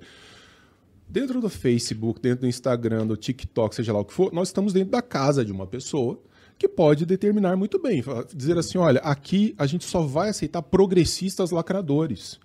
Dentro 1.08 1.40
do 1.40 1.48
Facebook, 1.48 2.20
dentro 2.20 2.42
do 2.42 2.46
Instagram, 2.46 3.06
do 3.06 3.16
TikTok, 3.16 3.74
seja 3.74 3.92
lá 3.94 4.00
o 4.00 4.04
que 4.04 4.12
for, 4.12 4.30
nós 4.32 4.48
estamos 4.48 4.74
dentro 4.74 4.90
da 4.90 5.00
casa 5.00 5.42
de 5.42 5.50
uma 5.50 5.66
pessoa 5.66 6.20
que 6.58 6.68
pode 6.68 7.06
determinar 7.06 7.56
muito 7.56 7.80
bem, 7.80 8.02
dizer 8.34 8.58
assim, 8.58 8.76
olha, 8.78 9.00
aqui 9.00 9.54
a 9.56 9.64
gente 9.66 9.84
só 9.86 10.02
vai 10.02 10.28
aceitar 10.28 10.60
progressistas 10.60 11.50
lacradores. 11.50 12.38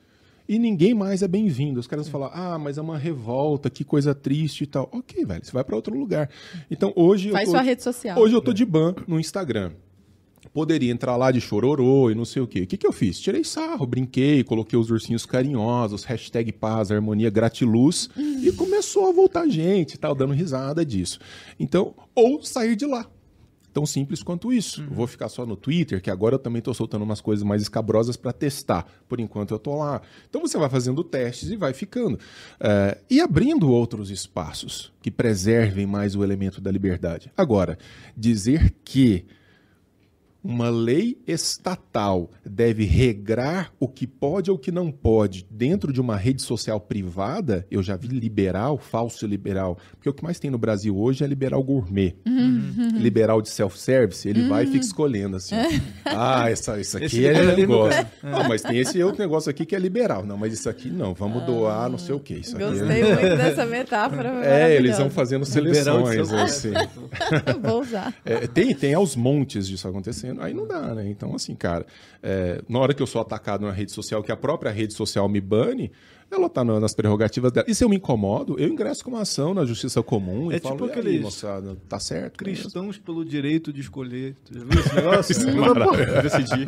E 0.48 0.60
ninguém 0.60 0.94
mais 0.94 1.24
é 1.24 1.28
bem-vindo. 1.28 1.80
Os 1.80 1.88
caras 1.88 2.10
falam, 2.10 2.30
ah, 2.34 2.60
mas 2.60 2.78
é 2.78 2.82
uma 2.82 2.98
revolta, 2.98 3.70
que 3.70 3.84
coisa 3.84 4.14
triste 4.14 4.66
e 4.66 4.68
tal. 4.68 4.90
Ok, 4.92 5.24
velho, 5.26 5.44
você 5.44 5.52
vai 5.52 5.64
para 5.64 5.76
outro 5.76 5.98
lugar. 5.98 6.30
Então 6.70 6.92
hoje 6.96 7.32
Faz 7.32 7.48
eu 7.48 7.54
tô, 7.54 7.58
sua 7.58 7.62
rede 7.62 7.84
social. 7.84 8.20
Hoje 8.20 8.36
eu 8.36 8.42
tô 8.42 8.52
de 8.52 8.66
ban 8.66 8.94
no 9.08 9.20
Instagram. 9.20 9.72
Poderia 10.54 10.92
entrar 10.92 11.16
lá 11.16 11.32
de 11.32 11.40
chororô 11.40 12.12
e 12.12 12.16
não 12.16 12.26
sei 12.26 12.42
o 12.42 12.48
quê. 12.48 12.62
O 12.62 12.68
que, 12.68 12.78
que 12.78 12.86
eu 12.86 12.92
fiz? 12.92 13.20
Tirei 13.20 13.44
sarro, 13.44 13.88
brinquei, 13.88 14.44
coloquei 14.44 14.78
os 14.78 14.92
ursinhos 14.92 15.26
carinhosos, 15.26 16.04
hashtag 16.04 16.52
paz, 16.52 16.92
harmonia, 16.92 17.30
gratiluz, 17.30 18.10
e 18.18 18.52
começou 18.52 19.08
a 19.08 19.14
voltar 19.14 19.48
gente 19.48 19.98
tal, 19.98 20.14
dando 20.14 20.34
risada 20.34 20.86
disso. 20.86 21.20
Então, 21.60 21.96
ou 22.14 22.44
sair 22.44 22.76
de 22.76 22.86
lá. 22.86 23.08
Tão 23.74 23.86
simples 23.86 24.22
quanto 24.22 24.54
isso. 24.54 24.84
Eu 24.84 24.92
Vou 24.92 25.08
ficar 25.08 25.30
só 25.30 25.46
no 25.46 25.56
Twitter, 25.56 26.02
que 26.02 26.12
agora 26.12 26.36
eu 26.36 26.40
também 26.40 26.60
estou 26.60 26.74
soltando 26.74 27.02
umas 27.02 27.20
coisas 27.20 27.44
mais 27.44 27.62
escabrosas 27.64 28.16
para 28.16 28.32
testar. 28.32 28.86
Por 29.10 29.20
enquanto 29.20 29.52
eu 29.52 29.58
estou 29.58 29.80
lá. 29.80 30.02
Então 30.30 30.42
você 30.42 30.58
vai 30.58 30.70
fazendo 30.70 31.04
testes 31.04 31.50
e 31.50 31.56
vai 31.56 31.74
ficando. 31.74 32.20
É, 32.60 33.00
e 33.10 33.20
abrindo 33.20 33.72
outros 33.72 34.12
espaços 34.12 34.94
que 35.02 35.10
preservem 35.10 35.88
mais 35.88 36.16
o 36.16 36.24
elemento 36.24 36.62
da 36.62 36.72
liberdade. 36.72 37.32
Agora, 37.36 37.78
dizer 38.16 38.76
que 38.86 39.26
uma 40.44 40.70
lei 40.70 41.18
estatal 41.26 42.30
deve 42.46 42.84
regrar 42.84 43.72
o 43.80 43.88
que 43.88 44.06
pode 44.06 44.52
ou 44.52 44.58
o 44.58 44.60
que 44.60 44.72
não 44.72 44.92
pode 44.92 45.48
dentro 45.50 45.94
de 45.94 46.02
uma 46.02 46.18
rede 46.18 46.42
social 46.42 46.80
privada, 46.80 47.66
eu 47.72 47.82
já 47.82 47.96
vi 47.96 48.08
liberal, 48.08 48.78
falso 48.78 49.26
liberal, 49.26 49.78
porque 49.92 50.10
o 50.10 50.14
que 50.14 50.24
mais 50.24 50.40
tem 50.40 50.52
no 50.52 50.58
Brasil 50.58 50.98
hoje 50.98 51.24
é 51.24 51.28
liberal 51.28 51.64
gourmet. 51.64 52.16
Liberal 52.96 53.42
de 53.42 53.50
self-service, 53.50 54.28
ele 54.28 54.48
vai 54.48 54.64
e 54.64 54.68
fica 54.68 54.86
escolhendo 54.86 55.38
assim. 55.38 55.56
Ah, 56.06 56.50
essa, 56.50 56.80
isso 56.80 56.98
aqui 56.98 57.06
Esse 57.06 57.26
é 57.26 57.56
negócio. 57.56 58.06
Não, 58.22 58.48
mas 58.48 58.62
tem 58.62 58.78
esse 58.78 59.02
outro 59.02 59.22
negócio 59.22 59.50
aqui 59.50 59.66
que 59.66 59.76
é 59.76 59.80
liberal. 59.80 60.24
Não, 60.24 60.38
mas 60.38 60.54
isso 60.54 60.70
aqui 60.70 60.90
não, 60.90 61.14
vamos 61.14 61.44
doar 61.44 61.90
não 61.90 61.98
sei 61.98 62.14
o 62.14 62.20
quê. 62.20 62.36
Isso 62.36 62.56
aqui 62.56 62.66
Gostei 62.66 63.02
é... 63.02 63.16
muito 63.20 63.38
dessa 63.38 63.66
metáfora. 63.66 64.46
É, 64.46 64.76
eles 64.76 64.98
vão 64.98 65.10
fazendo 65.10 65.46
seleções, 65.46 66.32
assim. 66.32 66.74
Vou 67.62 67.82
usar. 67.82 68.14
É, 68.26 68.48
tem, 68.48 68.76
tem 68.76 68.94
aos 68.94 69.16
montes 69.16 69.68
disso 69.68 69.88
acontecendo, 69.88 70.33
aí 70.40 70.54
não 70.54 70.68
dá, 70.68 70.96
né? 70.96 71.08
Então, 71.10 71.36
assim, 71.36 71.56
cara, 71.56 71.86
é, 72.22 72.62
na 72.68 72.80
hora 72.80 72.94
que 72.94 73.02
eu 73.02 73.08
sou 73.08 73.22
atacado 73.22 73.66
na 73.66 73.72
rede 73.72 73.92
social, 73.92 74.24
que 74.24 74.32
a 74.32 74.38
própria 74.38 74.72
rede 74.72 74.94
social 74.94 75.28
me 75.30 75.42
bane, 75.42 75.92
ela 76.34 76.50
tá 76.50 76.64
na- 76.64 76.80
nas 76.80 76.94
prerrogativas 76.94 77.52
dela. 77.52 77.66
E 77.70 77.76
se 77.76 77.84
eu 77.84 77.90
me 77.90 77.96
incomodo, 77.98 78.56
eu 78.60 78.68
ingresso 78.68 79.04
com 79.04 79.12
uma 79.12 79.22
ação 79.22 79.54
na 79.54 79.66
justiça 79.66 80.02
comum 80.04 80.52
e 80.52 80.56
É 80.56 80.60
falo, 80.60 80.76
tipo 80.76 80.88
e 80.88 80.92
aí, 80.92 81.00
aqueles 81.00 81.22
moçada, 81.22 81.78
tá 81.88 82.00
certo? 82.00 82.44
mesmo?" 82.46 82.62
Cristãos 82.64 82.98
pelo 82.98 83.24
direito 83.26 83.72
de 83.74 83.82
escolher. 83.82 84.36
Tu 84.46 84.54
já 84.54 84.60
viu 84.66 84.80
esse 84.80 84.96
negócio? 84.96 85.32
Isso 85.32 85.50
é 85.50 85.54
maravilhoso. 85.54 86.22
Decidir. 86.22 86.66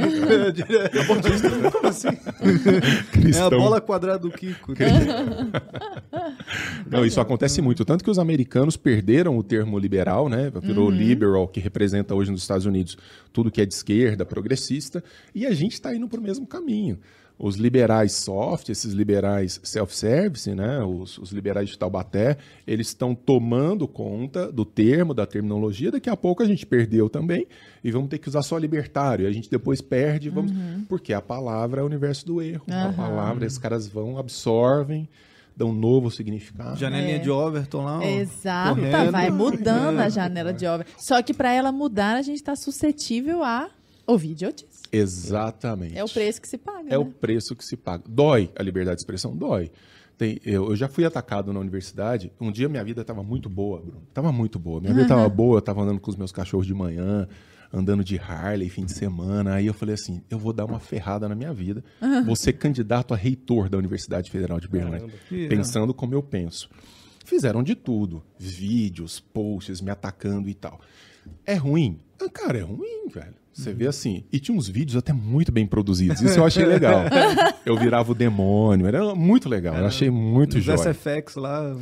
Como 1.71 1.87
assim? 1.87 2.07
É 3.35 3.39
a 3.41 3.49
bola 3.49 3.81
quadrada 3.81 4.19
do 4.19 4.31
Kiko. 4.31 4.73
Não, 6.89 7.05
isso 7.05 7.19
acontece 7.19 7.61
muito. 7.61 7.83
Tanto 7.83 8.03
que 8.03 8.09
os 8.09 8.19
americanos 8.19 8.77
perderam 8.77 9.37
o 9.37 9.43
termo 9.43 9.77
liberal, 9.79 10.29
né? 10.29 10.51
Virou 10.61 10.89
liberal, 10.89 11.47
que 11.47 11.59
representa 11.59 12.13
hoje 12.15 12.31
nos 12.31 12.41
Estados 12.41 12.65
Unidos 12.65 12.97
tudo 13.33 13.51
que 13.51 13.61
é 13.61 13.65
de 13.65 13.73
esquerda, 13.73 14.25
progressista, 14.25 15.03
e 15.33 15.45
a 15.45 15.53
gente 15.53 15.73
está 15.73 15.93
indo 15.95 16.07
para 16.07 16.19
o 16.19 16.23
mesmo 16.23 16.45
caminho. 16.47 16.97
Os 17.37 17.57
liberais 17.57 18.13
soft, 18.13 18.69
esses 18.69 18.93
liberais 18.93 19.59
self-service, 19.61 20.55
né? 20.55 20.81
Os, 20.83 21.17
os 21.17 21.31
liberais 21.31 21.67
de 21.69 21.77
Taubaté, 21.77 22.37
eles 22.65 22.87
estão 22.87 23.13
tomando 23.13 23.87
conta 23.89 24.49
do 24.51 24.63
termo, 24.63 25.13
da 25.13 25.25
terminologia. 25.25 25.91
Daqui 25.91 26.09
a 26.09 26.15
pouco 26.15 26.41
a 26.41 26.45
gente 26.45 26.65
perdeu 26.65 27.09
também 27.09 27.45
e 27.83 27.91
vamos 27.91 28.07
ter 28.09 28.19
que 28.19 28.29
usar 28.29 28.41
só 28.41 28.57
libertário. 28.57 29.25
E 29.25 29.27
a 29.27 29.31
gente 29.33 29.49
depois 29.49 29.81
perde, 29.81 30.29
vamos... 30.29 30.53
porque 30.87 31.11
a 31.11 31.21
palavra 31.21 31.81
é 31.81 31.83
o 31.83 31.85
universo 31.87 32.25
do 32.25 32.41
erro. 32.41 32.63
A 32.69 32.85
Aham. 32.85 32.93
palavra, 32.93 33.45
esses 33.45 33.57
caras 33.57 33.85
vão, 33.85 34.17
absorvem, 34.17 35.07
dão 35.57 35.71
um 35.71 35.75
novo 35.75 36.09
significado. 36.09 36.77
Janelinha 36.79 37.15
É. 37.17 37.19
de 37.19 37.29
Overton 37.29 37.83
lá. 37.83 37.99
ó, 37.99 38.01
Exato, 38.01 38.75
correndo. 38.75 39.11
vai 39.11 39.29
mudando 39.29 39.99
a 39.99 40.07
janela 40.07 40.53
de 40.53 40.65
obra. 40.65 40.87
Só 40.97 41.21
que 41.21 41.33
para 41.33 41.51
ela 41.51 41.71
mudar, 41.71 42.15
a 42.15 42.21
gente 42.21 42.37
está 42.37 42.55
suscetível 42.55 43.43
a 43.43 43.69
ouvir 44.07 44.31
idiotice. 44.31 44.74
Exatamente. 44.91 45.97
É 45.97 46.03
o 46.03 46.07
preço 46.09 46.41
que 46.41 46.47
se 46.47 46.57
paga. 46.57 46.93
É 46.93 46.97
o 46.97 47.05
né? 47.05 47.13
preço 47.19 47.55
que 47.55 47.65
se 47.65 47.75
paga. 47.77 48.03
Dói 48.07 48.51
a 48.55 48.63
liberdade 48.63 48.97
de 48.97 49.01
expressão? 49.01 49.35
Dói. 49.35 49.71
Tem- 50.17 50.39
eu, 50.45 50.69
eu 50.69 50.75
já 50.75 50.87
fui 50.87 51.03
atacado 51.03 51.51
na 51.51 51.59
universidade. 51.59 52.31
Um 52.39 52.51
dia 52.51 52.69
minha 52.69 52.83
vida 52.83 53.01
estava 53.01 53.21
muito 53.21 53.49
boa, 53.49 53.81
Bruno. 53.81 54.03
Tava 54.13 54.31
muito 54.31 54.57
boa. 54.57 54.79
Minha 54.79 54.93
vida 54.93 55.05
estava 55.05 55.27
boa, 55.27 55.57
eu 55.57 55.61
tava 55.61 55.81
andando 55.81 55.99
com 55.99 56.09
os 56.09 56.15
meus 56.15 56.31
cachorros 56.31 56.65
de 56.65 56.73
manhã, 56.73 57.27
andando 57.73 58.01
de 58.03 58.17
Harley 58.17 58.69
fim 58.69 58.85
de 58.85 58.93
semana. 58.93 59.55
Aí 59.55 59.65
eu 59.65 59.73
falei 59.73 59.95
assim: 59.95 60.21
eu 60.29 60.39
vou 60.39 60.53
dar 60.53 60.63
uma 60.65 60.79
ferrada 60.79 61.27
na 61.27 61.35
minha 61.35 61.53
vida. 61.53 61.83
Vou 62.25 62.35
ser 62.35 62.53
candidato 62.53 63.13
a 63.13 63.17
reitor 63.17 63.67
da 63.67 63.77
Universidade 63.77 64.31
Federal 64.31 64.59
de 64.59 64.67
Berlândia. 64.69 65.09
Que- 65.27 65.47
Pensando 65.49 65.93
como 65.93 66.13
eu 66.13 66.23
penso. 66.23 66.69
Fizeram 67.25 67.61
de 67.61 67.75
tudo: 67.75 68.23
vídeos, 68.39 69.19
posts 69.19 69.81
me 69.81 69.91
atacando 69.91 70.47
e 70.47 70.53
tal. 70.53 70.79
É 71.45 71.55
ruim? 71.55 71.99
Ah, 72.21 72.29
Cara, 72.29 72.59
é 72.59 72.61
ruim, 72.61 73.09
velho. 73.09 73.33
Você 73.55 73.73
vê 73.73 73.87
assim. 73.87 74.25
E 74.33 74.37
tinha 74.37 74.55
uns 74.55 74.67
vídeos 74.67 74.97
até 74.97 75.13
muito 75.13 75.49
bem 75.49 75.65
produzidos. 75.65 76.21
Isso 76.21 76.37
eu 76.37 76.45
achei 76.45 76.65
legal. 76.65 77.03
Eu 77.65 77.77
virava 77.77 78.11
o 78.11 78.15
demônio. 78.15 78.85
Era 78.85 79.15
muito 79.15 79.47
legal. 79.47 79.75
Eu 79.75 79.85
achei 79.85 80.09
muito 80.09 80.57
Os 80.59 80.63
jóia. 80.63 80.93
SFX 80.93 81.35
lá. 81.37 81.73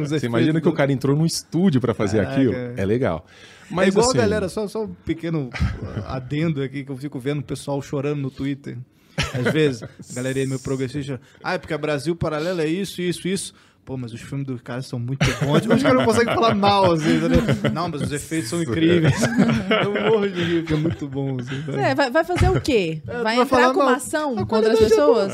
Você 0.00 0.24
imagina 0.24 0.62
que 0.62 0.68
o 0.68 0.72
cara 0.72 0.90
entrou 0.90 1.14
num 1.14 1.26
estúdio 1.26 1.78
pra 1.78 1.92
fazer 1.92 2.24
Caraca. 2.24 2.34
aquilo? 2.34 2.54
É 2.54 2.84
legal. 2.86 3.26
Mas 3.70 3.86
é 3.86 3.88
igual 3.90 4.08
assim, 4.08 4.18
a 4.18 4.20
galera, 4.22 4.48
só, 4.48 4.66
só 4.66 4.84
um 4.84 4.94
pequeno 5.04 5.50
adendo 6.06 6.62
aqui 6.62 6.82
que 6.82 6.90
eu 6.90 6.96
fico 6.96 7.18
vendo 7.18 7.40
o 7.40 7.44
pessoal 7.44 7.80
chorando 7.82 8.20
no 8.22 8.30
Twitter. 8.30 8.78
Às 9.34 9.52
vezes, 9.52 9.82
a 10.10 10.14
galerinha 10.14 10.46
meio 10.46 10.60
progressista. 10.60 11.20
Ah, 11.42 11.52
é 11.54 11.58
porque 11.58 11.76
Brasil 11.76 12.16
Paralelo 12.16 12.62
é 12.62 12.66
isso, 12.66 13.02
isso, 13.02 13.28
isso. 13.28 13.54
Pô, 13.84 13.98
mas 13.98 14.14
os 14.14 14.20
filmes 14.22 14.46
dos 14.46 14.62
caras 14.62 14.86
são 14.86 14.98
muito 14.98 15.26
bons. 15.44 15.66
Os 15.66 15.82
caras 15.82 15.98
não 15.98 16.04
conseguem 16.06 16.34
falar 16.34 16.54
mal, 16.54 16.92
assim, 16.92 17.16
entendeu? 17.16 17.42
Não, 17.70 17.88
mas 17.88 18.02
os 18.02 18.12
efeitos 18.12 18.48
são 18.48 18.62
incríveis. 18.62 19.20
Eu 19.84 20.10
morro 20.10 20.28
de 20.28 20.42
rir, 20.42 20.60
porque 20.60 20.72
é 20.72 20.76
muito 20.76 21.06
bom. 21.06 21.36
Assim? 21.38 21.62
É, 21.78 21.94
vai, 21.94 22.10
vai 22.10 22.24
fazer 22.24 22.48
o 22.48 22.60
quê? 22.60 23.02
É, 23.06 23.12
vai 23.22 23.36
vai 23.36 23.40
entrar 23.40 23.72
com 23.74 23.80
uma 23.80 23.96
ação 23.96 24.38
a 24.38 24.46
contra 24.46 24.72
as 24.72 24.80
é 24.80 24.84
pessoas? 24.84 25.32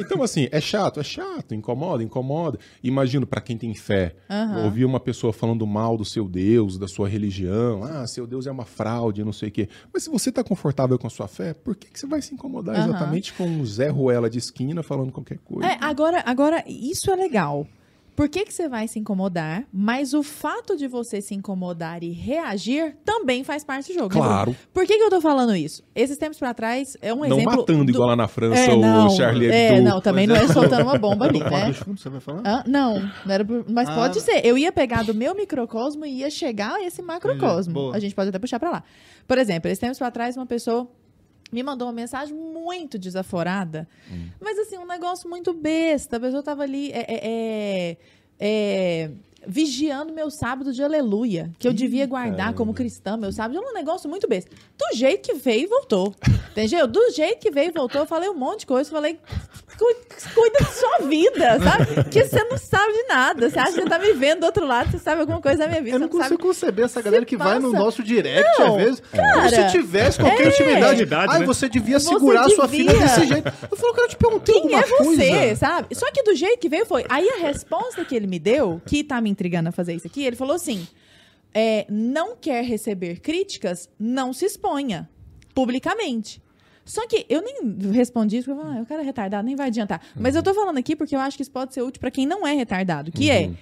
Então, 0.00 0.22
assim, 0.22 0.48
é 0.50 0.60
chato, 0.60 0.98
é 0.98 1.04
chato, 1.04 1.54
incomoda, 1.54 2.02
incomoda. 2.02 2.58
Imagino, 2.82 3.26
pra 3.26 3.40
quem 3.40 3.56
tem 3.56 3.74
fé, 3.74 4.14
Aham. 4.28 4.64
ouvir 4.64 4.84
uma 4.84 4.98
pessoa 5.00 5.32
falando 5.32 5.66
mal 5.66 5.96
do 5.96 6.04
seu 6.04 6.28
Deus, 6.28 6.78
da 6.78 6.88
sua 6.88 7.08
religião, 7.08 7.82
ah, 7.84 8.06
seu 8.06 8.26
Deus 8.26 8.46
é 8.46 8.50
uma 8.50 8.64
fraude, 8.64 9.24
não 9.24 9.32
sei 9.32 9.48
o 9.48 9.52
quê. 9.52 9.68
Mas 9.92 10.04
se 10.04 10.10
você 10.10 10.32
tá 10.32 10.42
confortável 10.42 10.98
com 10.98 11.06
a 11.06 11.10
sua 11.10 11.28
fé, 11.28 11.54
por 11.54 11.76
que, 11.76 11.88
que 11.88 11.98
você 11.98 12.06
vai 12.06 12.22
se 12.22 12.34
incomodar 12.34 12.76
Aham. 12.76 12.88
exatamente 12.88 13.32
com 13.32 13.44
um 13.44 13.64
Zé 13.64 13.88
Ruela 13.88 14.28
de 14.28 14.38
esquina 14.38 14.82
falando 14.82 15.12
qualquer 15.12 15.38
coisa? 15.38 15.68
É, 15.68 15.78
agora, 15.80 16.22
agora, 16.26 16.64
isso 16.66 17.10
é 17.10 17.16
legal. 17.16 17.51
Por 18.14 18.28
que, 18.28 18.44
que 18.44 18.52
você 18.52 18.68
vai 18.68 18.86
se 18.86 18.98
incomodar? 18.98 19.64
Mas 19.72 20.12
o 20.12 20.22
fato 20.22 20.76
de 20.76 20.86
você 20.86 21.22
se 21.22 21.34
incomodar 21.34 22.04
e 22.04 22.10
reagir 22.10 22.94
também 23.06 23.42
faz 23.42 23.64
parte 23.64 23.90
do 23.90 23.94
jogo. 23.94 24.14
né, 24.14 24.20
Claro. 24.20 24.50
Bruno? 24.50 24.56
Por 24.70 24.86
que, 24.86 24.98
que 24.98 25.02
eu 25.02 25.08
tô 25.08 25.18
falando 25.18 25.56
isso? 25.56 25.82
Esses 25.94 26.18
tempos 26.18 26.38
pra 26.38 26.52
trás 26.52 26.94
é 27.00 27.12
um 27.14 27.20
não 27.20 27.38
exemplo. 27.38 27.56
matando 27.56 27.84
do- 27.86 27.90
igual 27.90 28.08
lá 28.08 28.14
na 28.14 28.28
França 28.28 28.60
É, 28.70 28.74
o 28.74 28.76
não, 28.76 29.08
Charlie 29.16 29.50
É, 29.50 29.72
Hebdo. 29.72 29.82
não, 29.88 30.00
também 30.02 30.26
não 30.26 30.36
é 30.36 30.46
soltando 30.46 30.82
uma 30.82 30.98
bomba 30.98 31.24
ali, 31.24 31.40
né? 31.40 31.72
você 31.86 32.10
vai 32.10 32.20
falar? 32.20 32.42
Hã? 32.44 32.62
não, 32.66 33.00
não 33.24 33.32
era 33.34 33.44
por- 33.46 33.64
mas 33.70 33.88
Ah. 33.88 33.94
pode 33.94 34.20
ser. 34.20 34.44
Eu 34.44 34.58
ia 34.58 34.70
pegar 34.70 35.04
do 35.04 35.14
meu 35.14 35.34
microcosmo 35.34 36.04
e 36.04 36.18
ia 36.18 36.28
chegar 36.28 36.74
a 36.74 36.84
esse 36.84 37.00
macrocosmo. 37.00 37.72
Boa. 37.72 37.96
A 37.96 37.98
gente 37.98 38.14
pode 38.14 38.28
até 38.28 38.38
puxar 38.38 38.60
pra 38.60 38.70
lá. 38.70 38.84
Por 39.26 39.38
exemplo, 39.38 39.68
esses 39.70 39.78
tempos 39.78 39.96
pra 39.98 40.10
trás, 40.10 40.36
uma 40.36 40.44
pessoa 40.46 40.86
me 41.52 41.62
mandou 41.62 41.86
uma 41.86 41.92
mensagem 41.92 42.34
muito 42.34 42.98
desaforada, 42.98 43.86
mas 44.40 44.58
assim, 44.58 44.78
um 44.78 44.86
negócio 44.86 45.28
muito 45.28 45.52
besta. 45.52 46.16
A 46.16 46.20
pessoa 46.20 46.42
tava 46.42 46.62
ali. 46.62 46.90
é, 46.92 47.00
é, 47.00 47.20
é, 47.22 47.96
é, 48.40 49.10
vigiando 49.46 50.12
meu 50.12 50.30
sábado 50.30 50.72
de 50.72 50.82
aleluia, 50.82 51.50
que 51.58 51.66
eu 51.66 51.72
devia 51.72 52.06
guardar 52.06 52.54
como 52.54 52.72
cristã, 52.74 53.16
meu 53.16 53.32
sábado 53.32 53.58
é 53.58 53.70
um 53.70 53.74
negócio 53.74 54.08
muito 54.08 54.28
besta. 54.28 54.50
Do 54.78 54.96
jeito 54.96 55.28
que 55.28 55.34
veio 55.34 55.64
e 55.64 55.66
voltou. 55.66 56.14
Entendeu? 56.50 56.86
Do 56.86 57.10
jeito 57.10 57.38
que 57.40 57.50
veio 57.50 57.68
e 57.68 57.72
voltou, 57.72 58.00
eu 58.02 58.06
falei 58.06 58.28
um 58.28 58.34
monte 58.34 58.60
de 58.60 58.66
coisa, 58.66 58.90
falei, 58.90 59.18
"Cu- 59.78 59.96
cuida 60.34 60.58
da 60.60 60.66
sua 60.66 60.98
vida, 61.08 61.58
sabe? 61.60 62.04
Que 62.10 62.24
você 62.24 62.44
não 62.44 62.58
sabe 62.58 62.92
de 62.92 63.02
nada. 63.08 63.48
Você 63.50 63.58
acha 63.58 63.72
que 63.72 63.80
você 63.82 63.88
tá 63.88 63.98
me 63.98 64.12
vendo 64.12 64.40
do 64.40 64.46
outro 64.46 64.66
lado, 64.66 64.90
você 64.90 64.98
sabe 64.98 65.20
alguma 65.22 65.40
coisa 65.40 65.58
da 65.58 65.68
minha 65.68 65.80
vida. 65.82 65.96
Eu 65.96 66.00
não 66.00 66.08
você 66.08 66.18
consigo 66.18 66.38
conceber 66.42 66.84
essa 66.84 67.00
galera 67.00 67.24
que 67.24 67.36
vai 67.36 67.58
no 67.58 67.70
passa. 67.72 67.84
nosso 67.84 68.02
direct, 68.02 68.58
Não, 68.60 68.76
às 68.76 68.82
vezes. 68.84 69.00
cara, 69.12 69.32
como 69.34 69.48
se 69.48 69.70
tivesse 69.72 70.18
qualquer 70.18 70.48
é. 70.52 70.82
Ai, 71.28 71.38
né? 71.40 71.46
você 71.46 71.68
devia 71.68 71.98
Você 71.98 72.08
segurar 72.08 72.46
a 72.46 72.50
sua 72.50 72.68
filha 72.68 72.92
desse 72.92 73.26
jeito. 73.26 73.52
Eu 73.70 73.76
falo, 73.76 73.92
cara, 73.94 74.04
eu 74.06 74.10
te 74.10 74.16
perguntei 74.16 74.54
Quem 74.54 74.62
alguma 74.74 74.80
é 74.82 74.86
você, 74.86 75.28
coisa. 75.30 75.56
sabe? 75.56 75.94
Só 75.94 76.10
que 76.12 76.22
do 76.22 76.34
jeito 76.34 76.58
que 76.58 76.68
veio 76.68 76.84
foi. 76.86 77.04
Aí 77.08 77.28
a 77.30 77.38
resposta 77.38 78.04
que 78.04 78.14
ele 78.14 78.26
me 78.26 78.38
deu, 78.38 78.80
que 78.86 79.02
tá 79.02 79.20
me 79.20 79.30
intrigando 79.32 79.68
a 79.68 79.72
fazer 79.72 79.94
isso 79.94 80.06
aqui, 80.06 80.24
ele 80.24 80.36
falou 80.36 80.54
assim: 80.54 80.86
é, 81.52 81.86
não 81.88 82.36
quer 82.36 82.64
receber 82.64 83.20
críticas, 83.20 83.88
não 83.98 84.32
se 84.32 84.44
exponha 84.44 85.08
publicamente. 85.54 86.40
Só 86.84 87.06
que 87.06 87.24
eu 87.28 87.42
nem 87.42 87.92
respondi 87.92 88.38
isso, 88.38 88.46
porque 88.46 88.60
eu 88.60 88.64
falei, 88.64 88.80
ah, 88.80 88.82
o 88.82 88.86
cara 88.86 89.02
é 89.02 89.04
retardado, 89.04 89.46
nem 89.46 89.54
vai 89.54 89.68
adiantar. 89.68 90.00
Mas 90.16 90.34
eu 90.34 90.42
tô 90.42 90.52
falando 90.52 90.78
aqui 90.78 90.96
porque 90.96 91.14
eu 91.14 91.20
acho 91.20 91.36
que 91.36 91.42
isso 91.42 91.50
pode 91.50 91.72
ser 91.72 91.82
útil 91.82 92.00
pra 92.00 92.10
quem 92.10 92.26
não 92.26 92.46
é 92.46 92.52
retardado, 92.54 93.12
que 93.12 93.30
é 93.30 93.52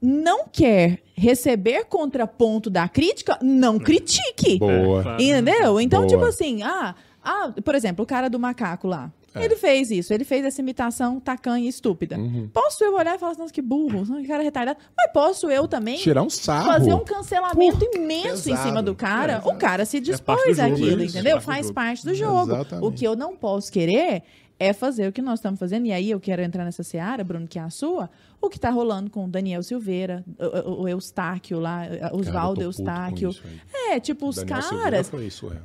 não 0.00 0.46
quer 0.48 1.00
receber 1.14 1.84
contraponto 1.86 2.68
da 2.68 2.88
crítica, 2.88 3.38
não 3.40 3.78
critique. 3.78 4.58
Boa. 4.58 5.16
Entendeu? 5.18 5.80
Então, 5.80 6.00
Boa. 6.00 6.08
tipo 6.08 6.24
assim, 6.24 6.62
ah, 6.62 6.94
ah, 7.22 7.52
por 7.64 7.74
exemplo, 7.74 8.04
o 8.04 8.06
cara 8.06 8.28
do 8.28 8.38
macaco 8.38 8.86
lá. 8.86 9.12
É. 9.40 9.44
Ele 9.44 9.56
fez 9.56 9.90
isso, 9.90 10.12
ele 10.12 10.24
fez 10.24 10.44
essa 10.44 10.60
imitação 10.60 11.20
tacanha 11.20 11.64
e 11.64 11.68
estúpida. 11.68 12.16
Uhum. 12.16 12.48
Posso 12.52 12.82
eu 12.84 12.94
olhar 12.94 13.16
e 13.16 13.18
falar 13.18 13.32
assim, 13.32 13.40
nossa, 13.40 13.52
que 13.52 13.62
burro, 13.62 14.04
que 14.04 14.26
cara 14.26 14.42
retardado. 14.42 14.78
Mas 14.96 15.12
posso 15.12 15.50
eu 15.50 15.66
também 15.68 15.98
Tirar 15.98 16.22
um 16.22 16.30
sarro. 16.30 16.66
fazer 16.66 16.94
um 16.94 17.04
cancelamento 17.04 17.88
imenso 17.94 18.48
em 18.48 18.52
pesado. 18.52 18.68
cima 18.68 18.82
do 18.82 18.94
cara. 18.94 19.42
É, 19.44 19.48
o 19.48 19.56
cara 19.56 19.84
se 19.84 19.98
parte 19.98 20.10
dispôs 20.10 20.58
àquilo, 20.58 21.02
entendeu? 21.02 21.36
é 21.36 21.40
do 21.40 21.42
Faz 21.42 21.70
parte 21.70 22.04
do 22.04 22.14
jogo. 22.14 22.52
Exatamente. 22.52 22.86
O 22.86 22.92
que 22.92 23.04
eu 23.06 23.16
não 23.16 23.36
posso 23.36 23.70
querer 23.70 24.22
é 24.58 24.72
fazer 24.72 25.08
o 25.08 25.12
que 25.12 25.20
nós 25.20 25.38
estamos 25.38 25.60
fazendo, 25.60 25.86
e 25.86 25.92
aí 25.92 26.10
eu 26.10 26.18
quero 26.18 26.42
entrar 26.42 26.64
nessa 26.64 26.82
seara, 26.82 27.22
Bruno, 27.22 27.46
que 27.46 27.58
é 27.58 27.62
a 27.62 27.68
sua, 27.70 28.08
o 28.46 28.50
que 28.50 28.58
tá 28.58 28.70
rolando 28.70 29.10
com 29.10 29.24
o 29.24 29.28
Daniel 29.28 29.62
Silveira, 29.62 30.24
o, 30.66 30.82
o- 30.82 30.88
Eustáquio 30.88 31.58
lá, 31.60 31.82
Oswaldo 32.12 32.62
Eustáquio. 32.62 33.30
isso. 33.30 33.42
É, 33.90 34.00
tipo, 34.00 34.28
os 34.28 34.36
Daniel 34.36 34.60
caras. 34.62 35.08
foi 35.08 35.28
surreal. 35.30 35.62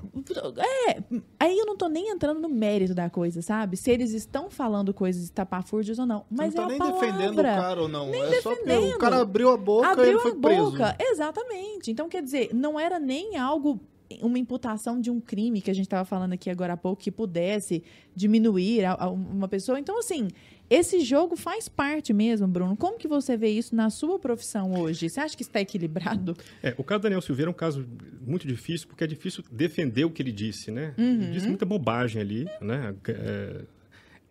É, 0.88 1.02
aí 1.40 1.58
eu 1.58 1.66
não 1.66 1.76
tô 1.78 1.88
nem 1.88 2.10
entrando 2.10 2.40
no 2.40 2.50
mérito 2.50 2.94
da 2.94 3.10
coisa, 3.10 3.42
sabe? 3.42 3.78
Se 3.78 3.90
eles 3.92 4.14
estão 4.14 4.50
falando 4.50 4.94
coisas 4.94 5.24
estapafúrdias 5.24 5.98
ou 6.00 6.06
não. 6.06 6.26
Mas 6.30 6.54
não 6.54 6.64
tá 6.64 6.64
é 6.64 6.68
nem 6.68 6.76
a 6.76 6.80
palavra. 6.92 7.08
defendendo 7.08 7.40
o 7.40 7.44
cara 7.44 7.82
ou 7.82 7.88
não. 7.88 8.10
Nem 8.10 8.22
é 8.24 8.42
só 8.42 8.50
defendendo. 8.52 8.96
o 8.96 8.98
cara 8.98 9.22
abriu 9.22 9.50
a 9.52 9.58
boca 9.58 9.88
e 9.88 9.92
ele 9.92 10.02
Abriu 10.02 10.20
foi 10.20 10.32
a 10.32 10.36
preso. 10.36 10.72
boca. 10.72 10.96
Exatamente. 11.00 11.92
Então, 11.92 12.08
quer 12.10 12.22
dizer, 12.22 12.50
não 12.54 12.80
era 12.80 13.00
nem 13.00 13.38
algo, 13.38 13.80
uma 14.22 14.38
imputação 14.38 15.00
de 15.00 15.10
um 15.10 15.20
crime 15.20 15.62
que 15.62 15.72
a 15.72 15.74
gente 15.74 15.86
estava 15.86 16.04
falando 16.06 16.34
aqui 16.34 16.50
agora 16.50 16.74
há 16.74 16.78
pouco, 16.78 17.02
que 17.02 17.12
pudesse 17.12 17.84
diminuir 18.16 18.84
a- 18.86 18.98
a 19.00 19.10
uma 19.10 19.48
pessoa. 19.48 19.80
Então, 19.80 19.98
assim, 20.00 20.28
esse 20.74 21.02
jogo 21.02 21.36
faz 21.36 21.68
parte 21.68 22.14
mesmo, 22.14 22.48
Bruno. 22.48 22.78
Como 22.78 22.98
que 22.98 23.08
você 23.08 23.36
vê 23.36 23.50
isso 23.50 23.76
na 23.76 23.90
sua 23.90 24.18
profissão 24.18 24.74
hoje? 24.74 25.10
Você 25.10 25.20
acha 25.20 25.36
que 25.36 25.44
está 25.44 25.60
equilibrado? 25.60 26.36
É, 26.64 26.74
o 26.78 26.84
caso 26.84 27.00
do 27.02 27.04
Daniel 27.04 27.22
Silveira 27.22 27.50
é 27.50 27.52
um 27.52 27.56
caso 27.56 27.86
muito 28.26 28.48
difícil, 28.48 28.88
porque 28.88 29.04
é 29.04 29.08
difícil 29.08 29.44
defender 29.52 30.06
o 30.06 30.10
que 30.10 30.22
ele 30.22 30.32
disse, 30.32 30.72
né? 30.72 30.94
Uhum. 30.98 31.22
Ele 31.24 31.32
disse 31.32 31.48
muita 31.48 31.66
bobagem 31.66 32.22
ali, 32.22 32.48
né? 32.62 32.96
É, 33.08 33.62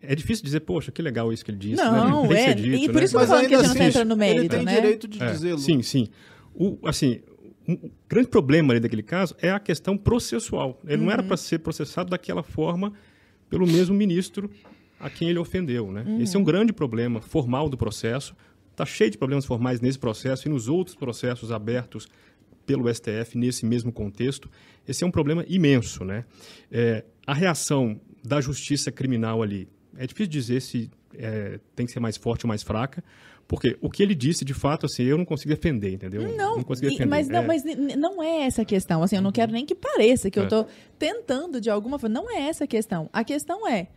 é 0.01 0.15
difícil 0.15 0.43
dizer, 0.43 0.61
poxa, 0.61 0.91
que 0.91 1.01
legal 1.01 1.31
isso 1.31 1.45
que 1.45 1.51
ele 1.51 1.59
disse. 1.59 1.75
Não, 1.83 2.23
né? 2.23 2.27
Tem 2.27 2.27
que 2.29 2.33
é, 2.35 2.45
ser 2.47 2.55
dito, 2.55 2.83
e 2.83 2.85
por 2.89 2.95
né? 2.95 3.03
isso 3.05 3.15
que 3.17 3.23
eu 3.23 3.27
falando 3.27 3.47
que 3.47 3.53
a 3.55 3.57
gente 3.59 3.67
não 3.67 3.75
tá 3.75 3.85
entrando 3.85 4.15
no 4.15 4.23
ele 4.23 4.33
mérito, 4.33 4.55
tem 4.55 4.65
né? 4.65 4.75
direito 4.75 5.07
de 5.07 5.21
É, 5.23 5.31
dizê-lo. 5.31 5.59
Sim, 5.59 5.81
sim. 5.83 6.07
O, 6.55 6.79
assim, 6.87 7.21
um- 7.67 7.73
o 7.73 7.91
grande 8.09 8.27
problema 8.29 8.73
ali 8.73 8.79
daquele 8.79 9.03
caso 9.03 9.35
é 9.39 9.51
a 9.51 9.59
questão 9.59 9.95
processual. 9.95 10.79
Ele 10.87 10.97
não 10.97 11.05
Uhum. 11.05 11.11
era 11.11 11.21
para 11.21 11.37
ser 11.37 11.59
processado 11.59 12.09
daquela 12.09 12.41
forma 12.41 12.91
pelo 13.47 13.67
mesmo 13.67 13.93
ministro 13.93 14.49
a 15.01 15.09
quem 15.09 15.29
ele 15.29 15.39
ofendeu, 15.39 15.91
né? 15.91 16.05
Esse 16.21 16.35
é 16.35 16.37
Uhum. 16.37 16.43
um 16.43 16.45
grande 16.45 16.71
problema 16.73 17.21
formal 17.21 17.69
do 17.69 17.77
processo. 17.77 18.35
Está 18.71 18.85
cheio 18.85 19.09
de 19.11 19.17
problemas 19.17 19.45
formais 19.45 19.81
nesse 19.81 19.99
processo 19.99 20.47
e 20.47 20.51
nos 20.51 20.67
outros 20.67 20.95
processos 20.95 21.51
abertos 21.51 22.07
pelo 22.65 22.87
STF 22.93 23.37
nesse 23.37 23.65
mesmo 23.65 23.91
contexto. 23.91 24.49
Esse 24.87 25.03
é 25.03 25.07
um 25.07 25.11
problema 25.11 25.43
imenso, 25.47 26.05
né? 26.05 26.25
É, 26.71 27.03
a 27.27 27.33
reação 27.33 27.99
da 28.23 28.39
justiça 28.39 28.91
criminal 28.91 29.41
ali 29.41 29.67
é 29.97 30.05
difícil 30.07 30.27
dizer 30.31 30.61
se 30.61 30.89
é, 31.17 31.59
tem 31.75 31.85
que 31.85 31.91
ser 31.91 31.99
mais 31.99 32.15
forte 32.15 32.45
ou 32.45 32.47
mais 32.47 32.63
fraca, 32.63 33.03
porque 33.47 33.75
o 33.81 33.89
que 33.89 34.01
ele 34.01 34.15
disse, 34.15 34.45
de 34.45 34.53
fato, 34.53 34.85
assim, 34.85 35.03
eu 35.03 35.17
não 35.17 35.25
consigo 35.25 35.49
defender, 35.49 35.91
entendeu? 35.91 36.21
Não, 36.37 36.63
consigo 36.63 36.87
e- 36.87 36.91
defender. 36.91 37.09
mas, 37.09 37.27
não, 37.27 37.39
É, 37.43 37.47
mas 37.47 37.65
n- 37.65 37.95
não 37.97 38.23
é 38.23 38.43
essa 38.45 38.61
a 38.61 38.65
questão. 38.65 39.03
Assim, 39.03 39.17
eu 39.17 39.21
não 39.21 39.31
quero 39.33 39.51
nem 39.51 39.65
que 39.65 39.75
pareça 39.75 40.31
que 40.31 40.39
eu 40.39 40.43
É. 40.43 40.47
tô 40.47 40.65
tentando 40.97 41.59
de 41.59 41.69
alguma 41.69 41.99
forma. 41.99 42.13
Não 42.13 42.31
é 42.31 42.47
essa 42.47 42.63
a 42.63 42.67
questão. 42.67 43.09
A 43.11 43.25
questão 43.25 43.67
é 43.67 43.87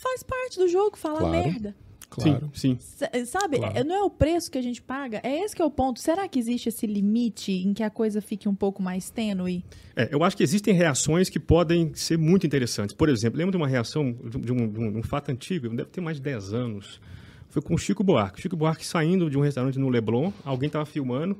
faz 0.00 0.22
parte 0.22 0.58
do 0.58 0.68
jogo 0.68 0.96
falar 0.96 1.18
Claro. 1.20 1.32
merda. 1.32 1.74
Claro. 2.08 2.50
Sim, 2.52 2.76
sim. 2.80 3.24
Sabe? 3.24 3.58
Claro. 3.58 3.78
É- 3.78 3.84
Não 3.84 3.94
é 3.94 4.02
o 4.02 4.10
preço 4.10 4.50
que 4.50 4.58
a 4.58 4.62
gente 4.62 4.82
paga. 4.82 5.20
É 5.22 5.44
esse 5.44 5.54
que 5.54 5.62
é 5.62 5.64
o 5.64 5.70
ponto. 5.70 6.00
Será 6.00 6.26
que 6.26 6.40
existe 6.40 6.68
esse 6.68 6.84
limite 6.84 7.52
em 7.52 7.72
que 7.72 7.84
a 7.84 7.90
coisa 7.90 8.20
fique 8.20 8.48
um 8.48 8.54
pouco 8.54 8.82
mais 8.82 9.10
tênue? 9.10 9.64
É, 9.94 10.08
eu 10.12 10.24
acho 10.24 10.36
que 10.36 10.42
existem 10.42 10.74
reações 10.74 11.28
que 11.28 11.38
podem 11.38 11.94
ser 11.94 12.18
muito 12.18 12.44
interessantes. 12.44 12.92
Por 12.96 13.08
exemplo, 13.08 13.38
lembro 13.38 13.52
de 13.52 13.56
uma 13.56 13.68
reação 13.68 14.12
de 14.12 14.36
um, 14.36 14.40
de 14.40 14.52
um- 14.52 14.92
de 14.92 14.98
um 14.98 15.02
fato 15.04 15.30
antigo, 15.30 15.68
deve 15.68 15.88
ter 15.90 16.00
mais 16.00 16.16
de 16.16 16.22
10 16.24 16.52
anos. 16.52 17.00
Foi 17.48 17.62
com 17.62 17.74
o 17.74 17.78
Chico 17.78 18.02
Buarque. 18.02 18.40
Chico 18.42 18.56
Buarque 18.56 18.84
saindo 18.84 19.30
de 19.30 19.38
um 19.38 19.40
restaurante 19.40 19.78
no 19.78 19.88
Leblon, 19.88 20.32
alguém 20.44 20.66
estava 20.66 20.84
filmando, 20.86 21.36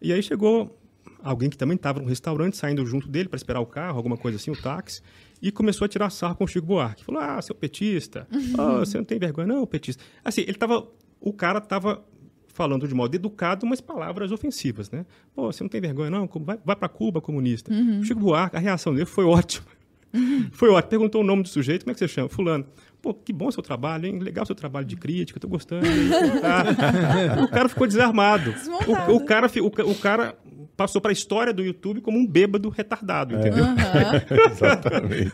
e 0.00 0.12
aí 0.12 0.22
chegou 0.22 0.78
alguém 1.22 1.48
que 1.48 1.56
também 1.56 1.76
estava 1.76 2.00
no 2.00 2.06
restaurante, 2.06 2.56
saindo 2.58 2.84
junto 2.84 3.08
dele 3.08 3.28
para 3.30 3.36
esperar 3.38 3.60
o 3.60 3.66
carro, 3.66 3.96
alguma 3.96 4.16
coisa 4.18 4.36
assim, 4.36 4.50
o 4.50 4.56
táxi, 4.60 5.00
e 5.42 5.50
começou 5.50 5.84
a 5.84 5.88
tirar 5.88 6.08
sarro 6.10 6.36
com 6.36 6.44
o 6.44 6.46
Chico 6.48 6.66
Buarque. 6.66 7.04
Falou: 7.04 7.20
Ah, 7.20 7.42
seu 7.42 7.54
petista, 7.54 8.26
Ah, 8.56 8.78
você 8.78 8.96
não 8.96 9.04
tem 9.04 9.18
vergonha, 9.18 9.46
não, 9.48 9.66
petista. 9.66 10.02
Assim, 10.24 10.42
ele 10.42 10.52
estava. 10.52 10.86
O 11.20 11.32
cara 11.32 11.58
estava 11.58 12.02
falando 12.46 12.86
de 12.86 12.94
modo 12.94 13.14
educado, 13.14 13.66
mas 13.66 13.80
palavras 13.80 14.30
ofensivas, 14.30 14.90
né? 14.90 15.04
Pô, 15.34 15.50
você 15.52 15.64
não 15.64 15.68
tem 15.68 15.80
vergonha, 15.80 16.10
não? 16.10 16.28
Vai, 16.40 16.58
vai 16.64 16.76
para 16.76 16.88
Cuba, 16.88 17.20
comunista. 17.20 17.72
O 18.00 18.04
Chico 18.04 18.20
Buarque, 18.20 18.56
a 18.56 18.60
reação 18.60 18.92
dele 18.94 19.06
foi 19.06 19.24
ótima. 19.24 19.66
Foi 20.52 20.68
ótimo. 20.68 20.90
Perguntou 20.90 21.22
o 21.22 21.24
nome 21.24 21.42
do 21.42 21.48
sujeito, 21.48 21.84
como 21.84 21.92
é 21.92 21.94
que 21.94 22.00
você 22.00 22.06
chama? 22.06 22.28
Fulano. 22.28 22.66
Pô, 23.02 23.12
que 23.12 23.32
bom 23.32 23.50
seu 23.50 23.62
trabalho, 23.62 24.06
hein? 24.06 24.20
Legal 24.20 24.46
seu 24.46 24.54
trabalho 24.54 24.86
de 24.86 24.94
crítica, 24.94 25.40
tô 25.40 25.48
gostando. 25.48 25.84
Tá. 26.40 27.42
o 27.42 27.48
cara 27.48 27.68
ficou 27.68 27.86
desarmado. 27.86 28.54
O, 28.86 29.16
o 29.16 29.24
cara, 29.24 29.48
o, 29.60 29.90
o 29.90 29.94
cara 29.96 30.36
passou 30.76 31.00
para 31.00 31.10
a 31.10 31.12
história 31.12 31.52
do 31.52 31.62
YouTube 31.62 32.00
como 32.00 32.18
um 32.18 32.26
bêbado 32.26 32.68
retardado, 32.68 33.34
entendeu? 33.34 33.64
Aham. 33.64 34.22
Exatamente. 34.50 35.32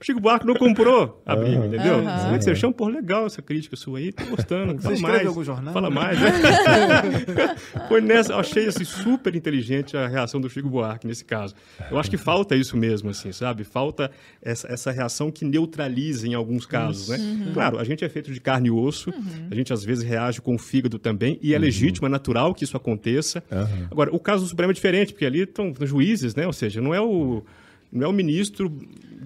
O 0.00 0.04
Chico 0.04 0.20
Buarque 0.20 0.46
não 0.46 0.54
comprou 0.54 1.22
a 1.24 1.34
Bíblia, 1.34 1.66
entendeu? 1.66 2.00
É 2.32 2.38
que 2.38 2.44
você 2.44 2.54
chama? 2.54 2.72
Pô, 2.72 2.88
legal 2.88 3.26
essa 3.26 3.40
crítica 3.42 3.76
sua 3.76 3.98
aí, 3.98 4.12
tô 4.12 4.24
gostando. 4.26 4.74
Você 4.80 4.96
Fala 4.96 5.14
mais. 5.14 5.26
algum 5.26 5.44
jornal? 5.44 5.74
Fala 5.74 5.90
mais. 5.90 6.20
né? 6.20 6.30
Foi 7.88 8.00
nessa, 8.00 8.32
eu 8.32 8.38
achei 8.38 8.66
assim, 8.66 8.84
super 8.84 9.34
inteligente 9.34 9.96
a 9.96 10.06
reação 10.06 10.40
do 10.40 10.48
Chico 10.48 10.68
Buarque 10.68 11.06
nesse 11.06 11.24
caso. 11.24 11.54
Eu 11.90 11.98
acho 11.98 12.10
que 12.10 12.16
falta 12.16 12.54
isso 12.54 12.76
mesmo, 12.76 13.10
assim, 13.10 13.32
sabe? 13.32 13.64
Falta 13.64 14.10
essa, 14.42 14.68
essa 14.68 14.90
reação 14.90 15.30
que 15.30 15.44
neutraliza 15.44 16.26
em 16.26 16.34
alguns 16.34 16.66
casos, 16.66 16.87
né? 17.08 17.50
Claro, 17.54 17.78
a 17.78 17.84
gente 17.84 18.04
é 18.04 18.08
feito 18.08 18.32
de 18.32 18.40
carne 18.40 18.68
e 18.68 18.70
osso, 18.70 19.12
a 19.50 19.54
gente 19.54 19.72
às 19.72 19.84
vezes 19.84 20.04
reage 20.04 20.40
com 20.40 20.54
o 20.54 20.58
fígado 20.58 20.98
também, 20.98 21.38
e 21.42 21.54
é 21.54 21.58
legítimo, 21.58 22.06
é 22.06 22.10
natural 22.10 22.54
que 22.54 22.64
isso 22.64 22.76
aconteça. 22.76 23.42
Agora, 23.90 24.14
o 24.14 24.18
caso 24.18 24.44
do 24.44 24.48
Supremo 24.48 24.70
é 24.70 24.74
diferente, 24.74 25.12
porque 25.12 25.26
ali 25.26 25.40
estão 25.42 25.72
os 25.78 25.88
juízes, 25.88 26.34
né? 26.34 26.46
Ou 26.46 26.52
seja, 26.52 26.80
não 26.80 26.94
é 26.94 27.00
o, 27.00 27.42
não 27.90 28.06
é 28.06 28.08
o 28.08 28.12
ministro 28.12 28.70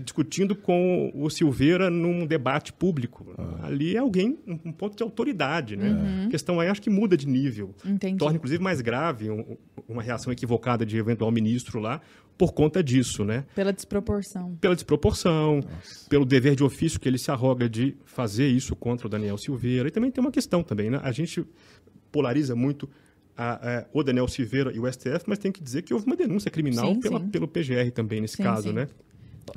discutindo 0.04 0.54
com 0.56 1.12
o 1.14 1.28
Silveira 1.30 1.88
num 1.90 2.26
debate 2.26 2.72
público. 2.72 3.34
Ali 3.62 3.94
é 3.94 3.98
alguém, 3.98 4.38
um 4.46 4.72
ponto 4.72 4.96
de 4.96 5.02
autoridade, 5.02 5.76
né? 5.76 6.24
A 6.26 6.28
questão 6.28 6.58
aí 6.58 6.68
acho 6.68 6.82
que 6.82 6.90
muda 6.90 7.16
de 7.16 7.26
nível. 7.28 7.74
Entendi. 7.84 8.18
Torna, 8.18 8.36
inclusive, 8.36 8.62
mais 8.62 8.80
grave 8.80 9.30
um- 9.30 9.56
uma 9.88 10.02
reação 10.02 10.32
equivocada 10.32 10.84
de 10.84 10.96
eventual 10.96 11.30
ministro 11.30 11.78
lá 11.78 12.00
por 12.36 12.52
conta 12.52 12.82
disso, 12.82 13.24
né? 13.24 13.44
Pela 13.54 13.72
desproporção. 13.72 14.56
Pela 14.60 14.74
desproporção, 14.74 15.60
pelo 16.08 16.24
dever 16.24 16.56
de 16.56 16.64
ofício 16.64 16.98
que 16.98 17.08
ele 17.08 17.18
se 17.18 17.30
arroga 17.30 17.68
de 17.68 17.94
fazer 18.04 18.48
isso 18.48 18.74
contra 18.74 19.06
o 19.06 19.10
Daniel 19.10 19.38
Silveira. 19.38 19.88
E 19.88 19.90
também 19.92 20.10
tem 20.10 20.22
uma 20.24 20.32
questão 20.32 20.62
também, 20.64 20.90
né? 20.90 20.98
A 21.04 21.12
gente 21.12 21.44
polariza 22.10 22.56
muito 22.56 22.88
a- 23.36 23.78
a- 23.78 23.84
o 23.92 24.02
Daniel 24.02 24.28
Silveira 24.28 24.72
e 24.72 24.78
o 24.78 24.86
STF, 24.86 25.24
mas 25.26 25.38
tem 25.38 25.50
que 25.52 25.62
dizer 25.62 25.82
que 25.82 25.92
houve 25.94 26.06
uma 26.06 26.16
denúncia 26.16 26.50
criminal 26.50 26.86
Sim, 26.94 27.00
pela- 27.00 27.20
sim. 27.20 27.28
pelo 27.28 27.48
PGR 27.48 27.90
também 27.90 28.20
nesse 28.20 28.36
Sim, 28.36 28.42
caso, 28.42 28.68
sim. 28.68 28.72
né? 28.74 28.88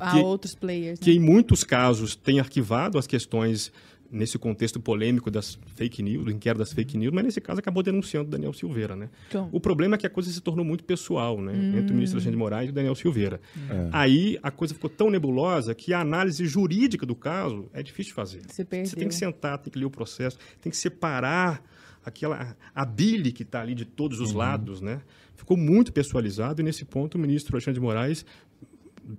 Há 0.00 0.12
Que- 0.12 0.18
outros 0.18 0.54
players. 0.54 0.98
Que 0.98 1.10
Né? 1.10 1.16
em 1.16 1.20
muitos 1.20 1.62
casos 1.62 2.16
tem 2.16 2.40
arquivado 2.40 2.98
as 2.98 3.06
questões 3.06 3.72
nesse 4.10 4.38
contexto 4.38 4.78
polêmico 4.78 5.30
das 5.32 5.58
fake 5.74 6.00
news, 6.00 6.24
do 6.24 6.30
inquérito 6.30 6.60
das 6.60 6.72
fake 6.72 6.96
news, 6.96 7.12
mas 7.12 7.24
nesse 7.24 7.40
caso 7.40 7.58
acabou 7.58 7.82
denunciando 7.82 8.28
o 8.28 8.30
Daniel 8.30 8.52
Silveira, 8.52 8.94
né? 8.94 9.08
Então, 9.28 9.48
O 9.52 9.58
problema 9.58 9.96
é 9.96 9.98
que 9.98 10.06
a 10.06 10.10
coisa 10.10 10.30
se 10.30 10.40
tornou 10.40 10.64
muito 10.64 10.84
pessoal, 10.84 11.40
né? 11.40 11.52
Entre 11.52 11.90
o 11.90 11.94
ministro 11.94 12.16
Alexandre 12.16 12.30
de 12.30 12.36
Moraes 12.36 12.68
e 12.68 12.70
o 12.70 12.72
Daniel 12.72 12.94
Silveira. 12.94 13.40
É. 13.68 13.88
Aí 13.92 14.38
a 14.44 14.50
coisa 14.52 14.74
ficou 14.74 14.88
tão 14.88 15.10
nebulosa 15.10 15.74
que 15.74 15.92
a 15.92 16.00
análise 16.00 16.46
jurídica 16.46 17.04
do 17.04 17.16
caso 17.16 17.68
é 17.72 17.82
difícil 17.82 18.10
de 18.10 18.14
fazer. 18.14 18.42
Você 18.48 18.64
tem 18.64 18.84
que 19.08 19.14
sentar, 19.14 19.58
tem 19.58 19.72
que 19.72 19.78
ler 19.78 19.86
o 19.86 19.90
processo, 19.90 20.38
tem 20.62 20.70
que 20.70 20.76
separar 20.76 21.60
aquela 22.06 22.56
a 22.74 22.84
bile 22.84 23.32
que 23.32 23.42
está 23.42 23.60
ali 23.60 23.74
de 23.74 23.84
todos 23.84 24.20
os 24.20 24.30
uhum. 24.30 24.38
lados, 24.38 24.80
né? 24.80 25.00
Ficou 25.34 25.56
muito 25.56 25.92
pessoalizado 25.92 26.62
e 26.62 26.64
nesse 26.64 26.84
ponto 26.84 27.16
o 27.16 27.18
ministro 27.18 27.54
Alexandre 27.54 27.80
de 27.80 27.84
Moraes 27.84 28.24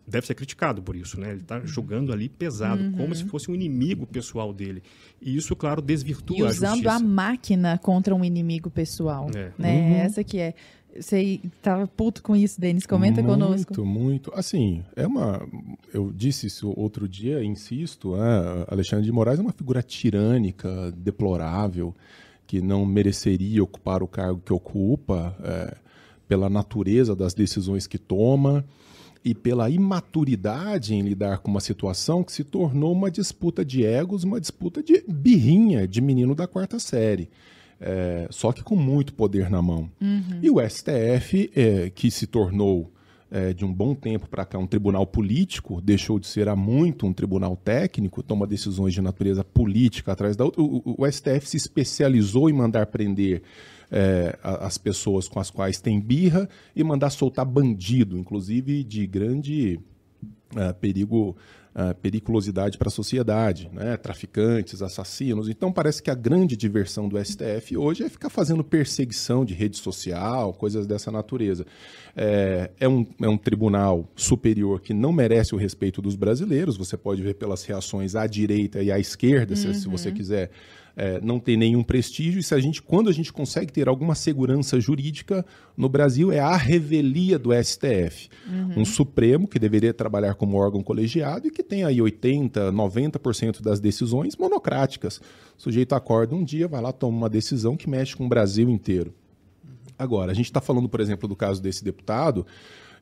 deve 0.06 0.26
ser 0.28 0.36
criticado 0.36 0.82
por 0.82 0.96
isso, 0.96 1.20
né? 1.20 1.32
Ele 1.32 1.42
está 1.42 1.60
jogando 1.62 2.12
ali 2.12 2.28
pesado, 2.28 2.82
uhum. 2.82 2.92
como 2.94 3.16
se 3.16 3.26
fosse 3.26 3.50
um 3.50 3.56
inimigo 3.56 4.06
pessoal 4.06 4.54
dele. 4.54 4.82
E 5.22 5.36
isso, 5.36 5.56
claro, 5.56 5.82
desvirtua 5.82 6.38
e 6.38 6.44
usando 6.44 6.88
a, 6.88 6.96
a 6.96 7.00
máquina 7.00 7.78
contra 7.78 8.14
um 8.14 8.24
inimigo 8.24 8.70
pessoal, 8.70 9.30
é. 9.36 9.52
né? 9.58 9.82
Uhum. 9.82 9.96
Essa 9.96 10.24
que 10.24 10.40
é. 10.40 10.54
Você 11.00 11.40
estava 11.44 11.86
puto 11.86 12.24
com 12.24 12.36
isso, 12.36 12.60
Denis? 12.60 12.88
Comenta 12.88 13.22
muito, 13.22 13.32
conosco. 13.32 13.86
Muito, 13.86 14.00
muito. 14.00 14.32
Assim, 14.34 14.84
é 14.96 15.06
uma. 15.06 15.48
Eu 15.94 16.12
disse 16.12 16.48
isso 16.48 16.74
outro 16.76 17.08
dia, 17.08 17.44
insisto. 17.44 18.16
É, 18.16 18.66
Alexandre 18.68 19.06
de 19.06 19.12
Moraes 19.12 19.38
é 19.38 19.44
uma 19.44 19.52
figura 19.52 19.84
tirânica, 19.84 20.92
deplorável, 20.98 21.94
que 22.48 22.62
não 22.62 22.86
mereceria 22.86 23.62
ocupar 23.62 24.02
o 24.02 24.08
cargo 24.08 24.42
que 24.44 24.54
ocupa, 24.54 25.36
é, 25.44 25.78
pela 26.28 26.50
natureza 26.50 27.16
das 27.16 27.34
decisões 27.34 27.86
que 27.86 27.98
toma 27.98 28.66
e 29.24 29.36
pela 29.36 29.70
imaturidade 29.70 30.96
em 30.96 31.02
lidar 31.02 31.40
com 31.40 31.52
uma 31.52 31.60
situação 31.60 32.24
que 32.24 32.32
se 32.32 32.46
tornou 32.46 32.94
uma 32.94 33.12
disputa 33.12 33.66
de 33.66 33.86
egos, 33.86 34.24
uma 34.24 34.40
disputa 34.40 34.82
de 34.82 35.04
birrinha 35.08 35.86
de 35.86 36.00
menino 36.00 36.34
da 36.34 36.48
quarta 36.48 36.80
série. 36.80 37.30
É, 37.80 38.28
só 38.32 38.52
que 38.52 38.64
com 38.64 38.76
muito 38.76 39.14
poder 39.14 39.50
na 39.50 39.62
mão. 39.62 39.90
Uhum. 40.02 40.40
E 40.42 40.50
o 40.50 40.58
STF, 40.68 41.52
é, 41.56 41.90
que 41.90 42.10
se 42.10 42.26
tornou 42.26 42.92
é, 43.30 43.54
de 43.54 43.66
um 43.66 43.74
bom 43.74 43.94
tempo 43.94 44.28
para 44.28 44.46
cá 44.46 44.58
um 44.58 44.68
tribunal 44.68 45.06
político, 45.06 45.82
deixou 45.82 46.20
de 46.20 46.28
ser 46.28 46.48
há 46.48 46.56
muito 46.56 47.06
um 47.06 47.14
tribunal 47.14 47.56
técnico, 47.56 48.24
toma 48.24 48.48
decisões 48.48 48.94
de 48.94 49.02
natureza 49.02 49.44
política 49.44 50.12
atrás 50.12 50.36
da 50.36 50.46
outra. 50.46 50.62
O, 50.62 50.96
o, 50.98 51.12
STF 51.12 51.48
se 51.48 51.58
especializou 51.58 52.50
em 52.50 52.54
mandar 52.54 52.88
prender 52.88 53.42
é, 53.92 54.38
as 54.42 54.78
pessoas 54.78 55.28
com 55.28 55.40
as 55.40 55.50
quais 55.50 55.80
tem 55.80 56.00
birra 56.00 56.48
e 56.76 56.84
mandar 56.84 57.10
soltar 57.10 57.46
bandido, 57.46 58.18
inclusive 58.18 58.84
de 58.84 59.06
grande 59.06 59.80
é, 60.56 60.74
perigo 60.74 61.36
uh, 61.78 61.94
periculosidade 62.02 62.78
para 62.78 62.88
a 62.88 62.92
sociedade, 62.92 63.70
né? 63.72 63.96
traficantes, 63.96 64.82
assassinos. 64.82 65.48
Então 65.48 65.72
parece 65.72 66.02
que 66.02 66.10
a 66.10 66.16
grande 66.16 66.58
diversão 66.58 67.08
do 67.08 67.24
STF 67.24 67.78
hoje 67.78 68.04
é 68.04 68.10
ficar 68.10 68.30
fazendo 68.30 68.64
perseguição 68.64 69.46
de 69.46 69.54
rede 69.54 69.78
social, 69.78 70.54
coisas 70.54 70.88
dessa 70.88 71.12
natureza. 71.12 71.66
É, 72.16 72.72
é, 72.80 72.90
um, 72.90 73.06
é 73.22 73.30
um 73.30 73.38
tribunal 73.38 74.10
superior 74.16 74.82
que 74.82 74.94
não 74.94 75.14
merece 75.14 75.54
o 75.54 75.58
respeito 75.58 76.02
dos 76.02 76.16
brasileiros. 76.16 76.76
Você 76.78 76.98
pode 76.98 77.22
ver 77.22 77.36
pelas 77.36 77.64
reações 77.64 78.16
à 78.16 78.26
direita 78.26 78.82
e 78.82 78.92
à 78.92 79.00
esquerda, 79.00 79.54
uhum. 79.54 79.58
se, 79.58 79.82
se 79.82 79.88
você 79.88 80.10
uhum. 80.10 80.16
quiser 80.16 80.50
é, 80.98 81.22
não 81.22 81.40
tem 81.40 81.56
nenhum 81.56 81.84
prestígio. 81.84 82.40
E 82.40 82.44
se 82.44 82.56
a 82.56 82.60
gente, 82.60 82.82
quando 82.82 83.08
a 83.08 83.14
gente 83.14 83.32
consegue 83.32 83.72
ter 83.72 83.88
alguma 83.88 84.16
segurança 84.16 84.80
jurídica 84.82 85.46
no 85.78 85.88
Brasil, 85.88 86.32
é 86.32 86.40
a 86.40 86.58
revelia 86.58 87.38
do 87.38 87.52
STF. 87.54 88.30
Uhum. 88.48 88.82
Um 88.82 88.86
Supremo 88.86 89.48
que 89.48 89.60
deveria 89.60 89.94
trabalhar 89.94 90.34
como 90.34 90.58
órgão 90.58 90.82
colegiado 90.82 91.48
e 91.48 91.52
que 91.52 91.62
tem 91.62 91.84
aí 91.84 91.98
80%, 91.98 92.72
90% 92.72 93.62
das 93.62 93.80
decisões 93.80 94.36
monocráticas. 94.36 95.22
O 95.56 95.62
sujeito 95.62 95.94
acorda 95.94 96.34
um 96.34 96.44
dia, 96.44 96.68
vai 96.68 96.82
lá, 96.82 96.92
toma 96.92 97.16
uma 97.16 97.30
decisão 97.30 97.78
que 97.78 97.88
mexe 97.88 98.16
com 98.16 98.26
o 98.26 98.30
Brasil 98.30 98.68
inteiro. 98.68 99.14
Agora, 100.00 100.32
a 100.32 100.36
gente 100.36 100.46
está 100.46 100.62
falando, 100.62 100.90
por 100.90 101.00
exemplo, 101.00 101.28
do 101.28 101.36
caso 101.36 101.62
desse 101.62 101.84
deputado. 101.84 102.46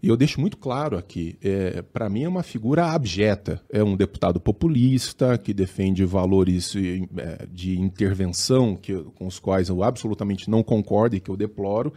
E 0.01 0.07
eu 0.07 0.17
deixo 0.17 0.39
muito 0.39 0.57
claro 0.57 0.97
aqui, 0.97 1.37
é, 1.43 1.81
para 1.81 2.09
mim 2.09 2.23
é 2.23 2.29
uma 2.29 2.43
figura 2.43 2.87
abjeta. 2.87 3.61
É 3.71 3.83
um 3.83 3.95
deputado 3.95 4.39
populista 4.39 5.37
que 5.37 5.53
defende 5.53 6.05
valores 6.05 6.75
é, 6.75 7.47
de 7.51 7.79
intervenção 7.79 8.75
que, 8.75 8.93
com 9.15 9.27
os 9.27 9.39
quais 9.39 9.69
eu 9.69 9.83
absolutamente 9.83 10.49
não 10.49 10.63
concordo 10.63 11.15
e 11.15 11.19
que 11.19 11.29
eu 11.29 11.37
deploro. 11.37 11.93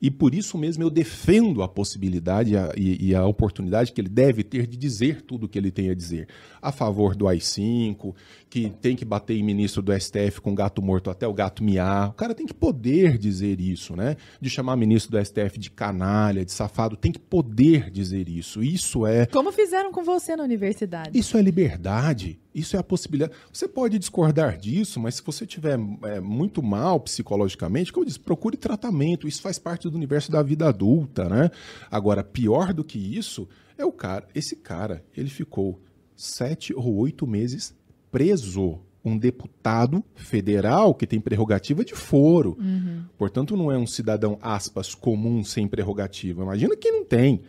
E 0.00 0.10
por 0.10 0.34
isso 0.34 0.56
mesmo 0.56 0.82
eu 0.82 0.90
defendo 0.90 1.62
a 1.62 1.68
possibilidade 1.68 2.56
a, 2.56 2.72
e, 2.76 3.08
e, 3.08 3.14
a 3.14 3.26
oportunidade 3.26 3.92
que 3.92 4.00
ele 4.00 4.08
deve 4.08 4.42
ter 4.42 4.66
de 4.66 4.76
dizer 4.76 5.22
tudo 5.22 5.44
o 5.44 5.48
que 5.48 5.58
ele 5.58 5.70
tem 5.70 5.90
a 5.90 5.94
dizer. 5.94 6.26
A 6.62 6.72
favor 6.72 7.14
do 7.14 7.28
AI-5, 7.28 8.14
que 8.48 8.70
tem 8.80 8.96
que 8.96 9.04
bater 9.04 9.36
em 9.36 9.42
ministro 9.42 9.82
do 9.82 9.92
STF 9.98 10.40
com 10.40 10.54
gato 10.54 10.80
morto 10.80 11.10
até 11.10 11.26
o 11.26 11.34
gato 11.34 11.62
miar. 11.62 12.08
O 12.08 12.14
cara 12.14 12.34
tem 12.34 12.46
que 12.46 12.54
poder 12.54 13.18
dizer 13.18 13.60
isso, 13.60 13.94
né? 13.94 14.16
De 14.40 14.48
chamar 14.48 14.76
ministro 14.76 15.10
do 15.12 15.24
STF 15.24 15.58
de 15.58 15.70
canalha, 15.70 16.44
de 16.44 16.52
safado, 16.52 16.96
tem 16.96 17.12
que 17.12 17.18
poder 17.18 17.90
dizer 17.90 18.28
isso. 18.28 18.62
Isso 18.62 19.06
é. 19.06 19.26
Como 19.26 19.52
fizeram 19.52 19.92
com 19.92 20.02
você 20.02 20.34
na 20.34 20.44
universidade. 20.44 21.18
Isso 21.18 21.36
é 21.36 21.42
liberdade. 21.42 22.40
Isso 22.54 22.76
é 22.76 22.80
a 22.80 22.82
possibilidade. 22.82 23.32
Você 23.52 23.68
pode 23.68 23.98
discordar 23.98 24.58
disso, 24.58 24.98
mas 24.98 25.16
se 25.16 25.22
você 25.22 25.44
estiver 25.44 25.78
é, 26.02 26.20
muito 26.20 26.62
mal 26.62 26.98
psicologicamente, 26.98 27.92
como 27.92 28.04
eu 28.04 28.08
disse, 28.08 28.18
procure 28.18 28.56
tratamento. 28.56 29.28
Isso 29.28 29.40
faz 29.40 29.58
parte 29.58 29.88
do 29.90 29.96
universo 29.96 30.30
da 30.30 30.42
vida 30.42 30.68
adulta, 30.68 31.28
né? 31.28 31.50
Agora, 31.90 32.22
pior 32.24 32.72
do 32.72 32.84
que 32.84 32.98
isso 32.98 33.48
é 33.76 33.84
o 33.84 33.92
cara. 33.92 34.26
Esse 34.34 34.56
cara, 34.56 35.04
ele 35.16 35.30
ficou 35.30 35.80
sete 36.14 36.72
ou 36.74 36.96
oito 36.96 37.26
meses 37.26 37.74
preso. 38.10 38.80
Um 39.02 39.16
deputado 39.16 40.04
federal 40.14 40.94
que 40.94 41.06
tem 41.06 41.18
prerrogativa 41.18 41.82
de 41.82 41.94
foro. 41.94 42.58
Uhum. 42.60 43.04
Portanto, 43.16 43.56
não 43.56 43.72
é 43.72 43.78
um 43.78 43.86
cidadão, 43.86 44.38
aspas, 44.42 44.94
comum 44.94 45.42
sem 45.42 45.66
prerrogativa. 45.66 46.42
Imagina 46.42 46.76
que 46.76 46.92
não 46.92 47.02
tem 47.02 47.40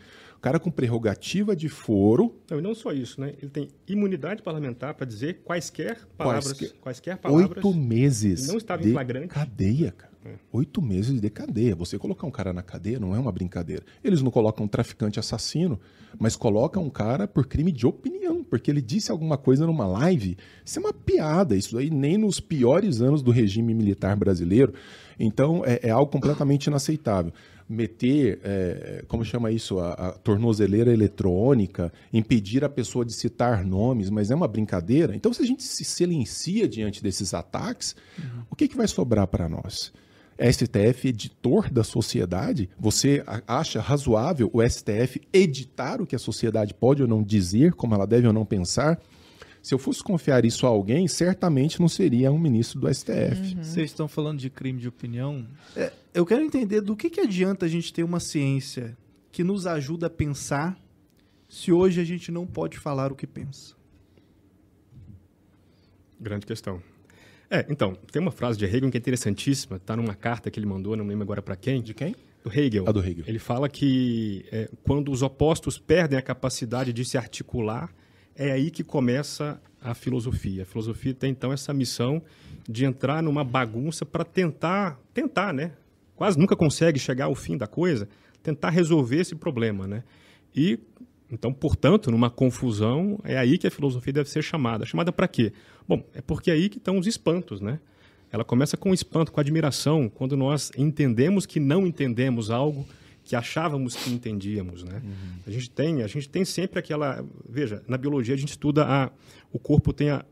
cara 0.41 0.59
com 0.59 0.71
prerrogativa 0.71 1.55
de 1.55 1.69
foro. 1.69 2.35
Não, 2.49 2.59
e 2.59 2.61
não 2.61 2.73
só 2.73 2.91
isso, 2.91 3.21
né? 3.21 3.33
Ele 3.41 3.51
tem 3.51 3.67
imunidade 3.87 4.41
parlamentar 4.41 4.95
para 4.95 5.05
dizer 5.05 5.41
quaisquer 5.43 5.99
palavras. 6.17 6.53
Quaisquer, 6.53 6.79
quaisquer 6.79 7.17
palavras. 7.17 7.63
Oito 7.63 7.73
meses. 7.73 8.47
Não 8.47 8.57
estava 8.57 8.85
em 8.85 8.91
flagrante. 8.91 9.27
Cadeia, 9.27 9.91
cara. 9.91 10.10
É. 10.25 10.35
Oito 10.51 10.81
meses 10.81 11.19
de 11.19 11.29
cadeia. 11.29 11.75
Você 11.75 11.97
colocar 11.97 12.27
um 12.27 12.31
cara 12.31 12.53
na 12.53 12.61
cadeia 12.61 12.99
não 12.99 13.15
é 13.15 13.19
uma 13.19 13.31
brincadeira. 13.31 13.83
Eles 14.03 14.21
não 14.21 14.29
colocam 14.29 14.65
um 14.65 14.67
traficante 14.67 15.19
assassino, 15.19 15.79
mas 16.19 16.35
colocam 16.35 16.83
um 16.83 16.89
cara 16.89 17.27
por 17.27 17.47
crime 17.47 17.71
de 17.71 17.87
opinião, 17.87 18.43
porque 18.43 18.69
ele 18.69 18.81
disse 18.81 19.11
alguma 19.11 19.37
coisa 19.37 19.65
numa 19.65 19.87
live. 19.87 20.37
Isso 20.63 20.77
é 20.77 20.81
uma 20.81 20.93
piada. 20.93 21.55
Isso 21.55 21.77
aí 21.77 21.89
nem 21.89 22.17
nos 22.17 22.39
piores 22.39 23.01
anos 23.01 23.23
do 23.23 23.31
regime 23.31 23.73
militar 23.73 24.15
brasileiro. 24.15 24.73
Então 25.19 25.63
é, 25.65 25.79
é 25.83 25.89
algo 25.89 26.11
completamente 26.11 26.65
inaceitável 26.65 27.33
meter, 27.71 28.39
é, 28.43 29.05
como 29.07 29.23
chama 29.23 29.49
isso, 29.49 29.79
a, 29.79 29.93
a, 29.93 30.11
tornozeleira 30.11 30.91
eletrônica, 30.91 31.91
impedir 32.11 32.65
a 32.65 32.69
pessoa 32.69 33.05
de 33.05 33.13
citar 33.13 33.63
nomes, 33.65 34.09
mas 34.09 34.29
é 34.29 34.35
uma 34.35 34.47
brincadeira. 34.47 35.15
Então, 35.15 35.33
se 35.33 35.41
a 35.41 35.45
gente 35.45 35.63
se 35.63 35.85
silencia 35.85 36.67
diante 36.67 37.01
desses 37.01 37.33
ataques, 37.33 37.95
uhum. 38.19 38.43
o 38.51 38.55
que, 38.57 38.67
que 38.67 38.75
vai 38.75 38.87
sobrar 38.87 39.25
para 39.25 39.47
nós? 39.47 39.93
STF 40.41 41.07
editor 41.07 41.71
da 41.71 41.83
sociedade? 41.83 42.69
Você 42.79 43.23
acha 43.47 43.81
razoável 43.81 44.49
o 44.53 44.61
STF 44.67 45.21
editar 45.31 46.01
o 46.01 46.07
que 46.07 46.15
a 46.15 46.19
sociedade 46.19 46.73
pode 46.73 47.01
ou 47.01 47.07
não 47.07 47.21
dizer, 47.21 47.73
como 47.73 47.93
ela 47.93 48.07
deve 48.07 48.27
ou 48.27 48.33
não 48.33 48.45
pensar? 48.45 48.99
Se 49.61 49.73
eu 49.73 49.77
fosse 49.77 50.03
confiar 50.03 50.43
isso 50.43 50.65
a 50.65 50.69
alguém, 50.69 51.07
certamente 51.07 51.79
não 51.79 51.87
seria 51.87 52.31
um 52.31 52.39
ministro 52.39 52.79
do 52.79 52.93
STF. 52.93 53.55
Uhum. 53.55 53.63
Vocês 53.63 53.91
estão 53.91 54.07
falando 54.07 54.39
de 54.39 54.49
crime 54.49 54.79
de 54.79 54.87
opinião. 54.87 55.45
É, 55.75 55.93
eu 56.13 56.25
quero 56.25 56.43
entender 56.43 56.81
do 56.81 56.95
que, 56.95 57.09
que 57.09 57.21
adianta 57.21 57.65
a 57.67 57.69
gente 57.69 57.93
ter 57.93 58.03
uma 58.03 58.19
ciência 58.19 58.97
que 59.31 59.43
nos 59.43 59.67
ajuda 59.67 60.07
a 60.07 60.09
pensar 60.09 60.77
se 61.47 61.71
hoje 61.71 62.01
a 62.01 62.03
gente 62.03 62.31
não 62.31 62.47
pode 62.47 62.79
falar 62.79 63.11
o 63.11 63.15
que 63.15 63.27
pensa. 63.27 63.75
Grande 66.19 66.45
questão. 66.45 66.81
É, 67.51 67.65
então, 67.69 67.93
tem 68.09 68.21
uma 68.21 68.31
frase 68.31 68.57
de 68.57 68.63
Hegel 68.63 68.89
que 68.89 68.97
é 68.97 68.99
interessantíssima, 68.99 69.75
está 69.75 69.93
numa 69.93 70.15
carta 70.15 70.49
que 70.49 70.57
ele 70.57 70.65
mandou, 70.65 70.95
não 70.95 71.05
lembro 71.05 71.23
agora 71.23 71.41
para 71.41 71.57
quem. 71.57 71.81
De 71.81 71.93
quem? 71.93 72.15
Do 72.41 72.49
Hegel. 72.49 72.85
Ah, 72.87 72.93
do 72.93 73.05
Hegel. 73.05 73.25
Ele 73.27 73.39
fala 73.39 73.67
que 73.67 74.45
é, 74.49 74.69
quando 74.83 75.11
os 75.11 75.21
opostos 75.21 75.77
perdem 75.77 76.17
a 76.17 76.21
capacidade 76.21 76.93
de 76.93 77.03
se 77.03 77.17
articular, 77.17 77.93
é 78.37 78.53
aí 78.53 78.71
que 78.71 78.85
começa 78.85 79.61
a 79.81 79.93
filosofia. 79.93 80.63
A 80.63 80.65
filosofia 80.65 81.13
tem 81.13 81.31
então 81.31 81.51
essa 81.51 81.73
missão 81.73 82.21
de 82.69 82.85
entrar 82.85 83.21
numa 83.21 83.43
bagunça 83.43 84.05
para 84.05 84.23
tentar, 84.23 84.97
tentar, 85.13 85.53
né? 85.53 85.73
Quase 86.15 86.39
nunca 86.39 86.55
consegue 86.55 86.99
chegar 86.99 87.25
ao 87.25 87.35
fim 87.35 87.57
da 87.57 87.67
coisa, 87.67 88.07
tentar 88.41 88.69
resolver 88.69 89.17
esse 89.17 89.35
problema, 89.35 89.85
né? 89.85 90.05
E 90.55 90.79
então, 91.31 91.53
portanto, 91.53 92.11
numa 92.11 92.29
confusão, 92.29 93.19
é 93.23 93.37
aí 93.37 93.57
que 93.57 93.65
a 93.65 93.71
filosofia 93.71 94.11
deve 94.11 94.29
ser 94.29 94.43
chamada. 94.43 94.85
Chamada 94.85 95.11
para 95.11 95.27
quê? 95.27 95.53
Bom, 95.87 96.03
é 96.13 96.21
porque 96.21 96.51
é 96.51 96.53
aí 96.53 96.67
que 96.67 96.77
estão 96.77 96.97
os 96.97 97.07
espantos, 97.07 97.61
né? 97.61 97.79
Ela 98.31 98.43
começa 98.43 98.75
com 98.75 98.93
espanto, 98.93 99.31
com 99.31 99.39
admiração, 99.39 100.09
quando 100.09 100.35
nós 100.35 100.71
entendemos 100.77 101.45
que 101.45 101.59
não 101.59 101.87
entendemos 101.87 102.49
algo 102.49 102.85
que 103.23 103.35
achávamos 103.35 103.95
que 103.95 104.09
entendíamos, 104.09 104.83
né? 104.83 105.01
Uhum. 105.03 105.39
A 105.47 105.51
gente 105.51 105.69
tem, 105.69 106.01
a 106.01 106.07
gente 106.07 106.27
tem 106.27 106.43
sempre 106.43 106.79
aquela, 106.79 107.23
veja, 107.47 107.83
na 107.87 107.97
biologia 107.97 108.33
a 108.33 108.37
gente 108.37 108.49
estuda 108.49 108.85
a, 108.85 109.11
o 109.51 109.59
corpo 109.59 109.93
tem 109.93 110.09
a 110.09 110.25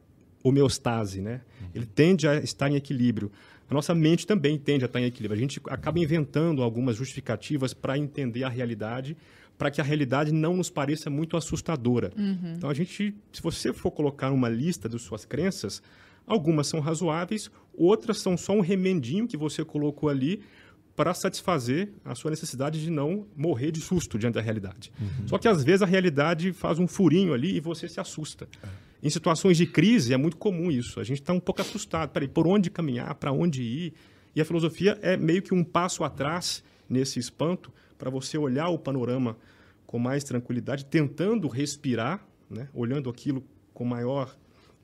homeostase, 0.43 1.21
né? 1.21 1.41
Uhum. 1.61 1.67
Ele 1.75 1.85
tende 1.85 2.27
a 2.27 2.35
estar 2.35 2.69
em 2.69 2.75
equilíbrio. 2.75 3.31
A 3.69 3.73
nossa 3.73 3.93
mente 3.93 4.25
também 4.25 4.57
tende 4.57 4.83
a 4.83 4.87
estar 4.87 4.99
em 4.99 5.05
equilíbrio. 5.05 5.37
A 5.37 5.41
gente 5.41 5.61
acaba 5.69 5.99
inventando 5.99 6.63
algumas 6.63 6.95
justificativas 6.95 7.73
para 7.73 7.97
entender 7.97 8.43
a 8.43 8.49
realidade, 8.49 9.15
para 9.59 9.69
que 9.69 9.79
a 9.79 9.83
realidade 9.83 10.31
não 10.31 10.57
nos 10.57 10.71
pareça 10.71 11.07
muito 11.07 11.37
assustadora. 11.37 12.11
Uhum. 12.17 12.55
Então 12.57 12.69
a 12.69 12.73
gente, 12.73 13.13
se 13.31 13.41
você 13.43 13.71
for 13.71 13.91
colocar 13.91 14.31
uma 14.31 14.49
lista 14.49 14.89
das 14.89 15.03
suas 15.03 15.23
crenças, 15.25 15.83
Algumas 16.29 16.67
são 16.67 16.79
razoáveis, 16.79 17.49
outras 17.75 18.19
são 18.19 18.37
só 18.37 18.53
um 18.53 18.61
remendinho 18.61 19.27
que 19.27 19.35
você 19.35 19.65
colocou 19.65 20.09
ali 20.09 20.43
para 20.95 21.11
satisfazer 21.11 21.91
a 22.05 22.13
sua 22.13 22.29
necessidade 22.29 22.79
de 22.79 22.91
não 22.91 23.25
morrer 23.35 23.71
de 23.71 23.81
susto 23.81 24.19
diante 24.19 24.35
da 24.35 24.41
realidade. 24.41 24.91
Uhum. 25.01 25.27
Só 25.27 25.39
que 25.39 25.47
às 25.47 25.63
vezes 25.63 25.81
a 25.81 25.87
realidade 25.87 26.53
faz 26.53 26.77
um 26.77 26.87
furinho 26.87 27.33
ali 27.33 27.55
e 27.55 27.59
você 27.59 27.89
se 27.89 27.99
assusta. 27.99 28.47
É. 28.61 28.67
Em 29.01 29.09
situações 29.09 29.57
de 29.57 29.65
crise 29.65 30.13
é 30.13 30.17
muito 30.17 30.37
comum 30.37 30.69
isso. 30.69 30.99
A 30.99 31.03
gente 31.03 31.19
está 31.19 31.33
um 31.33 31.39
pouco 31.39 31.61
assustado. 31.61 32.11
Peraí, 32.11 32.27
por 32.27 32.45
onde 32.45 32.69
caminhar? 32.69 33.15
Para 33.15 33.31
onde 33.31 33.63
ir? 33.63 33.93
E 34.35 34.41
a 34.41 34.45
filosofia 34.45 34.99
é 35.01 35.17
meio 35.17 35.41
que 35.41 35.53
um 35.53 35.63
passo 35.63 36.03
atrás 36.03 36.63
nesse 36.87 37.17
espanto 37.17 37.73
para 37.99 38.09
você 38.09 38.37
olhar 38.37 38.69
o 38.69 38.79
panorama 38.79 39.37
com 39.85 39.99
mais 39.99 40.23
tranquilidade, 40.23 40.85
tentando 40.85 41.47
respirar, 41.47 42.25
né? 42.49 42.69
olhando 42.73 43.09
aquilo 43.09 43.43
com 43.73 43.83
maior 43.83 44.35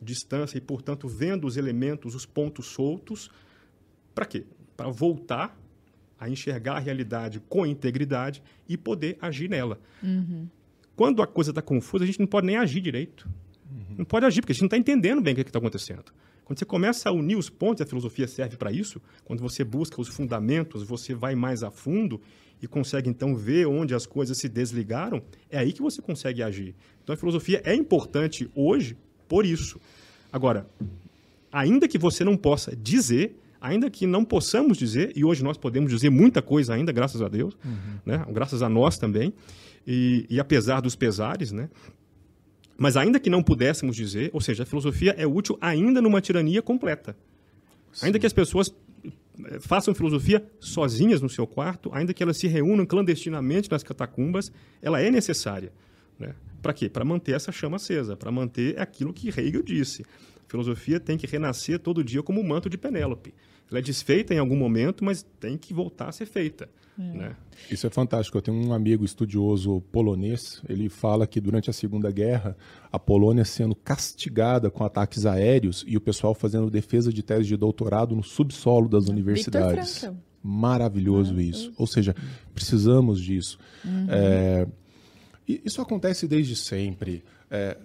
distância 0.02 0.58
e, 0.58 0.62
portanto, 0.62 1.08
vendo 1.08 1.48
os 1.48 1.58
elementos, 1.58 2.14
os 2.14 2.26
pontos 2.26 2.68
soltos. 2.68 3.32
Para 4.14 4.26
quê? 4.26 4.46
Para 4.76 4.90
voltar 4.90 5.58
a 6.20 6.30
enxergar 6.30 6.76
a 6.76 6.80
realidade 6.80 7.40
com 7.48 7.66
integridade 7.66 8.44
e 8.68 8.78
poder 8.78 9.18
agir 9.22 9.50
nela. 9.50 9.80
Uhum. 10.04 10.48
Quando 10.96 11.22
a 11.22 11.28
coisa 11.28 11.52
está 11.52 11.62
confusa, 11.62 12.04
a 12.04 12.08
gente 12.08 12.20
não 12.20 12.28
pode 12.28 12.48
nem 12.48 12.58
agir 12.58 12.82
direito. 12.82 13.30
Uhum. 13.72 13.96
Não 14.00 14.06
pode 14.06 14.26
agir, 14.26 14.42
porque 14.42 14.52
a 14.52 14.56
gente 14.56 14.62
não 14.62 14.68
está 14.68 14.78
entendendo 14.78 15.22
bem 15.22 15.34
o 15.34 15.36
que 15.36 15.42
está 15.42 15.60
acontecendo. 15.60 16.06
Quando 16.44 16.60
você 16.60 16.66
começa 16.66 17.10
a 17.10 17.12
unir 17.12 17.38
os 17.38 17.50
pontos, 17.50 17.82
a 17.82 17.86
filosofia 17.86 18.28
serve 18.28 18.56
para 18.56 18.72
isso. 18.72 19.02
Quando 19.24 19.42
você 19.42 19.64
busca 19.64 20.00
os 20.00 20.08
fundamentos, 20.08 20.84
você 20.84 21.14
vai 21.14 21.36
mais 21.36 21.64
a 21.64 21.72
fundo 21.72 22.22
e 22.61 22.68
consegue 22.68 23.10
então 23.10 23.36
ver 23.36 23.68
onde 23.68 23.94
as 23.94 24.06
coisas 24.06 24.38
se 24.38 24.49
desligaram. 24.49 25.22
É 25.49 25.57
aí 25.57 25.72
que 25.73 25.82
você 25.82 26.02
consegue 26.02 26.41
agir. 26.41 26.76
Então 27.03 27.14
a 27.14 27.18
filosofia 27.18 27.61
é 27.64 27.73
importante 27.73 28.49
hoje 28.56 28.98
por 29.27 29.45
isso. 29.45 29.80
Agora, 30.32 30.68
ainda 31.52 31.88
que 31.88 31.98
você 31.98 32.23
não 32.23 32.36
possa 32.36 32.76
dizer, 32.76 33.40
ainda 33.61 33.90
que 33.90 34.06
não 34.06 34.26
possamos 34.26 34.77
dizer, 34.77 35.14
e 35.15 35.23
hoje 35.23 35.44
nós 35.44 35.57
podemos 35.57 35.91
dizer 35.91 36.10
muita 36.10 36.41
coisa 36.41 36.73
ainda, 36.73 36.91
graças 36.91 37.22
a 37.22 37.27
Deus, 37.27 37.57
uhum. 37.64 37.99
né? 38.06 38.26
graças 38.32 38.61
a 38.61 38.69
nós 38.69 38.98
também, 38.98 39.34
e, 39.88 40.26
e 40.30 40.40
apesar 40.40 40.82
dos 40.82 40.95
pesares, 40.95 41.52
né? 41.52 41.69
mas 42.77 42.98
ainda 42.98 43.19
que 43.19 43.30
não 43.30 43.41
pudéssemos 43.41 43.95
dizer, 43.95 44.30
ou 44.34 44.41
seja, 44.41 44.64
a 44.64 44.65
filosofia 44.65 45.15
é 45.18 45.26
útil 45.26 45.57
ainda 45.61 46.02
numa 46.02 46.19
tirania 46.19 46.61
completa. 46.61 47.15
Sim. 47.94 48.07
Ainda 48.07 48.19
que 48.19 48.26
as 48.26 48.34
pessoas 48.34 48.73
façam 49.60 49.94
filosofia 49.94 50.45
sozinhas 50.60 51.22
no 51.22 51.30
seu 51.30 51.45
quarto, 51.45 51.90
ainda 51.94 52.14
que 52.14 52.24
elas 52.24 52.38
se 52.38 52.48
reúnam 52.48 52.86
clandestinamente 52.86 53.70
nas 53.70 53.84
catacumbas, 53.84 54.52
ela 54.82 55.02
é 55.02 55.10
necessária. 55.12 55.72
Né? 56.20 56.34
Para 56.62 56.74
quê? 56.74 56.90
Para 56.90 57.06
manter 57.06 57.34
essa 57.34 57.52
chama 57.52 57.78
acesa, 57.78 58.16
para 58.16 58.32
manter 58.32 58.80
aquilo 58.80 59.14
que 59.14 59.30
Hegel 59.30 59.62
disse. 59.62 60.03
A 60.48 60.49
filosofia 60.49 60.99
tem 60.99 61.18
que 61.18 61.28
renascer 61.28 61.80
todo 61.80 62.03
dia 62.03 62.24
como 62.24 62.41
o 62.41 62.48
manto 62.48 62.70
de 62.70 62.78
Penélope. 62.78 63.34
Ela 63.70 63.80
é 63.80 63.82
desfeita 63.82 64.34
em 64.34 64.38
algum 64.38 64.56
momento, 64.56 65.03
mas 65.03 65.24
tem 65.40 65.57
que 65.57 65.74
voltar 65.74 66.10
a 66.10 66.12
ser 66.12 66.26
feita. 66.26 66.70
É. 66.98 67.02
Né? 67.02 67.36
Isso 67.70 67.88
é 67.88 67.90
fantástico. 67.90 68.38
Eu 68.38 68.42
tenho 68.42 68.58
um 68.58 68.74
amigo 68.74 69.04
estudioso 69.04 69.82
polonês. 69.92 70.62
Ele 70.68 70.90
fala 70.90 71.26
que 71.28 71.42
durante 71.42 71.70
a 71.70 71.74
Segunda 71.74 72.12
Guerra, 72.12 72.56
a 72.92 73.00
Polônia 73.00 73.46
sendo 73.46 73.76
castigada 73.76 74.70
com 74.70 74.84
ataques 74.84 75.26
aéreos 75.26 75.84
e 75.88 75.98
o 75.98 76.02
pessoal 76.02 76.34
fazendo 76.34 76.70
defesa 76.70 77.12
de 77.12 77.24
tese 77.24 77.46
de 77.46 77.58
doutorado 77.58 78.16
no 78.16 78.24
subsolo 78.24 78.88
das 78.88 79.08
universidades. 79.08 80.10
Maravilhoso 80.42 81.40
isso. 81.42 81.74
Ou 81.78 81.88
seja, 81.88 82.16
precisamos 82.54 83.20
disso. 83.20 83.58
Uhum. 83.84 84.08
É, 84.10 84.68
isso 85.48 85.82
acontece 85.82 86.28
desde 86.28 86.56
sempre. 86.56 87.24
É, 87.50 87.78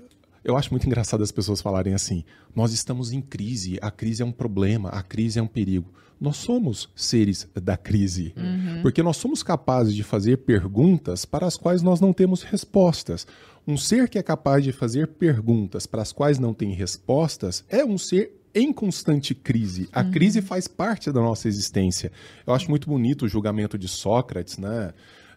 eu 0.45 0.57
acho 0.57 0.71
muito 0.71 0.87
engraçado 0.87 1.23
as 1.23 1.33
pessoas 1.33 1.61
falarem 1.61 1.95
assim: 1.95 2.25
nós 2.55 2.73
estamos 2.73 3.13
em 3.13 3.21
crise, 3.21 3.79
a 3.81 3.91
crise 3.91 4.23
é 4.23 4.25
um 4.25 4.33
problema, 4.33 4.89
a 4.91 5.03
crise 5.03 5.39
é 5.39 5.43
um 5.43 5.47
perigo. 5.47 5.93
Nós 6.21 6.37
somos 6.37 6.91
seres 6.95 7.49
da 7.55 7.79
crise, 7.79 8.35
uhum. 8.37 8.83
porque 8.83 9.03
nós 9.03 9.17
somos 9.17 9.43
capazes 9.43 9.95
de 9.95 10.03
fazer 10.03 10.39
perguntas 10.39 11.25
para 11.25 11.47
as 11.47 11.57
quais 11.57 11.81
nós 11.81 11.99
não 11.99 12.13
temos 12.13 12.43
respostas. 12.43 13.27
Um 13.67 13.77
ser 13.77 14.09
que 14.09 14.19
é 14.19 14.23
capaz 14.23 14.63
de 14.63 14.71
fazer 14.71 15.07
perguntas 15.09 15.87
para 15.87 16.03
as 16.03 16.13
quais 16.13 16.39
não 16.39 16.53
tem 16.53 16.73
respostas 16.75 17.65
é 17.71 17.83
um 17.83 17.97
ser 17.97 18.33
em 18.55 18.73
constante 18.73 19.35
crise. 19.35 19.89
A 19.93 20.03
uhum. 20.03 20.11
crise 20.11 20.43
faz 20.43 20.69
parte 20.69 21.11
da 21.11 21.21
nossa 21.21 21.49
existência. 21.49 22.13
Eu 22.47 22.53
acho 22.53 22.69
muito 22.69 22.89
bonito 22.89 23.25
o 23.25 23.29
julgamento 23.29 23.79
de 23.79 23.89
Sócrates, 23.89 24.59
né? 24.59 24.93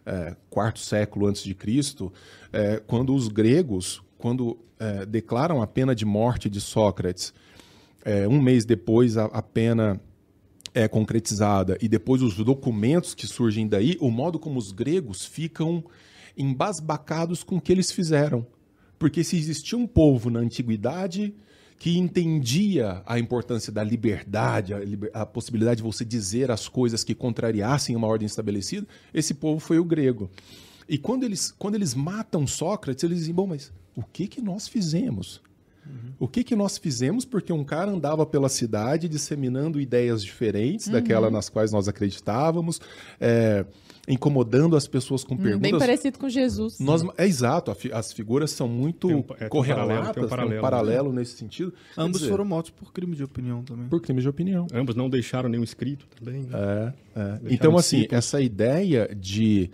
É, 0.06 0.36
quarto 0.50 0.80
século 0.80 1.26
antes 1.26 1.42
de 1.42 1.54
Cristo, 1.54 2.12
é, 2.52 2.78
quando 2.86 3.14
os 3.14 3.28
gregos, 3.28 4.02
quando 4.24 4.56
é, 4.78 5.04
declaram 5.04 5.60
a 5.60 5.66
pena 5.66 5.94
de 5.94 6.06
morte 6.06 6.48
de 6.48 6.58
Sócrates, 6.58 7.34
é, 8.02 8.26
um 8.26 8.40
mês 8.40 8.64
depois 8.64 9.18
a, 9.18 9.26
a 9.26 9.42
pena 9.42 10.00
é 10.72 10.88
concretizada 10.88 11.76
e 11.78 11.88
depois 11.88 12.22
os 12.22 12.34
documentos 12.36 13.14
que 13.14 13.26
surgem 13.26 13.68
daí, 13.68 13.98
o 14.00 14.10
modo 14.10 14.38
como 14.38 14.58
os 14.58 14.72
gregos 14.72 15.26
ficam 15.26 15.84
embasbacados 16.38 17.42
com 17.42 17.56
o 17.56 17.60
que 17.60 17.70
eles 17.70 17.92
fizeram. 17.92 18.46
Porque 18.98 19.22
se 19.22 19.36
existia 19.36 19.76
um 19.76 19.86
povo 19.86 20.30
na 20.30 20.40
antiguidade 20.40 21.34
que 21.78 21.98
entendia 21.98 23.02
a 23.04 23.18
importância 23.18 23.70
da 23.70 23.84
liberdade, 23.84 24.72
a, 24.72 24.78
liber... 24.78 25.10
a, 25.12 25.26
possibilidade 25.26 25.76
de 25.76 25.82
você 25.82 26.02
dizer 26.02 26.50
as 26.50 26.66
coisas 26.66 27.04
que 27.04 27.14
contrariassem 27.14 27.94
uma 27.94 28.06
ordem 28.06 28.24
estabelecida, 28.24 28.86
esse 29.12 29.34
povo 29.34 29.60
foi 29.60 29.78
o 29.78 29.84
grego. 29.84 30.30
E 30.88 30.96
quando 30.96 31.24
eles, 31.24 31.54
quando 31.58 31.74
eles 31.74 31.94
matam 31.94 32.46
Sócrates, 32.46 33.04
eles 33.04 33.18
dizem: 33.18 33.34
bom, 33.34 33.46
mas 33.46 33.70
o 33.96 34.02
que, 34.02 34.26
que 34.26 34.40
nós 34.40 34.68
fizemos? 34.68 35.40
Uhum. 35.86 36.12
O 36.18 36.28
que, 36.28 36.42
que 36.42 36.56
nós 36.56 36.78
fizemos? 36.78 37.24
Porque 37.24 37.52
um 37.52 37.64
cara 37.64 37.90
andava 37.90 38.24
pela 38.24 38.48
cidade 38.48 39.08
disseminando 39.08 39.80
ideias 39.80 40.22
diferentes 40.22 40.86
uhum. 40.86 40.94
daquela 40.94 41.30
nas 41.30 41.48
quais 41.48 41.70
nós 41.72 41.88
acreditávamos, 41.88 42.80
é, 43.20 43.66
incomodando 44.08 44.76
as 44.76 44.86
pessoas 44.86 45.24
com 45.24 45.34
hum, 45.34 45.38
perguntas. 45.38 45.70
Bem 45.70 45.78
parecido 45.78 46.18
com 46.18 46.28
Jesus. 46.28 46.78
Nós, 46.78 47.02
é 47.18 47.26
exato, 47.26 47.74
as 47.92 48.12
figuras 48.12 48.50
são 48.50 48.66
muito 48.68 49.08
um, 49.08 49.24
é, 49.38 49.48
correlatas, 49.48 50.14
tem 50.14 50.24
um 50.24 50.28
paralelo, 50.28 50.58
um 50.58 50.62
paralelo 50.62 51.12
né? 51.12 51.20
nesse 51.20 51.36
sentido. 51.36 51.72
Ambos 51.96 52.20
dizer, 52.20 52.30
foram 52.30 52.44
mortos 52.44 52.70
por 52.70 52.92
crime 52.92 53.14
de 53.14 53.24
opinião 53.24 53.62
também. 53.62 53.88
Por 53.88 54.00
crime 54.00 54.20
de 54.20 54.28
opinião. 54.28 54.66
Ambos 54.72 54.94
não 54.94 55.10
deixaram 55.10 55.48
nenhum 55.48 55.64
escrito 55.64 56.06
também. 56.18 56.42
Né? 56.44 56.94
É, 57.14 57.20
é. 57.20 57.40
Então, 57.50 57.76
assim, 57.76 58.06
essa 58.10 58.40
ideia 58.40 59.14
de 59.14 59.70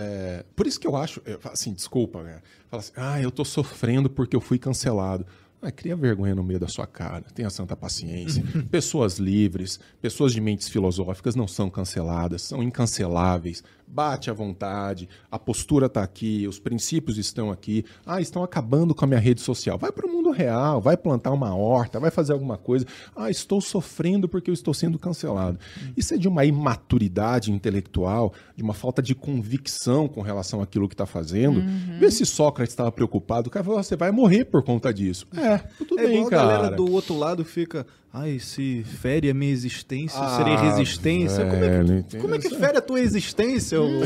é, 0.00 0.44
por 0.56 0.66
isso 0.66 0.80
que 0.80 0.86
eu 0.86 0.96
acho, 0.96 1.22
assim, 1.44 1.72
desculpa, 1.72 2.22
né? 2.22 2.40
Fala 2.68 2.80
assim, 2.80 2.92
ah, 2.96 3.20
eu 3.20 3.30
tô 3.30 3.44
sofrendo 3.44 4.08
porque 4.08 4.34
eu 4.34 4.40
fui 4.40 4.58
cancelado. 4.58 5.26
Ah, 5.62 5.70
cria 5.70 5.94
vergonha 5.94 6.34
no 6.34 6.42
meio 6.42 6.58
da 6.58 6.68
sua 6.68 6.86
cara, 6.86 7.22
tenha 7.34 7.50
santa 7.50 7.76
paciência. 7.76 8.42
pessoas 8.70 9.18
livres, 9.18 9.78
pessoas 10.00 10.32
de 10.32 10.40
mentes 10.40 10.68
filosóficas 10.68 11.36
não 11.36 11.46
são 11.46 11.68
canceladas, 11.68 12.42
são 12.42 12.62
incanceláveis. 12.62 13.62
Bate 13.92 14.30
à 14.30 14.32
vontade, 14.32 15.08
a 15.30 15.38
postura 15.38 15.86
está 15.86 16.02
aqui, 16.02 16.46
os 16.46 16.58
princípios 16.58 17.18
estão 17.18 17.50
aqui. 17.50 17.84
Ah, 18.06 18.20
estão 18.20 18.44
acabando 18.44 18.94
com 18.94 19.04
a 19.04 19.08
minha 19.08 19.20
rede 19.20 19.40
social. 19.40 19.76
Vai 19.76 19.90
para 19.90 20.06
o 20.06 20.10
mundo 20.10 20.30
real, 20.30 20.80
vai 20.80 20.96
plantar 20.96 21.32
uma 21.32 21.54
horta, 21.54 21.98
vai 21.98 22.10
fazer 22.10 22.32
alguma 22.32 22.56
coisa. 22.56 22.86
Ah, 23.16 23.30
estou 23.30 23.60
sofrendo 23.60 24.28
porque 24.28 24.50
eu 24.50 24.54
estou 24.54 24.72
sendo 24.72 24.98
cancelado. 24.98 25.58
Isso 25.96 26.14
é 26.14 26.16
de 26.16 26.28
uma 26.28 26.44
imaturidade 26.44 27.50
intelectual, 27.50 28.32
de 28.56 28.62
uma 28.62 28.74
falta 28.74 29.02
de 29.02 29.14
convicção 29.14 30.06
com 30.06 30.20
relação 30.20 30.62
àquilo 30.62 30.88
que 30.88 30.94
está 30.94 31.06
fazendo. 31.06 31.60
Uhum. 31.60 31.98
Vê 31.98 32.10
se 32.10 32.24
Sócrates 32.24 32.72
estava 32.72 32.92
preocupado. 32.92 33.48
O 33.48 33.50
cara 33.50 33.64
falou: 33.64 33.82
você 33.82 33.96
vai 33.96 34.10
morrer 34.10 34.44
por 34.44 34.62
conta 34.62 34.94
disso. 34.94 35.26
É, 35.36 35.58
tudo 35.84 35.98
é 35.98 36.06
bem, 36.06 36.28
cara. 36.28 36.42
A 36.42 36.46
galera 36.46 36.76
do 36.76 36.90
outro 36.90 37.18
lado 37.18 37.44
fica. 37.44 37.86
Ai, 38.12 38.40
se 38.40 38.82
fere 38.82 39.30
a 39.30 39.34
minha 39.34 39.52
existência, 39.52 40.18
ah, 40.20 40.36
serei 40.36 40.56
resistência. 40.56 41.44
Como 41.46 41.64
é, 41.64 42.02
que, 42.02 42.18
como 42.18 42.34
é, 42.34 42.38
que, 42.38 42.50
fere 42.50 42.78
a 42.78 42.80
tua 42.80 42.98
existência, 42.98 43.80
o, 43.80 44.00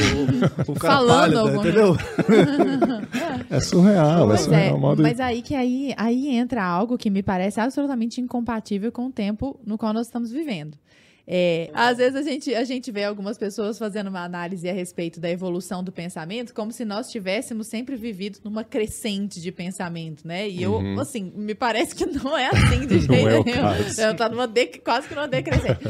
o 0.68 0.74
cara 0.74 0.98
Falando 0.98 1.34
pálida, 1.34 1.56
entendeu? 1.56 1.96
é 3.48 3.60
surreal, 3.60 4.30
é 4.30 4.36
surreal. 4.36 4.76
É, 4.76 4.78
modo... 4.78 5.02
Mas 5.02 5.18
aí 5.18 5.40
que 5.40 5.54
aí, 5.54 5.94
aí 5.96 6.28
entra 6.28 6.62
algo 6.62 6.98
que 6.98 7.08
me 7.08 7.22
parece 7.22 7.60
absolutamente 7.60 8.20
incompatível 8.20 8.92
com 8.92 9.06
o 9.06 9.10
tempo 9.10 9.58
no 9.64 9.78
qual 9.78 9.94
nós 9.94 10.06
estamos 10.06 10.30
vivendo. 10.30 10.76
É, 11.26 11.70
às 11.72 11.96
vezes 11.96 12.16
a 12.16 12.22
gente, 12.22 12.54
a 12.54 12.64
gente 12.64 12.92
vê 12.92 13.04
algumas 13.04 13.38
pessoas 13.38 13.78
fazendo 13.78 14.08
uma 14.08 14.22
análise 14.22 14.68
a 14.68 14.74
respeito 14.74 15.18
da 15.18 15.30
evolução 15.30 15.82
do 15.82 15.90
pensamento, 15.90 16.52
como 16.52 16.70
se 16.70 16.84
nós 16.84 17.10
tivéssemos 17.10 17.66
sempre 17.66 17.96
vivido 17.96 18.38
numa 18.44 18.62
crescente 18.62 19.40
de 19.40 19.50
pensamento, 19.50 20.26
né? 20.26 20.46
E 20.46 20.62
eu, 20.62 20.74
uhum. 20.74 21.00
assim, 21.00 21.32
me 21.34 21.54
parece 21.54 21.94
que 21.94 22.04
não 22.04 22.36
é 22.36 22.48
assim 22.48 22.86
de 22.86 22.98
jeito 23.06 23.28
é 23.28 23.42
nenhum. 23.42 24.06
Eu 24.06 24.14
tá 24.14 24.28
numa 24.28 24.46
de, 24.46 24.66
quase 24.66 25.08
que 25.08 25.14
numa 25.14 25.26
decrescente. 25.26 25.80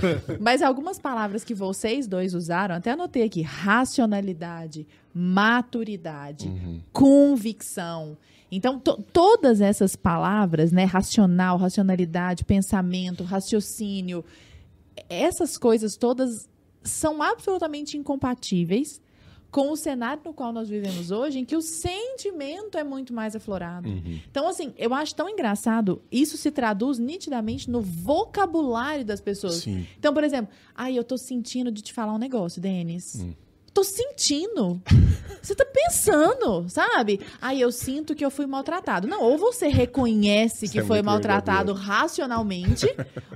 Mas 0.40 0.62
algumas 0.62 1.00
palavras 1.00 1.42
que 1.42 1.54
vocês 1.54 2.06
dois 2.06 2.32
usaram, 2.32 2.76
até 2.76 2.92
anotei 2.92 3.24
aqui: 3.24 3.42
racionalidade, 3.42 4.86
maturidade, 5.12 6.46
uhum. 6.46 6.80
convicção. 6.92 8.16
Então, 8.52 8.78
todas 8.78 9.60
essas 9.60 9.96
palavras, 9.96 10.70
né? 10.70 10.84
Racional, 10.84 11.56
racionalidade, 11.56 12.44
pensamento, 12.44 13.24
raciocínio 13.24 14.24
essas 15.08 15.56
coisas 15.56 15.96
todas 15.96 16.48
são 16.82 17.22
absolutamente 17.22 17.96
incompatíveis 17.96 19.00
com 19.54 19.70
o 19.70 19.76
cenário 19.76 20.20
no 20.24 20.34
qual 20.34 20.52
nós 20.52 20.68
vivemos 20.68 21.12
hoje, 21.12 21.38
em 21.38 21.44
que 21.44 21.54
o 21.54 21.62
sentimento 21.62 22.76
é 22.76 22.82
muito 22.82 23.14
mais 23.14 23.36
aflorado. 23.36 23.88
Uhum. 23.88 24.20
Então, 24.28 24.48
assim, 24.48 24.74
eu 24.76 24.92
acho 24.92 25.14
tão 25.14 25.28
engraçado, 25.28 26.02
isso 26.10 26.36
se 26.36 26.50
traduz 26.50 26.98
nitidamente 26.98 27.70
no 27.70 27.80
vocabulário 27.80 29.04
das 29.04 29.20
pessoas. 29.20 29.58
Sim. 29.58 29.86
Então, 29.96 30.12
por 30.12 30.24
exemplo, 30.24 30.52
ai, 30.74 30.98
eu 30.98 31.04
tô 31.04 31.16
sentindo 31.16 31.70
de 31.70 31.82
te 31.82 31.92
falar 31.92 32.12
um 32.12 32.18
negócio, 32.18 32.60
Denis. 32.60 33.14
Hum. 33.20 33.32
Tô 33.74 33.82
sentindo. 33.82 34.80
Você 35.42 35.54
tá 35.54 35.64
pensando, 35.66 36.66
sabe? 36.70 37.20
Aí 37.42 37.60
eu 37.60 37.70
sinto 37.72 38.14
que 38.14 38.24
eu 38.24 38.30
fui 38.30 38.46
maltratado. 38.46 39.06
Não, 39.08 39.20
ou 39.20 39.36
você 39.36 39.66
reconhece 39.68 40.68
que 40.68 40.78
é 40.78 40.84
foi 40.84 41.02
maltratado 41.02 41.72
racionalmente. 41.72 42.86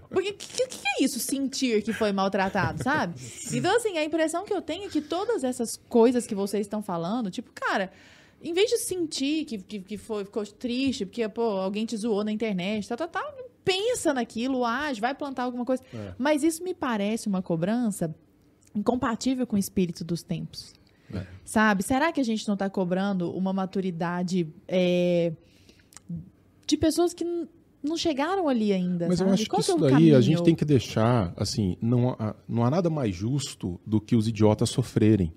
Porque 0.08 0.30
o 0.30 0.34
que, 0.34 0.46
que- 0.46 0.66
que 0.68 0.78
é 1.00 1.04
isso, 1.04 1.18
sentir 1.18 1.82
que 1.82 1.92
foi 1.92 2.12
maltratado, 2.12 2.82
sabe? 2.82 3.14
Então, 3.52 3.76
assim, 3.76 3.98
a 3.98 4.04
impressão 4.04 4.44
que 4.44 4.54
eu 4.54 4.62
tenho 4.62 4.84
é 4.86 4.88
que 4.88 5.00
todas 5.00 5.42
essas 5.44 5.76
coisas 5.88 6.26
que 6.26 6.34
vocês 6.34 6.66
estão 6.66 6.80
falando, 6.82 7.30
tipo, 7.30 7.50
cara, 7.52 7.90
em 8.42 8.52
vez 8.54 8.70
de 8.70 8.78
sentir 8.78 9.44
que, 9.44 9.58
que, 9.58 9.80
que 9.80 9.98
foi, 9.98 10.24
ficou 10.24 10.46
triste, 10.46 11.04
porque, 11.04 11.28
pô, 11.28 11.42
alguém 11.42 11.84
te 11.84 11.96
zoou 11.96 12.22
na 12.24 12.30
internet, 12.32 12.88
tal, 12.88 12.96
tal, 12.96 13.08
tal, 13.08 13.34
pensa 13.64 14.14
naquilo, 14.14 14.64
age, 14.64 15.00
vai 15.00 15.14
plantar 15.14 15.42
alguma 15.42 15.64
coisa. 15.64 15.82
É. 15.92 16.12
Mas 16.16 16.42
isso 16.42 16.62
me 16.64 16.72
parece 16.74 17.26
uma 17.28 17.42
cobrança 17.42 18.14
incompatível 18.74 19.46
com 19.46 19.56
o 19.56 19.58
espírito 19.58 20.04
dos 20.04 20.22
tempos. 20.22 20.72
É. 21.12 21.26
Sabe? 21.44 21.82
Será 21.82 22.12
que 22.12 22.20
a 22.20 22.24
gente 22.24 22.46
não 22.46 22.54
está 22.54 22.68
cobrando 22.68 23.30
uma 23.32 23.52
maturidade 23.52 24.46
é, 24.66 25.32
de 26.66 26.76
pessoas 26.76 27.14
que 27.14 27.24
não 27.82 27.96
chegaram 27.96 28.48
ali 28.48 28.72
ainda? 28.72 29.08
Mas 29.08 29.20
eu 29.20 29.26
sabe? 29.26 29.34
acho 29.34 29.44
que 29.44 29.50
Qual 29.50 29.60
isso 29.60 29.72
é 29.72 29.78
daí 29.78 29.88
a 29.88 29.92
caminho? 29.92 30.22
gente 30.22 30.42
tem 30.42 30.54
que 30.54 30.64
deixar, 30.64 31.32
assim, 31.36 31.76
não 31.80 32.10
há, 32.10 32.34
não 32.46 32.64
há 32.64 32.70
nada 32.70 32.90
mais 32.90 33.14
justo 33.14 33.80
do 33.86 34.00
que 34.00 34.14
os 34.14 34.28
idiotas 34.28 34.68
sofrerem. 34.70 35.32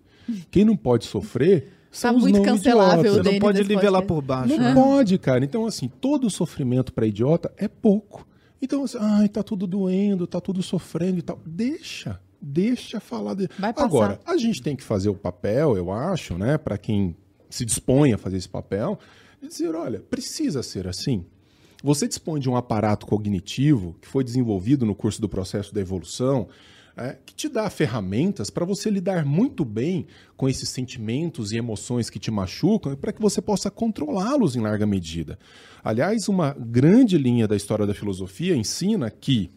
Quem 0.49 0.66
não 0.66 0.76
pode 0.76 1.06
sofrer 1.06 1.74
são 1.91 2.12
Tá 2.12 2.18
os 2.18 2.24
muito 2.24 2.38
não 2.38 2.44
cancelável, 2.44 2.99
idiotas. 2.99 3.26
Você 3.26 3.32
não 3.32 3.40
pode 3.40 3.64
nivelar 3.64 4.02
por 4.03 4.22
baixo. 4.22 4.56
Não 4.56 4.58
né? 4.58 4.74
pode, 4.74 5.18
cara. 5.18 5.44
Então, 5.44 5.66
assim, 5.66 5.90
todo 5.90 6.30
sofrimento 6.30 6.94
para 6.94 7.06
idiota 7.06 7.52
é 7.58 7.68
pouco. 7.68 8.28
Então, 8.62 8.84
assim, 8.84 8.98
ai, 8.99 9.28
tá 9.28 9.41
tudo 9.44 9.66
doendo, 9.66 10.28
tá 10.28 10.40
tudo 10.40 10.62
sofrendo 10.62 11.20
e 11.20 11.22
tal. 11.22 11.40
Deixa, 11.45 12.20
deixa 12.41 12.99
falar. 12.99 13.35
De... 13.35 13.47
Agora, 13.76 14.19
a 14.26 14.38
gente 14.38 14.61
tem 14.61 14.76
que 14.76 14.84
fazer 14.84 15.09
o 15.09 15.15
papel, 15.15 15.77
eu 15.77 15.91
acho, 15.91 16.38
né, 16.38 16.57
para 16.57 16.77
quem 16.77 17.15
se 17.49 17.65
dispõe 17.65 18.13
a 18.13 18.18
fazer 18.18 18.38
esse 18.38 18.49
papel, 18.49 18.97
de 19.41 19.47
dizer, 19.47 19.76
olha, 19.76 19.99
precisa 19.99 20.63
ser 20.63 20.88
assim. 20.88 21.26
Você 21.84 22.07
dispõe 22.07 22.39
de 22.39 22.49
um 22.49 22.55
aparato 22.55 23.05
cognitivo 23.05 23.95
que 24.01 24.07
foi 24.07 24.23
desenvolvido 24.23 24.85
no 24.85 24.95
curso 24.95 25.19
do 25.19 25.27
processo 25.27 25.73
da 25.73 25.81
evolução, 25.81 26.47
é, 26.95 27.18
que 27.26 27.34
te 27.34 27.47
dá 27.47 27.69
ferramentas 27.69 28.49
para 28.49 28.65
você 28.65 28.89
lidar 28.89 29.26
muito 29.26 29.63
bem 29.63 30.05
com 30.35 30.47
esses 30.47 30.69
sentimentos 30.69 31.51
e 31.51 31.57
emoções 31.57 32.09
que 32.09 32.19
te 32.19 32.30
machucam 32.30 32.93
e 32.93 32.95
para 32.95 33.13
que 33.13 33.22
você 33.22 33.41
possa 33.41 33.72
controlá-los 33.72 34.55
em 34.55 34.61
larga 34.61 34.85
medida. 34.85 35.39
Aliás, 35.84 36.27
uma 36.27 36.53
grande 36.53 37.18
linha 37.18 37.47
da 37.47 37.55
história 37.55 37.88
da 37.88 37.93
filosofia 37.93 38.55
ensina 38.55 39.09
que 39.09 39.49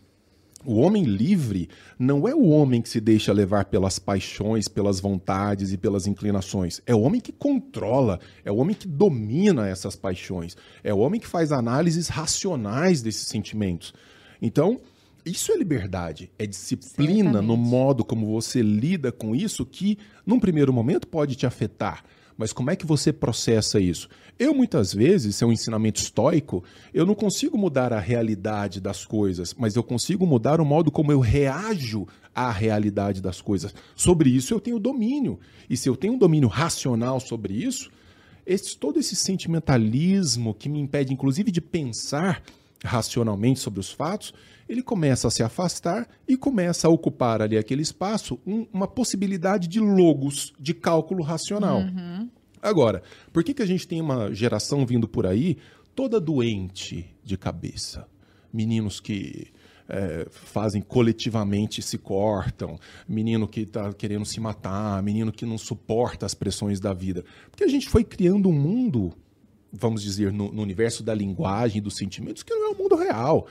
o 0.64 0.76
homem 0.76 1.04
livre 1.04 1.68
não 1.98 2.26
é 2.26 2.34
o 2.34 2.48
homem 2.48 2.80
que 2.80 2.88
se 2.88 3.00
deixa 3.00 3.32
levar 3.32 3.66
pelas 3.66 3.98
paixões, 3.98 4.68
pelas 4.68 5.00
vontades 5.00 5.72
e 5.72 5.76
pelas 5.76 6.06
inclinações. 6.06 6.80
É 6.86 6.94
o 6.94 7.00
homem 7.00 7.20
que 7.20 7.32
controla, 7.32 8.18
é 8.44 8.50
o 8.50 8.56
homem 8.56 8.74
que 8.74 8.88
domina 8.88 9.68
essas 9.68 9.96
paixões, 9.96 10.56
é 10.82 10.92
o 10.92 10.98
homem 10.98 11.20
que 11.20 11.26
faz 11.26 11.52
análises 11.52 12.08
racionais 12.08 13.02
desses 13.02 13.26
sentimentos. 13.28 13.92
Então, 14.40 14.80
isso 15.24 15.52
é 15.52 15.56
liberdade, 15.56 16.30
é 16.38 16.46
disciplina 16.46 17.32
Certamente. 17.32 17.46
no 17.46 17.56
modo 17.56 18.04
como 18.04 18.26
você 18.26 18.60
lida 18.60 19.10
com 19.10 19.34
isso 19.34 19.64
que, 19.64 19.98
num 20.26 20.38
primeiro 20.38 20.72
momento, 20.72 21.06
pode 21.06 21.34
te 21.34 21.46
afetar. 21.46 22.04
Mas 22.36 22.52
como 22.52 22.70
é 22.70 22.76
que 22.76 22.86
você 22.86 23.12
processa 23.12 23.78
isso? 23.78 24.08
Eu, 24.38 24.52
muitas 24.52 24.92
vezes, 24.92 25.40
é 25.40 25.46
um 25.46 25.52
ensinamento 25.52 26.00
estoico, 26.00 26.64
eu 26.92 27.06
não 27.06 27.14
consigo 27.14 27.56
mudar 27.56 27.92
a 27.92 28.00
realidade 28.00 28.80
das 28.80 29.04
coisas, 29.04 29.54
mas 29.54 29.76
eu 29.76 29.82
consigo 29.82 30.26
mudar 30.26 30.60
o 30.60 30.64
modo 30.64 30.90
como 30.90 31.12
eu 31.12 31.20
reajo 31.20 32.06
à 32.34 32.50
realidade 32.50 33.20
das 33.20 33.40
coisas. 33.40 33.72
Sobre 33.94 34.30
isso 34.30 34.52
eu 34.52 34.60
tenho 34.60 34.80
domínio. 34.80 35.38
E 35.70 35.76
se 35.76 35.88
eu 35.88 35.96
tenho 35.96 36.14
um 36.14 36.18
domínio 36.18 36.48
racional 36.48 37.20
sobre 37.20 37.54
isso, 37.54 37.90
esse, 38.44 38.76
todo 38.76 38.98
esse 38.98 39.14
sentimentalismo 39.14 40.52
que 40.52 40.68
me 40.68 40.80
impede, 40.80 41.12
inclusive, 41.12 41.50
de 41.50 41.60
pensar 41.60 42.42
racionalmente 42.84 43.60
sobre 43.60 43.80
os 43.80 43.90
fatos, 43.90 44.34
ele 44.68 44.82
começa 44.82 45.28
a 45.28 45.30
se 45.30 45.42
afastar 45.42 46.08
e 46.26 46.36
começa 46.36 46.88
a 46.88 46.90
ocupar 46.90 47.42
ali 47.42 47.56
aquele 47.58 47.82
espaço 47.82 48.38
um- 48.46 48.66
uma 48.72 48.86
possibilidade 48.88 49.68
de 49.68 49.80
logos, 49.80 50.52
de 50.58 50.72
cálculo 50.74 51.22
racional. 51.22 51.80
Agora, 52.62 53.02
por 53.32 53.44
que, 53.44 53.52
que 53.52 53.62
a 53.62 53.66
gente 53.66 53.86
tem 53.86 54.00
uma 54.00 54.32
geração 54.32 54.86
vindo 54.86 55.06
por 55.06 55.26
aí 55.26 55.58
toda 55.94 56.18
doente 56.20 57.04
de 57.22 57.36
cabeça? 57.36 58.06
Meninos 58.52 59.00
que 59.00 59.48
eh, 59.86 60.26
fazem 60.30 60.80
coletivamente 60.80 61.82
se 61.82 61.98
cortam, 61.98 62.78
menino 63.06 63.46
que 63.46 63.60
está 63.60 63.92
querendo 63.92 64.24
se 64.24 64.40
matar, 64.40 65.02
menino 65.02 65.30
que 65.30 65.44
não 65.44 65.58
suporta 65.58 66.24
as 66.24 66.32
pressões 66.32 66.80
da 66.80 66.94
vida. 66.94 67.22
Porque 67.50 67.64
a 67.64 67.68
gente 67.68 67.86
foi 67.90 68.02
criando 68.02 68.48
um 68.48 68.52
mundo, 68.58 69.12
vamos 69.70 70.02
dizer, 70.02 70.32
no, 70.32 70.50
no 70.50 70.62
universo 70.62 71.02
da 71.02 71.12
linguagem 71.14 71.78
e 71.78 71.80
dos 71.82 71.96
sentimentos, 71.96 72.42
que 72.42 72.54
não 72.54 72.68
é 72.70 72.74
o 72.74 72.78
mundo 72.78 72.96
real. 72.96 73.46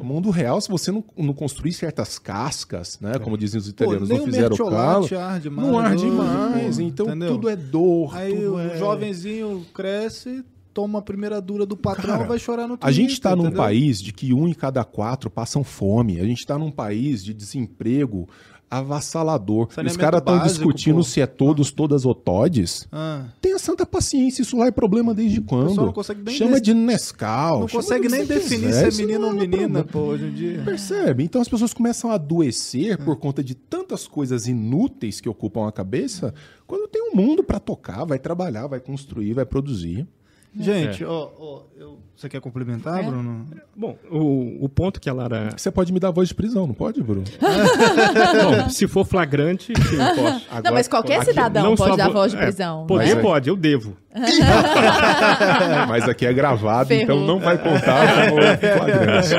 O 0.00 0.04
mundo 0.04 0.30
real, 0.30 0.60
se 0.60 0.68
você 0.68 0.90
não, 0.90 1.04
não 1.16 1.34
construir 1.34 1.72
certas 1.72 2.18
cascas, 2.18 2.98
né, 3.00 3.18
como 3.18 3.36
dizem 3.36 3.60
os 3.60 3.66
Pô, 3.66 3.70
italianos, 3.70 4.08
nem 4.08 4.18
não 4.18 4.24
o 4.24 4.26
fizeram 4.26 4.56
calo, 4.56 4.70
mertiolate 4.70 5.14
arde 5.14 5.50
mais. 5.50 5.68
não 5.68 5.78
arde 5.78 6.06
mais. 6.06 6.76
pô, 6.76 6.82
Então 6.82 7.06
entendeu? 7.06 7.28
tudo 7.32 7.48
é 7.48 7.56
dor. 7.56 8.16
Aí 8.16 8.46
o 8.46 8.58
é... 8.58 8.78
jovenzinho 8.78 9.64
cresce, 9.74 10.44
toma 10.72 10.98
a 10.98 11.02
primeira 11.02 11.40
dura 11.40 11.64
do 11.64 11.76
patrão 11.76 12.14
Cara, 12.16 12.24
vai 12.26 12.38
chorar 12.38 12.66
no 12.66 12.76
A 12.80 12.90
gente 12.90 13.12
está 13.12 13.36
num 13.36 13.50
país 13.50 14.02
de 14.02 14.12
que 14.12 14.34
um 14.34 14.48
em 14.48 14.52
cada 14.54 14.84
quatro 14.84 15.30
passam 15.30 15.62
fome. 15.62 16.18
A 16.20 16.24
gente 16.24 16.40
está 16.40 16.58
num 16.58 16.70
país 16.70 17.22
de 17.22 17.32
desemprego 17.32 18.28
avassalador. 18.70 19.68
Os 19.86 19.96
caras 19.96 20.20
estão 20.20 20.42
discutindo 20.42 20.96
pô. 20.96 21.02
se 21.02 21.20
é 21.20 21.26
todos, 21.26 21.70
todas 21.70 22.04
ou 22.04 22.14
todes. 22.14 22.86
Ah, 22.90 23.24
Tenha 23.40 23.58
santa 23.58 23.86
paciência, 23.86 24.42
isso 24.42 24.56
lá 24.56 24.66
é 24.66 24.70
problema 24.70 25.14
desde 25.14 25.40
quando? 25.40 25.76
não 25.76 25.92
consegue 25.92 26.22
nem 26.22 26.34
Chama 26.34 26.60
de 26.60 26.74
Nescau. 26.74 27.60
não 27.60 27.68
consegue 27.68 28.08
nem 28.08 28.26
definir 28.26 28.66
quiser, 28.68 28.92
se 28.92 29.02
é 29.02 29.06
menino 29.06 29.26
ou 29.26 29.32
é 29.32 29.46
menina, 29.46 29.84
pô, 29.84 30.00
hoje 30.00 30.26
em 30.26 30.32
dia. 30.32 30.62
Percebe? 30.64 31.24
Então 31.24 31.40
as 31.40 31.48
pessoas 31.48 31.72
começam 31.72 32.10
a 32.10 32.14
adoecer 32.14 32.98
por 33.04 33.16
conta 33.16 33.42
de 33.42 33.54
tantas 33.54 34.06
coisas 34.06 34.46
inúteis 34.46 35.20
que 35.20 35.28
ocupam 35.28 35.68
a 35.68 35.72
cabeça, 35.72 36.34
quando 36.66 36.88
tem 36.88 37.02
um 37.10 37.16
mundo 37.16 37.42
para 37.42 37.58
tocar, 37.60 38.04
vai 38.04 38.18
trabalhar, 38.18 38.66
vai 38.66 38.80
construir, 38.80 39.34
vai 39.34 39.46
produzir. 39.46 40.06
Gente, 40.56 41.04
ó, 41.04 41.28
ó, 41.38 41.62
eu- 41.76 41.98
você 42.16 42.28
quer 42.28 42.40
complementar, 42.40 43.00
É. 43.00 43.02
Bruno? 43.02 43.44
Bom, 43.76 43.96
o, 44.08 44.64
o 44.64 44.68
ponto 44.68 45.00
que 45.00 45.10
a 45.10 45.12
Lara. 45.12 45.48
Você 45.56 45.68
pode 45.68 45.92
me 45.92 45.98
dar 45.98 46.12
voz 46.12 46.28
de 46.28 46.34
prisão, 46.34 46.64
não 46.64 46.72
pode, 46.72 47.02
Bruno? 47.02 47.24
Bom, 48.62 48.68
se 48.68 48.86
for 48.86 49.04
flagrante, 49.04 49.72
sim, 49.76 49.96
posso. 49.96 50.46
Não, 50.62 50.72
mas 50.72 50.86
qualquer 50.86 51.16
Aqui, 51.16 51.26
cidadão 51.26 51.64
não 51.64 51.74
pode 51.74 51.96
dar 51.96 52.06
vo- 52.06 52.12
voz 52.12 52.30
de 52.32 52.38
é, 52.38 52.42
prisão. 52.42 52.86
Poder 52.86 53.16
né? 53.16 53.20
pode, 53.22 53.48
eu 53.48 53.56
devo. 53.56 53.96
Mas 55.88 56.08
aqui 56.08 56.24
é 56.24 56.32
gravado, 56.32 56.88
Ferrou. 56.88 57.02
então 57.02 57.20
não 57.26 57.40
vai 57.40 57.58
contar 57.58 58.28
como 58.30 58.40
flagrante. 58.78 59.34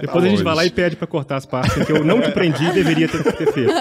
Depois 0.00 0.24
a 0.24 0.28
gente 0.28 0.42
vai 0.42 0.54
lá 0.56 0.64
e 0.64 0.70
pede 0.70 0.96
para 0.96 1.06
cortar 1.06 1.36
as 1.36 1.46
partes 1.46 1.84
que 1.86 1.92
eu 1.92 2.04
não 2.04 2.20
te 2.20 2.32
prendi 2.32 2.64
e 2.64 2.72
deveria 2.72 3.08
ter, 3.08 3.22
ter 3.32 3.52
feito. 3.52 3.72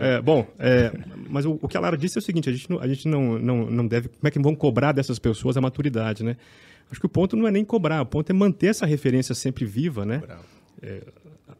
É, 0.00 0.20
bom, 0.22 0.46
é, 0.58 0.90
mas 1.30 1.44
o, 1.44 1.58
o 1.60 1.68
que 1.68 1.76
a 1.76 1.80
Lara 1.80 1.96
disse 1.96 2.18
é 2.18 2.20
o 2.20 2.22
seguinte: 2.22 2.48
a 2.48 2.52
gente, 2.52 2.70
não, 2.70 2.80
a 2.80 2.88
gente 2.88 3.08
não, 3.08 3.38
não, 3.38 3.70
não 3.70 3.86
deve. 3.86 4.08
Como 4.08 4.26
é 4.26 4.30
que 4.30 4.38
vão 4.38 4.54
cobrar 4.54 4.92
dessas 4.92 5.18
pessoas 5.18 5.56
a 5.56 5.60
maturidade, 5.60 6.24
né? 6.24 6.36
Acho 6.90 6.98
que 7.00 7.06
o 7.06 7.08
ponto 7.08 7.36
não 7.36 7.46
é 7.46 7.50
nem 7.50 7.64
cobrar, 7.64 8.00
o 8.02 8.06
ponto 8.06 8.30
é 8.30 8.32
manter 8.32 8.68
essa 8.68 8.86
referência 8.86 9.34
sempre 9.34 9.64
viva, 9.64 10.06
né? 10.06 10.22
É, 10.82 11.02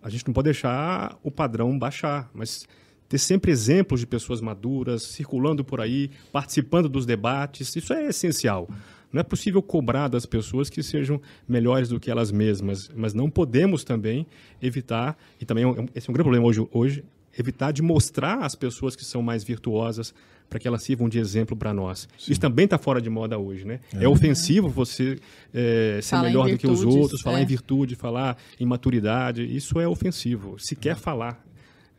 a 0.03 0.09
gente 0.09 0.27
não 0.27 0.33
pode 0.33 0.45
deixar 0.47 1.19
o 1.23 1.31
padrão 1.31 1.79
baixar, 1.79 2.31
mas 2.33 2.67
ter 3.09 3.19
sempre 3.19 3.51
exemplos 3.51 4.01
de 4.01 4.07
pessoas 4.07 4.41
maduras 4.41 5.03
circulando 5.03 5.65
por 5.65 5.81
aí, 5.81 6.11
participando 6.33 6.89
dos 6.89 7.05
debates, 7.07 7.75
isso 7.75 7.93
é 7.93 8.07
essencial. 8.07 8.69
Não 9.11 9.21
é 9.21 9.23
possível 9.23 9.63
cobrar 9.63 10.09
das 10.09 10.27
pessoas 10.27 10.69
que 10.69 10.83
sejam 10.83 11.21
melhores 11.49 11.89
do 11.89 11.99
que 11.99 12.11
elas 12.11 12.31
mesmas, 12.31 12.91
mas 12.95 13.15
não 13.15 13.31
podemos 13.31 13.83
também 13.83 14.27
evitar, 14.61 15.17
e 15.41 15.45
também 15.47 15.65
é 15.65 15.67
um- 15.67 15.87
esse 15.95 16.09
é 16.09 16.11
um 16.11 16.15
grande 16.15 16.25
problema 16.25 16.47
hoje, 16.47 16.67
hoje 16.71 17.05
evitar 17.37 17.73
de 17.73 17.83
mostrar 17.83 18.45
as 18.45 18.55
pessoas 18.55 18.95
que 18.95 19.05
são 19.05 19.23
mais 19.23 19.43
virtuosas 19.45 20.15
para 20.49 20.59
que 20.59 20.67
elas 20.67 20.83
sirvam 20.83 21.09
de 21.09 21.19
exemplo 21.19 21.57
para 21.57 21.75
nós. 21.75 22.09
Isso 22.27 22.41
também 22.41 22.65
está 22.65 22.79
fora 22.79 23.01
de 23.01 23.11
moda 23.11 23.39
hoje, 23.39 23.67
né? 23.67 23.81
É, 23.93 24.09
ofensivo 24.09 24.69
você 24.69 25.19
é, 25.53 26.01
ser 26.03 26.11
Falar 26.11 26.23
melhor 26.23 26.51
do 26.51 26.59
que 26.59 26.67
os 26.67 26.83
outros, 26.83 27.21
falar 27.21 27.41
é. 27.41 27.43
em 27.43 27.47
virtude, 27.47 27.95
falar 27.95 28.37
em 28.59 28.65
maturidade. 28.65 29.45
Isso 29.45 29.79
é 29.79 29.87
ofensivo. 29.87 30.59
Se 30.59 30.75
quer 30.75 30.97
falar, 30.97 31.45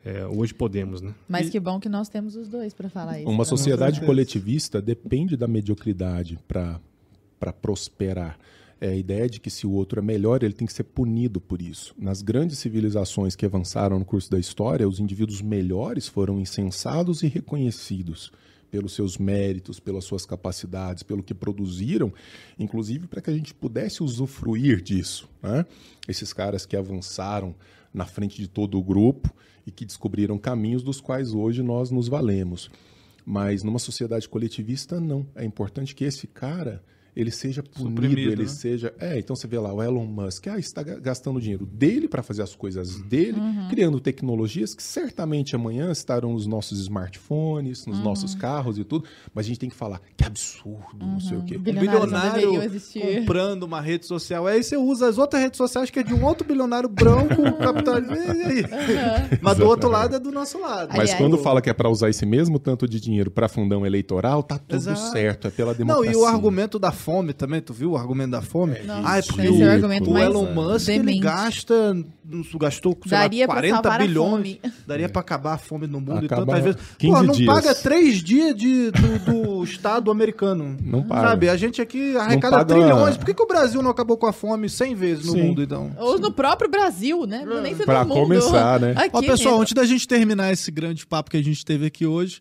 é, 0.04 0.26
hoje 0.26 0.54
podemos, 0.54 1.02
né? 1.02 1.14
Mas 1.28 1.50
que 1.50 1.60
bom 1.60 1.80
que 1.80 1.90
nós 1.90 2.10
temos 2.10 2.36
os 2.36 2.48
dois 2.48 2.74
pra 2.74 2.90
falar 2.90 3.20
isso. 3.20 3.30
Uma 3.30 3.46
sociedade 3.46 3.98
certeza. 3.98 4.06
coletivista 4.06 4.82
depende 4.82 5.38
da 5.38 5.48
mediocridade 5.48 6.40
para 6.48 7.54
prosperar. 7.62 8.38
É 8.82 8.88
a 8.90 8.96
ideia 8.96 9.30
de 9.30 9.40
que 9.42 9.50
se 9.50 9.68
o 9.68 9.72
outro 9.72 10.00
é 10.00 10.02
melhor, 10.02 10.42
ele 10.42 10.54
tem 10.54 10.66
que 10.66 10.74
ser 10.74 10.86
punido 10.86 11.42
por 11.42 11.62
isso. 11.62 11.94
Nas 11.98 12.22
grandes 12.22 12.60
civilizações 12.60 13.36
que 13.36 13.46
avançaram 13.46 14.00
no 14.00 14.06
curso 14.06 14.32
da 14.32 14.40
história, 14.40 14.88
os 14.88 15.00
indivíduos 15.00 15.42
melhores 15.42 16.08
foram 16.08 16.40
incensados 16.40 17.22
e 17.22 17.28
reconhecidos. 17.28 18.32
pelos 18.70 18.94
seus 18.94 19.18
méritos, 19.18 19.80
pelas 19.80 20.06
suas 20.06 20.26
capacidades, 20.26 21.04
pelo 21.04 21.24
que 21.24 21.34
produziram, 21.34 22.14
inclusive 22.58 23.08
para 23.08 23.22
que 23.22 23.30
a 23.30 23.34
gente 23.34 23.54
pudesse 23.54 24.04
usufruir 24.04 24.82
disso. 24.82 25.28
Né? 25.42 25.66
Esses 26.08 26.32
caras 26.34 26.66
que 26.66 26.78
avançaram 26.78 27.56
na 27.94 28.06
frente 28.06 28.38
de 28.38 28.48
todo 28.48 28.78
o 28.78 28.84
grupo 28.84 29.34
e 29.66 29.72
que 29.72 29.86
descobriram 29.86 30.38
caminhos 30.38 30.84
dos 30.84 31.02
quais 31.02 31.34
hoje 31.34 31.62
nós 31.62 31.90
nos 31.92 32.08
valemos. 32.08 32.70
Mas 33.26 33.64
numa 33.64 33.80
sociedade 33.80 34.28
coletivista, 34.28 35.00
não. 35.00 35.26
É 35.36 35.44
importante 35.44 35.94
que 35.94 36.04
esse 36.04 36.28
cara 36.28 36.84
ele 37.20 37.32
seja 37.32 37.62
punido, 37.62 37.90
Suprimido, 37.90 38.32
ele 38.32 38.44
né? 38.44 38.48
seja. 38.48 38.94
É, 38.98 39.20
então 39.20 39.36
você 39.36 39.46
vê 39.46 39.60
lá 39.60 39.74
o 39.74 39.84
Elon 39.84 40.06
Musk, 40.06 40.48
ah, 40.48 40.58
está 40.58 40.82
gastando 40.82 41.36
o 41.36 41.42
dinheiro 41.42 41.66
dele 41.66 42.08
para 42.08 42.24
fazer 42.24 42.42
as 42.42 42.56
coisas 42.56 43.02
dele, 43.02 43.38
uhum. 43.38 43.68
criando 43.70 44.00
tecnologias 44.00 44.74
que 44.74 44.82
certamente 44.82 45.54
amanhã 45.54 45.92
estarão 45.92 46.32
nos 46.34 46.48
nossos 46.48 46.80
smartphones, 46.80 47.86
nos 47.86 47.98
uhum. 47.98 48.04
nossos 48.06 48.34
carros 48.36 48.78
e 48.78 48.86
tudo, 48.86 49.04
mas 49.34 49.46
a 49.46 49.48
gente 49.50 49.60
tem 49.60 49.70
que 49.70 49.76
falar 49.76 50.02
que 50.16 50.24
absurdo, 50.24 51.04
uhum. 51.06 51.12
não 51.12 51.20
sei 51.20 51.38
o 51.38 51.44
quê. 51.44 51.58
Um 51.58 51.62
bilionário 51.62 52.52
comprando 53.18 53.64
uma 53.64 53.82
rede 53.82 54.06
social, 54.06 54.48
aí 54.48 54.64
você 54.64 54.78
usa 54.78 55.10
as 55.10 55.18
outras 55.18 55.42
redes 55.42 55.58
sociais 55.58 55.90
que 55.90 56.00
é 56.00 56.04
de 56.04 56.14
um 56.14 56.24
outro 56.24 56.48
bilionário 56.48 56.88
branco, 56.88 57.36
capital. 57.60 58.00
E 58.00 58.44
aí? 58.44 58.66
Mas 59.42 59.58
do 59.58 59.66
outro 59.66 59.90
lado 59.90 60.16
é 60.16 60.20
do 60.20 60.32
nosso 60.32 60.58
lado. 60.58 60.90
Mas 60.90 61.00
Aliás, 61.00 61.16
quando 61.16 61.38
fala 61.38 61.62
que 61.62 61.70
é 61.70 61.74
para 61.74 61.90
usar 61.90 62.10
esse 62.10 62.26
mesmo 62.26 62.60
tanto 62.60 62.88
de 62.88 62.98
dinheiro 62.98 63.30
para 63.30 63.50
fundão 63.50 63.86
eleitoral, 63.86 64.42
tá 64.42 64.58
tudo 64.58 64.78
Exato. 64.78 65.12
certo, 65.12 65.48
é 65.48 65.52
pela 65.52 65.74
democracia. 65.74 66.12
Não, 66.14 66.20
e 66.20 66.24
o 66.24 66.26
argumento 66.26 66.80
da 66.80 66.94
fome 67.10 67.34
também, 67.34 67.60
tu 67.60 67.74
viu 67.74 67.92
o 67.92 67.98
argumento 67.98 68.32
da 68.32 68.42
fome? 68.42 68.78
Não, 68.86 69.02
ah, 69.04 69.18
é 69.18 69.22
porque 69.24 69.50
o, 69.50 69.64
é 69.64 69.80
o, 69.80 70.18
Elon 70.20 70.54
Musk 70.54 70.90
ele 70.90 71.18
gasta, 71.20 71.98
gastou 72.60 72.96
daria 73.08 73.48
lá, 73.48 73.54
40 73.54 73.98
bilhões, 73.98 74.58
daria 74.86 75.08
é. 75.08 75.10
para 75.10 75.22
acabar 75.22 75.54
a 75.54 75.58
fome 75.58 75.88
no 75.88 76.00
mundo 76.00 76.26
Acaba 76.26 76.44
e 76.44 76.46
tantas 76.46 76.64
vezes. 76.64 76.82
Pô, 77.00 77.24
não 77.24 77.34
dias. 77.34 77.52
paga 77.52 77.74
três 77.74 78.18
dias 78.18 78.56
de, 78.56 78.92
do, 78.92 79.20
do 79.20 79.64
Estado 79.66 80.12
americano. 80.12 80.78
Não 80.84 81.02
paga. 81.02 81.30
Sabe, 81.30 81.50
a 81.50 81.58
gente 81.58 81.82
aqui 81.82 82.16
arrecada 82.16 82.58
paga... 82.58 82.76
trilhões. 82.76 83.18
Por 83.18 83.26
que, 83.26 83.34
que 83.34 83.42
o 83.42 83.48
Brasil 83.48 83.82
não 83.82 83.90
acabou 83.90 84.16
com 84.16 84.28
a 84.28 84.34
fome 84.34 84.70
100 84.70 84.94
vezes 84.94 85.26
no 85.26 85.32
Sim. 85.32 85.42
mundo, 85.42 85.64
então? 85.64 85.92
Ou 85.98 86.20
no 86.20 86.32
próprio 86.32 86.70
Brasil, 86.70 87.26
né? 87.26 87.44
Não 87.44 87.60
nem 87.60 87.76
Pra 87.76 88.06
começar, 88.06 88.80
né? 88.80 88.94
Aqui 88.96 89.10
Ó, 89.14 89.22
pessoal, 89.22 89.54
mesmo. 89.54 89.62
antes 89.62 89.74
da 89.74 89.86
gente 89.86 90.08
terminar 90.08 90.54
esse 90.54 90.70
grande 90.70 91.08
papo 91.08 91.32
que 91.32 91.38
a 91.38 91.44
gente 91.44 91.66
teve 91.66 91.88
aqui 91.88 92.06
hoje, 92.06 92.40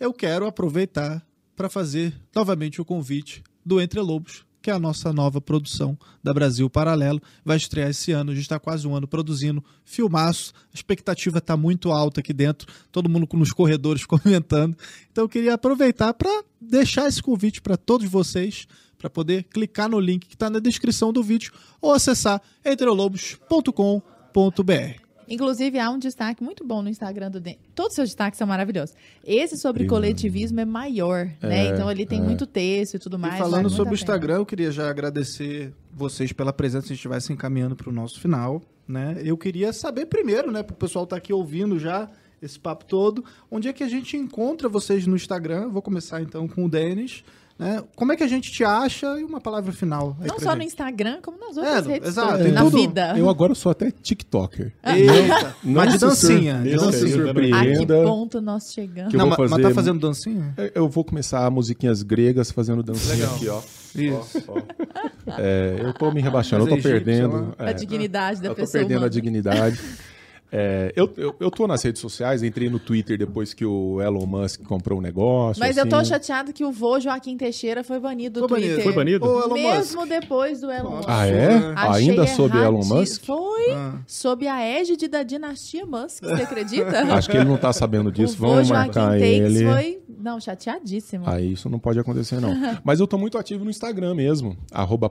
eu 0.00 0.12
quero 0.12 0.44
aproveitar 0.44 1.22
para 1.54 1.68
fazer 1.68 2.12
novamente 2.34 2.80
o 2.80 2.84
convite 2.84 3.44
do 3.68 3.80
Entre 3.80 4.00
Lobos, 4.00 4.44
que 4.62 4.70
é 4.70 4.74
a 4.74 4.78
nossa 4.78 5.12
nova 5.12 5.40
produção 5.40 5.96
da 6.24 6.32
Brasil 6.32 6.70
Paralelo. 6.70 7.20
Vai 7.44 7.58
estrear 7.58 7.90
esse 7.90 8.12
ano, 8.12 8.32
a 8.32 8.34
gente 8.34 8.44
está 8.44 8.58
quase 8.58 8.88
um 8.88 8.96
ano 8.96 9.06
produzindo 9.06 9.62
filmaço. 9.84 10.54
A 10.72 10.74
expectativa 10.74 11.38
está 11.38 11.56
muito 11.56 11.92
alta 11.92 12.20
aqui 12.20 12.32
dentro, 12.32 12.66
todo 12.90 13.08
mundo 13.08 13.28
nos 13.34 13.52
corredores 13.52 14.04
comentando. 14.08 14.76
Então 15.12 15.24
eu 15.24 15.28
queria 15.28 15.54
aproveitar 15.54 16.14
para 16.14 16.42
deixar 16.58 17.06
esse 17.06 17.22
convite 17.22 17.60
para 17.60 17.76
todos 17.76 18.08
vocês, 18.08 18.66
para 18.96 19.10
poder 19.10 19.44
clicar 19.44 19.88
no 19.88 20.00
link 20.00 20.26
que 20.26 20.34
está 20.34 20.48
na 20.48 20.58
descrição 20.58 21.12
do 21.12 21.22
vídeo 21.22 21.52
ou 21.80 21.92
acessar 21.92 22.40
entrelobos.com.br. 22.64 25.07
Inclusive, 25.28 25.78
há 25.78 25.90
um 25.90 25.98
destaque 25.98 26.42
muito 26.42 26.64
bom 26.64 26.82
no 26.82 26.88
Instagram 26.88 27.30
do 27.30 27.40
Den. 27.40 27.58
Todos 27.74 27.92
os 27.92 27.96
seus 27.96 28.08
destaques 28.08 28.38
são 28.38 28.46
maravilhosos. 28.46 28.94
Esse 29.24 29.56
sobre 29.56 29.84
Obrigado. 29.84 30.00
coletivismo 30.00 30.60
é 30.60 30.64
maior, 30.64 31.26
né? 31.26 31.36
é, 31.42 31.48
né? 31.48 31.68
Então 31.68 31.90
ele 31.90 32.06
tem 32.06 32.18
é. 32.18 32.22
muito 32.22 32.46
texto 32.46 32.94
e 32.94 32.98
tudo 32.98 33.18
mais. 33.18 33.34
E 33.34 33.38
falando 33.38 33.68
sobre 33.68 33.92
o 33.92 33.96
Instagram, 33.96 34.36
eu 34.36 34.46
queria 34.46 34.70
já 34.70 34.88
agradecer 34.88 35.72
vocês 35.92 36.32
pela 36.32 36.52
presença, 36.52 36.86
se 36.86 36.94
estivesse 36.94 37.32
encaminhando 37.32 37.76
para 37.76 37.90
o 37.90 37.92
nosso 37.92 38.20
final, 38.20 38.62
né? 38.86 39.20
Eu 39.22 39.36
queria 39.36 39.72
saber 39.72 40.06
primeiro, 40.06 40.50
né, 40.50 40.62
para 40.62 40.74
o 40.74 40.76
pessoal 40.76 41.04
estar 41.04 41.16
tá 41.16 41.18
aqui 41.18 41.32
ouvindo 41.32 41.78
já 41.78 42.08
esse 42.40 42.58
papo 42.58 42.84
todo, 42.84 43.24
onde 43.50 43.68
é 43.68 43.72
que 43.72 43.82
a 43.82 43.88
gente 43.88 44.16
encontra 44.16 44.68
vocês 44.68 45.06
no 45.06 45.16
Instagram? 45.16 45.68
Vou 45.68 45.82
começar 45.82 46.22
então 46.22 46.46
com 46.46 46.64
o 46.64 46.68
Denis. 46.68 47.24
Né? 47.58 47.82
Como 47.96 48.12
é 48.12 48.16
que 48.16 48.22
a 48.22 48.28
gente 48.28 48.52
te 48.52 48.62
acha? 48.62 49.18
E 49.18 49.24
uma 49.24 49.40
palavra 49.40 49.72
final. 49.72 50.16
Não 50.20 50.38
só 50.38 50.50
gente. 50.50 50.58
no 50.58 50.62
Instagram, 50.62 51.18
como 51.20 51.40
nas 51.40 51.56
outras 51.56 51.86
é, 51.86 51.90
redes 51.90 52.08
exato, 52.10 52.30
sociais. 52.30 52.54
na 52.54 52.62
tudo. 52.62 52.78
vida. 52.78 53.18
Eu 53.18 53.28
agora 53.28 53.54
sou 53.54 53.72
até 53.72 53.90
TikToker. 53.90 54.72
Ah. 54.80 54.96
Eita, 54.96 55.56
não, 55.64 55.72
mas 55.72 55.92
de 55.92 55.98
dancinha. 55.98 56.60
De 56.62 56.76
dancinha. 56.76 57.30
A 57.30 57.64
que 57.64 57.86
ponto 57.86 58.40
nós 58.40 58.72
chegamos? 58.72 59.12
Não, 59.12 59.30
fazer... 59.32 59.50
Mas 59.50 59.62
tá 59.62 59.70
fazendo 59.72 59.98
dancinha? 59.98 60.54
Eu 60.72 60.88
vou 60.88 61.02
começar 61.02 61.50
musiquinhas 61.50 62.04
gregas 62.04 62.52
fazendo 62.52 62.80
dancinha 62.80 63.16
Legal. 63.16 63.34
aqui, 63.34 63.48
ó. 63.48 63.60
Isso. 63.96 64.44
Ó, 64.46 64.52
ó. 64.58 65.34
É, 65.38 65.76
eu 65.80 65.92
tô 65.92 66.12
me 66.12 66.20
rebaixando, 66.20 66.64
eu 66.64 66.76
tô 66.76 66.80
perdendo. 66.80 67.54
É, 67.58 67.70
a 67.70 67.72
dignidade 67.72 68.40
da 68.40 68.48
eu 68.48 68.54
pessoa. 68.54 68.82
Eu 68.82 68.84
tô 68.84 68.88
perdendo 68.88 68.98
humana. 68.98 69.06
a 69.06 69.10
dignidade. 69.10 69.80
É, 70.50 70.92
eu, 70.96 71.12
eu, 71.16 71.34
eu 71.38 71.50
tô 71.50 71.66
nas 71.66 71.82
redes 71.82 72.00
sociais, 72.00 72.42
entrei 72.42 72.70
no 72.70 72.78
Twitter 72.78 73.18
depois 73.18 73.52
que 73.52 73.66
o 73.66 74.00
Elon 74.00 74.24
Musk 74.24 74.62
comprou 74.62 74.98
o 74.98 75.00
um 75.00 75.02
negócio. 75.02 75.60
Mas 75.60 75.76
assim. 75.76 75.86
eu 75.86 75.98
tô 75.98 76.04
chateado 76.04 76.52
que 76.52 76.64
o 76.64 76.72
vô 76.72 76.98
Joaquim 76.98 77.36
Teixeira 77.36 77.84
foi 77.84 78.00
banido 78.00 78.40
do 78.40 78.48
foi 78.48 78.60
Twitter. 78.60 78.82
Foi 78.82 78.92
banido? 78.94 79.26
Ô, 79.26 79.52
Mesmo 79.52 80.00
Musk. 80.00 80.08
depois 80.08 80.60
do 80.60 80.70
Elon 80.70 80.96
Musk. 80.96 81.08
Ah, 81.08 81.26
é? 81.26 81.72
Achei 81.76 82.10
Ainda 82.10 82.26
sob 82.26 82.56
Elon 82.56 82.84
Musk? 82.84 83.24
Foi 83.24 83.72
ah. 83.72 83.98
sob 84.06 84.48
a 84.48 84.62
égide 84.62 85.06
da 85.06 85.22
dinastia 85.22 85.84
Musk, 85.84 86.22
você 86.22 86.42
acredita? 86.42 86.98
Acho 87.14 87.30
que 87.30 87.36
ele 87.36 87.44
não 87.44 87.58
tá 87.58 87.72
sabendo 87.72 88.10
disso, 88.10 88.34
o 88.42 88.48
vamos 88.48 88.70
marcar 88.70 89.20
ele. 89.20 89.70
foi, 89.70 90.00
não, 90.18 90.40
chateadíssimo. 90.40 91.28
Aí 91.28 91.52
isso 91.52 91.68
não 91.70 91.78
pode 91.78 91.98
acontecer 91.98 92.40
não. 92.40 92.54
Mas 92.84 93.00
eu 93.00 93.06
tô 93.06 93.16
muito 93.16 93.38
ativo 93.38 93.64
no 93.64 93.70
Instagram 93.70 94.14
mesmo, 94.14 94.56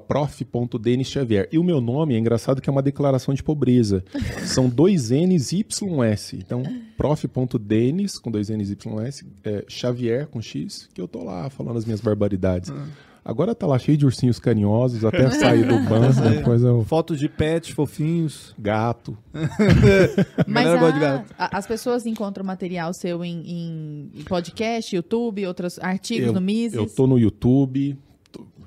prof.denisxavier. 0.07 1.47
E 1.51 1.57
o 1.57 1.63
meu 1.63 1.79
nome 1.79 2.15
é 2.15 2.17
engraçado 2.17 2.61
que 2.61 2.69
é 2.69 2.71
uma 2.71 2.81
declaração 2.81 3.33
de 3.33 3.41
pobreza. 3.41 4.03
São 4.45 4.67
dois 4.69 5.09
N's 5.09 5.51
e 5.53 5.59
YS. 5.59 6.33
Então, 6.33 6.63
prof.denis, 6.97 8.19
com 8.19 8.29
dois 8.29 8.49
N's 8.49 8.69
y 8.69 8.99
s, 9.01 9.25
é, 9.43 9.65
Xavier, 9.67 10.27
com 10.27 10.41
X, 10.41 10.89
que 10.93 11.01
eu 11.01 11.07
tô 11.07 11.23
lá 11.23 11.49
falando 11.49 11.77
as 11.77 11.85
minhas 11.85 12.01
barbaridades. 12.01 12.69
Ah. 12.69 12.87
Agora 13.27 13.53
tá 13.53 13.67
lá 13.67 13.77
cheio 13.77 13.97
de 13.97 14.05
ursinhos 14.05 14.39
carinhosos, 14.39 15.03
até 15.03 15.29
sair 15.37 15.67
do 15.67 15.77
banco, 15.79 16.21
depois 16.21 16.63
eu... 16.63 16.85
Fotos 16.85 17.19
de 17.19 17.27
pets 17.27 17.71
fofinhos. 17.71 18.55
Gato. 18.57 19.17
Mas 20.47 20.65
a, 20.65 21.25
a, 21.37 21.57
as 21.57 21.67
pessoas 21.67 22.05
encontram 22.05 22.45
material 22.45 22.93
seu 22.93 23.25
em, 23.25 24.09
em 24.15 24.23
podcast, 24.23 24.95
YouTube, 24.95 25.45
outros 25.45 25.77
artigos 25.79 26.27
eu, 26.27 26.33
no 26.33 26.39
Mises? 26.39 26.75
Eu 26.75 26.87
tô 26.87 27.05
no 27.05 27.19
YouTube, 27.19 27.97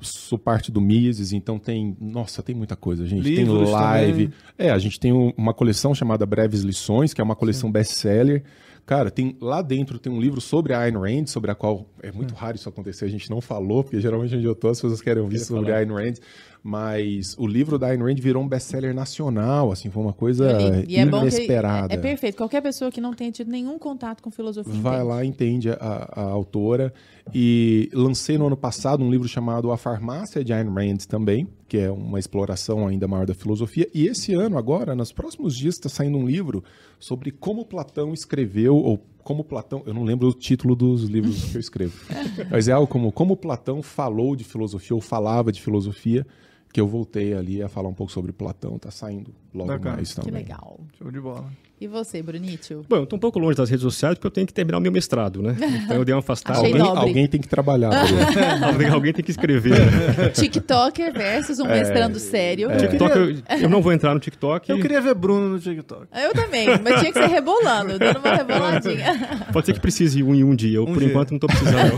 sou 0.03 0.39
parte 0.39 0.71
do 0.71 0.79
Mises, 0.79 1.33
então 1.33 1.59
tem. 1.59 1.97
Nossa, 1.99 2.43
tem 2.43 2.55
muita 2.55 2.77
coisa. 2.77 3.05
A 3.05 3.07
gente 3.07 3.23
Livros 3.23 3.65
tem 3.65 3.73
live. 3.73 4.25
Também. 4.29 4.39
É, 4.59 4.71
a 4.71 4.79
gente 4.79 5.01
tem 5.01 5.11
uma 5.37 5.55
coleção 5.55 5.95
chamada 5.95 6.27
Breves 6.27 6.61
Lições, 6.61 7.15
que 7.15 7.21
é 7.23 7.25
uma 7.25 7.37
coleção 7.37 7.73
best-seller. 7.73 8.43
Cara, 8.87 9.11
tem 9.11 9.37
lá 9.41 9.63
dentro 9.63 9.99
tem 9.99 10.13
um 10.13 10.21
livro 10.21 10.41
sobre 10.41 10.73
a 10.73 10.81
Ayn 10.81 10.99
Rand, 10.99 11.27
sobre 11.27 11.51
a 11.51 11.55
qual 11.55 11.87
é 12.03 12.11
muito 12.11 12.35
raro 12.35 12.57
isso 12.57 12.69
acontecer, 12.69 13.05
a 13.05 13.09
gente 13.09 13.31
não 13.31 13.41
falou, 13.41 13.85
porque 13.85 14.01
geralmente 14.01 14.35
onde 14.35 14.45
eu 14.45 14.55
tô 14.55 14.69
as 14.69 14.81
pessoas 14.81 15.01
querem 15.01 15.23
ouvir 15.23 15.39
sobre 15.39 15.67
falar. 15.67 15.77
a 15.77 15.81
Ayn 15.81 15.93
Rand 15.93 16.15
mas 16.63 17.35
o 17.39 17.47
livro 17.47 17.79
da 17.79 17.89
Ayn 17.89 17.99
Rand 17.99 18.17
virou 18.17 18.43
um 18.43 18.49
best-seller 18.49 18.95
nacional, 18.95 19.73
assim, 19.73 19.91
foi 19.91 20.03
uma 20.03 20.13
coisa 20.13 20.51
é 20.51 20.85
inesperada. 20.87 21.95
É, 21.95 21.97
é, 21.97 22.01
perfeito. 22.01 22.37
Qualquer 22.37 22.61
pessoa 22.61 22.91
que 22.91 23.01
não 23.01 23.15
tenha 23.15 23.33
tido 23.33 23.51
nenhum 23.51 23.79
contato 23.79 24.23
com 24.23 24.31
filosofia 24.31 24.73
vai 24.75 24.97
entende. 24.97 25.09
lá 25.09 25.25
entende 25.25 25.71
a, 25.71 26.11
a, 26.13 26.23
autora 26.23 26.93
e 27.35 27.89
lancei 27.95 28.37
no 28.37 28.47
ano 28.47 28.57
passado 28.57 29.03
um 29.03 29.11
livro 29.11 29.27
chamado 29.27 29.73
A 29.73 29.77
Farmácia 29.79 30.45
de 30.45 30.53
Ayn 30.53 30.69
Rand 30.69 30.99
também, 31.09 31.49
que 31.67 31.79
é 31.79 31.91
uma 31.91 32.19
exploração 32.19 32.87
ainda 32.87 33.09
maior 33.09 33.27
da 33.27 33.35
filosofia. 33.35 33.89
E 33.95 34.07
esse 34.07 34.35
ano 34.35 34.59
agora, 34.59 34.95
nos 34.95 35.13
próximos 35.13 35.57
dias, 35.57 35.77
está 35.77 35.89
saindo 35.89 36.19
um 36.19 36.27
livro 36.27 36.63
sobre 36.99 37.31
como 37.31 37.65
Platão 37.65 38.13
escreveu 38.13 38.77
ou 38.77 39.03
como 39.23 39.45
Platão, 39.45 39.83
eu 39.87 39.95
não 39.95 40.03
lembro 40.03 40.29
o 40.29 40.35
título 40.35 40.75
dos 40.75 41.05
livros 41.05 41.45
que 41.45 41.57
eu 41.57 41.61
escrevo, 41.61 41.95
mas 42.51 42.69
é 42.69 42.73
algo 42.73 42.87
como 42.87 43.13
como 43.13 43.37
Platão 43.37 43.83
falou 43.83 44.35
de 44.35 44.45
filosofia 44.45 44.95
ou 44.95 45.01
falava 45.01 45.53
de 45.53 45.61
filosofia 45.61 46.27
que 46.73 46.81
eu 46.81 46.87
voltei 46.87 47.35
ali 47.35 47.63
a 47.63 47.69
falar 47.69 47.89
um 47.89 47.95
pouco 47.95 48.13
sobre 48.13 48.33
Platão, 48.33 48.79
tá 48.79 48.91
saindo 48.91 49.35
logo 49.53 49.69
Bacana. 49.69 49.97
mais 49.97 50.15
também. 50.15 50.33
Que 50.33 50.39
legal. 50.39 50.81
Show 50.99 51.11
de 51.11 51.21
bola. 51.21 51.51
E 51.81 51.87
você, 51.89 52.23
Brunítio? 52.23 52.85
Bom, 52.87 52.97
eu 52.97 53.07
tô 53.07 53.17
um 53.17 53.19
pouco 53.19 53.39
longe 53.39 53.57
das 53.57 53.71
redes 53.71 53.83
sociais 53.83 54.15
porque 54.15 54.27
eu 54.27 54.31
tenho 54.31 54.47
que 54.47 54.53
terminar 54.53 54.77
o 54.77 54.81
meu 54.83 54.93
mestrado, 54.93 55.43
né? 55.43 55.57
Então 55.91 55.97
eu 55.97 56.05
dei 56.05 56.15
uma 56.15 56.21
afastada. 56.21 56.59
alguém, 56.59 56.81
alguém, 56.81 57.27
tem 57.27 57.41
que 57.41 57.49
trabalhar. 57.49 57.91
alguém, 58.63 58.89
alguém, 58.89 59.13
tem 59.15 59.25
que 59.25 59.31
escrever. 59.31 59.71
Né? 59.71 60.29
TikToker 60.37 61.11
versus 61.13 61.59
um 61.59 61.67
é, 61.67 61.81
mestrando 61.81 62.19
sério. 62.19 62.71
É. 62.71 62.77
TikTok, 62.77 63.17
eu, 63.17 63.63
eu, 63.63 63.69
não 63.69 63.81
vou 63.81 63.93
entrar 63.93 64.13
no 64.13 64.21
TikTok. 64.21 64.71
Eu 64.71 64.79
queria 64.79 65.01
ver 65.01 65.15
Bruno 65.15 65.49
no 65.49 65.59
TikTok. 65.59 66.07
Eu 66.13 66.33
também, 66.35 66.67
mas 66.83 67.01
tinha 67.01 67.13
que 67.13 67.19
ser 67.19 67.29
rebolando, 67.29 67.99
dando 67.99 68.19
uma 68.19 68.35
reboladinha. 68.35 69.47
Pode 69.51 69.67
ser 69.67 69.73
que 69.73 69.81
precise 69.81 70.23
um 70.23 70.35
em 70.35 70.45
um 70.45 70.55
dia. 70.55 70.77
Eu, 70.77 70.83
um 70.83 70.93
por 70.93 70.99
dia. 70.99 71.09
enquanto, 71.09 71.31
não 71.31 71.39
tô 71.39 71.47
precisando. 71.47 71.97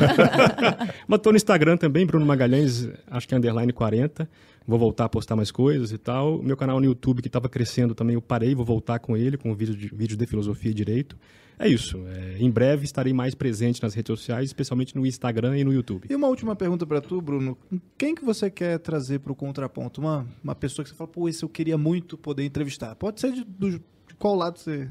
mas 1.09 1.21
tô 1.21 1.31
no 1.31 1.37
Instagram 1.37 1.77
também, 1.77 2.07
Bruno 2.07 2.25
Magalhães, 2.25 2.89
acho 3.11 3.27
que 3.27 3.35
é 3.35 3.37
underline 3.37 3.73
40 3.73 4.29
vou 4.67 4.79
voltar 4.79 5.07
a 5.07 5.09
postar 5.09 5.37
mais 5.37 5.51
coisas 5.51 5.93
e 5.93 5.99
tal. 5.99 6.43
Meu 6.43 6.57
canal 6.57 6.81
no 6.81 6.87
YouTube, 6.87 7.23
que 7.23 7.29
estava 7.29 7.49
crescendo 7.49 7.95
também, 7.95 8.15
eu 8.15 8.23
parei, 8.23 8.55
vou 8.55 8.65
voltar 8.65 8.99
com 8.99 9.17
ele, 9.17 9.37
com 9.37 9.55
vídeos 9.55 9.77
de, 9.77 9.89
vídeo 9.89 10.17
de 10.17 10.27
filosofia 10.27 10.71
e 10.71 10.75
direito. 10.75 11.17
É 11.59 11.69
isso. 11.69 11.99
É, 12.09 12.39
em 12.41 12.51
breve 12.51 12.85
estarei 12.85 13.13
mais 13.13 13.35
presente 13.35 13.83
nas 13.83 13.95
redes 13.95 14.09
sociais, 14.09 14.47
especialmente 14.47 14.97
no 14.97 15.07
Instagram 15.07 15.57
e 15.59 15.65
no 15.65 15.73
YouTube. 15.73 16.07
E 16.11 16.15
uma 16.15 16.27
última 16.27 16.57
pergunta 16.57 16.87
para 16.87 17.01
tu, 17.01 17.21
Bruno. 17.21 17.57
Quem 17.97 18.15
que 18.15 18.25
você 18.25 18.51
quer 18.51 18.79
trazer 18.79 19.21
para 19.21 19.33
o 19.33 19.37
contraponto? 19.37 20.01
Uma, 20.01 20.27
uma 20.43 20.55
pessoa 20.55 20.83
que 20.83 20.91
você 20.91 20.97
fala, 20.97 21.09
pô, 21.09 21.29
esse 21.29 21.45
eu 21.45 21.49
queria 21.49 21.79
muito 21.79 22.17
poder 22.19 22.45
entrevistar. 22.45 22.95
Pode 22.97 23.21
ser 23.21 23.33
de, 23.33 23.45
do, 23.45 23.71
de 23.71 23.81
qual 24.19 24.35
lado 24.35 24.59
você 24.59 24.89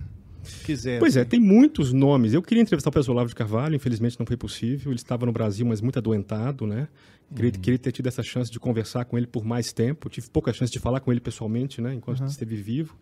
quiser. 0.63 0.99
Pois 0.99 1.15
é, 1.15 1.25
tem 1.25 1.39
muitos 1.39 1.93
nomes. 1.93 2.33
Eu 2.33 2.41
queria 2.41 2.61
entrevistar 2.61 2.89
o 2.89 2.91
professor 2.91 3.11
Olavo 3.11 3.29
de 3.29 3.35
Carvalho, 3.35 3.75
infelizmente 3.75 4.19
não 4.19 4.25
foi 4.25 4.37
possível. 4.37 4.91
Ele 4.91 4.99
estava 4.99 5.25
no 5.25 5.31
Brasil, 5.31 5.65
mas 5.65 5.81
muito 5.81 5.99
adoentado, 5.99 6.65
né? 6.65 6.87
Queria, 7.35 7.51
queria 7.51 7.79
ter 7.79 7.91
tido 7.91 8.07
essa 8.07 8.21
chance 8.21 8.51
de 8.51 8.59
conversar 8.59 9.05
com 9.05 9.17
ele 9.17 9.27
por 9.27 9.45
mais 9.45 9.71
tempo. 9.71 10.09
tive 10.09 10.29
pouca 10.29 10.51
chance 10.51 10.71
de 10.71 10.79
falar 10.79 10.99
com 10.99 11.11
ele 11.11 11.21
pessoalmente, 11.21 11.81
né? 11.81 11.93
Enquanto 11.93 12.23
esteve 12.25 12.55
vivo. 12.55 12.97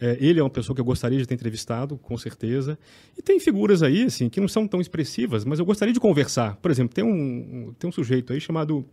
É, 0.00 0.16
ele 0.18 0.40
é 0.40 0.42
uma 0.42 0.50
pessoa 0.50 0.74
que 0.74 0.80
eu 0.80 0.84
gostaria 0.84 1.18
de 1.18 1.26
ter 1.26 1.34
entrevistado, 1.34 1.98
com 1.98 2.16
certeza. 2.16 2.78
E 3.16 3.22
tem 3.22 3.38
figuras 3.38 3.82
aí, 3.82 4.04
assim, 4.04 4.30
que 4.30 4.40
não 4.40 4.48
são 4.48 4.66
tão 4.66 4.80
expressivas, 4.80 5.44
mas 5.44 5.58
eu 5.58 5.64
gostaria 5.64 5.92
de 5.92 6.00
conversar. 6.00 6.56
Por 6.56 6.70
exemplo, 6.70 6.94
tem 6.94 7.04
um, 7.04 7.74
tem 7.78 7.88
um 7.88 7.92
sujeito 7.92 8.32
aí 8.32 8.40
chamado 8.40 8.84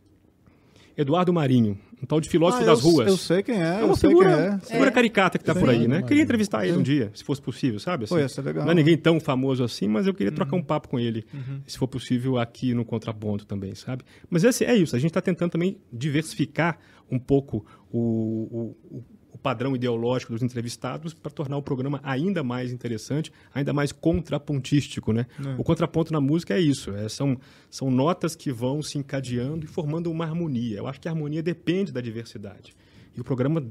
Eduardo 0.98 1.32
Marinho, 1.32 1.78
um 2.02 2.06
tal 2.08 2.20
de 2.20 2.28
filósofo 2.28 2.64
Ah, 2.64 2.66
das 2.66 2.84
eu, 2.84 2.90
ruas. 2.90 3.08
Eu 3.08 3.18
sei 3.18 3.44
quem 3.44 3.62
é, 3.62 3.82
É 3.82 3.84
uma 3.86 3.96
figura, 3.96 4.60
é. 4.64 4.66
figura 4.66 4.92
caricata 4.92 5.38
que 5.38 5.44
está 5.44 5.54
por 5.54 5.70
aí, 5.70 5.88
né? 5.88 6.02
Queria 6.02 6.24
entrevistar 6.24 6.66
ele 6.68 6.76
um 6.78 6.82
dia, 6.82 7.12
se 7.14 7.24
fosse 7.24 7.40
possível, 7.42 7.80
sabe? 7.80 8.06
Assim, 8.06 8.16
Pô, 8.16 8.20
ia 8.20 8.28
ser 8.28 8.42
legal. 8.42 8.66
Não 8.66 8.72
é 8.72 8.76
ninguém 8.76 8.98
tão 8.98 9.20
famoso 9.20 9.64
assim, 9.64 9.88
mas 9.88 10.08
eu 10.08 10.14
queria 10.14 10.32
trocar 10.32 10.54
Uhum. 10.56 10.62
um 10.62 10.64
papo 10.66 10.90
com 10.90 11.00
ele, 11.00 11.24
se 11.68 11.78
for 11.78 11.88
possível, 11.88 12.38
aqui 12.40 12.74
no 12.74 12.84
Contraponto 12.84 13.46
também, 13.46 13.76
sabe? 13.76 14.04
Mas 14.30 14.44
esse, 14.44 14.66
é 14.66 14.76
isso, 14.76 14.96
a 14.96 15.00
gente 15.00 15.12
está 15.12 15.22
tentando 15.22 15.52
também 15.52 15.78
diversificar 15.94 16.80
um 17.12 17.20
pouco 17.20 17.64
o- 17.92 18.76
o 18.92 19.04
padrão 19.48 19.74
ideológico 19.78 20.34
dos 20.34 20.44
entrevistados 20.44 21.14
para 21.14 21.32
tornar 21.32 21.56
o 21.56 21.62
programa 21.62 22.02
ainda 22.04 22.44
mais 22.44 22.70
interessante, 22.70 23.32
ainda 23.54 23.72
mais 23.72 23.94
contrapontístico, 23.94 25.14
né? 25.14 25.26
O 25.58 25.64
contraponto 25.64 26.12
na 26.12 26.20
música 26.20 26.54
é 26.54 26.60
isso, 26.60 26.92
é, 26.92 27.08
são, 27.08 27.38
são 27.70 27.90
notas 27.90 28.36
que 28.36 28.52
vão 28.52 28.84
se 28.84 28.98
encadeando 28.98 29.64
e 29.64 29.68
formando 29.70 30.12
uma 30.12 30.26
harmonia. 30.26 30.80
Eu 30.80 30.88
acho 30.88 31.00
que 31.00 31.08
a 31.08 31.12
harmonia 31.12 31.42
depende 31.42 31.94
da 31.94 32.02
diversidade. 32.02 32.76
E 33.16 33.22
o 33.22 33.24
programa 33.24 33.66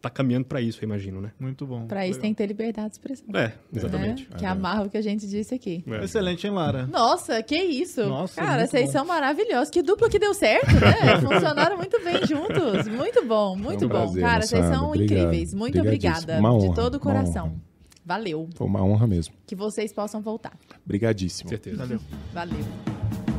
está 0.00 0.08
caminhando 0.08 0.46
para 0.46 0.60
isso, 0.60 0.78
eu 0.82 0.86
imagino, 0.86 1.20
né? 1.20 1.30
Muito 1.38 1.66
bom. 1.66 1.86
Pra 1.86 2.06
isso 2.06 2.18
tem 2.18 2.32
que 2.32 2.38
ter 2.38 2.46
liberdade 2.46 2.88
de 2.88 2.94
expressão. 2.94 3.26
É, 3.34 3.52
exatamente. 3.74 4.26
Né? 4.30 4.36
Que 4.38 4.46
amarra 4.46 4.84
o 4.84 4.90
que 4.90 4.96
a 4.96 5.02
gente 5.02 5.26
disse 5.28 5.54
aqui. 5.54 5.84
É. 5.86 6.04
Excelente, 6.04 6.46
hein, 6.46 6.52
Lara? 6.54 6.86
Nossa, 6.86 7.42
que 7.42 7.54
isso! 7.56 8.04
Nossa, 8.06 8.40
Cara, 8.40 8.66
vocês 8.66 8.86
bom. 8.86 8.92
são 8.92 9.04
maravilhosos. 9.04 9.70
Que 9.70 9.82
dupla 9.82 10.08
que 10.08 10.18
deu 10.18 10.32
certo, 10.32 10.72
né? 10.72 11.20
Funcionaram 11.20 11.76
muito 11.76 12.02
bem 12.02 12.26
juntos. 12.26 12.88
Muito 12.88 13.24
bom, 13.26 13.54
muito 13.56 13.80
Foi 13.80 13.86
um 13.86 13.90
bom. 13.90 13.96
prazer, 14.06 14.22
Cara, 14.22 14.42
vocês 14.42 14.64
são 14.66 14.88
Obrigado. 14.88 15.18
incríveis. 15.18 15.54
Muito 15.54 15.78
obrigada. 15.78 16.38
Uma 16.38 16.58
de 16.58 16.66
honra, 16.66 16.74
todo 16.74 16.94
o 16.94 17.00
coração. 17.00 17.60
Valeu. 18.04 18.48
Foi 18.54 18.66
uma 18.66 18.82
honra 18.82 19.06
mesmo. 19.06 19.34
Que 19.46 19.54
vocês 19.54 19.92
possam 19.92 20.22
voltar. 20.22 20.58
Obrigadíssimo. 20.84 21.50
certeza. 21.50 21.76
Valeu. 21.76 22.00
Valeu. 22.32 23.29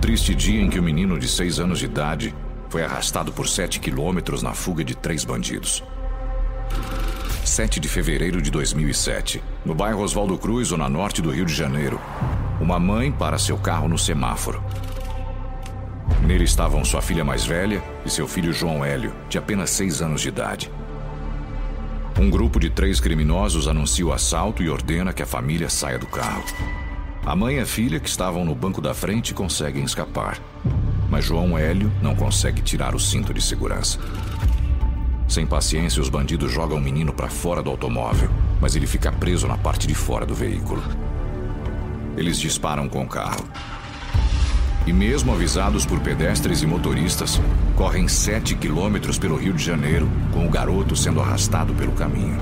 Triste 0.00 0.34
dia 0.34 0.62
em 0.62 0.70
que 0.70 0.78
o 0.78 0.82
menino 0.82 1.18
de 1.18 1.28
seis 1.28 1.60
anos 1.60 1.78
de 1.78 1.84
idade 1.84 2.34
foi 2.70 2.82
arrastado 2.82 3.32
por 3.32 3.46
sete 3.46 3.78
quilômetros 3.78 4.42
na 4.42 4.54
fuga 4.54 4.82
de 4.82 4.96
três 4.96 5.24
bandidos. 5.24 5.84
7 7.44 7.80
de 7.80 7.88
fevereiro 7.88 8.40
de 8.40 8.50
2007, 8.50 9.42
no 9.64 9.74
bairro 9.74 10.02
Oswaldo 10.02 10.38
Cruz, 10.38 10.68
zona 10.68 10.88
norte 10.88 11.20
do 11.20 11.30
Rio 11.30 11.44
de 11.44 11.52
Janeiro. 11.52 12.00
Uma 12.60 12.78
mãe 12.78 13.10
para 13.10 13.38
seu 13.38 13.58
carro 13.58 13.88
no 13.88 13.98
semáforo. 13.98 14.62
Nele 16.22 16.44
estavam 16.44 16.84
sua 16.84 17.02
filha 17.02 17.24
mais 17.24 17.44
velha 17.44 17.82
e 18.04 18.10
seu 18.10 18.28
filho 18.28 18.52
João 18.52 18.84
Hélio, 18.84 19.12
de 19.28 19.36
apenas 19.36 19.70
seis 19.70 20.00
anos 20.00 20.22
de 20.22 20.28
idade. 20.28 20.70
Um 22.18 22.30
grupo 22.30 22.60
de 22.60 22.70
três 22.70 23.00
criminosos 23.00 23.66
anuncia 23.66 24.06
o 24.06 24.12
assalto 24.12 24.62
e 24.62 24.70
ordena 24.70 25.12
que 25.12 25.22
a 25.22 25.26
família 25.26 25.68
saia 25.68 25.98
do 25.98 26.06
carro. 26.06 26.44
A 27.24 27.36
mãe 27.36 27.56
e 27.56 27.60
a 27.60 27.66
filha, 27.66 28.00
que 28.00 28.08
estavam 28.08 28.44
no 28.44 28.54
banco 28.54 28.80
da 28.80 28.94
frente, 28.94 29.34
conseguem 29.34 29.84
escapar. 29.84 30.38
Mas 31.10 31.24
João 31.24 31.58
Hélio 31.58 31.92
não 32.02 32.16
consegue 32.16 32.62
tirar 32.62 32.94
o 32.94 32.98
cinto 32.98 33.34
de 33.34 33.42
segurança. 33.42 33.98
Sem 35.28 35.46
paciência, 35.46 36.00
os 36.00 36.08
bandidos 36.08 36.50
jogam 36.50 36.78
o 36.78 36.80
menino 36.80 37.12
para 37.12 37.28
fora 37.28 37.62
do 37.62 37.70
automóvel, 37.70 38.30
mas 38.60 38.74
ele 38.74 38.86
fica 38.86 39.12
preso 39.12 39.46
na 39.46 39.58
parte 39.58 39.86
de 39.86 39.94
fora 39.94 40.24
do 40.24 40.34
veículo. 40.34 40.82
Eles 42.16 42.38
disparam 42.38 42.88
com 42.88 43.02
o 43.02 43.08
carro. 43.08 43.44
E 44.86 44.92
mesmo 44.92 45.32
avisados 45.32 45.84
por 45.84 46.00
pedestres 46.00 46.62
e 46.62 46.66
motoristas, 46.66 47.40
correm 47.76 48.08
7 48.08 48.56
quilômetros 48.56 49.18
pelo 49.18 49.36
Rio 49.36 49.52
de 49.52 49.62
Janeiro, 49.62 50.08
com 50.32 50.46
o 50.46 50.50
garoto 50.50 50.96
sendo 50.96 51.20
arrastado 51.20 51.72
pelo 51.74 51.92
caminho. 51.92 52.40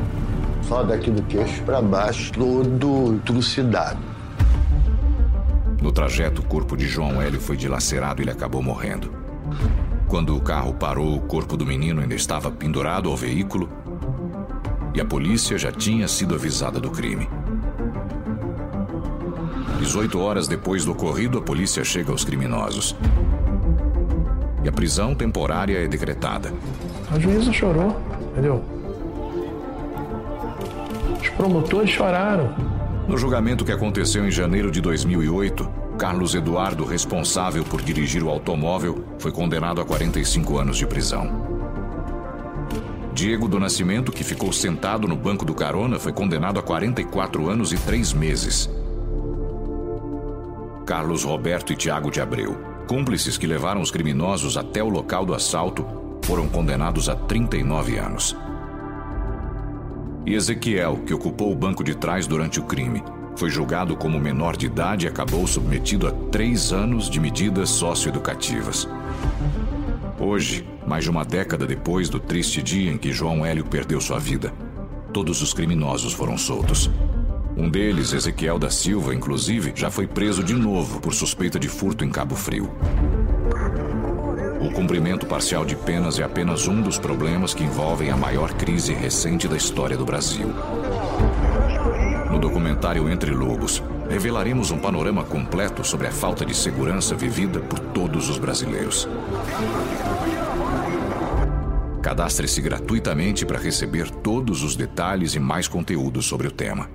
Só 0.62 0.82
daqui 0.82 1.10
do 1.10 1.22
queixo 1.24 1.62
pra 1.64 1.82
baixo, 1.82 2.32
todo 2.32 3.20
trucidado. 3.24 4.07
No 5.80 5.92
trajeto, 5.92 6.42
o 6.42 6.44
corpo 6.44 6.76
de 6.76 6.86
João 6.86 7.22
Hélio 7.22 7.40
foi 7.40 7.56
dilacerado 7.56 8.20
e 8.20 8.24
ele 8.24 8.30
acabou 8.30 8.62
morrendo. 8.62 9.12
Quando 10.08 10.36
o 10.36 10.40
carro 10.40 10.74
parou, 10.74 11.16
o 11.16 11.20
corpo 11.20 11.56
do 11.56 11.66
menino 11.66 12.00
ainda 12.00 12.14
estava 12.14 12.50
pendurado 12.50 13.08
ao 13.08 13.16
veículo 13.16 13.68
e 14.94 15.00
a 15.00 15.04
polícia 15.04 15.56
já 15.56 15.70
tinha 15.70 16.08
sido 16.08 16.34
avisada 16.34 16.80
do 16.80 16.90
crime. 16.90 17.28
18 19.78 20.18
horas 20.20 20.48
depois 20.48 20.84
do 20.84 20.92
ocorrido, 20.92 21.38
a 21.38 21.42
polícia 21.42 21.84
chega 21.84 22.10
aos 22.10 22.24
criminosos. 22.24 22.96
E 24.64 24.68
a 24.68 24.72
prisão 24.72 25.14
temporária 25.14 25.78
é 25.78 25.86
decretada. 25.86 26.52
A 27.12 27.18
juíza 27.18 27.52
chorou, 27.52 27.96
entendeu? 28.32 28.64
Os 31.20 31.28
promotores 31.30 31.90
choraram. 31.90 32.77
No 33.08 33.16
julgamento 33.16 33.64
que 33.64 33.72
aconteceu 33.72 34.28
em 34.28 34.30
janeiro 34.30 34.70
de 34.70 34.82
2008, 34.82 35.66
Carlos 35.98 36.34
Eduardo, 36.34 36.84
responsável 36.84 37.64
por 37.64 37.80
dirigir 37.80 38.22
o 38.22 38.28
automóvel, 38.28 39.02
foi 39.18 39.32
condenado 39.32 39.80
a 39.80 39.84
45 39.84 40.58
anos 40.58 40.76
de 40.76 40.86
prisão. 40.86 41.58
Diego 43.14 43.48
do 43.48 43.58
Nascimento, 43.58 44.12
que 44.12 44.22
ficou 44.22 44.52
sentado 44.52 45.08
no 45.08 45.16
banco 45.16 45.46
do 45.46 45.54
carona, 45.54 45.98
foi 45.98 46.12
condenado 46.12 46.60
a 46.60 46.62
44 46.62 47.48
anos 47.48 47.72
e 47.72 47.78
3 47.78 48.12
meses. 48.12 48.68
Carlos 50.84 51.24
Roberto 51.24 51.72
e 51.72 51.76
Tiago 51.76 52.10
de 52.10 52.20
Abreu, 52.20 52.58
cúmplices 52.86 53.38
que 53.38 53.46
levaram 53.46 53.80
os 53.80 53.90
criminosos 53.90 54.58
até 54.58 54.82
o 54.82 54.88
local 54.90 55.24
do 55.24 55.34
assalto, 55.34 55.84
foram 56.24 56.46
condenados 56.46 57.08
a 57.08 57.16
39 57.16 57.96
anos. 57.96 58.36
E 60.28 60.34
Ezequiel, 60.34 60.98
que 61.06 61.14
ocupou 61.14 61.50
o 61.50 61.56
banco 61.56 61.82
de 61.82 61.94
trás 61.94 62.26
durante 62.26 62.60
o 62.60 62.62
crime, 62.62 63.02
foi 63.34 63.48
julgado 63.48 63.96
como 63.96 64.20
menor 64.20 64.58
de 64.58 64.66
idade 64.66 65.06
e 65.06 65.08
acabou 65.08 65.46
submetido 65.46 66.06
a 66.06 66.12
três 66.30 66.70
anos 66.70 67.08
de 67.08 67.18
medidas 67.18 67.70
socioeducativas. 67.70 68.86
Hoje, 70.20 70.68
mais 70.86 71.04
de 71.04 71.10
uma 71.10 71.24
década 71.24 71.66
depois 71.66 72.10
do 72.10 72.20
triste 72.20 72.62
dia 72.62 72.92
em 72.92 72.98
que 72.98 73.10
João 73.10 73.46
Hélio 73.46 73.64
perdeu 73.64 74.02
sua 74.02 74.18
vida, 74.18 74.52
todos 75.14 75.40
os 75.40 75.54
criminosos 75.54 76.12
foram 76.12 76.36
soltos. 76.36 76.90
Um 77.56 77.70
deles, 77.70 78.12
Ezequiel 78.12 78.58
da 78.58 78.68
Silva, 78.68 79.14
inclusive, 79.14 79.72
já 79.74 79.90
foi 79.90 80.06
preso 80.06 80.44
de 80.44 80.52
novo 80.52 81.00
por 81.00 81.14
suspeita 81.14 81.58
de 81.58 81.68
furto 81.68 82.04
em 82.04 82.10
Cabo 82.10 82.36
Frio. 82.36 82.70
O 84.68 84.70
cumprimento 84.70 85.24
parcial 85.24 85.64
de 85.64 85.74
penas 85.74 86.18
é 86.18 86.22
apenas 86.22 86.68
um 86.68 86.82
dos 86.82 86.98
problemas 86.98 87.54
que 87.54 87.64
envolvem 87.64 88.10
a 88.10 88.16
maior 88.18 88.52
crise 88.52 88.92
recente 88.92 89.48
da 89.48 89.56
história 89.56 89.96
do 89.96 90.04
Brasil. 90.04 90.48
No 92.30 92.38
documentário 92.38 93.08
Entre 93.08 93.30
Lobos, 93.30 93.82
revelaremos 94.10 94.70
um 94.70 94.78
panorama 94.78 95.24
completo 95.24 95.82
sobre 95.82 96.06
a 96.06 96.10
falta 96.10 96.44
de 96.44 96.54
segurança 96.54 97.14
vivida 97.14 97.60
por 97.60 97.78
todos 97.78 98.28
os 98.28 98.36
brasileiros. 98.36 99.08
Cadastre-se 102.02 102.60
gratuitamente 102.60 103.46
para 103.46 103.58
receber 103.58 104.10
todos 104.10 104.62
os 104.62 104.76
detalhes 104.76 105.34
e 105.34 105.40
mais 105.40 105.66
conteúdos 105.66 106.26
sobre 106.26 106.46
o 106.46 106.50
tema. 106.50 106.90